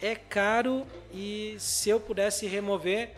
é 0.00 0.14
caro 0.14 0.86
e 1.12 1.56
se 1.58 1.90
eu 1.90 1.98
pudesse 2.00 2.46
remover, 2.46 3.10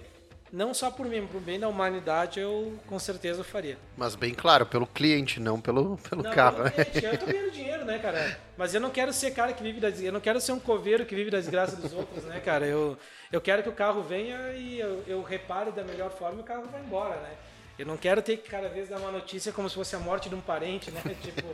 não 0.53 0.75
só 0.75 0.91
por 0.91 1.07
mim, 1.07 1.27
por 1.27 1.41
bem 1.41 1.61
da 1.61 1.69
humanidade, 1.69 2.41
eu 2.41 2.77
com 2.87 2.99
certeza 2.99 3.45
faria. 3.45 3.79
Mas 3.97 4.15
bem 4.15 4.35
claro, 4.35 4.67
pelo 4.67 4.87
cliente, 4.87 5.39
não 5.39 5.61
pelo, 5.61 5.97
pelo 5.99 6.23
Não, 6.23 6.31
carro. 6.33 6.71
pelo 6.71 6.87
cliente, 6.87 7.05
Eu 7.05 7.19
tô 7.19 7.27
ganhando 7.27 7.51
dinheiro, 7.53 7.85
né, 7.85 7.99
cara? 7.99 8.39
Mas 8.57 8.75
eu 8.75 8.81
não 8.81 8.91
quero 8.91 9.13
ser 9.13 9.31
cara 9.33 9.53
que 9.53 9.63
vive 9.63 9.79
da 9.81 9.89
desgraça. 9.91 10.09
Eu 10.09 10.13
não 10.13 10.21
quero 10.21 10.41
ser 10.41 10.53
um 10.53 10.59
coveiro 10.61 11.07
que 11.07 11.15
vive 11.15 11.31
da 11.31 11.39
desgraça 11.39 11.77
dos 11.77 11.93
outros, 11.93 12.25
né, 12.25 12.41
cara? 12.41 12.67
Eu, 12.67 12.99
eu 13.31 13.41
quero 13.41 13.63
que 13.63 13.69
o 13.69 13.73
carro 13.73 14.03
venha 14.03 14.53
e 14.55 14.81
eu, 14.81 15.05
eu 15.07 15.23
repare 15.23 15.71
da 15.71 15.85
melhor 15.85 16.11
forma 16.11 16.39
e 16.39 16.41
o 16.41 16.45
carro 16.45 16.65
vai 16.71 16.81
embora, 16.81 17.17
né? 17.21 17.31
Eu 17.79 17.87
não 17.87 17.97
quero 17.97 18.21
ter 18.21 18.37
que 18.37 18.51
cada 18.51 18.69
vez 18.69 18.89
dar 18.89 18.99
uma 18.99 19.11
notícia 19.13 19.53
como 19.53 19.69
se 19.69 19.75
fosse 19.75 19.95
a 19.95 19.99
morte 19.99 20.29
de 20.29 20.35
um 20.35 20.41
parente, 20.41 20.91
né? 20.91 21.01
Tipo, 21.23 21.47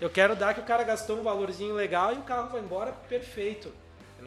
eu 0.00 0.10
quero 0.10 0.36
dar 0.36 0.52
que 0.52 0.60
o 0.60 0.64
cara 0.64 0.84
gastou 0.84 1.18
um 1.18 1.22
valorzinho 1.22 1.74
legal 1.74 2.12
e 2.12 2.18
o 2.18 2.22
carro 2.22 2.50
vai 2.50 2.60
embora 2.60 2.92
perfeito. 2.92 3.72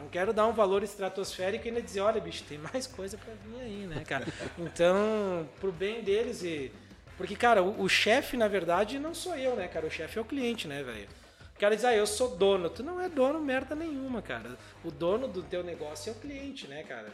Não 0.06 0.10
quero 0.12 0.32
dar 0.32 0.46
um 0.46 0.52
valor 0.52 0.84
estratosférico 0.84 1.66
e 1.66 1.68
ainda 1.68 1.82
dizer, 1.82 1.98
olha, 1.98 2.20
bicho, 2.20 2.44
tem 2.44 2.58
mais 2.72 2.86
coisa 2.86 3.18
pra 3.18 3.34
vir 3.34 3.60
aí, 3.60 3.86
né, 3.88 4.04
cara? 4.04 4.24
Então, 4.56 5.48
pro 5.60 5.72
bem 5.72 6.00
deles 6.00 6.44
e. 6.44 6.70
Porque, 7.16 7.34
cara, 7.34 7.60
o, 7.60 7.82
o 7.82 7.88
chefe, 7.88 8.36
na 8.36 8.46
verdade, 8.46 9.00
não 9.00 9.12
sou 9.12 9.34
eu, 9.34 9.56
né, 9.56 9.66
cara? 9.66 9.84
O 9.84 9.90
chefe 9.90 10.16
é 10.16 10.20
o 10.22 10.24
cliente, 10.24 10.68
né, 10.68 10.80
velho? 10.84 11.08
O 11.56 11.58
cara 11.58 11.74
diz, 11.74 11.84
ah, 11.84 11.92
eu 11.92 12.06
sou 12.06 12.36
dono. 12.36 12.70
Tu 12.70 12.84
não 12.84 13.00
é 13.00 13.08
dono 13.08 13.40
merda 13.40 13.74
nenhuma, 13.74 14.22
cara. 14.22 14.56
O 14.84 14.92
dono 14.92 15.26
do 15.26 15.42
teu 15.42 15.64
negócio 15.64 16.10
é 16.10 16.12
o 16.12 16.20
cliente, 16.20 16.68
né, 16.68 16.84
cara? 16.84 17.12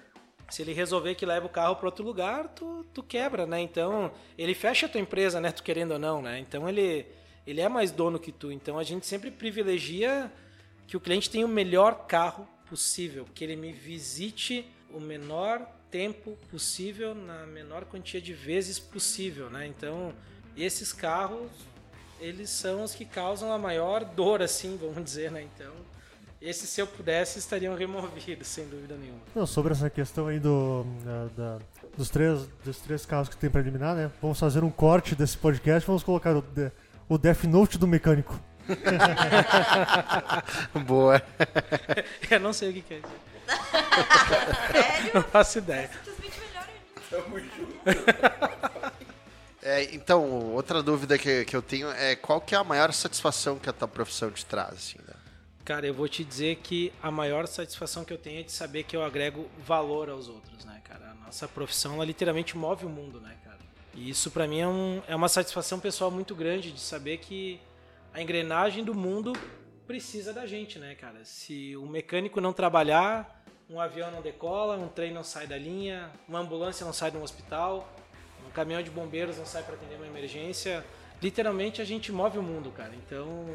Se 0.51 0.61
ele 0.61 0.75
resolver 0.75 1.15
que 1.15 1.25
leva 1.25 1.47
o 1.47 1.49
carro 1.49 1.77
para 1.77 1.87
outro 1.87 2.05
lugar, 2.05 2.49
tu, 2.49 2.85
tu 2.93 3.03
quebra, 3.03 3.47
né? 3.47 3.59
Então, 3.59 4.13
ele 4.37 4.53
fecha 4.53 4.85
a 4.85 4.89
tua 4.89 5.01
empresa, 5.01 5.41
né? 5.41 5.51
Tu 5.51 5.63
querendo 5.63 5.93
ou 5.93 5.99
não, 5.99 6.21
né? 6.21 6.39
Então, 6.39 6.69
ele, 6.69 7.07
ele 7.47 7.63
é 7.63 7.71
mais 7.71 7.91
dono 7.91 8.19
que 8.19 8.31
tu. 8.31 8.53
Então, 8.53 8.79
a 8.79 8.83
gente 8.83 9.07
sempre 9.07 9.31
privilegia 9.31 10.31
que 10.87 10.95
o 10.95 11.01
cliente 11.01 11.31
tenha 11.31 11.47
o 11.47 11.49
melhor 11.49 12.07
carro 12.07 12.47
possível, 12.77 13.27
que 13.35 13.45
ele 13.45 13.55
me 13.55 13.71
visite 13.71 14.67
o 14.91 14.99
menor 14.99 15.61
tempo 15.91 16.39
possível, 16.51 17.15
na 17.15 17.45
menor 17.45 17.85
quantia 17.85 18.19
de 18.21 18.33
vezes 18.33 18.79
possível, 18.79 19.51
né? 19.51 19.67
Então, 19.67 20.15
esses 20.57 20.91
carros, 20.91 21.51
eles 22.19 22.49
são 22.49 22.83
os 22.83 22.95
que 22.95 23.05
causam 23.05 23.53
a 23.53 23.59
maior 23.59 24.03
dor, 24.05 24.41
assim, 24.41 24.79
vamos 24.81 25.05
dizer, 25.05 25.31
né? 25.31 25.43
Então, 25.55 25.71
esses, 26.41 26.67
se 26.71 26.81
eu 26.81 26.87
pudesse, 26.87 27.39
estariam 27.39 27.75
removidos, 27.77 28.49
sem 28.49 28.67
dúvida 28.67 28.97
nenhuma. 28.97 29.21
Não, 29.35 29.47
sobre 29.47 29.73
essa 29.75 29.91
questão 29.91 30.29
aí 30.29 30.41
do, 30.41 30.85
da- 31.05 31.27
da- 31.37 31.59
dos, 31.95 32.09
três, 32.09 32.47
dos 32.65 32.79
três 32.79 33.05
carros 33.05 33.29
que 33.29 33.37
tem 33.37 33.51
pra 33.51 33.61
eliminar, 33.61 33.95
né? 33.95 34.11
Vamos 34.23 34.41
fazer 34.41 34.65
um 34.65 34.71
corte 34.71 35.15
desse 35.15 35.37
podcast, 35.37 35.87
vamos 35.87 36.03
colocar 36.03 36.35
o, 36.35 36.43
o 37.07 37.19
Death 37.19 37.45
Note 37.45 37.77
do 37.77 37.87
mecânico. 37.87 38.41
Boa. 40.87 41.23
Eu 42.31 42.41
não 42.41 42.53
sei 42.53 42.71
o 42.71 42.73
que, 42.73 42.83
que 42.83 42.95
é 42.95 42.99
isso. 42.99 43.09
Não 45.15 45.23
faço 45.23 45.59
ideia. 45.59 45.89
Simplesmente 46.05 46.41
melhor 46.41 46.67
ainda. 46.69 47.01
Tamo 47.11 47.39
junto. 47.39 49.03
É, 49.65 49.95
então, 49.95 50.29
outra 50.53 50.83
dúvida 50.83 51.17
que, 51.17 51.45
que 51.45 51.55
eu 51.55 51.63
tenho 51.63 51.89
é 51.93 52.17
qual 52.17 52.41
que 52.41 52.53
é 52.53 52.59
a 52.59 52.65
maior 52.65 52.93
satisfação 52.93 53.61
que 53.61 53.71
a 53.71 53.73
tua 53.73 53.87
profissão 53.87 54.29
te 54.29 54.45
traz, 54.45 54.73
assim, 54.73 54.99
né? 55.07 55.15
Cara, 55.65 55.87
eu 55.87 55.95
vou 55.95 56.09
te 56.09 56.25
dizer 56.25 56.57
que 56.57 56.93
a 57.01 57.13
maior 57.13 57.47
satisfação 57.47 58.05
que 58.05 58.13
eu 58.13 58.19
tenho 58.19 58.41
é 58.41 58.43
de 58.43 58.51
saber 58.51 58.83
que 58.83 58.97
eu 58.97 59.05
agrego 59.05 59.49
valor 59.65 60.11
aos 60.11 60.29
outros, 60.29 60.65
né, 60.65 60.81
cara? 60.83 61.13
A 61.13 61.15
nossa 61.27 61.47
profissão, 61.47 61.95
ela 61.95 62.05
literalmente 62.05 62.57
move 62.57 62.85
o 62.85 62.89
mundo, 62.89 63.21
né, 63.21 63.37
cara? 63.45 63.59
E 63.95 64.11
isso 64.11 64.33
pra 64.33 64.49
mim 64.49 64.59
é, 64.59 64.67
um, 64.67 65.01
é 65.07 65.15
uma 65.15 65.29
satisfação 65.29 65.79
pessoal 65.79 66.11
muito 66.11 66.35
grande 66.35 66.73
de 66.73 66.81
saber 66.81 67.19
que 67.19 67.61
a 68.13 68.21
engrenagem 68.21 68.85
do 68.85 68.95
mundo 68.95 69.33
precisa 69.87 70.33
da 70.33 70.47
gente, 70.47 70.79
né, 70.79 70.95
cara? 70.95 71.25
Se 71.25 71.77
o 71.77 71.87
mecânico 71.87 72.41
não 72.41 72.53
trabalhar, 72.53 73.43
um 73.69 73.81
avião 73.81 74.11
não 74.11 74.21
decola, 74.23 74.77
um 74.77 74.89
trem 74.89 75.13
não 75.13 75.25
sai 75.25 75.47
da 75.47 75.57
linha, 75.57 76.11
uma 76.29 76.39
ambulância 76.41 76.85
não 76.85 76.93
sai 76.93 77.11
de 77.11 77.17
um 77.17 77.23
hospital, 77.23 77.91
um 78.47 78.51
caminhão 78.51 78.83
de 78.83 78.91
bombeiros 78.91 79.39
não 79.39 79.47
sai 79.47 79.63
para 79.63 79.75
atender 79.75 79.97
uma 79.97 80.07
emergência. 80.07 80.85
Literalmente 81.23 81.81
a 81.81 81.85
gente 81.85 82.11
move 82.13 82.39
o 82.39 82.43
mundo, 82.43 82.71
cara. 82.71 82.93
Então, 82.95 83.47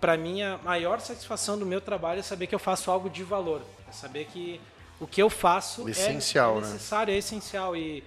para 0.00 0.16
mim 0.16 0.42
a 0.42 0.58
maior 0.58 1.00
satisfação 1.00 1.58
do 1.58 1.66
meu 1.66 1.80
trabalho 1.80 2.20
é 2.20 2.22
saber 2.22 2.46
que 2.46 2.54
eu 2.54 2.58
faço 2.58 2.90
algo 2.90 3.08
de 3.10 3.22
valor, 3.22 3.62
é 3.88 3.92
saber 3.92 4.26
que 4.26 4.60
o 4.98 5.06
que 5.06 5.22
eu 5.22 5.30
faço 5.30 5.86
é- 5.86 5.90
Essencial, 5.92 6.58
é 6.58 6.60
né? 6.62 6.66
necessário, 6.66 7.14
é 7.14 7.16
essencial 7.16 7.76
e 7.76 8.02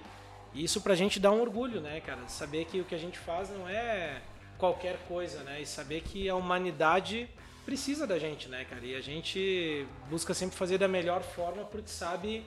e 0.56 0.64
isso 0.64 0.80
pra 0.82 0.94
gente 0.94 1.20
dá 1.20 1.32
um 1.32 1.42
orgulho, 1.42 1.82
né, 1.82 2.00
cara? 2.02 2.28
Saber 2.28 2.66
que 2.66 2.80
o 2.80 2.84
que 2.86 2.94
a 2.94 2.98
gente 3.00 3.18
faz 3.18 3.50
não 3.50 3.68
é 3.68 4.22
qualquer 4.64 4.98
coisa, 5.10 5.44
né? 5.44 5.62
E 5.62 5.66
saber 5.66 6.00
que 6.00 6.30
a 6.30 6.36
humanidade 6.36 7.30
precisa 7.66 8.08
da 8.08 8.18
gente, 8.18 8.48
né, 8.48 8.64
cara? 8.64 8.86
E 8.86 8.96
a 8.96 9.02
gente 9.02 9.86
busca 10.10 10.34
sempre 10.34 10.56
fazer 10.56 10.78
da 10.78 10.88
melhor 10.88 11.22
forma 11.22 11.66
porque 11.66 11.90
sabe 11.90 12.46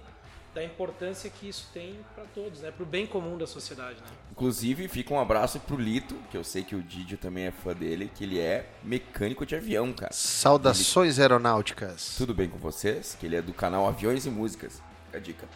da 0.54 0.64
importância 0.64 1.28
que 1.28 1.46
isso 1.46 1.68
tem 1.74 2.00
pra 2.14 2.24
todos, 2.34 2.62
né? 2.62 2.70
Pro 2.70 2.86
bem 2.86 3.06
comum 3.06 3.36
da 3.36 3.46
sociedade, 3.46 4.00
né? 4.00 4.06
Inclusive, 4.30 4.88
fica 4.88 5.12
um 5.12 5.20
abraço 5.20 5.60
pro 5.60 5.76
Lito, 5.76 6.14
que 6.30 6.38
eu 6.38 6.42
sei 6.42 6.64
que 6.64 6.74
o 6.74 6.82
Didio 6.82 7.18
também 7.18 7.44
é 7.44 7.50
fã 7.50 7.74
dele, 7.74 8.10
que 8.14 8.24
ele 8.24 8.40
é 8.40 8.66
mecânico 8.82 9.44
de 9.44 9.54
avião, 9.54 9.92
cara. 9.92 10.10
Saudações 10.14 11.18
aeronáuticas. 11.18 12.14
Tudo 12.16 12.32
bem 12.32 12.48
com 12.48 12.56
vocês? 12.56 13.14
Que 13.20 13.26
ele 13.26 13.36
é 13.36 13.42
do 13.42 13.52
canal 13.52 13.86
Aviões 13.86 14.24
e 14.24 14.30
Músicas. 14.30 14.80
Fica 15.04 15.18
a 15.18 15.20
dica. 15.20 15.46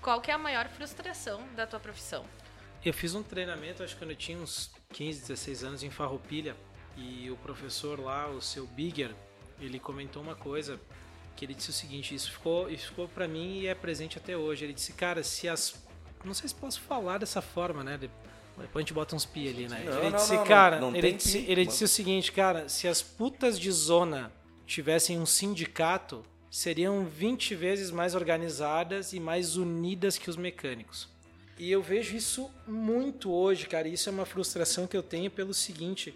Qual 0.00 0.18
que 0.22 0.30
é 0.30 0.34
a 0.34 0.38
maior 0.38 0.66
frustração 0.68 1.42
da 1.54 1.66
tua 1.66 1.78
profissão? 1.78 2.24
Eu 2.82 2.94
fiz 2.94 3.14
um 3.14 3.22
treinamento, 3.22 3.82
acho 3.82 3.92
que 3.92 4.00
quando 4.00 4.12
eu 4.12 4.16
tinha 4.16 4.38
uns 4.38 4.70
15, 4.92 5.20
16 5.20 5.64
anos 5.64 5.82
em 5.82 5.90
Farroupilha, 5.90 6.56
e 6.96 7.30
o 7.30 7.36
professor 7.36 8.00
lá, 8.00 8.28
o 8.28 8.40
seu 8.40 8.66
Bigger, 8.66 9.14
ele 9.60 9.78
comentou 9.78 10.22
uma 10.22 10.34
coisa 10.34 10.80
que 11.34 11.44
ele 11.44 11.52
disse 11.54 11.70
o 11.70 11.72
seguinte, 11.72 12.14
isso 12.14 12.32
ficou, 12.32 12.70
isso 12.70 12.88
ficou 12.88 13.06
para 13.06 13.28
mim 13.28 13.58
e 13.60 13.66
é 13.66 13.74
presente 13.74 14.16
até 14.16 14.36
hoje. 14.36 14.64
Ele 14.64 14.72
disse, 14.72 14.92
cara, 14.94 15.22
se 15.22 15.48
as 15.48 15.74
não 16.24 16.32
sei 16.34 16.48
se 16.48 16.54
posso 16.54 16.80
falar 16.80 17.18
dessa 17.18 17.40
forma, 17.42 17.84
né? 17.84 17.98
De- 17.98 18.10
Depois 18.56 18.76
a 18.76 18.80
gente 18.80 18.94
bota 18.94 19.14
uns 19.14 19.24
pi 19.26 19.48
ali, 19.48 19.68
né? 19.68 19.82
Não, 19.84 20.02
ele 20.02 20.12
disse, 20.16 20.32
não, 20.32 20.38
não, 20.38 20.46
cara, 20.46 20.80
não 20.80 20.96
ele, 20.96 21.12
disse, 21.12 21.38
pi, 21.40 21.50
ele 21.50 21.66
disse 21.66 21.84
o 21.84 21.88
seguinte, 21.88 22.32
cara, 22.32 22.68
se 22.68 22.88
as 22.88 23.02
putas 23.02 23.60
de 23.60 23.70
zona 23.70 24.32
tivessem 24.66 25.20
um 25.20 25.26
sindicato, 25.26 26.24
seriam 26.50 27.04
20 27.04 27.54
vezes 27.54 27.90
mais 27.90 28.14
organizadas 28.14 29.12
e 29.12 29.20
mais 29.20 29.56
unidas 29.56 30.16
que 30.18 30.28
os 30.30 30.36
mecânicos. 30.36 31.08
E 31.58 31.70
eu 31.70 31.82
vejo 31.82 32.14
isso 32.14 32.50
muito 32.66 33.32
hoje, 33.32 33.66
cara. 33.66 33.88
Isso 33.88 34.08
é 34.08 34.12
uma 34.12 34.26
frustração 34.26 34.86
que 34.86 34.96
eu 34.96 35.02
tenho 35.02 35.30
pelo 35.30 35.54
seguinte: 35.54 36.14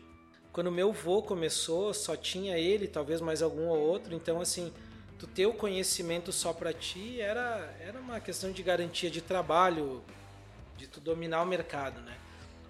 quando 0.52 0.70
meu 0.70 0.92
vô 0.92 1.22
começou, 1.22 1.94
só 1.94 2.14
tinha 2.14 2.58
ele, 2.58 2.86
talvez 2.86 3.20
mais 3.20 3.40
algum 3.40 3.68
ou 3.68 3.78
outro. 3.78 4.14
Então, 4.14 4.40
assim, 4.40 4.72
tu 5.18 5.26
ter 5.26 5.46
o 5.46 5.54
conhecimento 5.54 6.32
só 6.32 6.52
pra 6.52 6.72
ti 6.72 7.20
era, 7.20 7.74
era 7.80 7.98
uma 7.98 8.20
questão 8.20 8.52
de 8.52 8.62
garantia 8.62 9.10
de 9.10 9.22
trabalho, 9.22 10.02
de 10.76 10.86
tu 10.86 11.00
dominar 11.00 11.42
o 11.42 11.46
mercado, 11.46 12.00
né? 12.02 12.16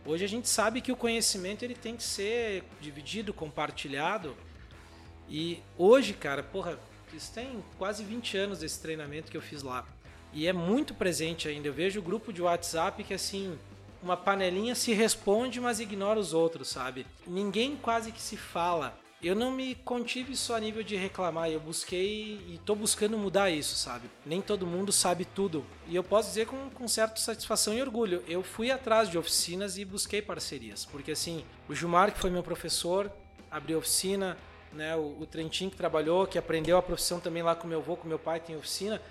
Hoje 0.05 0.25
a 0.25 0.29
gente 0.29 0.49
sabe 0.49 0.81
que 0.81 0.93
o 0.93 0.97
conhecimento 0.97 1.65
ele 1.65 1.75
tem 1.75 1.97
que 1.97 2.03
ser 2.03 2.65
dividido, 2.81 3.35
compartilhado. 3.35 4.37
E 5.29 5.63
hoje, 5.77 6.15
cara, 6.15 6.43
porra, 6.43 6.79
isso 7.13 7.33
tem 7.33 7.63
quase 7.79 8.03
20 8.03 8.37
anos 8.37 8.59
desse 8.61 8.81
treinamento 8.81 9.31
que 9.31 9.37
eu 9.37 9.43
fiz 9.43 9.63
lá. 9.63 9.87
E 10.33 10.47
é 10.47 10.53
muito 10.53 10.95
presente 10.95 11.49
ainda. 11.49 11.69
Eu 11.69 11.73
vejo 11.73 12.01
o 12.01 12.03
grupo 12.03 12.33
de 12.33 12.43
WhatsApp 12.43 13.03
que 13.05 13.15
assim, 13.15 13.59
uma 14.03 14.17
panelinha 14.17 14.75
se 14.75 14.93
responde, 14.93 15.61
mas 15.61 15.81
ignora 15.81 16.19
os 16.19 16.33
outros, 16.33 16.69
sabe? 16.69 17.07
Ninguém 17.27 17.77
quase 17.77 18.13
que 18.13 18.21
se 18.21 18.37
fala. 18.37 18.99
Eu 19.23 19.35
não 19.35 19.51
me 19.51 19.75
contive 19.75 20.35
só 20.35 20.57
a 20.57 20.61
nível 20.61 20.83
de 20.83 20.97
reclamar, 20.97 21.51
eu 21.51 21.61
busquei 21.61 22.41
e 22.49 22.59
tô 22.65 22.75
buscando 22.75 23.19
mudar 23.19 23.51
isso, 23.51 23.77
sabe? 23.77 24.09
Nem 24.25 24.41
todo 24.41 24.67
mundo 24.67 24.91
sabe 24.91 25.27
tudo. 25.27 25.63
E 25.87 25.95
eu 25.95 26.03
posso 26.03 26.29
dizer 26.29 26.47
com, 26.47 26.71
com 26.71 26.89
certa 26.89 27.21
satisfação 27.21 27.75
e 27.75 27.83
orgulho. 27.83 28.25
Eu 28.27 28.43
fui 28.43 28.71
atrás 28.71 29.11
de 29.11 29.19
oficinas 29.19 29.77
e 29.77 29.85
busquei 29.85 30.23
parcerias. 30.23 30.87
Porque 30.87 31.11
assim, 31.11 31.45
o 31.69 31.75
Gilmar, 31.75 32.15
que 32.15 32.19
foi 32.19 32.31
meu 32.31 32.43
professor, 32.43 33.13
abriu 33.51 33.77
oficina, 33.77 34.39
né? 34.73 34.97
O, 34.97 35.19
o 35.21 35.27
que 35.27 35.77
trabalhou, 35.77 36.27
que 36.27 36.39
aprendeu 36.39 36.79
a 36.79 36.83
profissão 36.83 37.21
também 37.21 37.43
lá 37.43 37.55
com 37.55 37.69
meu 37.69 37.81
avô, 37.81 37.99
com 37.99 38.09
meu 38.09 38.19
pai, 38.19 38.41
tem 38.41 38.57
oficina. 38.57 39.03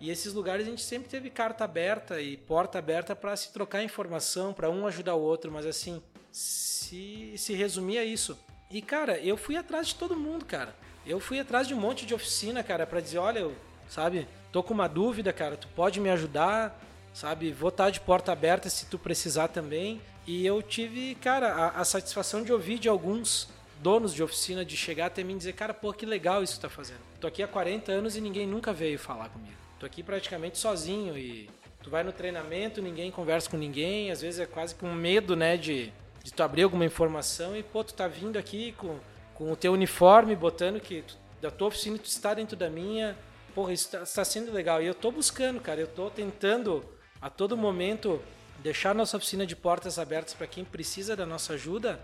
E 0.00 0.10
esses 0.10 0.32
lugares 0.32 0.66
a 0.66 0.70
gente 0.70 0.82
sempre 0.82 1.10
teve 1.10 1.28
carta 1.28 1.64
aberta 1.64 2.20
e 2.20 2.36
porta 2.36 2.78
aberta 2.78 3.14
para 3.14 3.36
se 3.36 3.52
trocar 3.52 3.82
informação, 3.82 4.52
para 4.52 4.70
um 4.70 4.86
ajudar 4.86 5.14
o 5.14 5.20
outro, 5.20 5.52
mas 5.52 5.66
assim, 5.66 6.02
se, 6.32 7.34
se 7.36 7.52
resumia 7.52 8.02
isso. 8.02 8.38
E 8.70 8.80
cara, 8.80 9.18
eu 9.18 9.36
fui 9.36 9.56
atrás 9.56 9.88
de 9.88 9.96
todo 9.96 10.16
mundo, 10.16 10.44
cara. 10.44 10.74
Eu 11.06 11.20
fui 11.20 11.38
atrás 11.38 11.68
de 11.68 11.74
um 11.74 11.80
monte 11.80 12.06
de 12.06 12.14
oficina, 12.14 12.62
cara, 12.62 12.86
para 12.86 13.00
dizer, 13.00 13.18
olha, 13.18 13.40
eu, 13.40 13.54
sabe, 13.88 14.26
tô 14.50 14.62
com 14.62 14.72
uma 14.72 14.88
dúvida, 14.88 15.32
cara, 15.32 15.56
tu 15.56 15.68
pode 15.68 16.00
me 16.00 16.08
ajudar, 16.08 16.80
sabe? 17.12 17.52
Vou 17.52 17.68
estar 17.68 17.90
de 17.90 18.00
porta 18.00 18.32
aberta 18.32 18.70
se 18.70 18.86
tu 18.86 18.98
precisar 18.98 19.48
também. 19.48 20.00
E 20.26 20.46
eu 20.46 20.62
tive, 20.62 21.14
cara, 21.16 21.52
a, 21.52 21.80
a 21.80 21.84
satisfação 21.84 22.42
de 22.42 22.52
ouvir 22.52 22.78
de 22.78 22.88
alguns 22.88 23.48
donos 23.82 24.14
de 24.14 24.22
oficina 24.22 24.64
de 24.64 24.76
chegar 24.76 25.06
até 25.06 25.22
mim 25.24 25.34
e 25.34 25.38
dizer, 25.38 25.54
cara, 25.54 25.74
pô, 25.74 25.92
que 25.92 26.06
legal 26.06 26.42
isso 26.42 26.54
que 26.54 26.60
tá 26.60 26.68
fazendo. 26.68 27.00
Tô 27.20 27.26
aqui 27.26 27.42
há 27.42 27.48
40 27.48 27.90
anos 27.92 28.16
e 28.16 28.20
ninguém 28.20 28.46
nunca 28.46 28.72
veio 28.72 28.98
falar 28.98 29.28
comigo. 29.30 29.59
Tô 29.80 29.86
aqui 29.86 30.02
praticamente 30.02 30.58
sozinho 30.58 31.16
e 31.16 31.48
tu 31.82 31.88
vai 31.88 32.04
no 32.04 32.12
treinamento, 32.12 32.82
ninguém 32.82 33.10
conversa 33.10 33.48
com 33.48 33.56
ninguém, 33.56 34.10
às 34.10 34.20
vezes 34.20 34.38
é 34.38 34.44
quase 34.44 34.74
com 34.74 34.92
medo, 34.92 35.34
né, 35.34 35.56
de, 35.56 35.90
de 36.22 36.30
tu 36.30 36.42
abrir 36.42 36.64
alguma 36.64 36.84
informação 36.84 37.56
e, 37.56 37.62
pô, 37.62 37.82
tu 37.82 37.94
tá 37.94 38.06
vindo 38.06 38.38
aqui 38.38 38.72
com, 38.72 39.00
com 39.32 39.50
o 39.50 39.56
teu 39.56 39.72
uniforme, 39.72 40.36
botando 40.36 40.78
que 40.80 41.00
tu, 41.00 41.16
da 41.40 41.50
tua 41.50 41.68
oficina 41.68 41.96
tu 41.96 42.04
está 42.04 42.34
dentro 42.34 42.58
da 42.58 42.68
minha. 42.68 43.16
Porra, 43.54 43.72
isso 43.72 43.90
tá, 43.90 44.00
tá 44.00 44.22
sendo 44.22 44.52
legal. 44.52 44.82
E 44.82 44.86
eu 44.86 44.94
tô 44.94 45.10
buscando, 45.10 45.58
cara, 45.58 45.80
eu 45.80 45.86
tô 45.86 46.10
tentando 46.10 46.84
a 47.18 47.30
todo 47.30 47.56
momento 47.56 48.20
deixar 48.58 48.94
nossa 48.94 49.16
oficina 49.16 49.46
de 49.46 49.56
portas 49.56 49.98
abertas 49.98 50.34
para 50.34 50.46
quem 50.46 50.62
precisa 50.62 51.16
da 51.16 51.24
nossa 51.24 51.54
ajuda. 51.54 51.98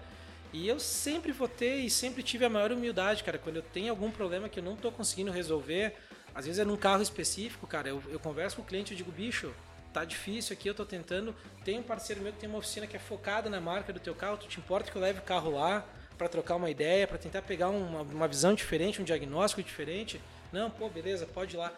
E 0.51 0.67
eu 0.67 0.81
sempre 0.81 1.31
votei 1.31 1.85
e 1.85 1.91
sempre 1.91 2.23
tive 2.23 2.47
a 2.47 2.49
maior 2.49 2.73
humildade, 2.73 3.23
cara. 3.23 3.37
Quando 3.37 3.57
eu 3.57 3.63
tenho 3.63 3.91
algum 3.91 4.11
problema 4.11 4.49
que 4.49 4.61
eu 4.61 4.65
não 4.65 4.73
estou 4.73 4.91
conseguindo 4.91 5.31
resolver, 5.31 5.95
às 6.37 6.45
vezes 6.45 6.59
é 6.59 6.65
num 6.67 6.77
carro 6.77 7.01
específico, 7.01 7.67
cara. 7.67 7.89
Eu, 7.89 8.03
eu 8.09 8.21
converso 8.21 8.57
com 8.57 8.63
o 8.63 8.65
cliente 8.67 8.93
e 8.93 8.97
digo, 8.97 9.11
bicho, 9.11 9.55
tá 9.91 10.05
difícil 10.05 10.53
aqui, 10.53 10.69
eu 10.69 10.75
tô 10.75 10.85
tentando. 10.85 11.35
Tem 11.65 11.79
um 11.79 11.83
parceiro 11.83 12.21
meu 12.21 12.31
que 12.31 12.39
tem 12.39 12.47
uma 12.47 12.59
oficina 12.59 12.87
que 12.87 12.95
é 12.95 12.99
focada 12.99 13.49
na 13.49 13.59
marca 13.59 13.91
do 13.91 13.99
teu 13.99 14.15
carro. 14.15 14.37
Tu 14.37 14.47
te 14.47 14.61
importa 14.61 14.91
que 14.91 14.99
eu 14.99 15.01
leve 15.01 15.21
o 15.21 15.23
carro 15.23 15.53
lá 15.53 15.83
para 16.19 16.29
trocar 16.29 16.57
uma 16.57 16.69
ideia, 16.69 17.09
para 17.09 17.17
tentar 17.17 17.41
pegar 17.41 17.71
uma, 17.71 18.03
uma 18.03 18.29
visão 18.29 18.53
diferente, 18.55 19.01
um 19.01 19.05
diagnóstico 19.05 19.63
diferente? 19.63 20.21
Não, 20.53 20.71
pô, 20.71 20.91
beleza, 20.91 21.27
pode 21.27 21.57
ir 21.57 21.59
lá. 21.59 21.73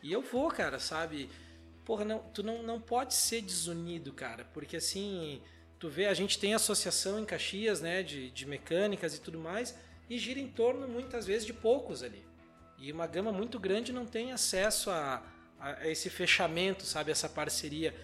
E 0.00 0.12
eu 0.12 0.22
vou, 0.22 0.48
cara, 0.48 0.78
sabe? 0.78 1.28
Porra, 1.84 2.04
não, 2.04 2.20
tu 2.20 2.44
não, 2.44 2.62
não 2.62 2.80
pode 2.80 3.14
ser 3.14 3.42
desunido, 3.42 4.12
cara, 4.12 4.46
porque 4.54 4.76
assim, 4.76 5.42
tu 5.78 5.88
vê, 5.88 6.06
a 6.06 6.14
gente 6.14 6.38
tem 6.38 6.54
associação 6.54 7.18
em 7.18 7.24
Caxias, 7.24 7.80
né, 7.80 8.02
de, 8.02 8.30
de 8.30 8.46
mecânicas 8.46 9.16
e 9.16 9.20
tudo 9.20 9.38
mais, 9.38 9.76
e 10.08 10.16
gira 10.18 10.38
em 10.38 10.48
torno 10.48 10.86
muitas 10.88 11.26
vezes 11.26 11.44
de 11.44 11.52
poucos 11.52 12.02
ali. 12.02 12.24
E 12.84 12.92
uma 12.92 13.06
gama 13.06 13.32
muito 13.32 13.58
grande 13.58 13.94
não 13.94 14.04
tem 14.04 14.30
acesso 14.30 14.90
a, 14.90 15.22
a, 15.58 15.88
esse 15.88 16.10
fechamento, 16.10 16.84
sabe? 16.84 17.10
Essa 17.10 17.30
parceria. 17.30 17.94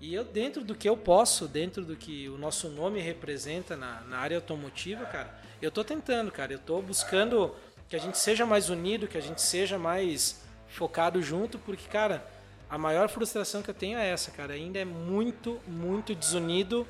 E 0.00 0.14
eu, 0.14 0.22
dentro 0.24 0.62
do 0.62 0.76
que 0.76 0.88
eu 0.88 0.96
posso, 0.96 1.48
dentro 1.48 1.84
do 1.84 1.96
que 1.96 2.28
o 2.28 2.38
nosso 2.38 2.68
nome 2.68 3.00
representa 3.00 3.76
na, 3.76 4.00
na 4.02 4.18
área 4.18 4.36
automotiva, 4.36 5.04
cara, 5.06 5.36
eu 5.60 5.72
tô 5.72 5.82
tentando, 5.82 6.30
cara. 6.30 6.52
Eu 6.52 6.60
tô 6.60 6.80
buscando 6.80 7.52
que 7.88 7.96
a 7.96 7.98
gente 7.98 8.16
seja 8.16 8.46
mais 8.46 8.70
unido, 8.70 9.08
que 9.08 9.18
a 9.18 9.20
gente 9.20 9.42
seja 9.42 9.76
mais 9.76 10.40
focado 10.68 11.20
junto, 11.20 11.58
porque, 11.58 11.88
cara, 11.88 12.24
a 12.70 12.78
maior 12.78 13.08
frustração 13.08 13.60
que 13.60 13.70
eu 13.70 13.74
tenho 13.74 13.98
é 13.98 14.08
essa, 14.08 14.30
cara. 14.30 14.54
Ainda 14.54 14.78
é 14.78 14.84
muito, 14.84 15.60
muito 15.66 16.14
desunido 16.14 16.86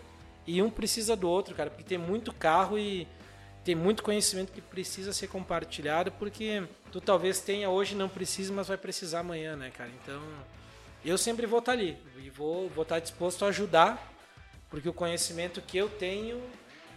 e 0.46 0.60
um 0.60 0.68
precisa 0.68 1.16
do 1.16 1.26
outro, 1.30 1.54
cara, 1.54 1.70
porque 1.70 1.84
tem 1.84 1.96
muito 1.96 2.30
carro 2.30 2.78
e 2.78 3.08
tem 3.68 3.74
muito 3.74 4.02
conhecimento 4.02 4.50
que 4.50 4.62
precisa 4.62 5.12
ser 5.12 5.26
compartilhado, 5.26 6.10
porque 6.12 6.66
tu 6.90 7.02
talvez 7.02 7.38
tenha 7.38 7.68
hoje 7.68 7.94
não 7.94 8.08
precise, 8.08 8.50
mas 8.50 8.66
vai 8.66 8.78
precisar 8.78 9.20
amanhã, 9.20 9.56
né, 9.56 9.70
cara? 9.70 9.90
Então, 10.02 10.22
eu 11.04 11.18
sempre 11.18 11.44
vou 11.44 11.58
estar 11.58 11.72
ali 11.72 11.98
e 12.16 12.30
vou, 12.30 12.70
vou 12.70 12.80
estar 12.80 12.98
disposto 12.98 13.44
a 13.44 13.48
ajudar, 13.48 14.10
porque 14.70 14.88
o 14.88 14.92
conhecimento 14.94 15.60
que 15.60 15.76
eu 15.76 15.86
tenho, 15.86 16.42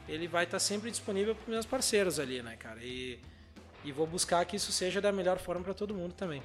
ele 0.08 0.30
vai 0.30 0.46
estar 0.46 0.60
sempre 0.60 0.90
disponível 0.90 1.36
para 1.36 1.52
meus 1.52 1.66
parceiros 1.66 2.22
ali, 2.22 2.42
né, 2.42 2.56
cara? 2.56 2.80
E, 2.82 3.20
e 3.84 3.92
vou 3.92 4.08
buscar 4.08 4.46
que 4.46 4.56
isso 4.56 4.72
seja 4.72 5.02
da 5.02 5.12
melhor 5.12 5.40
forma 5.40 5.66
para 5.66 5.74
todo 5.74 5.94
mundo 5.94 6.14
também. 6.14 6.42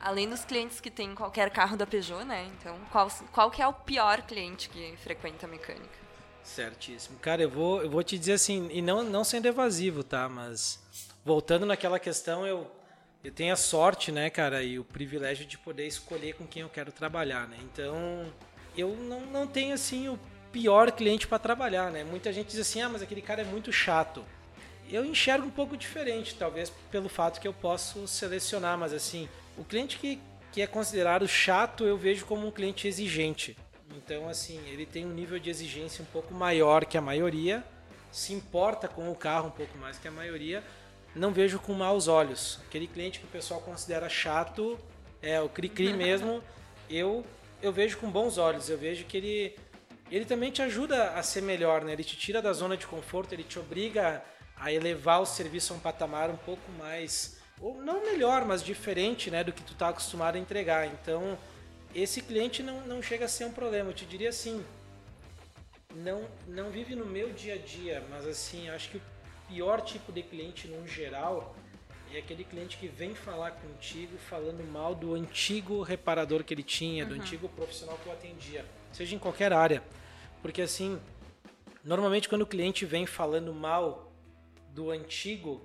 Além 0.00 0.30
dos 0.30 0.46
clientes 0.46 0.80
que 0.80 0.90
tem 0.90 1.14
qualquer 1.14 1.50
carro 1.50 1.76
da 1.76 1.86
Peugeot, 1.86 2.24
né? 2.24 2.50
Então, 2.58 2.74
qual, 2.90 3.10
qual 3.32 3.50
que 3.50 3.60
é 3.60 3.68
o 3.68 3.74
pior 3.74 4.22
cliente 4.22 4.70
que 4.70 4.96
frequenta 4.96 5.44
a 5.44 5.48
mecânica? 5.50 6.07
Certíssimo. 6.48 7.18
Cara, 7.18 7.42
eu 7.42 7.50
vou, 7.50 7.82
eu 7.82 7.90
vou 7.90 8.02
te 8.02 8.18
dizer 8.18 8.32
assim, 8.32 8.68
e 8.72 8.80
não, 8.80 9.02
não 9.02 9.22
sendo 9.22 9.46
evasivo, 9.46 10.02
tá? 10.02 10.28
Mas 10.28 10.80
voltando 11.24 11.66
naquela 11.66 11.98
questão, 11.98 12.46
eu, 12.46 12.66
eu 13.22 13.30
tenho 13.30 13.52
a 13.52 13.56
sorte, 13.56 14.10
né, 14.10 14.30
cara, 14.30 14.62
e 14.62 14.78
o 14.78 14.84
privilégio 14.84 15.44
de 15.44 15.58
poder 15.58 15.86
escolher 15.86 16.34
com 16.34 16.46
quem 16.46 16.62
eu 16.62 16.68
quero 16.70 16.90
trabalhar, 16.90 17.46
né? 17.46 17.58
Então, 17.62 18.32
eu 18.76 18.96
não, 18.96 19.20
não 19.26 19.46
tenho, 19.46 19.74
assim, 19.74 20.08
o 20.08 20.18
pior 20.50 20.90
cliente 20.90 21.28
para 21.28 21.38
trabalhar, 21.38 21.92
né? 21.92 22.02
Muita 22.02 22.32
gente 22.32 22.48
diz 22.48 22.60
assim, 22.60 22.80
ah, 22.80 22.88
mas 22.88 23.02
aquele 23.02 23.22
cara 23.22 23.42
é 23.42 23.44
muito 23.44 23.70
chato. 23.70 24.24
Eu 24.90 25.04
enxergo 25.04 25.46
um 25.46 25.50
pouco 25.50 25.76
diferente, 25.76 26.34
talvez 26.34 26.72
pelo 26.90 27.10
fato 27.10 27.40
que 27.40 27.46
eu 27.46 27.52
posso 27.52 28.08
selecionar, 28.08 28.78
mas 28.78 28.94
assim, 28.94 29.28
o 29.56 29.64
cliente 29.64 29.98
que, 29.98 30.18
que 30.50 30.62
é 30.62 30.66
considerado 30.66 31.28
chato 31.28 31.84
eu 31.84 31.98
vejo 31.98 32.24
como 32.24 32.46
um 32.46 32.50
cliente 32.50 32.88
exigente. 32.88 33.54
Então, 33.98 34.28
assim, 34.28 34.60
ele 34.68 34.86
tem 34.86 35.04
um 35.04 35.12
nível 35.12 35.38
de 35.38 35.50
exigência 35.50 36.02
um 36.02 36.06
pouco 36.06 36.32
maior 36.32 36.84
que 36.84 36.96
a 36.96 37.00
maioria, 37.00 37.64
se 38.12 38.32
importa 38.32 38.86
com 38.86 39.10
o 39.10 39.14
carro 39.14 39.48
um 39.48 39.50
pouco 39.50 39.76
mais 39.76 39.98
que 39.98 40.06
a 40.06 40.10
maioria, 40.10 40.62
não 41.14 41.32
vejo 41.32 41.58
com 41.58 41.72
maus 41.72 42.06
olhos. 42.06 42.60
Aquele 42.66 42.86
cliente 42.86 43.18
que 43.18 43.24
o 43.24 43.28
pessoal 43.28 43.60
considera 43.60 44.08
chato, 44.08 44.78
é 45.20 45.40
o 45.40 45.48
cri-cri 45.48 45.92
mesmo, 45.94 46.42
eu 46.88 47.24
eu 47.60 47.72
vejo 47.72 47.98
com 47.98 48.08
bons 48.08 48.38
olhos. 48.38 48.70
Eu 48.70 48.78
vejo 48.78 49.04
que 49.04 49.16
ele 49.16 49.56
ele 50.10 50.24
também 50.24 50.50
te 50.50 50.62
ajuda 50.62 51.10
a 51.10 51.22
ser 51.22 51.42
melhor, 51.42 51.84
né? 51.84 51.92
Ele 51.92 52.04
te 52.04 52.16
tira 52.16 52.40
da 52.40 52.52
zona 52.52 52.76
de 52.76 52.86
conforto, 52.86 53.32
ele 53.32 53.42
te 53.42 53.58
obriga 53.58 54.22
a 54.56 54.72
elevar 54.72 55.20
o 55.20 55.26
serviço 55.26 55.72
a 55.72 55.76
um 55.76 55.80
patamar 55.80 56.30
um 56.30 56.36
pouco 56.36 56.70
mais 56.78 57.36
ou 57.60 57.82
não 57.82 58.04
melhor, 58.04 58.44
mas 58.44 58.62
diferente, 58.62 59.30
né, 59.30 59.42
do 59.42 59.52
que 59.52 59.62
tu 59.62 59.72
está 59.72 59.88
acostumado 59.88 60.36
a 60.36 60.38
entregar. 60.38 60.86
Então, 60.86 61.36
esse 61.94 62.22
cliente 62.22 62.62
não, 62.62 62.86
não 62.86 63.02
chega 63.02 63.24
a 63.24 63.28
ser 63.28 63.44
um 63.44 63.52
problema. 63.52 63.90
Eu 63.90 63.94
te 63.94 64.04
diria 64.04 64.28
assim, 64.28 64.64
não, 65.94 66.24
não 66.46 66.70
vive 66.70 66.94
no 66.94 67.06
meu 67.06 67.32
dia 67.32 67.54
a 67.54 67.58
dia, 67.58 68.04
mas 68.10 68.26
assim, 68.26 68.68
acho 68.68 68.90
que 68.90 68.96
o 68.98 69.02
pior 69.48 69.80
tipo 69.80 70.12
de 70.12 70.22
cliente 70.22 70.68
no 70.68 70.86
geral 70.86 71.56
é 72.12 72.18
aquele 72.18 72.44
cliente 72.44 72.78
que 72.78 72.88
vem 72.88 73.14
falar 73.14 73.52
contigo 73.52 74.16
falando 74.18 74.64
mal 74.64 74.94
do 74.94 75.14
antigo 75.14 75.82
reparador 75.82 76.42
que 76.42 76.54
ele 76.54 76.62
tinha, 76.62 77.04
uhum. 77.04 77.10
do 77.10 77.14
antigo 77.16 77.48
profissional 77.50 77.98
que 78.02 78.08
eu 78.08 78.12
atendia, 78.12 78.64
seja 78.92 79.14
em 79.14 79.18
qualquer 79.18 79.52
área. 79.52 79.82
Porque 80.40 80.62
assim, 80.62 80.98
normalmente 81.84 82.28
quando 82.28 82.42
o 82.42 82.46
cliente 82.46 82.86
vem 82.86 83.04
falando 83.06 83.52
mal 83.52 84.12
do 84.70 84.90
antigo, 84.90 85.60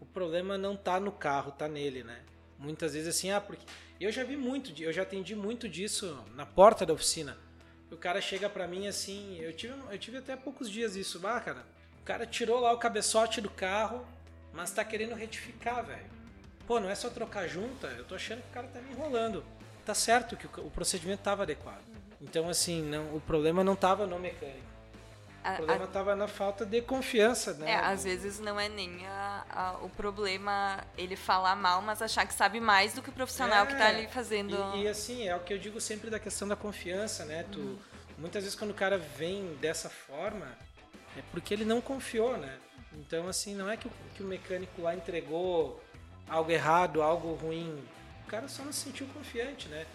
o 0.00 0.06
problema 0.06 0.56
não 0.56 0.76
tá 0.76 0.98
no 0.98 1.12
carro, 1.12 1.52
tá 1.52 1.68
nele, 1.68 2.02
né? 2.02 2.22
Muitas 2.58 2.94
vezes 2.94 3.08
assim, 3.08 3.30
ah, 3.30 3.40
porque 3.40 3.64
eu 4.04 4.12
já 4.12 4.24
vi 4.24 4.36
muito, 4.36 4.72
eu 4.82 4.92
já 4.92 5.02
atendi 5.02 5.34
muito 5.34 5.68
disso 5.68 6.24
na 6.34 6.46
porta 6.46 6.86
da 6.86 6.92
oficina. 6.92 7.36
O 7.90 7.96
cara 7.96 8.20
chega 8.20 8.48
pra 8.48 8.66
mim 8.66 8.86
assim, 8.86 9.38
eu 9.40 9.52
tive, 9.52 9.74
eu 9.90 9.98
tive 9.98 10.18
até 10.18 10.36
poucos 10.36 10.70
dias 10.70 10.94
isso, 10.94 11.20
ah, 11.26 11.40
cara. 11.40 11.64
O 12.00 12.04
cara 12.04 12.26
tirou 12.26 12.60
lá 12.60 12.72
o 12.72 12.78
cabeçote 12.78 13.40
do 13.40 13.50
carro, 13.50 14.06
mas 14.52 14.70
tá 14.70 14.84
querendo 14.84 15.14
retificar, 15.14 15.84
velho. 15.84 16.06
Pô, 16.66 16.78
não 16.78 16.90
é 16.90 16.94
só 16.94 17.08
trocar 17.08 17.48
junta, 17.48 17.86
eu 17.88 18.04
tô 18.04 18.14
achando 18.14 18.42
que 18.42 18.48
o 18.50 18.52
cara 18.52 18.68
tá 18.68 18.80
me 18.80 18.92
enrolando. 18.92 19.44
Tá 19.84 19.94
certo 19.94 20.36
que 20.36 20.46
o, 20.46 20.66
o 20.66 20.70
procedimento 20.70 21.22
tava 21.22 21.42
adequado. 21.42 21.82
Então, 22.20 22.48
assim, 22.48 22.82
não, 22.82 23.14
o 23.16 23.20
problema 23.20 23.64
não 23.64 23.74
tava 23.74 24.06
no 24.06 24.18
mecânico. 24.18 24.77
O 25.52 25.56
problema 25.56 25.84
estava 25.84 26.16
na 26.16 26.28
falta 26.28 26.64
de 26.64 26.82
confiança, 26.82 27.54
né? 27.54 27.70
É, 27.70 27.76
às 27.76 28.04
vezes 28.04 28.38
não 28.38 28.58
é 28.58 28.68
nem 28.68 29.06
a, 29.06 29.44
a, 29.50 29.72
o 29.84 29.88
problema 29.90 30.84
ele 30.96 31.16
falar 31.16 31.56
mal, 31.56 31.82
mas 31.82 32.02
achar 32.02 32.26
que 32.26 32.34
sabe 32.34 32.60
mais 32.60 32.94
do 32.94 33.02
que 33.02 33.10
o 33.10 33.12
profissional 33.12 33.64
é, 33.64 33.66
que 33.66 33.72
está 33.72 33.88
ali 33.88 34.06
fazendo. 34.08 34.56
E, 34.76 34.82
e, 34.82 34.88
assim, 34.88 35.28
é 35.28 35.34
o 35.36 35.40
que 35.40 35.52
eu 35.52 35.58
digo 35.58 35.80
sempre 35.80 36.10
da 36.10 36.18
questão 36.18 36.46
da 36.46 36.56
confiança, 36.56 37.24
né? 37.24 37.44
Tu, 37.50 37.58
uhum. 37.58 37.78
Muitas 38.18 38.42
vezes 38.42 38.58
quando 38.58 38.72
o 38.72 38.74
cara 38.74 38.98
vem 38.98 39.54
dessa 39.60 39.88
forma, 39.88 40.46
é 41.16 41.22
porque 41.30 41.54
ele 41.54 41.64
não 41.64 41.80
confiou, 41.80 42.36
né? 42.36 42.58
Então, 42.92 43.28
assim, 43.28 43.54
não 43.54 43.70
é 43.70 43.76
que 43.76 43.86
o, 43.86 43.92
que 44.14 44.22
o 44.22 44.26
mecânico 44.26 44.82
lá 44.82 44.94
entregou 44.94 45.80
algo 46.28 46.50
errado, 46.50 47.00
algo 47.00 47.34
ruim. 47.34 47.82
O 48.24 48.26
cara 48.26 48.48
só 48.48 48.64
não 48.64 48.72
se 48.72 48.80
sentiu 48.80 49.06
confiante, 49.14 49.68
né? 49.68 49.86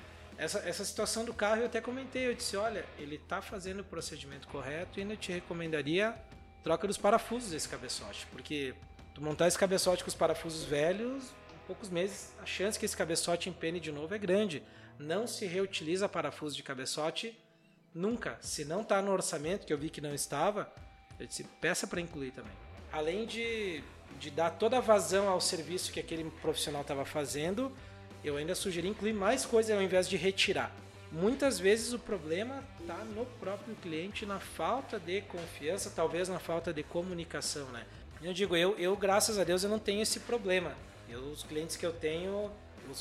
Essa, 0.44 0.60
essa 0.60 0.84
situação 0.84 1.24
do 1.24 1.34
carro 1.34 1.62
eu 1.62 1.68
até 1.68 1.80
comentei, 1.80 2.28
eu 2.28 2.36
disse, 2.36 2.58
olha, 2.58 2.86
ele 3.00 3.16
está 3.16 3.42
fazendo 3.42 3.80
o 3.80 3.84
procedimento 3.86 4.46
correto 4.50 5.00
e 5.00 5.02
ainda 5.02 5.16
te 5.16 5.32
recomendaria 5.32 6.14
troca 6.62 6.86
dos 6.86 6.98
parafusos 6.98 7.52
desse 7.52 7.70
cabeçote, 7.70 8.28
porque 8.28 8.76
tu 9.14 9.22
montar 9.22 9.48
esse 9.48 9.58
cabeçote 9.58 10.04
com 10.04 10.10
os 10.10 10.16
parafusos 10.16 10.66
velhos, 10.66 11.30
em 11.54 11.66
poucos 11.66 11.90
meses 11.90 12.34
a 12.42 12.46
chance 12.46 12.78
que 12.78 12.86
esse 12.86 12.96
cabeçote 12.96 13.50
empene 13.50 13.80
de 13.80 13.90
novo 13.90 14.14
é 14.14 14.18
grande. 14.18 14.62
Não 15.00 15.26
se 15.26 15.46
reutiliza 15.46 16.10
parafuso 16.10 16.58
de 16.58 16.64
cabeçote 16.64 17.40
nunca. 17.96 18.38
Se 18.42 18.66
não 18.66 18.82
está 18.82 19.02
no 19.02 19.14
orçamento, 19.14 19.66
que 19.66 19.72
eu 19.72 19.78
vi 19.78 19.90
que 19.90 20.02
não 20.02 20.14
estava, 20.14 20.70
eu 21.18 21.26
disse, 21.26 21.46
peça 21.62 21.88
para 21.88 22.02
incluir 22.02 22.32
também. 22.32 22.52
Além 22.92 23.26
de, 23.26 23.82
de 24.20 24.30
dar 24.30 24.52
toda 24.52 24.78
a 24.78 24.82
vazão 24.82 25.30
ao 25.30 25.40
serviço 25.40 25.94
que 25.94 26.02
aquele 26.02 26.30
profissional 26.42 26.82
estava 26.82 27.06
fazendo, 27.06 27.72
eu 28.24 28.38
ainda 28.38 28.56
sugeri 28.56 28.88
incluir 28.88 29.14
mais 29.14 29.46
coisas 29.46 29.76
ao 29.76 29.82
invés 29.82 30.08
de 30.08 30.18
retirar. 30.18 30.72
Muitas 31.12 31.60
vezes 31.60 31.94
o 31.94 32.00
problema 32.00 32.64
está 32.80 32.98
no 33.16 33.26
próprio 33.40 33.76
cliente, 33.76 34.26
na 34.26 34.40
falta 34.40 35.00
de 35.00 35.22
confiança, 35.22 35.92
talvez 35.96 36.28
na 36.28 36.40
falta 36.40 36.74
de 36.74 36.82
comunicação, 36.82 37.68
né? 37.68 37.86
Eu 38.22 38.34
digo, 38.34 38.56
eu, 38.56 38.76
eu 38.80 38.96
graças 38.96 39.38
a 39.38 39.44
Deus 39.44 39.64
eu 39.64 39.70
não 39.70 39.78
tenho 39.78 40.02
esse 40.02 40.22
problema. 40.22 40.74
Eu, 41.10 41.22
os 41.26 41.44
clientes 41.44 41.76
que 41.76 41.86
eu 41.86 41.92
tenho, 41.94 42.50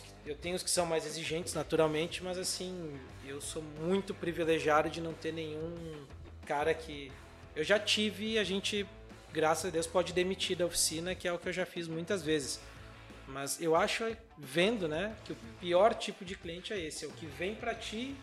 que, 0.02 0.30
eu 0.30 0.36
tenho 0.36 0.56
os 0.56 0.62
que 0.62 0.70
são 0.70 0.84
mais 0.84 1.06
exigentes 1.06 1.54
naturalmente, 1.54 2.22
mas 2.22 2.36
assim, 2.36 2.98
eu 3.24 3.40
sou 3.40 3.62
muito 3.62 4.12
privilegiado 4.12 4.90
de 4.90 5.00
não 5.00 5.14
ter 5.14 5.32
nenhum 5.32 6.04
cara 6.44 6.74
que 6.74 7.10
eu 7.54 7.62
já 7.62 7.78
tive 7.78 8.38
a 8.38 8.44
gente, 8.44 8.86
graças 9.32 9.66
a 9.66 9.70
Deus, 9.70 9.86
pode 9.86 10.12
demitir 10.12 10.56
da 10.56 10.66
oficina, 10.66 11.14
que 11.14 11.28
é 11.28 11.32
o 11.32 11.38
que 11.38 11.48
eu 11.48 11.52
já 11.52 11.64
fiz 11.64 11.86
muitas 11.86 12.22
vezes. 12.22 12.60
Mas 13.32 13.60
eu 13.60 13.74
acho, 13.74 14.04
vendo, 14.36 14.86
né, 14.86 15.16
que 15.24 15.32
o 15.32 15.36
pior 15.58 15.94
tipo 15.94 16.24
de 16.24 16.36
cliente 16.36 16.72
é 16.72 16.78
esse, 16.78 17.04
é 17.04 17.08
o 17.08 17.12
que 17.12 17.24
vem 17.24 17.54
para 17.54 17.74
ti 17.74 18.14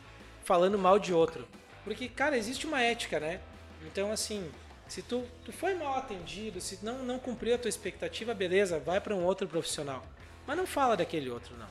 falando 0.43 0.77
mal 0.77 0.99
de 0.99 1.13
outro. 1.13 1.47
Porque, 1.83 2.07
cara, 2.07 2.37
existe 2.37 2.67
uma 2.67 2.81
ética, 2.81 3.19
né? 3.19 3.39
Então, 3.85 4.11
assim, 4.11 4.51
se 4.87 5.01
tu, 5.01 5.25
tu 5.43 5.51
foi 5.51 5.73
mal 5.73 5.97
atendido, 5.97 6.61
se 6.61 6.79
não, 6.83 6.99
não 6.99 7.17
cumpriu 7.17 7.55
a 7.55 7.57
tua 7.57 7.69
expectativa, 7.69 8.33
beleza, 8.35 8.79
vai 8.79 9.01
para 9.01 9.15
um 9.15 9.23
outro 9.23 9.47
profissional. 9.47 10.05
Mas 10.45 10.55
não 10.55 10.67
fala 10.67 10.95
daquele 10.95 11.29
outro, 11.29 11.57
não. 11.57 11.67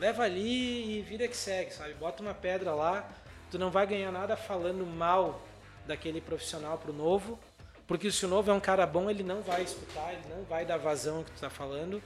Leva 0.00 0.24
ali 0.24 0.98
e 0.98 1.02
vida 1.02 1.28
que 1.28 1.36
segue, 1.36 1.72
sabe? 1.72 1.94
Bota 1.94 2.20
uma 2.20 2.34
pedra 2.34 2.74
lá, 2.74 3.08
tu 3.50 3.58
não 3.58 3.70
vai 3.70 3.86
ganhar 3.86 4.10
nada 4.10 4.36
falando 4.36 4.84
mal 4.84 5.40
daquele 5.86 6.20
profissional 6.20 6.78
pro 6.78 6.92
novo, 6.92 7.38
porque 7.86 8.10
se 8.10 8.24
o 8.24 8.28
novo 8.28 8.50
é 8.50 8.54
um 8.54 8.60
cara 8.60 8.86
bom, 8.86 9.08
ele 9.08 9.22
não 9.22 9.42
vai 9.42 9.62
escutar, 9.62 10.12
ele 10.12 10.34
não 10.34 10.42
vai 10.44 10.64
dar 10.64 10.78
vazão 10.78 11.22
que 11.22 11.30
tu 11.30 11.40
tá 11.40 11.50
falando 11.50 12.02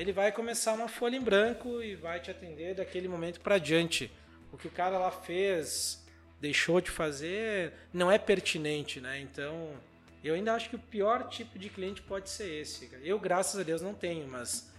ele 0.00 0.12
vai 0.12 0.32
começar 0.32 0.72
uma 0.72 0.88
folha 0.88 1.16
em 1.16 1.20
branco 1.20 1.82
e 1.82 1.94
vai 1.94 2.18
te 2.20 2.30
atender 2.30 2.74
daquele 2.74 3.06
momento 3.06 3.38
para 3.38 3.58
diante. 3.58 4.10
O 4.50 4.56
que 4.56 4.66
o 4.66 4.70
cara 4.70 4.96
lá 4.98 5.10
fez, 5.10 6.02
deixou 6.40 6.80
de 6.80 6.90
fazer, 6.90 7.74
não 7.92 8.10
é 8.10 8.18
pertinente, 8.18 8.98
né? 8.98 9.20
Então, 9.20 9.72
eu 10.24 10.34
ainda 10.34 10.54
acho 10.54 10.70
que 10.70 10.76
o 10.76 10.78
pior 10.78 11.28
tipo 11.28 11.58
de 11.58 11.68
cliente 11.68 12.00
pode 12.00 12.30
ser 12.30 12.48
esse. 12.62 12.90
Eu, 13.02 13.18
graças 13.18 13.60
a 13.60 13.62
Deus, 13.62 13.82
não 13.82 13.92
tenho, 13.92 14.26
mas 14.26 14.70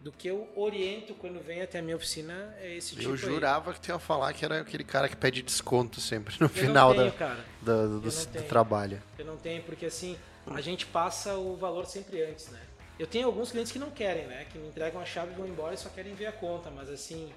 do 0.00 0.10
que 0.10 0.26
eu 0.26 0.48
oriento 0.56 1.14
quando 1.16 1.38
vem 1.38 1.60
até 1.60 1.78
a 1.78 1.82
minha 1.82 1.94
oficina 1.94 2.56
é 2.58 2.74
esse 2.74 2.96
tipo 2.96 3.10
Eu 3.10 3.16
jurava 3.16 3.70
aí. 3.70 3.74
que 3.74 3.80
tu 3.82 3.90
ia 3.90 3.98
falar 3.98 4.32
que 4.32 4.42
era 4.42 4.62
aquele 4.62 4.84
cara 4.84 5.06
que 5.06 5.14
pede 5.14 5.42
desconto 5.42 6.00
sempre 6.00 6.34
no 6.40 6.46
eu 6.46 6.48
final 6.48 6.94
tenho, 6.94 7.12
da, 7.12 7.36
da, 7.60 7.86
do, 7.86 8.00
do, 8.00 8.08
do 8.10 8.42
trabalho. 8.48 9.02
Eu 9.18 9.26
não 9.26 9.36
tenho, 9.36 9.62
porque 9.64 9.84
assim, 9.84 10.16
a 10.46 10.62
gente 10.62 10.86
passa 10.86 11.36
o 11.36 11.56
valor 11.56 11.84
sempre 11.84 12.22
antes, 12.22 12.48
né? 12.48 12.58
Eu 12.98 13.06
tenho 13.06 13.26
alguns 13.26 13.50
clientes 13.50 13.72
que 13.72 13.78
não 13.78 13.90
querem, 13.90 14.26
né? 14.26 14.46
Que 14.50 14.58
me 14.58 14.68
entregam 14.68 15.00
a 15.00 15.04
chave 15.04 15.32
e 15.32 15.34
vão 15.34 15.46
embora 15.46 15.74
e 15.74 15.78
só 15.78 15.88
querem 15.88 16.14
ver 16.14 16.26
a 16.26 16.32
conta, 16.32 16.70
mas 16.70 16.88
assim, 16.90 17.32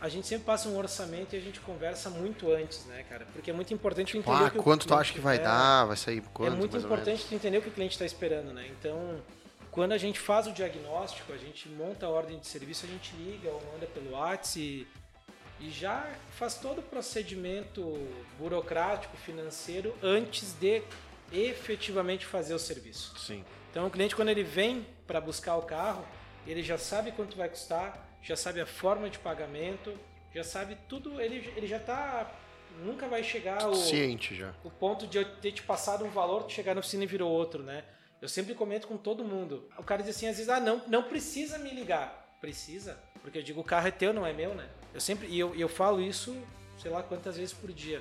a 0.00 0.08
gente 0.08 0.26
sempre 0.26 0.44
passa 0.44 0.68
um 0.68 0.76
orçamento 0.76 1.34
e 1.34 1.38
a 1.38 1.40
gente 1.40 1.60
conversa 1.60 2.10
muito 2.10 2.52
antes, 2.52 2.84
né, 2.86 3.04
cara? 3.08 3.26
Porque 3.32 3.50
é 3.50 3.54
muito 3.54 3.72
importante 3.72 4.12
tu 4.12 4.18
entender 4.18 4.44
ah, 4.44 4.50
que 4.50 4.58
quanto 4.58 4.86
tu 4.86 4.94
acha 4.94 5.12
que 5.12 5.20
vai 5.20 5.38
dar, 5.38 5.86
vai 5.86 5.96
sair 5.96 6.20
quanto, 6.32 6.52
É 6.52 6.56
muito 6.56 6.76
importante 6.76 7.24
tu 7.24 7.34
entender 7.34 7.58
o 7.58 7.62
que 7.62 7.68
o 7.68 7.72
cliente 7.72 7.92
está 7.92 8.04
esperando, 8.04 8.52
né? 8.52 8.68
Então, 8.78 9.22
quando 9.70 9.92
a 9.92 9.98
gente 9.98 10.18
faz 10.18 10.46
o 10.46 10.52
diagnóstico, 10.52 11.32
a 11.32 11.38
gente 11.38 11.68
monta 11.68 12.06
a 12.06 12.08
ordem 12.10 12.38
de 12.38 12.46
serviço, 12.46 12.84
a 12.84 12.88
gente 12.88 13.14
liga 13.16 13.48
ou 13.48 13.62
manda 13.72 13.86
pelo 13.86 14.10
WhatsApp 14.10 14.58
e, 14.60 14.86
e 15.60 15.70
já 15.70 16.06
faz 16.32 16.56
todo 16.56 16.80
o 16.80 16.82
procedimento 16.82 17.96
burocrático, 18.38 19.16
financeiro 19.16 19.94
antes 20.02 20.52
de 20.60 20.82
efetivamente 21.32 22.26
fazer 22.26 22.52
o 22.52 22.58
serviço. 22.58 23.18
Sim. 23.18 23.44
Então 23.74 23.88
o 23.88 23.90
cliente 23.90 24.14
quando 24.14 24.28
ele 24.28 24.44
vem 24.44 24.86
para 25.04 25.20
buscar 25.20 25.56
o 25.56 25.62
carro, 25.62 26.06
ele 26.46 26.62
já 26.62 26.78
sabe 26.78 27.10
quanto 27.10 27.36
vai 27.36 27.48
custar, 27.48 28.08
já 28.22 28.36
sabe 28.36 28.60
a 28.60 28.66
forma 28.66 29.10
de 29.10 29.18
pagamento, 29.18 29.92
já 30.32 30.44
sabe 30.44 30.78
tudo, 30.88 31.20
ele, 31.20 31.52
ele 31.56 31.66
já 31.66 31.78
está 31.78 32.30
nunca 32.84 33.08
vai 33.08 33.24
chegar 33.24 33.68
o 33.68 33.74
ciente 33.74 34.32
já. 34.32 34.54
O 34.62 34.70
ponto 34.70 35.08
de 35.08 35.18
eu 35.18 35.24
ter 35.38 35.50
te 35.50 35.60
passado 35.64 36.04
um 36.04 36.08
valor, 36.08 36.48
chegar 36.48 36.72
na 36.74 36.78
oficina 36.78 37.02
e 37.02 37.06
virou 37.08 37.28
outro, 37.28 37.64
né? 37.64 37.82
Eu 38.22 38.28
sempre 38.28 38.54
comento 38.54 38.86
com 38.86 38.96
todo 38.96 39.24
mundo. 39.24 39.68
O 39.76 39.82
cara 39.82 40.04
diz 40.04 40.14
assim, 40.14 40.28
às 40.28 40.36
vezes, 40.36 40.48
ah, 40.48 40.60
não, 40.60 40.80
não 40.86 41.02
precisa 41.02 41.58
me 41.58 41.70
ligar. 41.70 42.38
Precisa, 42.40 42.96
porque 43.22 43.38
eu 43.38 43.42
digo, 43.42 43.60
o 43.60 43.64
carro 43.64 43.88
é 43.88 43.90
teu, 43.90 44.12
não 44.12 44.24
é 44.24 44.32
meu, 44.32 44.54
né? 44.54 44.68
Eu 44.92 45.00
sempre 45.00 45.26
e 45.26 45.36
eu, 45.36 45.52
eu 45.52 45.68
falo 45.68 46.00
isso, 46.00 46.36
sei 46.78 46.92
lá 46.92 47.02
quantas 47.02 47.36
vezes 47.36 47.52
por 47.52 47.72
dia. 47.72 48.00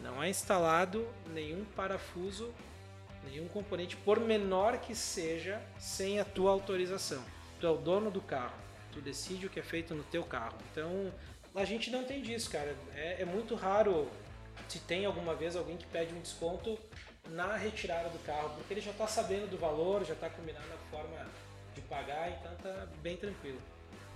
Não 0.00 0.22
é 0.22 0.30
instalado 0.30 1.08
nenhum 1.34 1.64
parafuso 1.74 2.54
nenhum 3.30 3.48
componente, 3.48 3.96
por 3.96 4.20
menor 4.20 4.78
que 4.78 4.94
seja, 4.94 5.60
sem 5.78 6.20
a 6.20 6.24
tua 6.24 6.50
autorização. 6.50 7.22
Tu 7.60 7.66
é 7.66 7.70
o 7.70 7.76
dono 7.76 8.10
do 8.10 8.20
carro, 8.20 8.56
tu 8.92 9.00
decide 9.00 9.46
o 9.46 9.50
que 9.50 9.60
é 9.60 9.62
feito 9.62 9.94
no 9.94 10.02
teu 10.04 10.24
carro. 10.24 10.56
Então, 10.70 11.12
a 11.54 11.64
gente 11.64 11.90
não 11.90 12.04
tem 12.04 12.22
disso, 12.22 12.50
cara. 12.50 12.74
É, 12.94 13.22
é 13.22 13.24
muito 13.24 13.54
raro 13.54 14.08
se 14.68 14.78
tem 14.80 15.04
alguma 15.04 15.34
vez 15.34 15.56
alguém 15.56 15.76
que 15.76 15.86
pede 15.86 16.14
um 16.14 16.20
desconto 16.20 16.78
na 17.30 17.56
retirada 17.56 18.08
do 18.08 18.18
carro, 18.20 18.50
porque 18.56 18.74
ele 18.74 18.80
já 18.80 18.90
está 18.90 19.06
sabendo 19.06 19.48
do 19.48 19.58
valor, 19.58 20.04
já 20.04 20.14
está 20.14 20.30
combinando 20.30 20.66
a 20.72 20.90
forma 20.90 21.26
de 21.74 21.80
pagar, 21.82 22.30
então 22.30 22.54
tá 22.56 22.86
bem 23.02 23.16
tranquilo. 23.16 23.60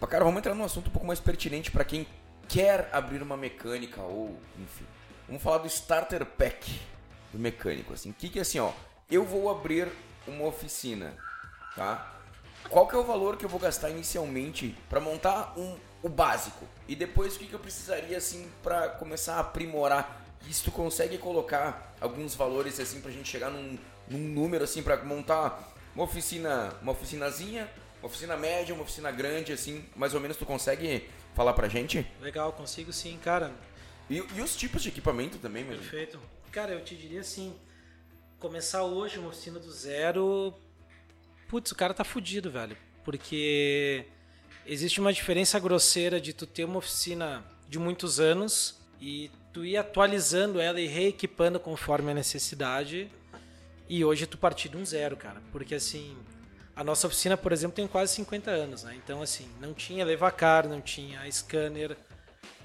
Cara, 0.08 0.24
vamos 0.24 0.38
entrar 0.38 0.54
num 0.54 0.64
assunto 0.64 0.88
um 0.88 0.90
pouco 0.90 1.06
mais 1.06 1.20
pertinente 1.20 1.70
para 1.70 1.84
quem 1.84 2.06
quer 2.48 2.88
abrir 2.92 3.22
uma 3.22 3.36
mecânica 3.36 4.02
ou, 4.02 4.36
enfim. 4.58 4.84
Vamos 5.28 5.42
falar 5.42 5.58
do 5.58 5.66
starter 5.68 6.24
pack 6.26 6.80
do 7.32 7.38
mecânico, 7.38 7.92
assim. 7.92 8.10
O 8.10 8.14
que 8.14 8.28
que 8.28 8.38
é 8.38 8.42
assim, 8.42 8.58
ó? 8.58 8.72
Eu 9.10 9.24
vou 9.24 9.50
abrir 9.50 9.88
uma 10.26 10.46
oficina, 10.46 11.14
tá? 11.74 12.12
Qual 12.68 12.86
que 12.86 12.94
é 12.94 12.98
o 12.98 13.02
valor 13.02 13.36
que 13.36 13.44
eu 13.44 13.48
vou 13.48 13.60
gastar 13.60 13.90
inicialmente 13.90 14.74
para 14.88 15.00
montar 15.00 15.52
um, 15.58 15.76
o 16.02 16.08
básico? 16.08 16.66
E 16.88 16.94
depois 16.94 17.36
o 17.36 17.38
que, 17.38 17.46
que 17.46 17.52
eu 17.52 17.58
precisaria 17.58 18.16
assim 18.16 18.50
para 18.62 18.88
começar 18.88 19.36
a 19.36 19.40
aprimorar? 19.40 20.22
E 20.48 20.54
se 20.54 20.62
tu 20.62 20.70
consegue 20.70 21.18
colocar 21.18 21.94
alguns 22.00 22.34
valores 22.34 22.80
assim 22.80 23.00
pra 23.00 23.10
gente 23.10 23.28
chegar 23.28 23.50
num, 23.50 23.78
num 24.08 24.18
número 24.18 24.64
assim 24.64 24.82
para 24.82 24.96
montar 25.04 25.72
uma 25.94 26.04
oficina, 26.04 26.72
uma 26.80 26.92
oficinazinha, 26.92 27.70
uma 28.00 28.06
oficina 28.06 28.36
média, 28.36 28.74
uma 28.74 28.84
oficina 28.84 29.10
grande 29.10 29.52
assim, 29.52 29.84
mais 29.94 30.14
ou 30.14 30.20
menos 30.20 30.36
tu 30.36 30.46
consegue 30.46 31.08
falar 31.34 31.52
pra 31.52 31.68
gente? 31.68 32.06
Legal, 32.20 32.52
consigo 32.52 32.92
sim, 32.92 33.18
cara. 33.22 33.52
E, 34.08 34.16
e 34.16 34.40
os 34.40 34.56
tipos 34.56 34.82
de 34.82 34.88
equipamento 34.88 35.38
também, 35.38 35.64
mesmo? 35.64 35.82
Perfeito. 35.82 36.18
Cara, 36.50 36.72
eu 36.72 36.84
te 36.84 36.96
diria 36.96 37.20
assim, 37.20 37.54
começar 38.42 38.82
hoje 38.82 39.20
uma 39.20 39.28
oficina 39.28 39.60
do 39.60 39.70
zero, 39.70 40.52
putz, 41.48 41.70
o 41.70 41.76
cara 41.76 41.94
tá 41.94 42.02
fudido, 42.02 42.50
velho. 42.50 42.76
Porque 43.04 44.04
existe 44.66 45.00
uma 45.00 45.12
diferença 45.12 45.60
grosseira 45.60 46.20
de 46.20 46.32
tu 46.32 46.44
ter 46.44 46.64
uma 46.64 46.78
oficina 46.78 47.44
de 47.68 47.78
muitos 47.78 48.18
anos 48.18 48.80
e 49.00 49.30
tu 49.52 49.64
ir 49.64 49.76
atualizando 49.76 50.58
ela 50.58 50.80
e 50.80 50.88
reequipando 50.88 51.60
conforme 51.60 52.10
a 52.10 52.14
necessidade. 52.14 53.08
E 53.88 54.04
hoje 54.04 54.26
tu 54.26 54.36
partir 54.36 54.68
de 54.68 54.76
um 54.76 54.84
zero, 54.84 55.16
cara. 55.16 55.40
Porque 55.52 55.76
assim, 55.76 56.16
a 56.74 56.82
nossa 56.82 57.06
oficina, 57.06 57.36
por 57.36 57.52
exemplo, 57.52 57.76
tem 57.76 57.86
quase 57.86 58.12
50 58.14 58.50
anos, 58.50 58.82
né? 58.82 58.96
Então 58.96 59.22
assim, 59.22 59.48
não 59.60 59.72
tinha 59.72 60.04
levacar, 60.04 60.66
não 60.66 60.80
tinha 60.80 61.30
scanner, 61.30 61.96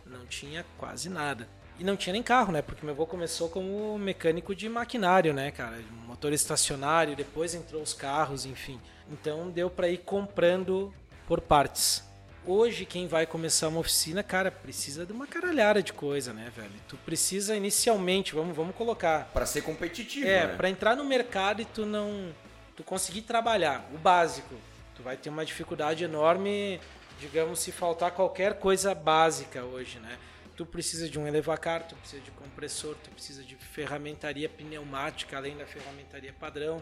não 0.07 0.25
tinha 0.25 0.65
quase 0.75 1.07
nada. 1.07 1.47
E 1.79 1.83
não 1.83 1.95
tinha 1.95 2.13
nem 2.13 2.23
carro, 2.23 2.51
né? 2.51 2.61
Porque 2.61 2.83
meu 2.83 2.93
avô 2.93 3.05
começou 3.05 3.49
como 3.49 3.97
mecânico 3.99 4.55
de 4.55 4.67
maquinário, 4.67 5.33
né, 5.33 5.51
cara? 5.51 5.79
Motor 6.07 6.33
estacionário, 6.33 7.15
depois 7.15 7.53
entrou 7.53 7.81
os 7.81 7.93
carros, 7.93 8.45
enfim. 8.45 8.79
Então 9.11 9.49
deu 9.49 9.69
para 9.69 9.87
ir 9.87 9.99
comprando 9.99 10.93
por 11.27 11.39
partes. 11.39 12.03
Hoje, 12.45 12.85
quem 12.85 13.07
vai 13.07 13.25
começar 13.25 13.67
uma 13.67 13.81
oficina, 13.81 14.23
cara, 14.23 14.49
precisa 14.49 15.05
de 15.05 15.11
uma 15.11 15.27
caralhada 15.27 15.83
de 15.83 15.91
coisa, 15.91 16.31
né, 16.33 16.49
velho? 16.55 16.71
Tu 16.87 16.95
precisa 16.97 17.55
inicialmente, 17.55 18.33
vamos, 18.33 18.55
vamos 18.55 18.73
colocar. 18.73 19.29
Para 19.33 19.45
ser 19.45 19.61
competitivo, 19.61 20.25
É, 20.25 20.47
né? 20.47 20.55
para 20.55 20.69
entrar 20.69 20.95
no 20.95 21.03
mercado 21.03 21.61
e 21.61 21.65
tu 21.65 21.85
não. 21.85 22.33
Tu 22.75 22.83
conseguir 22.83 23.21
trabalhar, 23.23 23.85
o 23.93 23.97
básico. 23.97 24.55
Tu 24.95 25.03
vai 25.03 25.17
ter 25.17 25.29
uma 25.29 25.45
dificuldade 25.45 26.05
enorme, 26.05 26.79
digamos, 27.19 27.59
se 27.59 27.71
faltar 27.71 28.11
qualquer 28.11 28.55
coisa 28.55 28.95
básica 28.95 29.63
hoje, 29.63 29.99
né? 29.99 30.17
Tu 30.57 30.65
precisa 30.65 31.07
de 31.07 31.19
um 31.19 31.27
elevacar, 31.27 31.87
tu 31.87 31.95
precisa 31.95 32.21
de 32.21 32.31
compressor, 32.31 32.95
tu 33.03 33.11
precisa 33.11 33.43
de 33.43 33.55
ferramentaria 33.55 34.49
pneumática 34.49 35.37
além 35.37 35.55
da 35.55 35.67
ferramentaria 35.67 36.33
padrão, 36.33 36.81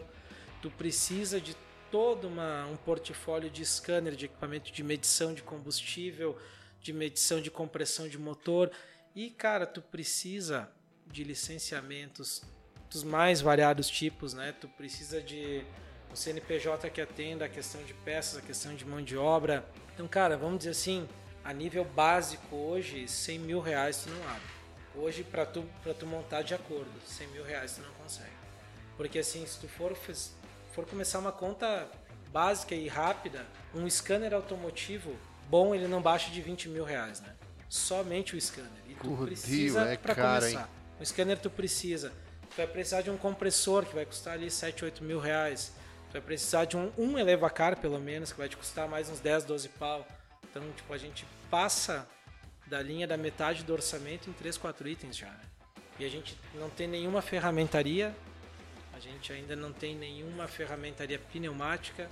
tu 0.62 0.70
precisa 0.70 1.38
de 1.38 1.54
todo 1.90 2.26
uma, 2.26 2.66
um 2.66 2.76
portfólio 2.76 3.50
de 3.50 3.64
scanner, 3.64 4.16
de 4.16 4.24
equipamento 4.24 4.72
de 4.72 4.82
medição 4.82 5.34
de 5.34 5.42
combustível, 5.42 6.38
de 6.80 6.92
medição 6.92 7.40
de 7.40 7.50
compressão 7.50 8.08
de 8.08 8.18
motor 8.18 8.72
e 9.14 9.30
cara, 9.30 9.66
tu 9.66 9.82
precisa 9.82 10.70
de 11.06 11.22
licenciamentos 11.22 12.42
dos 12.90 13.04
mais 13.04 13.42
variados 13.42 13.88
tipos, 13.88 14.32
né? 14.32 14.54
Tu 14.58 14.68
precisa 14.68 15.20
de 15.20 15.64
um 16.10 16.16
CNPJ 16.16 16.88
que 16.88 17.00
atenda 17.00 17.44
a 17.44 17.48
questão 17.48 17.82
de 17.84 17.92
peças, 17.92 18.38
a 18.38 18.42
questão 18.42 18.74
de 18.74 18.84
mão 18.86 19.02
de 19.02 19.16
obra. 19.16 19.68
Então, 19.94 20.08
cara, 20.08 20.36
vamos 20.36 20.58
dizer 20.58 20.70
assim, 20.70 21.06
a 21.46 21.52
nível 21.52 21.84
básico 21.84 22.56
hoje, 22.56 23.06
100 23.06 23.38
mil 23.38 23.60
reais 23.60 23.98
tu 24.02 24.10
não 24.10 24.22
abre. 24.28 24.56
Hoje, 24.96 25.22
para 25.22 25.46
tu, 25.46 25.64
pra 25.80 25.94
tu 25.94 26.04
montar 26.04 26.42
de 26.42 26.54
acordo, 26.54 26.90
100 27.06 27.28
mil 27.28 27.44
reais 27.44 27.76
tu 27.76 27.82
não 27.82 27.92
consegue. 28.02 28.32
Porque 28.96 29.20
assim, 29.20 29.46
se 29.46 29.60
tu 29.60 29.68
for, 29.68 29.96
for 30.72 30.84
começar 30.86 31.20
uma 31.20 31.30
conta 31.30 31.88
básica 32.32 32.74
e 32.74 32.88
rápida, 32.88 33.46
um 33.72 33.88
scanner 33.88 34.34
automotivo 34.34 35.14
bom 35.48 35.72
ele 35.72 35.86
não 35.86 36.02
baixa 36.02 36.30
de 36.32 36.42
20 36.42 36.68
mil 36.68 36.84
reais, 36.84 37.20
né? 37.20 37.32
Somente 37.68 38.34
o 38.34 38.40
scanner. 38.40 38.70
E 38.88 38.94
tu 38.94 39.08
Putz, 39.08 39.26
precisa 39.26 39.82
é 39.82 39.96
para 39.96 40.14
começar. 40.16 40.60
hein? 40.60 40.66
O 40.98 41.06
scanner 41.06 41.38
tu 41.38 41.48
precisa. 41.48 42.12
Tu 42.50 42.56
vai 42.56 42.66
precisar 42.66 43.02
de 43.02 43.10
um 43.10 43.16
compressor 43.16 43.84
que 43.84 43.94
vai 43.94 44.04
custar 44.04 44.34
ali 44.34 44.50
7, 44.50 44.84
8 44.84 45.04
mil 45.04 45.20
reais. 45.20 45.72
Tu 46.08 46.14
vai 46.14 46.22
precisar 46.22 46.64
de 46.64 46.76
um, 46.76 46.90
um 46.98 47.16
elevacar, 47.16 47.76
pelo 47.76 48.00
menos, 48.00 48.32
que 48.32 48.38
vai 48.38 48.48
te 48.48 48.56
custar 48.56 48.88
mais 48.88 49.08
uns 49.08 49.20
10, 49.20 49.44
12 49.44 49.68
pau. 49.70 50.06
Então, 50.50 50.62
tipo, 50.72 50.92
a 50.92 50.98
gente 50.98 51.26
passa 51.50 52.06
da 52.66 52.80
linha 52.82 53.06
da 53.06 53.16
metade 53.16 53.62
do 53.62 53.72
orçamento 53.72 54.28
em 54.28 54.32
3, 54.32 54.56
4 54.56 54.88
itens 54.88 55.16
já. 55.16 55.26
né? 55.28 55.40
E 55.98 56.04
a 56.04 56.08
gente 56.10 56.36
não 56.54 56.68
tem 56.68 56.86
nenhuma 56.86 57.22
ferramentaria, 57.22 58.14
a 58.94 58.98
gente 58.98 59.32
ainda 59.32 59.54
não 59.56 59.72
tem 59.72 59.94
nenhuma 59.94 60.46
ferramentaria 60.48 61.18
pneumática, 61.18 62.08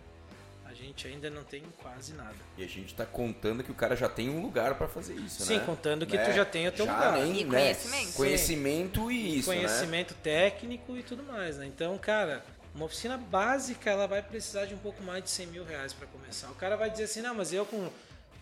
a 0.65 0.73
gente 0.73 1.07
ainda 1.07 1.29
não 1.29 1.45
tem 1.45 1.63
quase 1.83 2.15
nada. 2.15 2.35
E 2.57 2.65
a 2.65 2.67
gente 2.69 2.95
tá 2.95 3.05
contando 3.05 3.63
que 3.63 3.71
o 3.71 3.75
cara 3.75 3.95
já 3.95 4.09
tem 4.09 4.31
um 4.31 4.41
lugar 4.43 4.75
pra 4.77 4.89
fazer 4.89 5.15
isso, 5.15 5.45
Sim, 5.45 5.59
né? 5.59 5.65
contando 5.67 6.07
que 6.07 6.17
Né? 6.17 6.25
tu 6.25 6.33
já 6.33 6.45
tem 6.45 6.67
o 6.67 6.73
teu 6.73 6.87
Já 6.87 6.93
lugar. 6.95 7.13
nem, 7.19 7.41
E 7.41 7.45
né? 7.45 7.51
conhecimento. 7.61 8.13
Conhecimento 8.15 9.11
e 9.13 9.39
isso, 9.39 9.51
né? 9.51 9.57
conhecimento 9.57 10.15
técnico 10.15 10.97
e 10.97 11.03
tudo 11.03 11.23
mais, 11.25 11.59
né? 11.59 11.67
Então, 11.67 11.97
cara, 11.99 12.45
uma 12.75 12.87
oficina 12.87 13.17
básica 13.19 13.91
ela 13.91 14.07
vai 14.07 14.23
precisar 14.23 14.65
de 14.65 14.75
um 14.75 14.79
pouco 14.79 15.03
mais 15.03 15.23
de 15.25 15.31
100 15.31 15.47
mil 15.49 15.65
reais 15.65 15.93
para 15.93 16.07
começar. 16.07 16.51
O 16.51 16.55
cara 16.55 16.77
vai 16.77 16.89
dizer 16.91 17.05
assim, 17.05 17.21
não, 17.21 17.35
mas 17.35 17.53
eu 17.53 17.67
com 17.67 17.89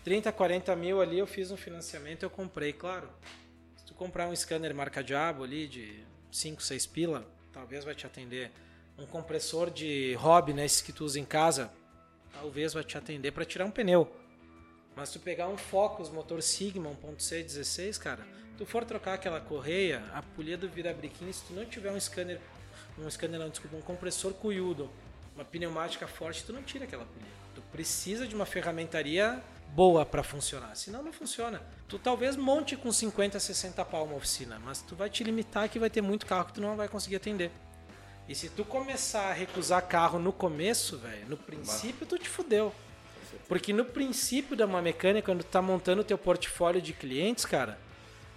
30, 0.04 0.32
40 0.32 0.74
mil 0.74 1.00
ali 1.00 1.18
eu 1.18 1.26
fiz 1.26 1.50
um 1.50 1.56
financiamento, 1.56 2.24
eu 2.24 2.30
comprei, 2.30 2.72
claro. 2.72 3.08
Se 3.76 3.84
tu 3.84 3.94
comprar 3.94 4.28
um 4.28 4.34
scanner 4.34 4.74
marca 4.74 5.02
Diabo 5.02 5.44
ali 5.44 5.68
de 5.68 6.04
5, 6.30 6.62
6 6.62 6.86
pila, 6.86 7.26
talvez 7.52 7.84
vai 7.84 7.94
te 7.94 8.06
atender. 8.06 8.50
Um 8.98 9.06
compressor 9.06 9.70
de 9.70 10.14
hobby, 10.14 10.52
né, 10.52 10.64
esses 10.64 10.82
que 10.82 10.92
tu 10.92 11.04
usa 11.04 11.18
em 11.18 11.24
casa, 11.24 11.72
talvez 12.32 12.72
vai 12.72 12.84
te 12.84 12.98
atender 12.98 13.30
para 13.30 13.44
tirar 13.44 13.64
um 13.64 13.70
pneu. 13.70 14.10
Mas 14.94 15.10
tu 15.10 15.18
pegar 15.18 15.48
um 15.48 15.56
Focus 15.56 16.10
motor 16.10 16.42
Sigma 16.42 16.90
1.6 16.90 17.42
16, 17.44 17.98
cara, 17.98 18.26
tu 18.58 18.66
for 18.66 18.84
trocar 18.84 19.14
aquela 19.14 19.40
correia, 19.40 20.02
a 20.12 20.20
polia 20.20 20.58
do 20.58 20.68
virabriquinho, 20.68 21.32
se 21.32 21.44
tu 21.44 21.54
não 21.54 21.64
tiver 21.64 21.90
um 21.90 21.98
scanner, 21.98 22.40
um 22.98 23.08
scanner 23.08 23.40
não, 23.40 23.48
desculpa, 23.48 23.76
um 23.76 23.80
compressor 23.80 24.34
cuiudo, 24.34 24.90
uma 25.34 25.44
pneumática 25.44 26.06
forte, 26.06 26.44
tu 26.44 26.52
não 26.52 26.62
tira 26.62 26.84
aquela 26.84 27.04
polia. 27.04 27.28
Tu 27.54 27.62
precisa 27.72 28.26
de 28.26 28.34
uma 28.34 28.44
ferramentaria 28.44 29.42
boa 29.72 30.04
para 30.04 30.22
funcionar, 30.22 30.74
senão 30.76 31.02
não 31.02 31.12
funciona. 31.12 31.62
Tu 31.88 31.98
talvez 31.98 32.36
monte 32.36 32.76
com 32.76 32.92
50, 32.92 33.40
60 33.40 33.84
pau 33.84 34.04
uma 34.04 34.16
oficina, 34.16 34.58
mas 34.62 34.82
tu 34.82 34.94
vai 34.94 35.08
te 35.08 35.24
limitar 35.24 35.68
que 35.68 35.78
vai 35.78 35.90
ter 35.90 36.02
muito 36.02 36.26
carro 36.26 36.46
que 36.46 36.54
tu 36.54 36.60
não 36.60 36.76
vai 36.76 36.88
conseguir 36.88 37.16
atender. 37.16 37.50
E 38.28 38.34
se 38.34 38.48
tu 38.50 38.64
começar 38.64 39.30
a 39.30 39.32
recusar 39.32 39.82
carro 39.86 40.18
no 40.18 40.32
começo, 40.32 40.98
velho, 40.98 41.28
no 41.28 41.36
princípio 41.36 42.06
tu 42.06 42.18
te 42.18 42.28
fudeu. 42.28 42.72
Porque 43.48 43.72
no 43.72 43.84
princípio 43.84 44.56
da 44.56 44.66
uma 44.66 44.82
mecânica, 44.82 45.26
quando 45.26 45.42
tu 45.42 45.50
tá 45.50 45.60
montando 45.60 46.02
o 46.02 46.04
teu 46.04 46.18
portfólio 46.18 46.80
de 46.80 46.92
clientes, 46.92 47.44
cara, 47.44 47.78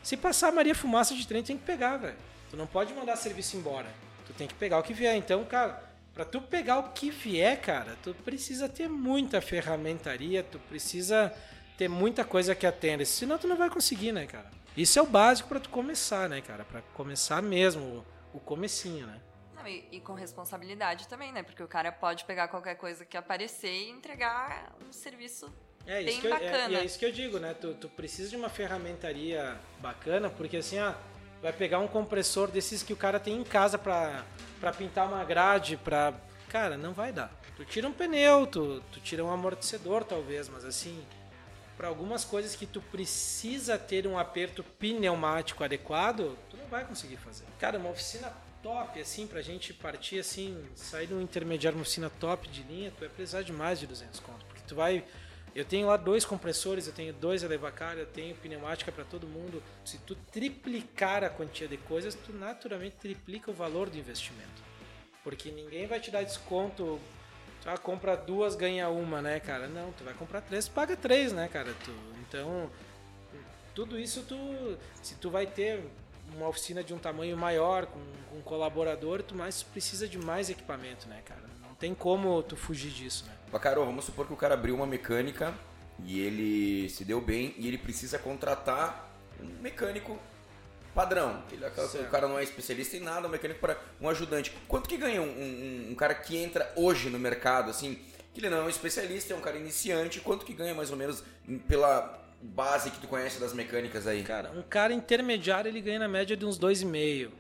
se 0.02 0.16
passar 0.16 0.52
Maria 0.52 0.74
Fumaça 0.74 1.14
de 1.14 1.28
trem, 1.28 1.44
tem 1.44 1.58
que 1.58 1.66
pegar, 1.66 1.98
velho. 1.98 2.18
Tu 2.50 2.58
não 2.58 2.66
pode 2.66 2.94
mandar 2.94 3.16
serviço 3.16 3.58
embora. 3.58 3.88
Tu 4.26 4.34
tem 4.34 4.48
que 4.48 4.54
pegar 4.54 4.80
o 4.80 4.84
que 4.84 4.94
vier. 4.94 5.16
Então, 5.16 5.44
cara, 5.44 5.84
pra 6.16 6.24
tu 6.26 6.42
pegar 6.42 6.80
o 6.80 6.94
que 6.94 7.12
vier, 7.12 7.60
cara, 7.62 7.98
tu 8.02 8.14
precisa 8.16 8.70
ter 8.70 8.88
muita 8.88 9.42
ferramentaria, 9.42 10.42
tu 10.42 10.58
precisa 10.58 11.32
ter 11.78 11.90
muita 11.90 12.24
coisa 12.24 12.56
que 12.56 12.66
atenda. 12.66 13.04
Senão 13.04 13.38
tu 13.38 13.48
não 13.48 13.58
vai 13.58 13.70
conseguir, 13.70 14.14
né, 14.14 14.26
cara? 14.26 14.50
Isso 14.78 14.98
é 14.98 15.02
o 15.02 15.06
básico 15.06 15.50
pra 15.50 15.60
tu 15.60 15.70
começar, 15.70 16.30
né, 16.30 16.42
cara? 16.42 16.64
Pra 16.64 16.82
começar 16.94 17.42
mesmo, 17.42 18.06
o, 18.34 18.38
o 18.38 18.40
comecinho, 18.40 19.06
né? 19.06 19.22
Não, 19.56 19.68
e, 19.68 19.86
e 19.92 20.00
com 20.00 20.14
responsabilidade 20.14 21.08
também, 21.08 21.34
né? 21.34 21.44
Porque 21.44 21.62
o 21.62 21.68
cara 21.68 21.92
pode 21.92 22.24
pegar 22.24 22.48
qualquer 22.48 22.76
coisa 22.76 23.06
que 23.06 23.18
aparecer 23.18 23.72
e 23.74 23.90
entregar 23.90 24.74
um 24.88 24.94
serviço 24.94 25.54
É 25.86 26.02
bem 26.02 26.20
que 26.22 26.28
eu, 26.28 26.34
é, 26.34 26.40
bacana. 26.40 26.74
e 26.74 26.76
é 26.78 26.86
isso 26.86 26.98
que 26.98 27.06
eu 27.06 27.12
digo, 27.12 27.40
né? 27.40 27.54
Tu, 27.54 27.74
tu 27.76 27.90
precisa 27.90 28.30
de 28.30 28.38
uma 28.38 28.50
ferramentaria 28.50 29.58
bacana, 29.80 30.30
porque 30.30 30.58
assim, 30.58 30.78
ah, 30.78 30.98
vai 31.46 31.54
pegar 31.54 31.78
um 31.78 31.88
compressor 31.88 32.50
desses 32.50 32.82
que 32.82 32.92
o 32.92 32.96
cara 32.96 33.20
tem 33.20 33.38
em 33.38 33.44
casa 33.44 33.78
pra, 33.78 34.26
pra 34.60 34.74
pintar 34.74 35.08
uma 35.08 35.24
grade, 35.24 35.78
pra. 35.78 36.12
Cara, 36.50 36.76
não 36.76 36.92
vai 36.92 37.14
dar. 37.14 37.32
Tu 37.56 37.64
tira 37.66 37.88
um 37.88 37.92
pneu, 37.92 38.48
tu, 38.48 38.82
tu 38.92 39.00
tira 39.00 39.24
um 39.24 39.30
amortecedor 39.30 40.04
talvez, 40.04 40.50
mas 40.50 40.66
assim, 40.66 41.00
para 41.78 41.88
algumas 41.88 42.26
coisas 42.26 42.56
que 42.56 42.66
tu 42.66 42.82
precisa 42.82 43.78
ter 43.78 44.08
um 44.08 44.18
aperto 44.18 44.64
pneumático 44.64 45.64
adequado, 45.64 46.36
tu 46.50 46.58
não 46.58 46.66
vai 46.66 46.84
conseguir 46.84 47.18
fazer. 47.18 47.46
Cara, 47.60 47.78
uma 47.78 47.92
oficina 47.92 48.34
top, 48.64 49.00
assim, 49.00 49.28
pra 49.28 49.44
gente 49.44 49.72
partir 49.72 50.20
assim, 50.20 50.66
sair 50.74 51.06
de 51.06 51.14
um 51.14 51.22
intermediário, 51.22 51.78
uma 51.78 51.84
oficina 51.84 52.10
top 52.10 52.48
de 52.48 52.64
linha, 52.64 52.90
tu 52.90 53.02
vai 53.02 53.10
precisar 53.10 53.44
de 53.44 53.54
mais 53.54 53.80
de 53.80 53.86
200 53.86 54.20
conto, 54.20 54.44
porque 54.48 54.64
tu 54.68 54.74
vai 54.74 55.06
eu 55.56 55.64
tenho 55.64 55.88
lá 55.88 55.96
dois 55.96 56.26
compressores, 56.26 56.86
eu 56.86 56.92
tenho 56.92 57.14
dois 57.14 57.42
elevacar, 57.42 57.98
eu 57.98 58.06
tenho 58.06 58.36
pneumática 58.36 58.92
para 58.92 59.06
todo 59.06 59.26
mundo. 59.26 59.64
Se 59.86 59.98
tu 60.00 60.14
triplicar 60.14 61.24
a 61.24 61.30
quantia 61.30 61.66
de 61.66 61.78
coisas, 61.78 62.14
tu 62.14 62.34
naturalmente 62.34 62.98
triplica 62.98 63.50
o 63.50 63.54
valor 63.54 63.90
do 63.90 63.98
investimento. 63.98 64.62
Porque 65.24 65.50
ninguém 65.52 65.88
vai 65.88 66.02
te 66.02 66.12
dar 66.12 66.24
desconto. 66.24 67.00
Tu 67.62 67.70
ah, 67.70 67.78
compra 67.78 68.18
duas, 68.18 68.54
ganha 68.54 68.90
uma, 68.90 69.22
né, 69.22 69.40
cara? 69.40 69.66
Não, 69.68 69.94
tu 69.94 70.04
vai 70.04 70.14
comprar 70.14 70.42
três, 70.42 70.68
paga 70.68 70.98
três, 70.98 71.32
né, 71.32 71.48
cara? 71.48 71.74
Tu, 71.86 71.92
então, 72.28 72.70
tudo 73.74 73.98
isso 73.98 74.24
tu. 74.24 74.78
Se 75.02 75.16
tu 75.16 75.30
vai 75.30 75.48
ter 75.48 75.82
uma 76.36 76.50
oficina 76.50 76.84
de 76.84 76.94
um 76.94 77.00
tamanho 77.00 77.38
maior, 77.38 77.86
com, 77.86 78.00
com 78.30 78.38
um 78.40 78.42
colaborador, 78.42 79.24
tu 79.24 79.34
mais 79.34 79.64
precisa 79.64 80.06
de 80.06 80.18
mais 80.18 80.50
equipamento, 80.50 81.08
né, 81.08 81.22
cara? 81.24 81.55
Não 81.76 81.80
tem 81.80 81.94
como 81.94 82.42
tu 82.42 82.56
fugir 82.56 82.90
disso, 82.90 83.26
né? 83.26 83.34
Bacaro, 83.52 83.84
vamos 83.84 84.06
supor 84.06 84.26
que 84.26 84.32
o 84.32 84.38
cara 84.38 84.54
abriu 84.54 84.74
uma 84.76 84.88
mecânica 84.88 85.54
e 86.06 86.22
ele 86.22 86.88
se 86.90 87.04
deu 87.04 87.20
bem 87.20 87.54
e 87.58 87.68
ele 87.68 87.78
precisa 87.78 88.18
contratar 88.18 89.14
um 89.42 89.62
mecânico 89.62 90.18
padrão. 90.94 91.44
Ele, 91.52 91.66
o 91.66 91.70
Certo. 91.90 92.10
cara 92.10 92.30
não 92.30 92.40
é 92.40 92.44
especialista 92.44 92.96
em 92.96 93.02
nada, 93.02 93.28
um 93.28 93.30
mecânico 93.30 93.60
para 93.60 93.78
um 94.00 94.08
ajudante. 94.08 94.54
Quanto 94.70 94.88
que 94.88 94.96
ganha 94.96 95.22
um, 95.22 95.26
um- 95.28 95.88
um 95.92 95.96
cara 95.96 96.16
que 96.16 96.38
entra 96.38 96.72
hoje 96.78 97.10
no 97.10 97.20
mercado, 97.20 97.70
assim, 97.72 98.00
que 98.34 98.40
ele 98.40 98.50
não 98.50 98.60
é 98.60 98.62
um 98.62 98.70
especialista, 98.70 99.34
é 99.34 99.36
um 99.38 99.42
cara 99.42 99.58
iniciante, 99.58 100.22
quanto 100.22 100.46
que 100.46 100.54
ganha 100.54 100.74
mais 100.74 100.92
ou 100.92 100.96
menos 100.98 101.22
pela 101.68 102.24
base 102.42 102.90
que 102.90 103.00
tu 103.02 103.08
conhece 103.10 103.38
das 103.38 103.52
mecânicas 103.52 104.08
aí? 104.08 104.24
Cara, 104.24 104.50
um 104.52 104.62
cara 104.62 104.94
intermediário 104.94 105.68
ele 105.68 105.82
ganha 105.82 106.00
na 106.00 106.08
média 106.08 106.38
de 106.38 106.46
uns 106.46 106.58
2,5. 106.58 107.32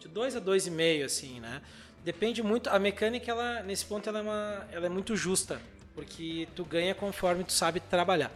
De 0.00 0.08
2 0.08 0.34
a 0.34 0.40
2,5, 0.40 1.04
assim, 1.04 1.38
né? 1.40 1.60
Depende 2.04 2.42
muito. 2.42 2.68
A 2.68 2.78
mecânica, 2.78 3.30
ela, 3.30 3.62
nesse 3.62 3.84
ponto, 3.84 4.08
ela 4.08 4.18
é, 4.18 4.22
uma, 4.22 4.66
ela 4.72 4.86
é 4.86 4.88
muito 4.88 5.16
justa. 5.16 5.60
Porque 5.94 6.48
tu 6.56 6.64
ganha 6.64 6.94
conforme 6.94 7.44
tu 7.44 7.52
sabe 7.52 7.78
trabalhar. 7.78 8.30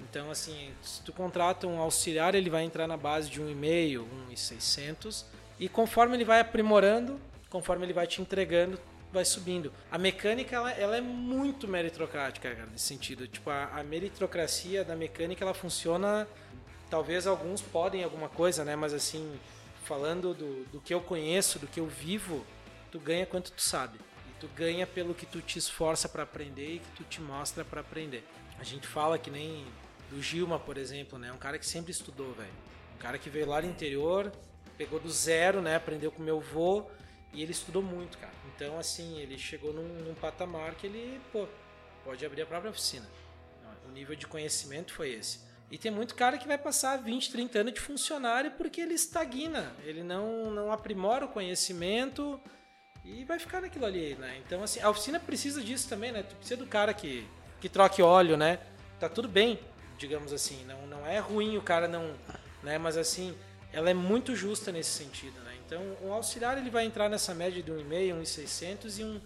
Então, 0.00 0.30
assim, 0.30 0.72
se 0.82 1.02
tu 1.02 1.12
contrata 1.12 1.66
um 1.66 1.78
auxiliar, 1.78 2.34
ele 2.34 2.48
vai 2.48 2.64
entrar 2.64 2.86
na 2.86 2.96
base 2.96 3.28
de 3.28 3.40
1,5, 3.40 4.04
1,600. 4.28 5.26
E 5.58 5.68
conforme 5.68 6.16
ele 6.16 6.24
vai 6.24 6.40
aprimorando, 6.40 7.20
conforme 7.50 7.84
ele 7.84 7.92
vai 7.92 8.06
te 8.06 8.20
entregando, 8.20 8.78
vai 9.12 9.24
subindo. 9.24 9.72
A 9.90 9.98
mecânica, 9.98 10.56
ela, 10.56 10.70
ela 10.72 10.96
é 10.96 11.00
muito 11.00 11.68
meritocrática, 11.68 12.50
cara, 12.50 12.68
nesse 12.70 12.84
sentido. 12.84 13.26
Tipo, 13.26 13.50
a, 13.50 13.66
a 13.78 13.82
meritocracia 13.82 14.84
da 14.84 14.96
mecânica, 14.96 15.44
ela 15.44 15.54
funciona... 15.54 16.26
Talvez 16.90 17.26
alguns 17.26 17.60
podem 17.60 18.04
alguma 18.04 18.28
coisa, 18.28 18.64
né? 18.64 18.76
Mas, 18.76 18.92
assim, 18.92 19.36
falando 19.84 20.32
do, 20.32 20.64
do 20.66 20.80
que 20.80 20.94
eu 20.94 21.00
conheço, 21.00 21.58
do 21.58 21.66
que 21.66 21.80
eu 21.80 21.86
vivo, 21.86 22.44
tu 22.94 23.00
ganha 23.00 23.26
quanto 23.26 23.50
tu 23.50 23.60
sabe. 23.60 23.98
E 24.28 24.32
tu 24.38 24.46
ganha 24.54 24.86
pelo 24.86 25.16
que 25.16 25.26
tu 25.26 25.42
te 25.42 25.58
esforça 25.58 26.08
para 26.08 26.22
aprender 26.22 26.76
e 26.76 26.78
que 26.78 26.90
tu 26.92 27.02
te 27.02 27.20
mostra 27.20 27.64
para 27.64 27.80
aprender. 27.80 28.24
A 28.56 28.62
gente 28.62 28.86
fala 28.86 29.18
que 29.18 29.32
nem 29.32 29.66
do 30.10 30.22
Gilma, 30.22 30.60
por 30.60 30.78
exemplo, 30.78 31.18
né? 31.18 31.32
Um 31.32 31.36
cara 31.36 31.58
que 31.58 31.66
sempre 31.66 31.90
estudou, 31.90 32.32
velho. 32.34 32.52
Um 32.94 32.98
cara 32.98 33.18
que 33.18 33.28
veio 33.28 33.48
lá 33.48 33.60
do 33.60 33.66
interior, 33.66 34.32
pegou 34.78 35.00
do 35.00 35.10
zero, 35.10 35.60
né? 35.60 35.74
Aprendeu 35.74 36.12
com 36.12 36.22
meu 36.22 36.38
avô 36.38 36.88
e 37.32 37.42
ele 37.42 37.50
estudou 37.50 37.82
muito, 37.82 38.16
cara. 38.16 38.32
Então, 38.54 38.78
assim, 38.78 39.18
ele 39.18 39.36
chegou 39.36 39.72
num, 39.72 39.88
num 40.04 40.14
patamar 40.14 40.76
que 40.76 40.86
ele, 40.86 41.20
pô, 41.32 41.48
pode 42.04 42.24
abrir 42.24 42.42
a 42.42 42.46
própria 42.46 42.70
oficina. 42.70 43.08
O 43.88 43.90
nível 43.90 44.14
de 44.14 44.28
conhecimento 44.28 44.92
foi 44.92 45.14
esse. 45.14 45.40
E 45.68 45.76
tem 45.76 45.90
muito 45.90 46.14
cara 46.14 46.38
que 46.38 46.46
vai 46.46 46.58
passar 46.58 46.96
20, 46.98 47.32
30 47.32 47.58
anos 47.58 47.74
de 47.74 47.80
funcionário 47.80 48.52
porque 48.52 48.80
ele 48.80 48.94
estagna, 48.94 49.74
ele 49.82 50.04
não, 50.04 50.48
não 50.52 50.70
aprimora 50.70 51.24
o 51.24 51.28
conhecimento 51.28 52.40
e 53.04 53.24
vai 53.24 53.38
ficar 53.38 53.60
naquilo 53.60 53.84
ali, 53.84 54.14
né? 54.14 54.40
Então, 54.46 54.62
assim, 54.62 54.80
a 54.80 54.88
oficina 54.88 55.20
precisa 55.20 55.60
disso 55.60 55.88
também, 55.88 56.10
né? 56.10 56.22
Tu 56.22 56.34
precisa 56.36 56.56
do 56.56 56.66
cara 56.66 56.94
que, 56.94 57.26
que 57.60 57.68
troque 57.68 58.00
óleo, 58.00 58.36
né? 58.36 58.58
Tá 58.98 59.08
tudo 59.08 59.28
bem, 59.28 59.60
digamos 59.98 60.32
assim. 60.32 60.64
Não, 60.64 60.86
não 60.86 61.06
é 61.06 61.18
ruim 61.18 61.56
o 61.56 61.62
cara 61.62 61.86
não... 61.86 62.14
Né? 62.62 62.78
Mas, 62.78 62.96
assim, 62.96 63.36
ela 63.72 63.90
é 63.90 63.94
muito 63.94 64.34
justa 64.34 64.72
nesse 64.72 64.90
sentido, 64.90 65.38
né? 65.40 65.54
Então, 65.66 65.82
um 66.02 66.12
auxiliar 66.12 66.56
ele 66.56 66.70
vai 66.70 66.86
entrar 66.86 67.10
nessa 67.10 67.34
média 67.34 67.62
de 67.62 67.70
1,5, 67.70 68.14
1,600 68.14 68.98
e 68.98 69.04
um, 69.04 69.20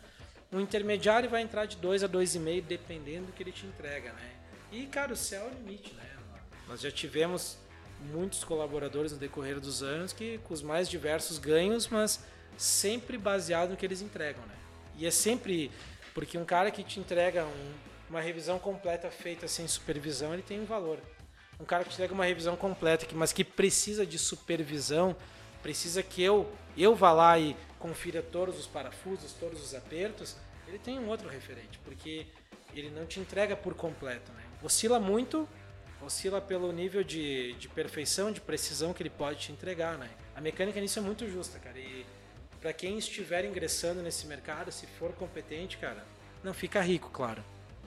um 0.52 0.60
intermediário 0.60 1.30
vai 1.30 1.42
entrar 1.42 1.66
de 1.66 1.76
2 1.76 2.02
a 2.02 2.08
2,5, 2.08 2.62
dependendo 2.62 3.26
do 3.26 3.32
que 3.32 3.42
ele 3.42 3.52
te 3.52 3.64
entrega, 3.64 4.12
né? 4.12 4.30
E, 4.72 4.86
cara, 4.86 5.12
o 5.12 5.16
céu 5.16 5.44
é 5.44 5.46
o 5.46 5.54
limite, 5.54 5.94
né? 5.94 6.04
Nós 6.66 6.80
já 6.80 6.90
tivemos 6.90 7.56
muitos 8.12 8.44
colaboradores 8.44 9.12
no 9.12 9.18
decorrer 9.18 9.58
dos 9.58 9.82
anos 9.82 10.12
que 10.12 10.38
com 10.44 10.52
os 10.52 10.62
mais 10.62 10.88
diversos 10.88 11.38
ganhos, 11.38 11.88
mas 11.88 12.20
sempre 12.58 13.16
baseado 13.16 13.70
no 13.70 13.76
que 13.76 13.86
eles 13.86 14.02
entregam, 14.02 14.44
né? 14.46 14.54
E 14.96 15.06
é 15.06 15.10
sempre 15.10 15.70
porque 16.12 16.36
um 16.36 16.44
cara 16.44 16.70
que 16.70 16.82
te 16.82 16.98
entrega 16.98 17.46
um, 17.46 17.74
uma 18.10 18.20
revisão 18.20 18.58
completa 18.58 19.10
feita 19.10 19.46
sem 19.46 19.66
supervisão, 19.68 20.34
ele 20.34 20.42
tem 20.42 20.60
um 20.60 20.64
valor. 20.64 20.98
Um 21.60 21.64
cara 21.64 21.84
que 21.84 21.90
te 21.90 21.94
entrega 21.94 22.12
uma 22.12 22.24
revisão 22.24 22.56
completa, 22.56 23.06
mas 23.14 23.32
que 23.32 23.44
precisa 23.44 24.04
de 24.04 24.18
supervisão, 24.18 25.14
precisa 25.62 26.02
que 26.02 26.22
eu, 26.22 26.50
eu 26.76 26.94
vá 26.94 27.12
lá 27.12 27.38
e 27.38 27.56
confira 27.78 28.20
todos 28.20 28.58
os 28.58 28.66
parafusos, 28.66 29.32
todos 29.32 29.62
os 29.62 29.74
apertos, 29.74 30.36
ele 30.66 30.78
tem 30.78 30.98
um 30.98 31.08
outro 31.08 31.28
referente, 31.28 31.78
porque 31.84 32.26
ele 32.74 32.90
não 32.90 33.06
te 33.06 33.20
entrega 33.20 33.56
por 33.56 33.74
completo. 33.74 34.30
Né? 34.32 34.42
Oscila 34.62 35.00
muito, 35.00 35.48
oscila 36.02 36.40
pelo 36.40 36.72
nível 36.72 37.02
de, 37.02 37.54
de 37.54 37.68
perfeição, 37.68 38.30
de 38.30 38.40
precisão 38.40 38.92
que 38.92 39.02
ele 39.02 39.10
pode 39.10 39.40
te 39.40 39.52
entregar. 39.52 39.96
Né? 39.96 40.10
A 40.34 40.40
mecânica 40.40 40.80
nisso 40.80 40.98
é 40.98 41.02
muito 41.02 41.28
justa, 41.28 41.58
cara. 41.58 41.78
E 41.78 41.97
para 42.60 42.72
quem 42.72 42.98
estiver 42.98 43.44
ingressando 43.44 44.02
nesse 44.02 44.26
mercado, 44.26 44.72
se 44.72 44.86
for 44.86 45.12
competente, 45.12 45.78
cara, 45.78 46.04
não 46.42 46.52
fica 46.52 46.80
rico, 46.80 47.10
claro. 47.10 47.42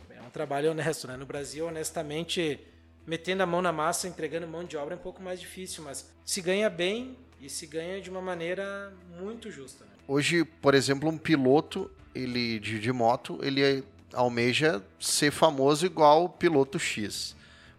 É 0.10 0.22
um 0.22 0.30
trabalho 0.30 0.72
honesto, 0.72 1.08
né? 1.08 1.18
No 1.18 1.26
Brasil, 1.26 1.68
honestamente, 1.68 2.60
metendo 3.06 3.44
a 3.44 3.46
mão 3.46 3.62
na 3.62 3.72
massa, 3.72 4.08
entregando 4.08 4.48
mão 4.48 4.64
de 4.64 4.78
obra 4.78 4.96
é 4.96 4.98
um 4.98 5.02
pouco 5.02 5.22
mais 5.22 5.40
difícil, 5.40 5.84
mas 5.84 6.10
se 6.24 6.42
ganha 6.42 6.70
bem 6.70 7.18
e 7.40 7.50
se 7.50 7.66
ganha 7.66 8.00
de 8.00 8.10
uma 8.10 8.22
maneira 8.22 8.94
muito 9.20 9.50
justa. 9.50 9.86
Né? 9.86 9.92
Hoje, 10.08 10.44
por 10.46 10.74
exemplo, 10.74 11.10
um 11.10 11.18
piloto 11.18 11.90
ele 12.14 12.60
de, 12.60 12.80
de 12.80 12.92
moto, 12.92 13.40
ele 13.42 13.84
almeja 14.14 14.84
ser 15.00 15.32
famoso 15.32 15.86
igual 15.86 16.26
o 16.26 16.30
piloto 16.30 16.78
X. 16.78 17.36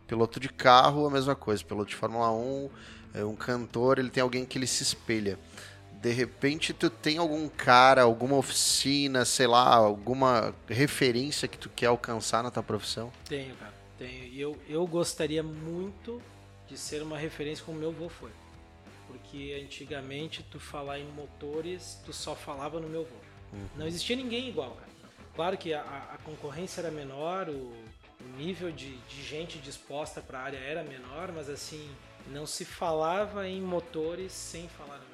Piloto 0.07 0.41
de 0.41 0.49
carro, 0.49 1.07
a 1.07 1.11
mesma 1.11 1.35
coisa. 1.35 1.65
Piloto 1.65 1.91
de 1.91 1.97
Fórmula 1.97 2.31
1, 2.33 2.71
é 3.15 3.25
um 3.25 3.37
cantor, 3.37 3.99
ele 3.99 4.11
tem 4.11 4.23
alguém 4.23 4.45
que 4.45 4.59
ele 4.59 4.67
se 4.67 4.83
espelha. 4.83 5.39
De 6.03 6.11
repente, 6.11 6.73
tu 6.73 6.91
tem 6.91 7.17
algum 7.17 7.49
cara, 7.49 8.03
alguma 8.03 8.37
oficina, 8.37 9.25
sei 9.25 9.47
lá, 9.47 9.73
alguma 9.77 10.53
referência 10.69 11.47
que 11.47 11.57
tu 11.57 11.71
quer 11.71 11.87
alcançar 11.87 12.43
na 12.43 12.51
tua 12.51 12.63
profissão? 12.65 13.13
Tenho, 13.29 13.55
cara. 13.55 13.73
Tenho. 13.97 14.35
Eu, 14.35 14.57
eu 14.69 14.85
gostaria 14.85 15.45
muito 15.45 16.21
de 16.69 16.77
ser 16.77 17.05
uma 17.05 17.17
referência 17.17 17.65
como 17.65 17.79
meu 17.79 17.91
avô 17.91 18.09
foi. 18.09 18.33
Porque 19.07 19.63
antigamente, 19.65 20.45
tu 20.51 20.59
falar 20.59 20.99
em 20.99 21.07
motores, 21.13 22.01
tu 22.05 22.13
só 22.13 22.35
falava 22.35 22.81
no 22.81 22.89
meu 22.89 23.03
avô. 23.03 23.17
Uhum. 23.53 23.69
Não 23.77 23.87
existia 23.87 24.17
ninguém 24.17 24.49
igual, 24.49 24.73
cara. 24.73 24.91
Claro 25.37 25.57
que 25.57 25.73
a, 25.73 25.83
a 25.83 26.19
concorrência 26.25 26.81
era 26.81 26.91
menor, 26.91 27.49
o, 27.49 27.53
o 27.53 28.37
nível 28.37 28.73
de, 28.73 28.97
de 28.97 29.23
gente 29.23 29.59
disposta 29.59 30.21
para 30.21 30.41
a 30.41 30.43
área 30.43 30.59
era 30.59 30.83
menor, 30.83 31.31
mas 31.31 31.49
assim, 31.49 31.89
não 32.27 32.45
se 32.45 32.65
falava 32.65 33.47
em 33.47 33.61
motores 33.63 34.33
sem 34.33 34.69
falar 34.69 34.99
no 34.99 35.12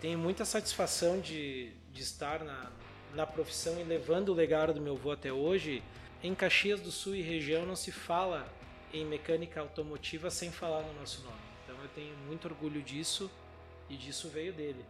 tenho 0.00 0.18
muita 0.18 0.44
satisfação 0.44 1.20
de, 1.20 1.72
de 1.92 2.02
estar 2.02 2.44
na, 2.44 2.70
na 3.14 3.26
profissão 3.26 3.78
e 3.80 3.84
levando 3.84 4.30
o 4.30 4.34
legado 4.34 4.72
do 4.72 4.80
meu 4.80 4.94
avô 4.94 5.10
até 5.10 5.32
hoje. 5.32 5.82
Em 6.22 6.34
Caxias 6.34 6.80
do 6.80 6.90
Sul 6.90 7.14
e 7.14 7.22
região 7.22 7.66
não 7.66 7.76
se 7.76 7.92
fala 7.92 8.46
em 8.92 9.04
mecânica 9.04 9.60
automotiva 9.60 10.30
sem 10.30 10.50
falar 10.50 10.82
no 10.82 10.94
nosso 10.94 11.22
nome. 11.22 11.36
Então 11.64 11.76
eu 11.82 11.88
tenho 11.90 12.16
muito 12.26 12.46
orgulho 12.46 12.82
disso 12.82 13.30
e 13.88 13.96
disso 13.96 14.28
veio 14.28 14.52
dele. 14.52 14.84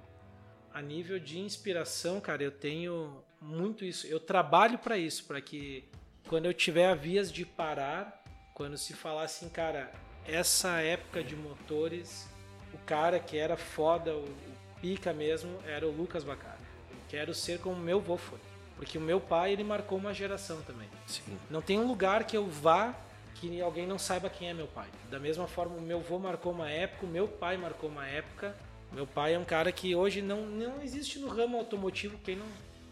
A 0.72 0.80
nível 0.80 1.18
de 1.18 1.38
inspiração, 1.38 2.20
cara, 2.20 2.42
eu 2.42 2.52
tenho 2.52 3.22
muito 3.40 3.84
isso. 3.84 4.06
Eu 4.06 4.20
trabalho 4.20 4.78
para 4.78 4.96
isso, 4.96 5.24
para 5.24 5.40
que 5.40 5.84
quando 6.28 6.46
eu 6.46 6.54
tiver 6.54 6.86
a 6.86 6.94
vias 6.94 7.32
de 7.32 7.44
parar, 7.44 8.22
quando 8.54 8.76
se 8.76 8.92
falar 8.92 9.24
assim, 9.24 9.48
cara, 9.48 9.90
essa 10.26 10.80
época 10.80 11.24
de 11.24 11.34
motores, 11.34 12.28
o 12.72 12.78
cara 12.78 13.18
que 13.18 13.36
era 13.36 13.56
foda, 13.56 14.14
o, 14.14 14.24
pica 14.80 15.12
mesmo, 15.12 15.58
era 15.66 15.86
o 15.86 15.90
Lucas 15.90 16.24
Bacari. 16.24 16.62
Eu 16.90 16.96
quero 17.08 17.34
ser 17.34 17.58
como 17.60 17.76
meu 17.76 17.98
avô 17.98 18.16
foi. 18.16 18.38
Porque 18.76 18.96
o 18.96 19.00
meu 19.00 19.20
pai, 19.20 19.52
ele 19.52 19.64
marcou 19.64 19.98
uma 19.98 20.14
geração 20.14 20.62
também. 20.62 20.88
Sim. 21.06 21.36
Não 21.50 21.60
tem 21.60 21.78
um 21.78 21.86
lugar 21.86 22.24
que 22.24 22.36
eu 22.36 22.46
vá 22.46 22.94
que 23.34 23.60
alguém 23.60 23.86
não 23.86 23.98
saiba 23.98 24.28
quem 24.28 24.48
é 24.48 24.54
meu 24.54 24.66
pai. 24.66 24.88
Da 25.10 25.18
mesma 25.18 25.46
forma, 25.46 25.76
o 25.76 25.80
meu 25.80 25.98
avô 25.98 26.18
marcou 26.18 26.52
uma 26.52 26.70
época, 26.70 27.06
o 27.06 27.08
meu 27.08 27.26
pai 27.26 27.56
marcou 27.56 27.88
uma 27.88 28.06
época. 28.06 28.54
Meu 28.92 29.06
pai 29.06 29.34
é 29.34 29.38
um 29.38 29.44
cara 29.44 29.70
que 29.70 29.94
hoje 29.94 30.22
não, 30.22 30.46
não 30.46 30.80
existe 30.82 31.18
no 31.18 31.28
ramo 31.28 31.58
automotivo 31.58 32.18
quem 32.18 32.36
não 32.36 32.46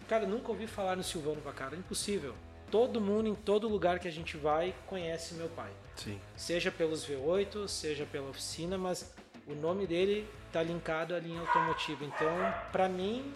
Cara, 0.09 0.25
nunca 0.25 0.51
ouvi 0.51 0.67
falar 0.69 0.97
no 0.97 1.03
Silvano 1.03 1.41
Vacara, 1.41 1.75
é 1.75 1.79
impossível. 1.79 2.35
Todo 2.71 3.01
mundo, 3.01 3.29
em 3.29 3.35
todo 3.35 3.69
lugar 3.69 3.99
que 3.99 4.07
a 4.07 4.11
gente 4.11 4.37
vai, 4.37 4.75
conhece 4.87 5.35
meu 5.35 5.49
pai. 5.49 5.71
Sim. 5.97 6.21
Seja 6.37 6.71
pelos 6.71 7.05
V8, 7.07 7.67
seja 7.67 8.07
pela 8.07 8.29
oficina, 8.29 8.79
mas 8.79 9.13
o 9.47 9.55
nome 9.55 9.87
dele 9.87 10.29
está 10.47 10.63
linkado 10.63 11.15
à 11.15 11.19
linha 11.19 11.41
automotiva. 11.41 12.05
Então, 12.05 12.55
para 12.73 12.89
mim, 12.89 13.33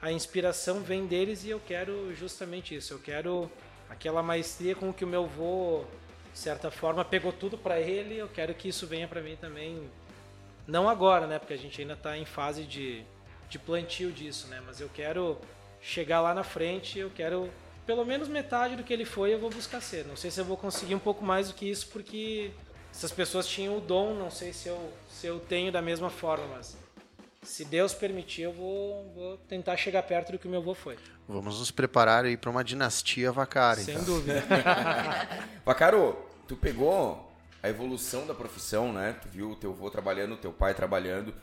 a 0.00 0.10
inspiração 0.10 0.80
vem 0.80 1.06
deles 1.06 1.44
e 1.44 1.50
eu 1.50 1.60
quero 1.60 2.14
justamente 2.14 2.74
isso. 2.74 2.92
Eu 2.92 2.98
quero 2.98 3.50
aquela 3.88 4.22
maestria 4.22 4.74
com 4.74 4.92
que 4.92 5.04
o 5.04 5.08
meu 5.08 5.24
avô, 5.24 5.84
de 6.32 6.38
certa 6.38 6.70
forma, 6.70 7.04
pegou 7.04 7.32
tudo 7.32 7.56
para 7.56 7.80
ele. 7.80 8.16
Eu 8.16 8.28
quero 8.28 8.54
que 8.54 8.68
isso 8.68 8.86
venha 8.86 9.06
para 9.06 9.20
mim 9.20 9.36
também. 9.36 9.88
Não 10.66 10.88
agora, 10.88 11.26
né? 11.26 11.38
Porque 11.38 11.54
a 11.54 11.58
gente 11.58 11.80
ainda 11.80 11.94
está 11.94 12.16
em 12.18 12.24
fase 12.24 12.64
de, 12.64 13.04
de 13.48 13.58
plantio 13.58 14.10
disso, 14.10 14.48
né? 14.48 14.62
Mas 14.66 14.80
eu 14.80 14.88
quero 14.92 15.38
chegar 15.80 16.20
lá 16.20 16.34
na 16.34 16.42
frente, 16.42 16.98
eu 16.98 17.10
quero 17.10 17.50
pelo 17.86 18.04
menos 18.04 18.28
metade 18.28 18.76
do 18.76 18.82
que 18.82 18.92
ele 18.92 19.04
foi, 19.04 19.34
eu 19.34 19.38
vou 19.38 19.50
buscar 19.50 19.80
ser. 19.80 20.06
Não 20.06 20.16
sei 20.16 20.30
se 20.30 20.40
eu 20.40 20.44
vou 20.44 20.56
conseguir 20.56 20.94
um 20.94 20.98
pouco 20.98 21.22
mais 21.22 21.48
do 21.48 21.54
que 21.54 21.68
isso, 21.68 21.88
porque 21.88 22.50
essas 22.94 23.10
pessoas 23.10 23.46
tinham 23.46 23.76
o 23.76 23.80
dom, 23.80 24.14
não 24.14 24.30
sei 24.30 24.52
se 24.52 24.68
eu, 24.68 24.92
se 25.10 25.26
eu 25.26 25.40
tenho 25.40 25.72
da 25.72 25.82
mesma 25.82 26.08
forma, 26.08 26.46
mas 26.54 26.76
se 27.42 27.64
Deus 27.64 27.92
permitir, 27.92 28.42
eu 28.42 28.52
vou, 28.52 29.12
vou 29.14 29.36
tentar 29.48 29.76
chegar 29.76 30.02
perto 30.04 30.32
do 30.32 30.38
que 30.38 30.46
o 30.46 30.50
meu 30.50 30.60
avô 30.60 30.74
foi. 30.74 30.96
Vamos 31.28 31.58
nos 31.58 31.70
preparar 31.72 32.24
aí 32.24 32.36
para 32.36 32.50
uma 32.50 32.62
dinastia 32.62 33.32
Vacaro. 33.32 33.80
Sem 33.80 33.94
então. 33.94 34.04
dúvida. 34.04 34.44
Vacaro, 35.66 36.16
tu 36.46 36.56
pegou 36.56 37.32
a 37.60 37.68
evolução 37.68 38.26
da 38.26 38.34
profissão, 38.34 38.92
né? 38.92 39.16
Tu 39.20 39.28
viu 39.28 39.50
o 39.50 39.56
teu 39.56 39.72
avô 39.72 39.90
trabalhando, 39.90 40.34
o 40.34 40.38
teu 40.38 40.52
pai 40.52 40.72
trabalhando, 40.72 41.34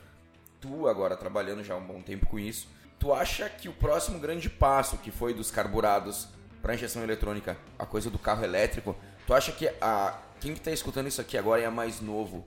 tu 0.58 0.88
agora 0.88 1.16
trabalhando 1.16 1.62
já 1.62 1.74
há 1.74 1.76
um 1.76 1.86
bom 1.86 2.00
tempo 2.00 2.26
com 2.26 2.38
isso. 2.38 2.66
Tu 2.98 3.12
acha 3.12 3.48
que 3.48 3.68
o 3.68 3.72
próximo 3.72 4.18
grande 4.18 4.48
passo, 4.48 4.96
que 4.96 5.10
foi 5.10 5.34
dos 5.34 5.50
carburados 5.50 6.28
para 6.62 6.74
injeção 6.74 7.02
eletrônica, 7.02 7.58
a 7.78 7.84
coisa 7.84 8.08
do 8.08 8.18
carro 8.18 8.42
elétrico, 8.42 8.96
tu 9.26 9.34
acha 9.34 9.52
que 9.52 9.68
a 9.80 10.16
quem 10.42 10.52
está 10.52 10.70
escutando 10.70 11.06
isso 11.06 11.20
aqui 11.20 11.38
agora 11.38 11.62
é 11.62 11.70
mais 11.70 12.00
novo? 12.00 12.46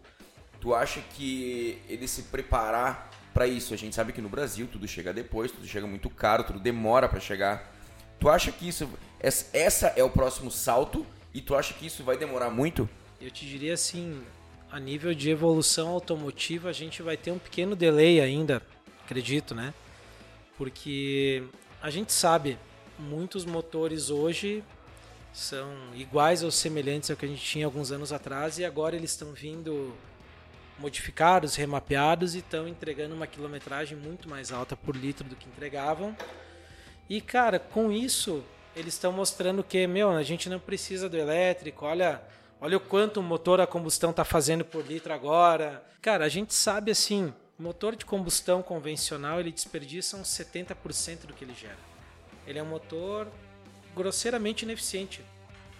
Tu 0.59 0.75
acha 0.75 0.99
que 1.15 1.81
ele 1.87 2.07
se 2.07 2.23
preparar 2.23 3.09
para 3.33 3.47
isso? 3.47 3.73
A 3.73 3.77
gente 3.77 3.95
sabe 3.95 4.13
que 4.13 4.21
no 4.21 4.29
Brasil 4.29 4.67
tudo 4.71 4.87
chega 4.87 5.13
depois, 5.13 5.51
tudo 5.51 5.65
chega 5.65 5.87
muito 5.87 6.09
caro, 6.09 6.43
tudo 6.43 6.59
demora 6.59 7.07
para 7.07 7.19
chegar. 7.19 7.73
Tu 8.19 8.29
acha 8.29 8.51
que 8.51 8.67
isso 8.67 8.89
essa 9.19 9.87
é 9.95 10.03
o 10.03 10.09
próximo 10.09 10.51
salto 10.51 11.05
e 11.33 11.41
tu 11.41 11.55
acha 11.55 11.73
que 11.73 11.87
isso 11.87 12.03
vai 12.03 12.17
demorar 12.17 12.49
muito? 12.49 12.87
Eu 13.19 13.31
te 13.31 13.45
diria 13.45 13.73
assim, 13.73 14.21
a 14.69 14.79
nível 14.79 15.13
de 15.13 15.29
evolução 15.29 15.89
automotiva, 15.89 16.69
a 16.69 16.73
gente 16.73 17.01
vai 17.01 17.17
ter 17.17 17.31
um 17.31 17.39
pequeno 17.39 17.75
delay 17.75 18.19
ainda, 18.19 18.61
acredito, 19.03 19.55
né? 19.55 19.73
porque 20.57 21.43
a 21.81 21.89
gente 21.89 22.11
sabe, 22.11 22.57
muitos 22.97 23.45
motores 23.45 24.09
hoje 24.09 24.63
são 25.35 25.69
iguais 25.93 26.43
ou 26.43 26.49
semelhantes 26.49 27.11
ao 27.11 27.17
que 27.17 27.25
a 27.25 27.27
gente 27.27 27.43
tinha 27.43 27.65
alguns 27.65 27.91
anos 27.91 28.13
atrás 28.13 28.57
e 28.57 28.63
agora 28.63 28.95
eles 28.95 29.11
estão 29.11 29.33
vindo 29.33 29.93
modificados, 30.79 31.55
remapeados 31.55 32.35
e 32.35 32.39
estão 32.39 32.65
entregando 32.65 33.13
uma 33.13 33.27
quilometragem 33.27 33.97
muito 33.97 34.29
mais 34.29 34.53
alta 34.53 34.77
por 34.77 34.95
litro 34.95 35.27
do 35.27 35.35
que 35.35 35.49
entregavam. 35.49 36.15
E 37.09 37.19
cara, 37.19 37.59
com 37.59 37.91
isso 37.91 38.41
eles 38.73 38.93
estão 38.93 39.11
mostrando 39.11 39.61
que, 39.61 39.85
meu, 39.85 40.09
a 40.09 40.23
gente 40.23 40.49
não 40.49 40.59
precisa 40.59 41.09
do 41.09 41.17
elétrico, 41.17 41.85
olha, 41.85 42.21
olha 42.61 42.77
o 42.77 42.79
quanto 42.79 43.19
o 43.19 43.23
motor 43.23 43.59
a 43.59 43.67
combustão 43.67 44.11
está 44.11 44.23
fazendo 44.23 44.63
por 44.63 44.85
litro 44.85 45.13
agora. 45.13 45.83
Cara, 46.01 46.23
a 46.23 46.29
gente 46.29 46.53
sabe 46.53 46.91
assim, 46.91 47.33
motor 47.59 47.93
de 47.93 48.05
combustão 48.05 48.61
convencional 48.61 49.41
ele 49.41 49.51
desperdiça 49.51 50.15
uns 50.15 50.29
70% 50.29 51.25
do 51.25 51.33
que 51.33 51.43
ele 51.43 51.53
gera. 51.53 51.77
Ele 52.47 52.57
é 52.57 52.63
um 52.63 52.67
motor 52.67 53.27
grosseiramente 53.95 54.65
ineficiente. 54.65 55.21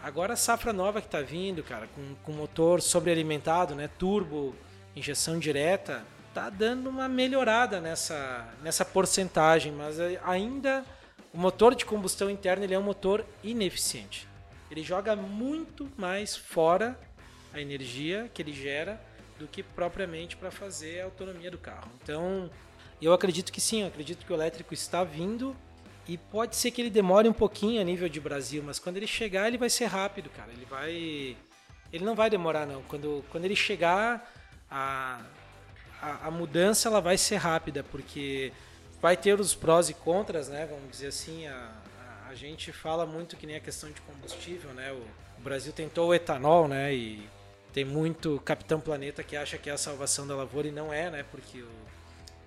Agora 0.01 0.33
a 0.33 0.37
safra 0.37 0.71
nova 0.71 1.01
que 1.01 1.07
está 1.07 1.21
vindo, 1.21 1.63
cara, 1.63 1.87
com, 1.87 2.15
com 2.23 2.31
motor 2.31 2.81
sobrealimentado, 2.81 3.75
né, 3.75 3.89
turbo, 3.97 4.55
injeção 4.95 5.39
direta, 5.39 6.03
tá 6.33 6.49
dando 6.49 6.89
uma 6.89 7.07
melhorada 7.07 7.79
nessa, 7.79 8.47
nessa 8.61 8.85
porcentagem, 8.85 9.71
mas 9.71 9.97
ainda 10.23 10.85
o 11.33 11.37
motor 11.37 11.73
de 11.75 11.85
combustão 11.85 12.29
interna 12.29 12.63
ele 12.63 12.73
é 12.73 12.79
um 12.79 12.83
motor 12.83 13.25
ineficiente. 13.43 14.27
Ele 14.69 14.83
joga 14.83 15.15
muito 15.15 15.89
mais 15.97 16.35
fora 16.35 16.99
a 17.53 17.59
energia 17.59 18.29
que 18.33 18.41
ele 18.41 18.53
gera 18.53 19.01
do 19.39 19.47
que 19.47 19.63
propriamente 19.63 20.35
para 20.37 20.51
fazer 20.51 21.01
a 21.01 21.05
autonomia 21.05 21.51
do 21.51 21.57
carro. 21.57 21.89
Então, 22.01 22.49
eu 23.01 23.13
acredito 23.13 23.51
que 23.51 23.59
sim, 23.59 23.81
eu 23.81 23.87
acredito 23.87 24.25
que 24.25 24.31
o 24.31 24.35
elétrico 24.35 24.73
está 24.73 25.03
vindo 25.03 25.55
e 26.07 26.17
pode 26.17 26.55
ser 26.55 26.71
que 26.71 26.81
ele 26.81 26.89
demore 26.89 27.27
um 27.27 27.33
pouquinho 27.33 27.81
a 27.81 27.83
nível 27.83 28.07
de 28.07 28.19
Brasil, 28.19 28.63
mas 28.65 28.79
quando 28.79 28.97
ele 28.97 29.07
chegar, 29.07 29.47
ele 29.47 29.57
vai 29.57 29.69
ser 29.69 29.85
rápido, 29.85 30.29
cara. 30.29 30.51
Ele 30.51 30.65
vai 30.65 31.37
ele 31.91 32.03
não 32.03 32.15
vai 32.15 32.29
demorar 32.29 32.65
não. 32.65 32.81
Quando 32.83 33.23
quando 33.31 33.45
ele 33.45 33.55
chegar, 33.55 34.31
a 34.69 35.21
a, 36.01 36.27
a 36.27 36.31
mudança 36.31 36.87
ela 36.87 37.01
vai 37.01 37.17
ser 37.17 37.37
rápida, 37.37 37.83
porque 37.83 38.51
vai 39.01 39.17
ter 39.17 39.39
os 39.39 39.55
prós 39.55 39.89
e 39.89 39.93
contras, 39.93 40.49
né? 40.49 40.67
Vamos 40.69 40.91
dizer 40.91 41.07
assim, 41.07 41.47
a, 41.47 41.71
a 41.99 42.29
a 42.29 42.35
gente 42.35 42.71
fala 42.71 43.05
muito 43.05 43.37
que 43.37 43.47
nem 43.47 43.55
a 43.55 43.59
questão 43.59 43.89
de 43.89 44.01
combustível, 44.01 44.71
né? 44.71 44.91
O, 44.91 45.01
o 45.39 45.41
Brasil 45.41 45.71
tentou 45.71 46.09
o 46.09 46.13
etanol, 46.13 46.67
né? 46.67 46.93
E 46.93 47.29
tem 47.71 47.85
muito 47.85 48.41
Capitão 48.43 48.79
Planeta 48.79 49.23
que 49.23 49.37
acha 49.37 49.57
que 49.57 49.69
é 49.69 49.73
a 49.73 49.77
salvação 49.77 50.25
da 50.27 50.35
lavoura 50.35 50.67
e 50.67 50.71
não 50.71 50.93
é, 50.93 51.09
né? 51.09 51.25
Porque 51.31 51.61
o, 51.61 51.69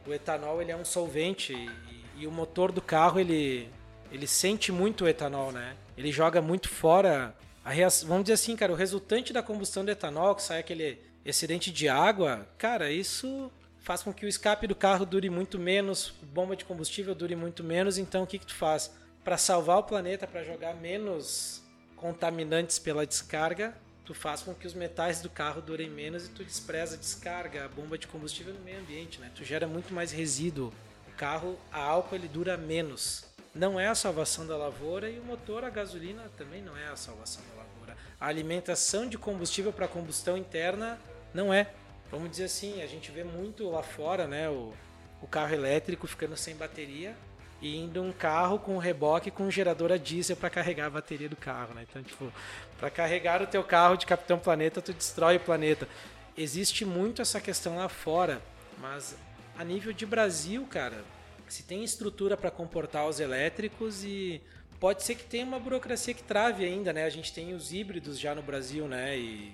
o 0.06 0.12
etanol 0.12 0.60
ele 0.60 0.72
é 0.72 0.76
um 0.76 0.84
solvente 0.84 1.52
e, 1.54 1.97
e, 2.18 2.26
o 2.26 2.30
motor 2.30 2.72
do 2.72 2.80
carro 2.80 3.20
ele, 3.20 3.68
ele 4.10 4.26
sente 4.26 4.70
muito 4.72 5.04
o 5.04 5.08
etanol, 5.08 5.52
né? 5.52 5.76
Ele 5.96 6.12
joga 6.12 6.40
muito 6.40 6.68
fora 6.68 7.34
a 7.64 7.70
reação, 7.70 8.08
vamos 8.08 8.24
dizer 8.24 8.34
assim, 8.34 8.56
cara, 8.56 8.72
o 8.72 8.76
resultante 8.76 9.32
da 9.32 9.42
combustão 9.42 9.84
do 9.84 9.90
etanol, 9.90 10.34
que 10.34 10.42
sai 10.42 10.60
aquele 10.60 10.98
excedente 11.24 11.70
de 11.70 11.88
água, 11.88 12.48
cara, 12.56 12.90
isso 12.90 13.50
faz 13.80 14.02
com 14.02 14.12
que 14.12 14.24
o 14.24 14.28
escape 14.28 14.66
do 14.66 14.74
carro 14.74 15.04
dure 15.04 15.30
muito 15.30 15.58
menos, 15.58 16.12
bomba 16.32 16.54
de 16.54 16.64
combustível 16.64 17.14
dure 17.14 17.34
muito 17.36 17.64
menos, 17.64 17.98
então 17.98 18.22
o 18.22 18.26
que 18.26 18.38
que 18.38 18.46
tu 18.46 18.54
faz? 18.54 18.90
Para 19.24 19.36
salvar 19.36 19.78
o 19.78 19.82
planeta, 19.82 20.26
para 20.26 20.44
jogar 20.44 20.74
menos 20.74 21.62
contaminantes 21.96 22.78
pela 22.78 23.06
descarga, 23.06 23.74
tu 24.04 24.14
faz 24.14 24.42
com 24.42 24.54
que 24.54 24.66
os 24.66 24.72
metais 24.72 25.20
do 25.20 25.28
carro 25.28 25.60
durem 25.60 25.90
menos 25.90 26.26
e 26.26 26.30
tu 26.30 26.42
despreza 26.42 26.94
a 26.94 26.98
descarga, 26.98 27.64
a 27.64 27.68
bomba 27.68 27.98
de 27.98 28.06
combustível 28.06 28.54
no 28.54 28.60
meio 28.60 28.80
ambiente, 28.80 29.20
né? 29.20 29.30
Tu 29.34 29.44
gera 29.44 29.66
muito 29.66 29.92
mais 29.92 30.12
resíduo. 30.12 30.72
Carro, 31.18 31.58
a 31.72 31.82
álcool, 31.82 32.14
ele 32.14 32.28
dura 32.28 32.56
menos. 32.56 33.24
Não 33.52 33.78
é 33.78 33.88
a 33.88 33.94
salvação 33.96 34.46
da 34.46 34.56
lavoura 34.56 35.10
e 35.10 35.18
o 35.18 35.24
motor, 35.24 35.64
a 35.64 35.68
gasolina, 35.68 36.22
também 36.38 36.62
não 36.62 36.76
é 36.76 36.86
a 36.86 36.94
salvação 36.94 37.42
da 37.50 37.62
lavoura. 37.62 37.96
A 38.20 38.26
alimentação 38.28 39.08
de 39.08 39.18
combustível 39.18 39.72
para 39.72 39.88
combustão 39.88 40.36
interna 40.36 40.96
não 41.34 41.52
é. 41.52 41.72
Vamos 42.08 42.30
dizer 42.30 42.44
assim, 42.44 42.82
a 42.82 42.86
gente 42.86 43.10
vê 43.10 43.24
muito 43.24 43.68
lá 43.68 43.82
fora, 43.82 44.28
né? 44.28 44.48
O, 44.48 44.72
o 45.20 45.26
carro 45.26 45.52
elétrico 45.52 46.06
ficando 46.06 46.36
sem 46.36 46.54
bateria 46.54 47.16
e 47.60 47.76
indo 47.76 48.00
um 48.00 48.12
carro 48.12 48.60
com 48.60 48.78
reboque 48.78 49.32
com 49.32 49.42
um 49.42 49.50
gerador 49.50 49.90
a 49.90 49.96
diesel 49.96 50.36
para 50.36 50.48
carregar 50.48 50.86
a 50.86 50.90
bateria 50.90 51.28
do 51.28 51.34
carro, 51.34 51.74
né? 51.74 51.84
Então, 51.90 52.00
tipo, 52.00 52.32
para 52.78 52.90
carregar 52.90 53.42
o 53.42 53.46
teu 53.48 53.64
carro 53.64 53.96
de 53.96 54.06
Capitão 54.06 54.38
Planeta, 54.38 54.80
tu 54.80 54.92
destrói 54.92 55.38
o 55.38 55.40
planeta. 55.40 55.88
Existe 56.36 56.84
muito 56.84 57.20
essa 57.20 57.40
questão 57.40 57.76
lá 57.76 57.88
fora, 57.88 58.40
mas 58.80 59.16
a 59.58 59.64
nível 59.64 59.92
de 59.92 60.06
Brasil, 60.06 60.64
cara, 60.70 61.04
se 61.48 61.64
tem 61.64 61.82
estrutura 61.82 62.36
para 62.36 62.48
comportar 62.48 63.08
os 63.08 63.18
elétricos 63.18 64.04
e 64.04 64.40
pode 64.78 65.02
ser 65.02 65.16
que 65.16 65.24
tenha 65.24 65.44
uma 65.44 65.58
burocracia 65.58 66.14
que 66.14 66.22
trave 66.22 66.64
ainda, 66.64 66.92
né? 66.92 67.04
A 67.04 67.10
gente 67.10 67.32
tem 67.32 67.52
os 67.52 67.72
híbridos 67.72 68.20
já 68.20 68.36
no 68.36 68.42
Brasil, 68.42 68.86
né? 68.86 69.18
E 69.18 69.52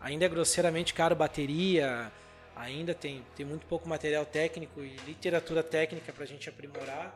ainda 0.00 0.24
é 0.24 0.28
grosseiramente 0.28 0.92
caro 0.92 1.14
bateria, 1.14 2.10
ainda 2.56 2.92
tem, 2.92 3.24
tem 3.36 3.46
muito 3.46 3.64
pouco 3.66 3.88
material 3.88 4.26
técnico 4.26 4.80
e 4.80 4.96
literatura 5.06 5.62
técnica 5.62 6.12
para 6.12 6.24
a 6.24 6.26
gente 6.26 6.48
aprimorar. 6.48 7.14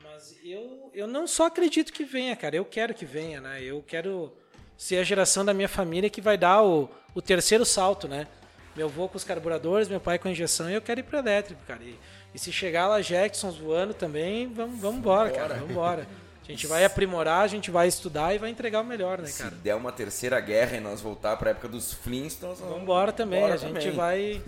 Mas 0.00 0.36
eu, 0.44 0.92
eu 0.94 1.08
não 1.08 1.26
só 1.26 1.46
acredito 1.46 1.92
que 1.92 2.04
venha, 2.04 2.36
cara. 2.36 2.54
Eu 2.54 2.64
quero 2.64 2.94
que 2.94 3.04
venha, 3.04 3.40
né? 3.40 3.60
Eu 3.60 3.82
quero 3.82 4.32
ser 4.78 4.98
a 4.98 5.02
geração 5.02 5.44
da 5.44 5.52
minha 5.52 5.68
família 5.68 6.08
que 6.08 6.20
vai 6.20 6.38
dar 6.38 6.62
o, 6.62 6.88
o 7.16 7.20
terceiro 7.20 7.64
salto, 7.64 8.06
né? 8.06 8.28
Meu 8.76 8.86
avô 8.86 9.08
com 9.08 9.16
os 9.16 9.24
carburadores, 9.24 9.88
meu 9.88 10.00
pai 10.00 10.18
com 10.18 10.28
a 10.28 10.30
injeção 10.30 10.68
e 10.68 10.74
eu 10.74 10.82
quero 10.82 11.00
ir 11.00 11.04
para 11.04 11.18
elétrico, 11.20 11.60
cara. 11.66 11.82
E, 11.82 11.98
e, 12.34 12.38
se 12.38 12.50
chegar 12.50 12.88
lá 12.88 13.00
Jacksons 13.00 13.56
voando 13.56 13.94
também, 13.94 14.52
vamos, 14.52 14.80
vamos 14.80 14.98
embora, 14.98 15.30
cara. 15.30 15.54
Vamos 15.54 15.70
embora. 15.70 16.06
A 16.42 16.46
gente 16.52 16.66
vai 16.66 16.84
aprimorar, 16.84 17.42
a 17.42 17.46
gente 17.46 17.70
vai 17.70 17.88
estudar 17.88 18.34
e 18.34 18.38
vai 18.38 18.50
entregar 18.50 18.82
o 18.82 18.84
melhor, 18.84 19.18
né, 19.18 19.30
cara? 19.30 19.50
Se 19.50 19.56
der 19.56 19.74
uma 19.74 19.90
terceira 19.90 20.38
guerra 20.40 20.76
e 20.76 20.80
nós 20.80 21.00
voltar 21.00 21.38
para 21.38 21.50
a 21.50 21.52
época 21.52 21.68
dos 21.68 21.94
Flintstones, 21.94 22.60
vamos 22.60 22.82
embora 22.82 23.12
também. 23.12 23.42
a 23.44 23.56
gente 23.56 23.90
Vai, 23.90 24.42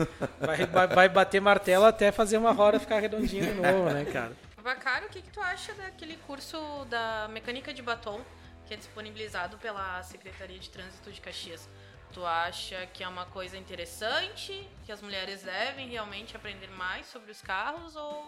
vai, 0.67 0.87
vai 0.89 1.09
bater 1.09 1.41
martelo 1.41 1.87
até 1.87 2.13
fazer 2.13 2.37
uma 2.37 2.53
roda 2.53 2.79
ficar 2.79 2.99
redondinha 2.99 3.47
de 3.47 3.55
novo, 3.55 3.89
né, 3.91 4.05
cara? 4.05 4.33
Vacaro, 4.63 5.07
o 5.07 5.09
que, 5.09 5.23
que 5.23 5.31
tu 5.31 5.41
acha 5.41 5.73
daquele 5.75 6.17
curso 6.27 6.59
da 6.91 7.29
mecânica 7.33 7.73
de 7.73 7.81
batom 7.81 8.21
que 8.67 8.75
é 8.75 8.77
disponibilizado 8.77 9.57
pela 9.59 10.03
Secretaria 10.03 10.59
de 10.59 10.69
Trânsito 10.69 11.11
de 11.11 11.21
Caxias? 11.21 11.69
Tu 12.17 12.25
acha 12.25 12.87
que 12.95 13.05
é 13.05 13.09
uma 13.09 13.27
coisa 13.27 13.59
interessante, 13.59 14.67
que 14.87 14.91
as 14.91 15.03
mulheres 15.03 15.43
devem 15.43 15.87
realmente 15.91 16.35
aprender 16.35 16.71
mais 16.71 17.05
sobre 17.09 17.31
os 17.31 17.43
carros 17.43 17.95
ou 17.95 18.27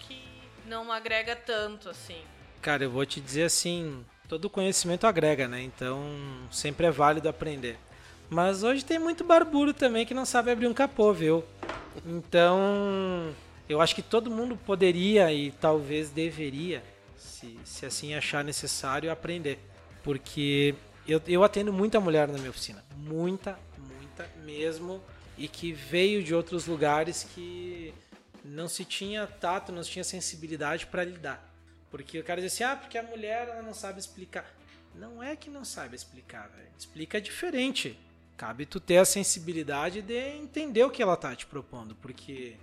que 0.00 0.20
não 0.66 0.90
agrega 0.90 1.36
tanto 1.36 1.88
assim? 1.88 2.20
Cara, 2.60 2.82
eu 2.82 2.90
vou 2.90 3.06
te 3.06 3.20
dizer 3.20 3.44
assim, 3.44 4.04
todo 4.28 4.50
conhecimento 4.50 5.06
agrega, 5.06 5.46
né? 5.46 5.62
Então 5.62 6.02
sempre 6.50 6.88
é 6.88 6.90
válido 6.90 7.28
aprender. 7.28 7.78
Mas 8.28 8.64
hoje 8.64 8.84
tem 8.84 8.98
muito 8.98 9.22
barbudo 9.22 9.72
também 9.72 10.04
que 10.04 10.12
não 10.12 10.24
sabe 10.24 10.50
abrir 10.50 10.66
um 10.66 10.74
capô, 10.74 11.12
viu? 11.12 11.44
Então 12.04 13.32
eu 13.68 13.80
acho 13.80 13.94
que 13.94 14.02
todo 14.02 14.28
mundo 14.28 14.56
poderia 14.56 15.32
e 15.32 15.52
talvez 15.52 16.10
deveria, 16.10 16.82
se, 17.16 17.56
se 17.62 17.86
assim 17.86 18.12
achar 18.12 18.42
necessário, 18.42 19.08
aprender. 19.08 19.60
Porque 20.02 20.74
eu, 21.10 21.22
eu 21.26 21.42
atendo 21.42 21.72
muita 21.72 22.00
mulher 22.00 22.28
na 22.28 22.38
minha 22.38 22.50
oficina. 22.50 22.84
Muita, 22.96 23.58
muita 23.78 24.28
mesmo. 24.44 25.02
E 25.36 25.48
que 25.48 25.72
veio 25.72 26.22
de 26.22 26.34
outros 26.34 26.66
lugares 26.66 27.24
que 27.34 27.94
não 28.44 28.68
se 28.68 28.84
tinha 28.84 29.26
tato, 29.26 29.72
não 29.72 29.82
se 29.82 29.90
tinha 29.90 30.04
sensibilidade 30.04 30.86
para 30.86 31.04
lidar. 31.04 31.46
Porque 31.90 32.18
o 32.18 32.24
cara 32.24 32.40
diz 32.40 32.52
assim, 32.52 32.64
ah, 32.64 32.76
porque 32.76 32.96
a 32.96 33.02
mulher 33.02 33.48
ela 33.48 33.62
não 33.62 33.74
sabe 33.74 33.98
explicar. 33.98 34.48
Não 34.94 35.22
é 35.22 35.34
que 35.34 35.50
não 35.50 35.64
sabe 35.64 35.96
explicar, 35.96 36.48
velho. 36.48 36.68
Explica 36.78 37.20
diferente. 37.20 37.98
Cabe 38.36 38.64
tu 38.64 38.78
ter 38.78 38.98
a 38.98 39.04
sensibilidade 39.04 40.02
de 40.02 40.14
entender 40.14 40.84
o 40.84 40.90
que 40.90 41.02
ela 41.02 41.16
tá 41.16 41.34
te 41.34 41.46
propondo. 41.46 41.94
Porque 41.96 42.56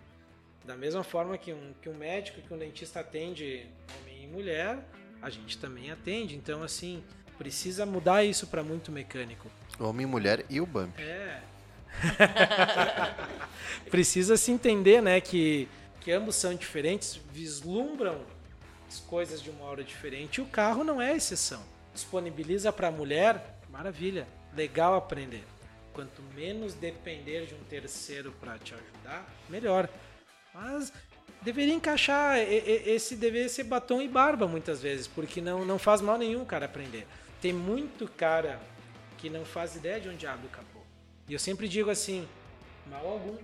da 0.65 0.76
mesma 0.76 1.03
forma 1.03 1.38
que 1.38 1.52
um, 1.52 1.74
que 1.82 1.90
um 1.90 1.95
médico, 1.95 2.41
que 2.41 2.53
um 2.53 2.57
dentista 2.57 2.99
atende 2.99 3.68
homem 4.02 4.24
e 4.24 4.28
mulher, 4.28 4.80
a 5.22 5.30
gente 5.30 5.57
também 5.57 5.91
atende. 5.91 6.36
Então, 6.36 6.64
assim, 6.64 7.03
precisa 7.38 7.86
mudar 7.86 8.24
isso 8.24 8.48
para 8.48 8.64
muito 8.64 8.92
mecânico. 8.92 9.50
Homem, 9.80 10.06
mulher 10.06 10.46
e 10.50 10.60
o 10.60 10.66
bump. 10.66 11.00
É. 11.00 11.42
precisa 13.90 14.38
se 14.38 14.52
entender, 14.52 15.02
né, 15.02 15.20
que, 15.22 15.68
que 16.02 16.12
ambos 16.12 16.36
são 16.36 16.54
diferentes, 16.54 17.20
vislumbram 17.32 18.22
as 18.88 19.00
coisas 19.00 19.42
de 19.42 19.50
uma 19.50 19.66
hora 19.66 19.84
diferente. 19.84 20.38
E 20.38 20.42
o 20.42 20.46
carro 20.46 20.84
não 20.84 21.02
é 21.02 21.16
exceção. 21.16 21.62
Disponibiliza 21.94 22.72
para 22.72 22.88
a 22.88 22.92
mulher, 22.92 23.60
maravilha, 23.70 24.28
legal 24.56 24.96
aprender. 24.96 25.44
Quanto 25.94 26.22
menos 26.36 26.74
depender 26.74 27.46
de 27.46 27.56
um 27.56 27.64
terceiro 27.70 28.32
para 28.40 28.58
te 28.58 28.74
ajudar, 28.74 29.28
melhor. 29.50 29.90
Mas 30.54 30.94
deveria 31.42 31.74
encaixar 31.74 32.40
esse 32.40 33.16
deveria 33.16 33.50
ser 33.50 33.64
batom 33.64 34.02
e 34.02 34.08
barba 34.08 34.48
muitas 34.48 34.82
vezes, 34.82 35.08
porque 35.08 35.42
não, 35.42 35.66
não 35.66 35.80
faz 35.80 36.02
mal 36.02 36.18
nenhum 36.18 36.46
cara 36.46 36.66
aprender. 36.66 37.08
Tem 37.42 37.54
muito 37.54 38.08
cara 38.08 38.60
que 39.18 39.30
não 39.30 39.46
faz 39.46 39.76
ideia 39.76 40.00
de 40.00 40.10
onde 40.10 40.26
abre 40.26 40.48
o 40.48 40.50
capô. 40.50 40.80
E 41.28 41.34
eu 41.34 41.40
sempre 41.40 41.68
digo 41.68 41.90
assim, 41.90 42.28
mal 42.88 43.06
algum, 43.06 43.38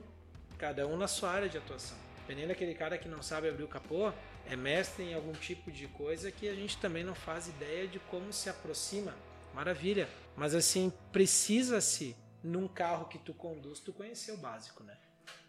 cada 0.58 0.88
um 0.88 0.98
na 0.98 1.08
sua 1.08 1.30
área 1.32 1.50
de 1.50 1.58
atuação. 1.58 1.98
Dependendo 2.18 2.50
daquele 2.50 2.74
cara 2.74 2.98
que 2.98 3.08
não 3.08 3.22
sabe 3.22 3.50
abrir 3.50 3.64
o 3.64 3.68
capô, 3.68 4.12
é 4.48 4.56
mestre 4.56 5.04
em 5.04 5.14
algum 5.14 5.34
tipo 5.34 5.72
de 5.72 5.88
coisa 5.88 6.32
que 6.32 6.48
a 6.48 6.56
gente 6.56 6.78
também 6.78 7.04
não 7.04 7.14
faz 7.14 7.48
ideia 7.48 7.88
de 7.88 8.00
como 8.00 8.32
se 8.32 8.50
aproxima. 8.50 9.14
Maravilha. 9.54 10.08
Mas 10.36 10.56
assim, 10.56 10.92
precisa-se 11.12 12.16
num 12.44 12.68
carro 12.68 13.06
que 13.06 13.20
tu 13.20 13.34
conduz, 13.34 13.80
tu 13.80 13.94
conhecer 13.94 14.32
o 14.32 14.38
básico, 14.38 14.84
né? 14.84 14.98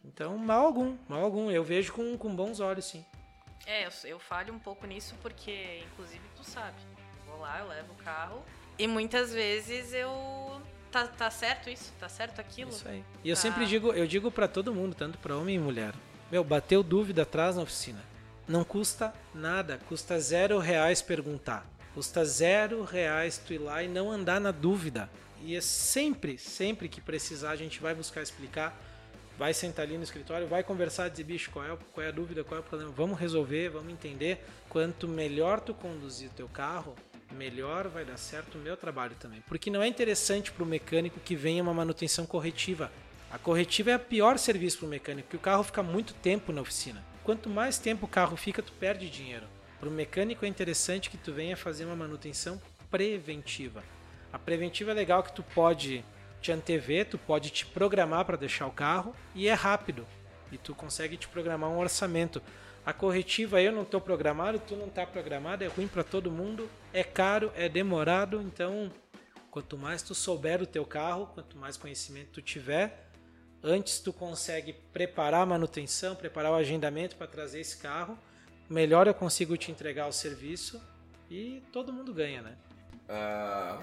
Então, 0.05 0.37
mal 0.37 0.66
algum, 0.66 0.99
mal 1.09 1.25
algum. 1.25 1.51
Eu 1.51 1.65
vejo 1.65 1.93
com, 1.93 2.19
com 2.19 2.35
bons 2.35 2.61
olhos, 2.61 2.85
sim. 2.85 3.05
É, 3.66 3.87
eu, 3.87 3.91
eu 4.05 4.19
falho 4.19 4.53
um 4.53 4.59
pouco 4.59 4.87
nisso 4.87 5.15
porque, 5.23 5.83
inclusive, 5.87 6.23
tu 6.37 6.45
sabe. 6.45 6.77
Vou 7.35 7.43
lá, 7.43 7.59
eu 7.59 7.66
levo 7.66 7.93
o 7.93 8.05
carro 8.05 8.40
e 8.78 8.86
muitas 8.86 9.32
vezes 9.32 9.93
eu 9.93 10.62
tá, 10.93 11.09
tá 11.09 11.28
certo 11.31 11.69
isso, 11.69 11.93
tá 11.98 12.09
certo 12.09 12.40
aquilo. 12.40 12.70
Isso 12.70 12.86
aí. 12.86 13.02
E 13.24 13.28
eu 13.28 13.35
tá. 13.35 13.43
sempre 13.43 13.66
digo, 13.66 13.93
eu 13.93 14.06
digo 14.06 14.31
para 14.31 14.47
todo 14.47 14.73
mundo, 14.73 14.94
tanto 14.94 15.19
para 15.19 15.36
homem 15.36 15.56
e 15.56 15.59
mulher. 15.59 15.94
Meu, 16.31 16.44
bateu 16.44 16.81
dúvida 16.81 17.23
atrás 17.23 17.56
na 17.56 17.62
oficina. 17.62 18.01
Não 18.47 18.62
custa 18.62 19.12
nada, 19.35 19.81
custa 19.89 20.19
zero 20.20 20.61
reais 20.61 21.02
perguntar. 21.02 21.66
Custa 21.93 22.24
zero 22.24 22.85
reais 22.85 23.36
tu 23.36 23.52
ir 23.52 23.59
lá 23.59 23.82
e 23.82 23.89
não 23.89 24.12
andar 24.12 24.40
na 24.40 24.52
dúvida. 24.52 25.11
E 25.43 25.56
é 25.56 25.61
sempre, 25.61 26.39
sempre 26.39 26.89
que 26.89 27.01
precisar, 27.01 27.51
a 27.51 27.56
gente 27.56 27.81
vai 27.81 27.97
buscar 27.97 28.23
explicar 28.23 28.78
vai 29.36 29.52
sentar 29.52 29.85
ali 29.85 29.97
no 29.97 30.05
escritório, 30.05 30.47
vai 30.47 30.62
conversar, 30.62 31.09
dizer, 31.09 31.24
bicho, 31.24 31.51
qual 31.51 31.65
é, 31.65 31.77
qual 31.93 32.06
é 32.06 32.09
a 32.09 32.12
dúvida, 32.12 32.44
qual 32.44 32.59
é 32.59 32.61
o 32.61 32.65
problema, 32.65 32.93
vamos 32.93 33.19
resolver, 33.19 33.69
vamos 33.69 33.93
entender. 33.93 34.44
Quanto 34.69 35.09
melhor 35.09 35.61
tu 35.61 35.74
conduzir 35.74 36.31
o 36.31 36.32
teu 36.32 36.48
carro, 36.48 36.94
melhor 37.32 37.88
vai 37.88 38.05
dar 38.05 38.16
certo 38.16 38.56
o 38.56 38.60
meu 38.60 38.76
trabalho 38.76 39.14
também. 39.18 39.42
Porque 39.46 39.70
não 39.70 39.82
é 39.82 39.88
interessante 39.88 40.52
para 40.52 40.62
o 40.62 40.66
mecânico 40.66 41.20
que 41.20 41.34
venha 41.34 41.62
uma 41.62 41.74
manutenção 41.74 42.26
corretiva. 42.26 42.90
A 43.30 43.38
corretiva 43.38 43.90
é 43.90 43.96
o 43.96 44.01
pior 44.01 44.38
serviço 44.38 44.78
para 44.78 44.86
o 44.86 44.90
mecânico, 44.90 45.26
porque 45.26 45.36
o 45.36 45.40
carro 45.40 45.64
fica 45.64 45.82
muito 45.82 46.14
tempo 46.14 46.52
na 46.52 46.60
oficina. 46.60 47.05
Quanto 47.24 47.48
mais 47.48 47.78
tempo 47.78 48.06
o 48.06 48.09
carro 48.09 48.36
fica, 48.36 48.62
tu 48.62 48.72
perde 48.72 49.09
dinheiro. 49.09 49.46
Para 49.80 49.88
o 49.88 49.92
mecânico 49.92 50.44
é 50.44 50.48
interessante 50.48 51.10
que 51.10 51.16
tu 51.16 51.32
venha 51.32 51.56
fazer 51.56 51.84
uma 51.84 51.96
manutenção 51.96 52.60
preventiva. 52.90 53.82
A 54.32 54.38
preventiva 54.38 54.92
é 54.92 54.94
legal 54.94 55.22
que 55.22 55.32
tu 55.32 55.42
pode 55.42 56.05
te 56.40 56.52
antever, 56.52 57.06
tu 57.06 57.18
pode 57.18 57.51
te 57.51 57.64
programar 57.66 58.24
para 58.24 58.36
deixar 58.36 58.66
o 58.66 58.70
carro 58.70 59.14
e 59.34 59.48
é 59.48 59.55
rápido. 59.55 60.06
e 60.52 60.59
tu 60.59 60.74
consegue 60.74 61.16
te 61.16 61.26
programar 61.26 61.68
um 61.68 61.78
orçamento. 61.78 62.40
A 62.85 62.93
corretiva 62.93 63.62
eu 63.62 63.73
não 63.73 63.82
estou 63.82 64.01
programado, 64.01 64.59
tu 64.59 64.77
não 64.77 64.89
está 64.89 65.06
programado, 65.06 65.65
é 65.65 65.66
ruim 65.69 65.89
para 65.89 66.05
todo 66.05 66.31
mundo, 66.31 66.69
é 66.93 67.02
caro, 67.02 67.51
é 67.56 67.66
demorado, 67.66 68.43
então 68.43 68.93
quanto 69.51 69.78
mais 69.78 70.02
tu 70.02 70.15
souber 70.15 70.61
o 70.61 70.66
teu 70.66 70.85
carro, 70.85 71.28
quanto 71.32 71.56
mais 71.56 71.78
conhecimento 71.78 72.32
tu 72.32 72.43
tiver, 72.43 73.09
antes 73.62 74.01
tu 74.01 74.12
consegue 74.12 74.74
preparar 74.93 75.43
a 75.43 75.47
manutenção, 75.47 76.15
preparar 76.15 76.52
o 76.52 76.56
agendamento 76.56 77.16
para 77.16 77.27
trazer 77.27 77.61
esse 77.61 77.78
carro, 77.78 78.19
melhor 78.69 79.06
eu 79.06 79.15
consigo 79.15 79.56
te 79.56 79.70
entregar 79.70 80.06
o 80.06 80.12
serviço 80.12 80.82
e 81.31 81.62
todo 81.73 81.90
mundo 81.90 82.12
ganha, 82.12 82.43
né? 82.43 82.55
Uh, 83.09 83.82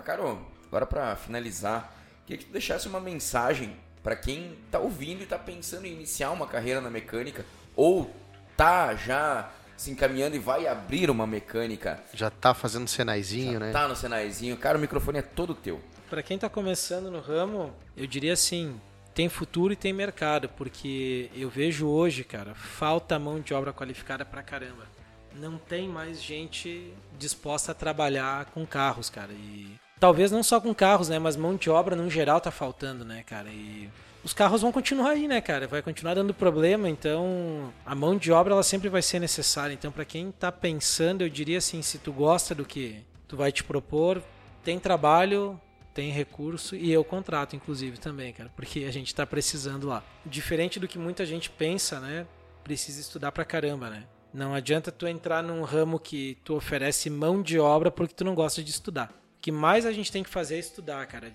agora 0.67 0.85
para 0.85 1.15
finalizar, 1.15 1.95
queria 2.27 2.37
que 2.37 2.45
tu 2.45 2.51
deixasse 2.51 2.87
uma 2.87 2.99
mensagem 2.99 3.75
para 4.03 4.15
quem 4.15 4.53
está 4.65 4.77
ouvindo 4.77 5.21
e 5.21 5.23
está 5.23 5.39
pensando 5.39 5.85
em 5.85 5.91
iniciar 5.91 6.31
uma 6.31 6.45
carreira 6.45 6.79
na 6.79 6.89
mecânica 6.89 7.45
ou 7.75 8.13
tá 8.61 8.93
já 8.93 9.49
se 9.75 9.89
encaminhando 9.89 10.35
e 10.35 10.39
vai 10.39 10.67
abrir 10.67 11.09
uma 11.09 11.25
mecânica. 11.25 11.99
Já 12.13 12.29
tá 12.29 12.53
fazendo 12.53 12.87
senaizinho, 12.87 13.59
né? 13.59 13.71
Tá 13.71 13.87
no 13.87 13.95
senaizinho. 13.95 14.55
Cara, 14.55 14.77
o 14.77 14.81
microfone 14.81 15.17
é 15.17 15.23
todo 15.23 15.55
teu. 15.55 15.81
Para 16.07 16.21
quem 16.21 16.37
tá 16.37 16.47
começando 16.47 17.09
no 17.09 17.19
ramo, 17.19 17.73
eu 17.97 18.05
diria 18.05 18.33
assim, 18.33 18.79
tem 19.15 19.27
futuro 19.27 19.73
e 19.73 19.75
tem 19.75 19.91
mercado, 19.91 20.47
porque 20.49 21.31
eu 21.35 21.49
vejo 21.49 21.87
hoje, 21.87 22.23
cara, 22.23 22.53
falta 22.53 23.17
mão 23.17 23.39
de 23.39 23.51
obra 23.51 23.73
qualificada 23.73 24.23
pra 24.23 24.43
caramba. 24.43 24.85
Não 25.33 25.57
tem 25.57 25.89
mais 25.89 26.21
gente 26.21 26.93
disposta 27.17 27.71
a 27.71 27.75
trabalhar 27.75 28.45
com 28.53 28.63
carros, 28.63 29.09
cara. 29.09 29.31
E 29.31 29.71
talvez 29.99 30.31
não 30.31 30.43
só 30.43 30.61
com 30.61 30.71
carros, 30.75 31.09
né, 31.09 31.17
mas 31.17 31.35
mão 31.35 31.55
de 31.55 31.71
obra 31.71 31.95
no 31.95 32.11
geral 32.11 32.39
tá 32.39 32.51
faltando, 32.51 33.03
né, 33.03 33.23
cara? 33.25 33.49
E 33.49 33.89
os 34.23 34.33
carros 34.33 34.61
vão 34.61 34.71
continuar 34.71 35.11
aí, 35.11 35.27
né, 35.27 35.41
cara? 35.41 35.67
Vai 35.67 35.81
continuar 35.81 36.13
dando 36.13 36.33
problema, 36.33 36.89
então 36.89 37.73
a 37.85 37.95
mão 37.95 38.17
de 38.17 38.31
obra 38.31 38.53
ela 38.53 38.63
sempre 38.63 38.89
vai 38.89 39.01
ser 39.01 39.19
necessária. 39.19 39.73
Então, 39.73 39.91
para 39.91 40.05
quem 40.05 40.31
tá 40.31 40.51
pensando, 40.51 41.23
eu 41.23 41.29
diria 41.29 41.57
assim, 41.57 41.81
se 41.81 41.97
tu 41.97 42.11
gosta 42.11 42.53
do 42.53 42.65
que 42.65 43.03
tu 43.27 43.35
vai 43.35 43.51
te 43.51 43.63
propor, 43.63 44.21
tem 44.63 44.77
trabalho, 44.77 45.59
tem 45.93 46.11
recurso 46.11 46.75
e 46.75 46.91
eu 46.91 47.03
contrato, 47.03 47.55
inclusive, 47.55 47.97
também, 47.97 48.31
cara, 48.31 48.51
porque 48.55 48.85
a 48.85 48.91
gente 48.91 49.13
tá 49.13 49.25
precisando 49.25 49.87
lá. 49.87 50.03
Diferente 50.25 50.79
do 50.79 50.87
que 50.87 50.99
muita 50.99 51.25
gente 51.25 51.49
pensa, 51.49 51.99
né? 51.99 52.27
Precisa 52.63 53.01
estudar 53.01 53.31
pra 53.31 53.43
caramba, 53.43 53.89
né? 53.89 54.03
Não 54.33 54.53
adianta 54.53 54.91
tu 54.91 55.07
entrar 55.07 55.43
num 55.43 55.63
ramo 55.63 55.99
que 55.99 56.37
tu 56.43 56.55
oferece 56.55 57.09
mão 57.09 57.41
de 57.41 57.59
obra 57.59 57.91
porque 57.91 58.13
tu 58.13 58.23
não 58.23 58.35
gosta 58.35 58.63
de 58.63 58.71
estudar. 58.71 59.09
O 59.37 59.41
que 59.41 59.51
mais 59.51 59.85
a 59.85 59.91
gente 59.91 60.11
tem 60.11 60.23
que 60.23 60.29
fazer 60.29 60.55
é 60.55 60.59
estudar, 60.59 61.05
cara. 61.07 61.31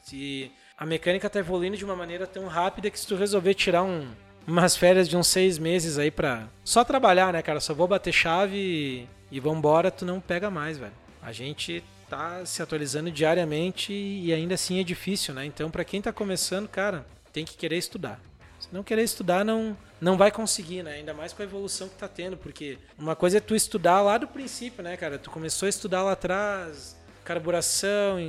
A 0.76 0.84
mecânica 0.84 1.30
tá 1.30 1.38
evoluindo 1.38 1.76
de 1.76 1.84
uma 1.84 1.96
maneira 1.96 2.26
tão 2.26 2.46
rápida 2.46 2.90
que 2.90 3.00
se 3.00 3.06
tu 3.06 3.16
resolver 3.16 3.54
tirar 3.54 3.82
um, 3.82 4.06
umas 4.46 4.76
férias 4.76 5.08
de 5.08 5.16
uns 5.16 5.26
seis 5.26 5.58
meses 5.58 5.98
aí 5.98 6.10
pra 6.10 6.48
só 6.64 6.84
trabalhar, 6.84 7.32
né, 7.32 7.40
cara? 7.40 7.60
Só 7.60 7.72
vou 7.72 7.88
bater 7.88 8.12
chave 8.12 8.56
e, 8.56 9.08
e 9.30 9.40
vambora, 9.40 9.90
tu 9.90 10.04
não 10.04 10.20
pega 10.20 10.50
mais, 10.50 10.76
velho. 10.76 10.92
A 11.22 11.32
gente 11.32 11.82
tá 12.10 12.44
se 12.44 12.62
atualizando 12.62 13.10
diariamente 13.10 13.92
e 13.92 14.32
ainda 14.32 14.54
assim 14.54 14.78
é 14.78 14.84
difícil, 14.84 15.34
né? 15.34 15.46
Então, 15.46 15.70
para 15.70 15.84
quem 15.84 16.02
tá 16.02 16.12
começando, 16.12 16.68
cara, 16.68 17.06
tem 17.32 17.44
que 17.44 17.56
querer 17.56 17.78
estudar. 17.78 18.20
Se 18.60 18.68
não 18.72 18.82
querer 18.82 19.02
estudar, 19.02 19.44
não, 19.44 19.76
não 20.00 20.16
vai 20.16 20.30
conseguir, 20.30 20.82
né? 20.82 20.94
Ainda 20.96 21.14
mais 21.14 21.32
com 21.32 21.42
a 21.42 21.44
evolução 21.44 21.88
que 21.88 21.96
tá 21.96 22.06
tendo, 22.06 22.36
porque 22.36 22.78
uma 22.98 23.16
coisa 23.16 23.38
é 23.38 23.40
tu 23.40 23.54
estudar 23.54 24.02
lá 24.02 24.18
do 24.18 24.28
princípio, 24.28 24.84
né, 24.84 24.96
cara? 24.96 25.18
Tu 25.18 25.30
começou 25.30 25.66
a 25.66 25.70
estudar 25.70 26.02
lá 26.02 26.12
atrás, 26.12 26.96
carburação, 27.24 28.20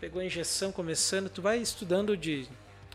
pegou 0.00 0.22
a 0.22 0.24
injeção 0.24 0.72
começando, 0.72 1.28
tu 1.28 1.42
vai 1.42 1.58
estudando 1.58 2.16
de 2.16 2.48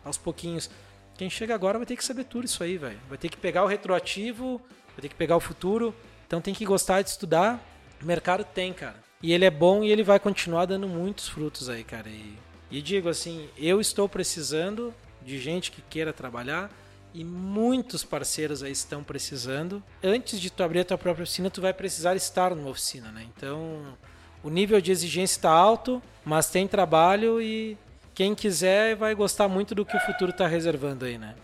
aos 0.03 0.18
pouquinhos. 0.18 0.69
Quem 1.15 1.30
chega 1.30 1.53
agora 1.53 1.77
vai 1.77 1.86
ter 1.86 1.95
que 1.95 2.03
saber 2.03 2.26
tudo 2.26 2.45
isso 2.45 2.64
aí, 2.64 2.77
velho. 2.77 2.99
Vai 3.07 3.18
ter 3.18 3.30
que 3.30 3.38
pegar 3.38 3.64
o 3.64 3.68
retroativo, 3.68 4.60
vai 4.90 5.02
ter 5.02 5.10
que 5.10 5.15
pegar 5.15 5.38
o 5.38 5.40
futuro. 5.40 5.95
Então 6.26 6.41
tem 6.41 6.53
que 6.53 6.65
gostar 6.65 7.02
de 7.02 7.10
estudar. 7.10 7.64
O 8.02 8.06
mercado 8.06 8.44
tem, 8.44 8.73
cara. 8.73 8.95
E 9.22 9.32
ele 9.32 9.45
é 9.45 9.52
bom 9.52 9.84
e 9.84 9.91
ele 9.91 10.03
vai 10.03 10.19
continuar 10.19 10.65
dando 10.65 10.88
muitos 10.88 11.30
frutos 11.30 11.69
aí, 11.69 11.84
cara. 11.84 12.10
E, 12.10 12.36
e 12.69 12.82
digo 12.82 13.07
assim, 13.07 13.49
eu 13.56 13.80
estou 13.80 14.10
precisando 14.10 14.94
de 15.23 15.40
gente 15.40 15.72
que 15.72 15.82
queira 15.82 16.11
trabalhar 16.11 16.72
e 17.14 17.23
muitos 17.23 18.03
parceiros 18.03 18.61
aí 18.61 18.72
estão 18.72 19.03
precisando. 19.03 19.82
Antes 20.03 20.40
de 20.40 20.49
tu 20.49 20.64
abrir 20.64 20.82
a 20.82 20.86
tua 20.86 20.98
própria 20.98 21.23
oficina, 21.23 21.49
tu 21.49 21.61
vai 21.61 21.73
precisar 21.73 22.15
estar 22.15 22.53
numa 22.53 22.69
oficina, 22.69 23.11
né? 23.11 23.26
Então, 23.36 23.98
o 24.44 24.49
nível 24.49 24.82
de 24.82 24.91
exigência 24.91 25.38
está 25.38 25.49
alto, 25.49 26.03
mas 26.26 26.49
tem 26.49 26.68
trabalho 26.68 27.39
e 27.39 27.77
quem 28.14 28.34
quiser 28.34 28.95
vai 28.95 29.14
gostar 29.14 29.47
muito 29.47 29.76
do 29.76 29.85
que 29.85 29.95
o 29.95 29.99
futuro 29.99 30.31
está 30.31 30.47
reservando 30.47 31.06
aí, 31.06 31.18
né? 31.18 31.35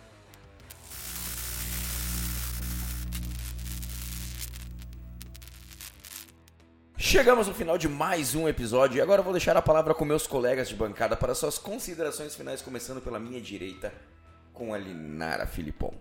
Chegamos 6.97 7.47
no 7.47 7.53
final 7.53 7.77
de 7.77 7.89
mais 7.89 8.35
um 8.35 8.47
episódio 8.47 8.97
e 8.97 9.01
agora 9.01 9.19
eu 9.19 9.23
vou 9.23 9.33
deixar 9.33 9.57
a 9.57 9.61
palavra 9.61 9.93
com 9.93 10.05
meus 10.05 10.25
colegas 10.25 10.69
de 10.69 10.75
bancada 10.75 11.17
para 11.17 11.35
suas 11.35 11.57
considerações 11.57 12.33
finais, 12.35 12.61
começando 12.61 13.01
pela 13.01 13.19
minha 13.19 13.41
direita, 13.41 13.93
com 14.53 14.73
a 14.73 14.77
Linara 14.77 15.45
Filipon. 15.45 15.93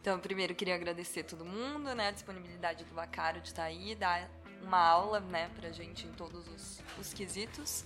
Então, 0.00 0.20
primeiro 0.20 0.54
queria 0.54 0.76
agradecer 0.76 1.20
a 1.20 1.24
todo 1.24 1.44
mundo, 1.44 1.92
né, 1.96 2.08
a 2.08 2.10
disponibilidade 2.12 2.84
do 2.84 2.94
Vacaro 2.94 3.40
de 3.40 3.48
estar 3.48 3.64
aí, 3.64 3.96
dar 3.96 4.30
uma 4.62 4.78
aula, 4.78 5.20
né, 5.20 5.50
pra 5.58 5.70
gente 5.70 6.06
em 6.06 6.12
todos 6.12 6.46
os, 6.48 6.80
os 6.98 7.12
quesitos. 7.12 7.84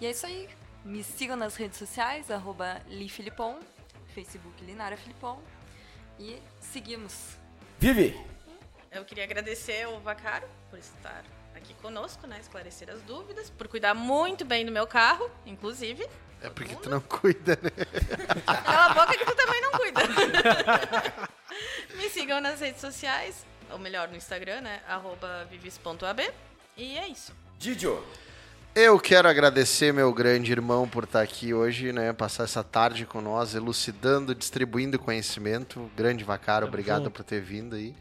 E 0.00 0.06
é 0.06 0.10
isso 0.10 0.26
aí. 0.26 0.48
Me 0.84 1.02
sigam 1.02 1.36
nas 1.36 1.56
redes 1.56 1.78
sociais, 1.78 2.30
arroba 2.30 2.80
Lifilipon, 2.86 3.58
Facebook 4.14 4.64
Linara 4.64 4.96
Filipon. 4.96 5.40
E 6.18 6.40
seguimos. 6.60 7.36
Vive! 7.78 8.18
Eu 8.90 9.04
queria 9.04 9.24
agradecer 9.24 9.86
o 9.88 9.98
Vacaro 10.00 10.46
por 10.70 10.78
estar 10.78 11.24
aqui 11.54 11.74
conosco, 11.74 12.26
né? 12.26 12.38
Esclarecer 12.40 12.88
as 12.88 13.02
dúvidas, 13.02 13.50
por 13.50 13.68
cuidar 13.68 13.94
muito 13.94 14.44
bem 14.44 14.64
do 14.64 14.72
meu 14.72 14.86
carro, 14.86 15.30
inclusive. 15.44 16.08
É 16.40 16.48
porque 16.50 16.72
mundo. 16.72 16.82
tu 16.82 16.90
não 16.90 17.00
cuida, 17.00 17.58
né? 17.62 17.70
Cala 18.46 18.86
a 18.86 18.94
boca 18.94 19.18
que 19.18 19.24
tu 19.24 19.34
também 19.34 19.60
não 19.60 19.72
cuida. 19.72 20.00
Me 21.96 22.08
sigam 22.10 22.40
nas 22.40 22.60
redes 22.60 22.80
sociais, 22.80 23.44
ou 23.70 23.78
melhor, 23.78 24.08
no 24.08 24.16
Instagram, 24.16 24.60
né? 24.60 24.82
Vivis.ab. 25.50 26.30
E 26.76 26.96
é 26.96 27.08
isso. 27.08 27.32
Didio. 27.58 28.02
Eu 28.74 28.98
quero 29.00 29.26
agradecer 29.26 29.90
meu 29.90 30.12
grande 30.12 30.52
irmão 30.52 30.86
por 30.86 31.04
estar 31.04 31.22
aqui 31.22 31.54
hoje, 31.54 31.94
né? 31.94 32.12
Passar 32.12 32.44
essa 32.44 32.62
tarde 32.62 33.06
com 33.06 33.22
nós, 33.22 33.54
elucidando, 33.54 34.34
distribuindo 34.34 34.98
conhecimento. 34.98 35.90
Grande 35.96 36.24
Vacaro, 36.24 36.66
obrigado 36.66 37.10
por 37.10 37.24
ter 37.24 37.40
vindo 37.40 37.74
aí. 37.74 37.94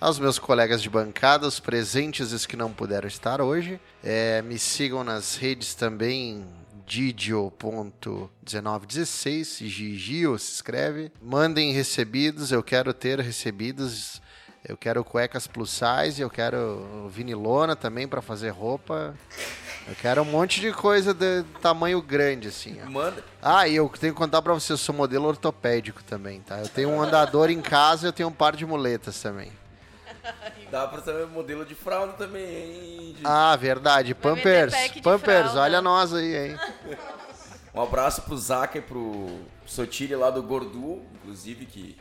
Aos 0.00 0.20
meus 0.20 0.38
colegas 0.38 0.80
de 0.80 0.88
bancada, 0.88 1.48
os 1.48 1.58
presentes 1.58 2.30
e 2.30 2.36
os 2.36 2.46
que 2.46 2.56
não 2.56 2.72
puderam 2.72 3.08
estar 3.08 3.40
hoje. 3.40 3.80
É, 4.04 4.40
me 4.42 4.56
sigam 4.56 5.02
nas 5.02 5.34
redes 5.34 5.74
também, 5.74 6.46
Didio.1916, 6.86 9.66
Gigio 9.66 10.38
se 10.38 10.54
escreve. 10.54 11.10
Mandem 11.20 11.72
recebidos, 11.72 12.52
eu 12.52 12.62
quero 12.62 12.94
ter 12.94 13.18
recebidos 13.18 14.22
eu 14.66 14.76
quero 14.76 15.02
cuecas 15.04 15.46
plus 15.46 15.70
size, 15.70 16.20
eu 16.20 16.30
quero 16.30 17.08
vinilona 17.10 17.74
também 17.74 18.06
para 18.06 18.20
fazer 18.20 18.50
roupa. 18.50 19.14
Eu 19.88 19.94
quero 19.96 20.22
um 20.22 20.26
monte 20.26 20.60
de 20.60 20.72
coisa 20.72 21.14
de 21.14 21.42
tamanho 21.60 22.00
grande, 22.02 22.48
assim. 22.48 22.78
Ó. 22.86 22.90
Manda. 22.90 23.24
Ah, 23.42 23.66
e 23.66 23.74
eu 23.74 23.88
tenho 23.88 24.12
que 24.12 24.18
contar 24.18 24.42
pra 24.42 24.52
você, 24.52 24.72
eu 24.72 24.76
sou 24.76 24.94
modelo 24.94 25.26
ortopédico 25.26 26.04
também, 26.04 26.40
tá? 26.40 26.58
Eu 26.58 26.68
tenho 26.68 26.90
um 26.90 27.02
andador 27.02 27.50
em 27.50 27.60
casa 27.60 28.06
e 28.06 28.08
eu 28.08 28.12
tenho 28.12 28.28
um 28.28 28.32
par 28.32 28.54
de 28.54 28.66
muletas 28.66 29.20
também. 29.20 29.50
Dá 30.70 30.86
pra 30.86 31.00
ser 31.00 31.26
modelo 31.26 31.64
de 31.64 31.74
fralda 31.74 32.12
também, 32.12 32.44
hein? 32.44 33.16
Ah, 33.24 33.56
verdade. 33.56 34.14
Pampers. 34.14 34.72
de 34.92 35.00
Pampers, 35.00 35.56
olha 35.56 35.80
nós 35.80 36.12
aí, 36.12 36.50
hein? 36.50 36.58
Um 37.74 37.80
abraço 37.80 38.22
pro 38.22 38.36
Zaka 38.36 38.78
e 38.78 38.82
pro 38.82 39.40
Sotile 39.64 40.14
lá 40.14 40.30
do 40.30 40.42
Gordu, 40.42 41.02
inclusive, 41.14 41.66
que 41.66 41.96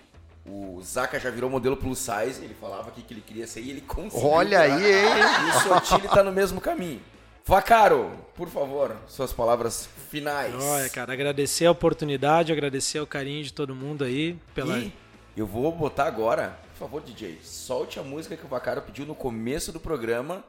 o 0.50 0.82
Zaka 0.82 1.20
já 1.20 1.30
virou 1.30 1.50
modelo 1.50 1.78
plus 1.78 2.00
size, 2.00 2.44
ele 2.44 2.56
falava 2.60 2.90
aqui 2.90 3.02
que 3.02 3.14
ele 3.14 3.22
queria 3.22 3.46
ser 3.46 3.62
e 3.62 3.70
ele 3.70 3.82
conseguiu. 3.82 4.28
Olha 4.28 4.62
aí, 4.62 4.72
hein? 4.72 5.10
E 5.46 5.50
o 5.50 5.62
Sotile 5.62 6.08
tá 6.08 6.24
no 6.24 6.32
mesmo 6.32 6.60
caminho. 6.60 7.02
Vacaro, 7.46 8.12
por 8.36 8.48
favor, 8.48 8.96
suas 9.08 9.34
palavras 9.34 9.90
finais. 10.10 10.54
Olha, 10.54 10.90
cara, 10.90 11.14
agradecer 11.14 11.66
a 11.66 11.72
oportunidade, 11.72 12.52
agradecer 12.52 13.00
o 13.00 13.08
carinho 13.08 13.44
de 13.44 13.54
todo 13.54 13.76
mundo 13.76 14.04
aí 14.04 14.38
pela. 14.54 14.78
E 14.78 14.94
eu 15.36 15.48
vou 15.48 15.72
botar 15.72 16.06
agora, 16.06 16.60
por 16.74 16.80
favor, 16.80 17.02
DJ, 17.02 17.40
solte 17.44 18.00
a 18.00 18.04
música 18.04 18.36
que 18.36 18.46
o 18.46 18.50
Vacaro 18.50 18.82
pediu 18.82 19.06
no 19.06 19.16
começo 19.16 19.72
do 19.72 19.80
programa, 19.80 20.44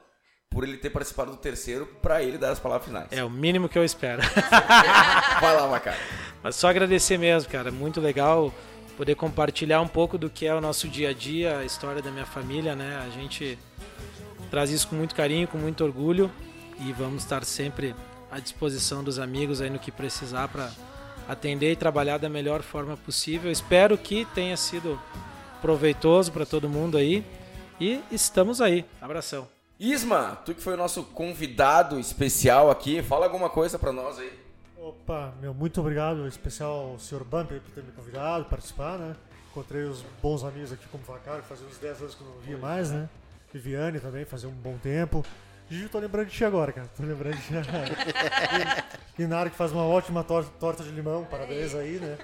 por 0.50 0.64
ele 0.64 0.76
ter 0.76 0.90
participado 0.90 1.30
do 1.30 1.36
terceiro, 1.36 1.86
pra 2.02 2.22
ele 2.22 2.36
dar 2.36 2.50
as 2.50 2.58
palavras 2.58 2.86
finais. 2.86 3.06
É 3.10 3.24
o 3.24 3.30
mínimo 3.30 3.68
que 3.68 3.78
eu 3.78 3.84
espero. 3.84 4.20
Vai 5.40 5.56
lá, 5.56 5.66
Vacaro. 5.66 5.96
Mas 6.42 6.56
só 6.56 6.68
agradecer 6.68 7.18
mesmo, 7.18 7.50
cara. 7.50 7.70
Muito 7.70 8.00
legal 8.00 8.52
poder 9.00 9.14
compartilhar 9.14 9.80
um 9.80 9.88
pouco 9.88 10.18
do 10.18 10.28
que 10.28 10.46
é 10.46 10.54
o 10.54 10.60
nosso 10.60 10.86
dia 10.86 11.08
a 11.08 11.12
dia, 11.14 11.56
a 11.56 11.64
história 11.64 12.02
da 12.02 12.10
minha 12.10 12.26
família, 12.26 12.76
né? 12.76 13.02
A 13.02 13.08
gente 13.08 13.58
traz 14.50 14.68
isso 14.68 14.88
com 14.88 14.94
muito 14.94 15.14
carinho, 15.14 15.48
com 15.48 15.56
muito 15.56 15.82
orgulho 15.82 16.30
e 16.78 16.92
vamos 16.92 17.22
estar 17.22 17.42
sempre 17.46 17.94
à 18.30 18.38
disposição 18.38 19.02
dos 19.02 19.18
amigos 19.18 19.62
aí 19.62 19.70
no 19.70 19.78
que 19.78 19.90
precisar 19.90 20.48
para 20.48 20.70
atender 21.26 21.72
e 21.72 21.76
trabalhar 21.76 22.18
da 22.18 22.28
melhor 22.28 22.60
forma 22.60 22.94
possível. 22.94 23.50
Espero 23.50 23.96
que 23.96 24.26
tenha 24.34 24.54
sido 24.54 25.00
proveitoso 25.62 26.30
para 26.30 26.44
todo 26.44 26.68
mundo 26.68 26.98
aí. 26.98 27.24
E 27.80 28.02
estamos 28.12 28.60
aí. 28.60 28.84
Abração. 29.00 29.48
Isma, 29.78 30.42
tu 30.44 30.54
que 30.54 30.60
foi 30.60 30.74
o 30.74 30.76
nosso 30.76 31.04
convidado 31.04 31.98
especial 31.98 32.70
aqui, 32.70 33.02
fala 33.02 33.24
alguma 33.24 33.48
coisa 33.48 33.78
para 33.78 33.92
nós 33.92 34.18
aí. 34.18 34.39
Opa, 34.90 35.32
meu, 35.40 35.54
muito 35.54 35.80
obrigado, 35.80 36.26
especial 36.26 36.90
ao 36.90 36.98
Sr. 36.98 37.22
Bumper 37.22 37.60
por 37.60 37.70
ter 37.70 37.84
me 37.84 37.92
convidado 37.92 38.44
participar, 38.46 38.98
né? 38.98 39.14
Encontrei 39.48 39.84
os 39.84 40.02
bons 40.20 40.42
amigos 40.42 40.72
aqui 40.72 40.84
como 40.90 41.04
Vacaro, 41.04 41.44
fazia 41.44 41.64
uns 41.64 41.78
10 41.78 42.00
anos 42.00 42.14
que 42.16 42.20
eu 42.20 42.26
não 42.26 42.38
via 42.40 42.58
mais, 42.58 42.90
né? 42.90 43.08
Viviane 43.52 44.00
também, 44.00 44.24
fazia 44.24 44.48
um 44.48 44.52
bom 44.52 44.76
tempo. 44.78 45.24
Gigi, 45.68 45.88
tô 45.88 46.00
lembrando 46.00 46.26
de 46.26 46.32
ti 46.32 46.44
agora, 46.44 46.72
cara. 46.72 46.88
Tô 46.96 47.04
lembrando 47.04 47.36
de 47.36 47.42
ti. 47.42 47.52
e, 49.16 49.26
Nara, 49.28 49.48
que 49.48 49.56
faz 49.56 49.70
uma 49.70 49.84
ótima 49.84 50.24
tor 50.24 50.44
torta 50.58 50.82
de 50.82 50.90
limão, 50.90 51.24
parabéns 51.24 51.72
aí, 51.72 52.00
né? 52.00 52.18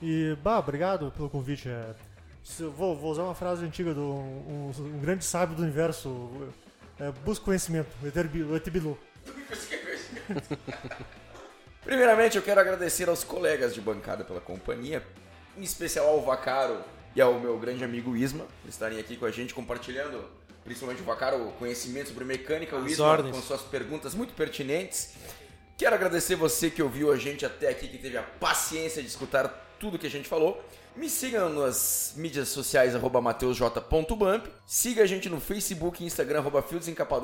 E, 0.00 0.34
bah, 0.42 0.58
obrigado 0.58 1.10
pelo 1.10 1.28
convite. 1.28 1.68
É, 1.68 1.94
vou, 2.74 2.96
vou, 2.96 3.12
usar 3.12 3.24
uma 3.24 3.34
frase 3.34 3.66
antiga 3.66 3.92
do 3.92 4.00
um, 4.00 4.72
um 4.78 4.98
grande 4.98 5.26
sábio 5.26 5.54
do 5.54 5.62
universo. 5.62 6.30
É, 6.98 7.12
busca 7.22 7.44
conhecimento, 7.44 7.90
o 8.02 8.56
Etebilu. 8.56 8.98
Primeiramente, 11.88 12.36
eu 12.36 12.42
quero 12.42 12.60
agradecer 12.60 13.08
aos 13.08 13.24
colegas 13.24 13.72
de 13.72 13.80
bancada 13.80 14.22
pela 14.22 14.42
companhia, 14.42 15.02
em 15.56 15.62
especial 15.62 16.06
ao 16.06 16.20
Vacaro 16.20 16.84
e 17.16 17.20
ao 17.22 17.40
meu 17.40 17.58
grande 17.58 17.82
amigo 17.82 18.14
Isma, 18.14 18.44
por 18.60 18.68
estarem 18.68 19.00
aqui 19.00 19.16
com 19.16 19.24
a 19.24 19.30
gente 19.30 19.54
compartilhando, 19.54 20.22
principalmente 20.62 21.00
o 21.00 21.04
Vacaro, 21.06 21.50
conhecimento 21.58 22.08
sobre 22.08 22.26
mecânica, 22.26 22.76
o 22.76 22.86
Isma 22.86 23.06
ordens. 23.06 23.34
com 23.34 23.40
suas 23.40 23.62
perguntas 23.62 24.14
muito 24.14 24.34
pertinentes. 24.34 25.14
Quero 25.78 25.94
agradecer 25.94 26.34
você 26.34 26.68
que 26.68 26.82
ouviu 26.82 27.10
a 27.10 27.16
gente 27.16 27.46
até 27.46 27.70
aqui, 27.70 27.88
que 27.88 27.96
teve 27.96 28.18
a 28.18 28.22
paciência 28.22 29.00
de 29.00 29.08
escutar 29.08 29.48
tudo 29.80 29.98
que 29.98 30.06
a 30.06 30.10
gente 30.10 30.28
falou. 30.28 30.62
Me 30.94 31.08
sigam 31.08 31.48
nas 31.48 32.12
mídias 32.18 32.50
sociais, 32.50 32.94
arroba 32.94 33.22
mateusj.bump. 33.22 34.46
Siga 34.66 35.04
a 35.04 35.06
gente 35.06 35.30
no 35.30 35.40
Facebook 35.40 36.02
e 36.02 36.06
Instagram, 36.06 36.40
arroba 36.40 36.62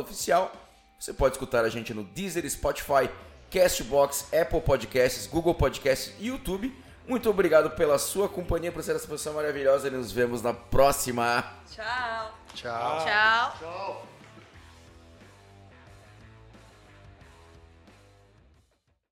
Oficial. 0.01 0.51
Você 0.99 1.13
pode 1.13 1.35
escutar 1.35 1.67
a 1.67 1.69
gente 1.69 1.93
no 1.93 2.03
Deezer, 2.03 2.49
Spotify, 2.49 3.11
Castbox, 3.51 4.33
Apple 4.33 4.61
Podcasts, 4.61 5.27
Google 5.27 5.55
Podcasts 5.55 6.13
e 6.19 6.29
YouTube. 6.29 6.75
Muito 7.07 7.29
obrigado 7.29 7.71
pela 7.71 7.99
sua 7.99 8.29
companhia, 8.29 8.73
por 8.73 8.83
ser 8.83 8.97
essa 8.97 9.07
posição 9.07 9.35
maravilhosa 9.35 9.89
e 9.89 9.91
nos 9.91 10.11
vemos 10.11 10.43
na 10.43 10.55
próxima. 10.55 11.45
Tchau. 11.71 12.35
Tchau. 12.55 13.05
Tchau. 13.05 13.57
Tchau. 13.59 14.14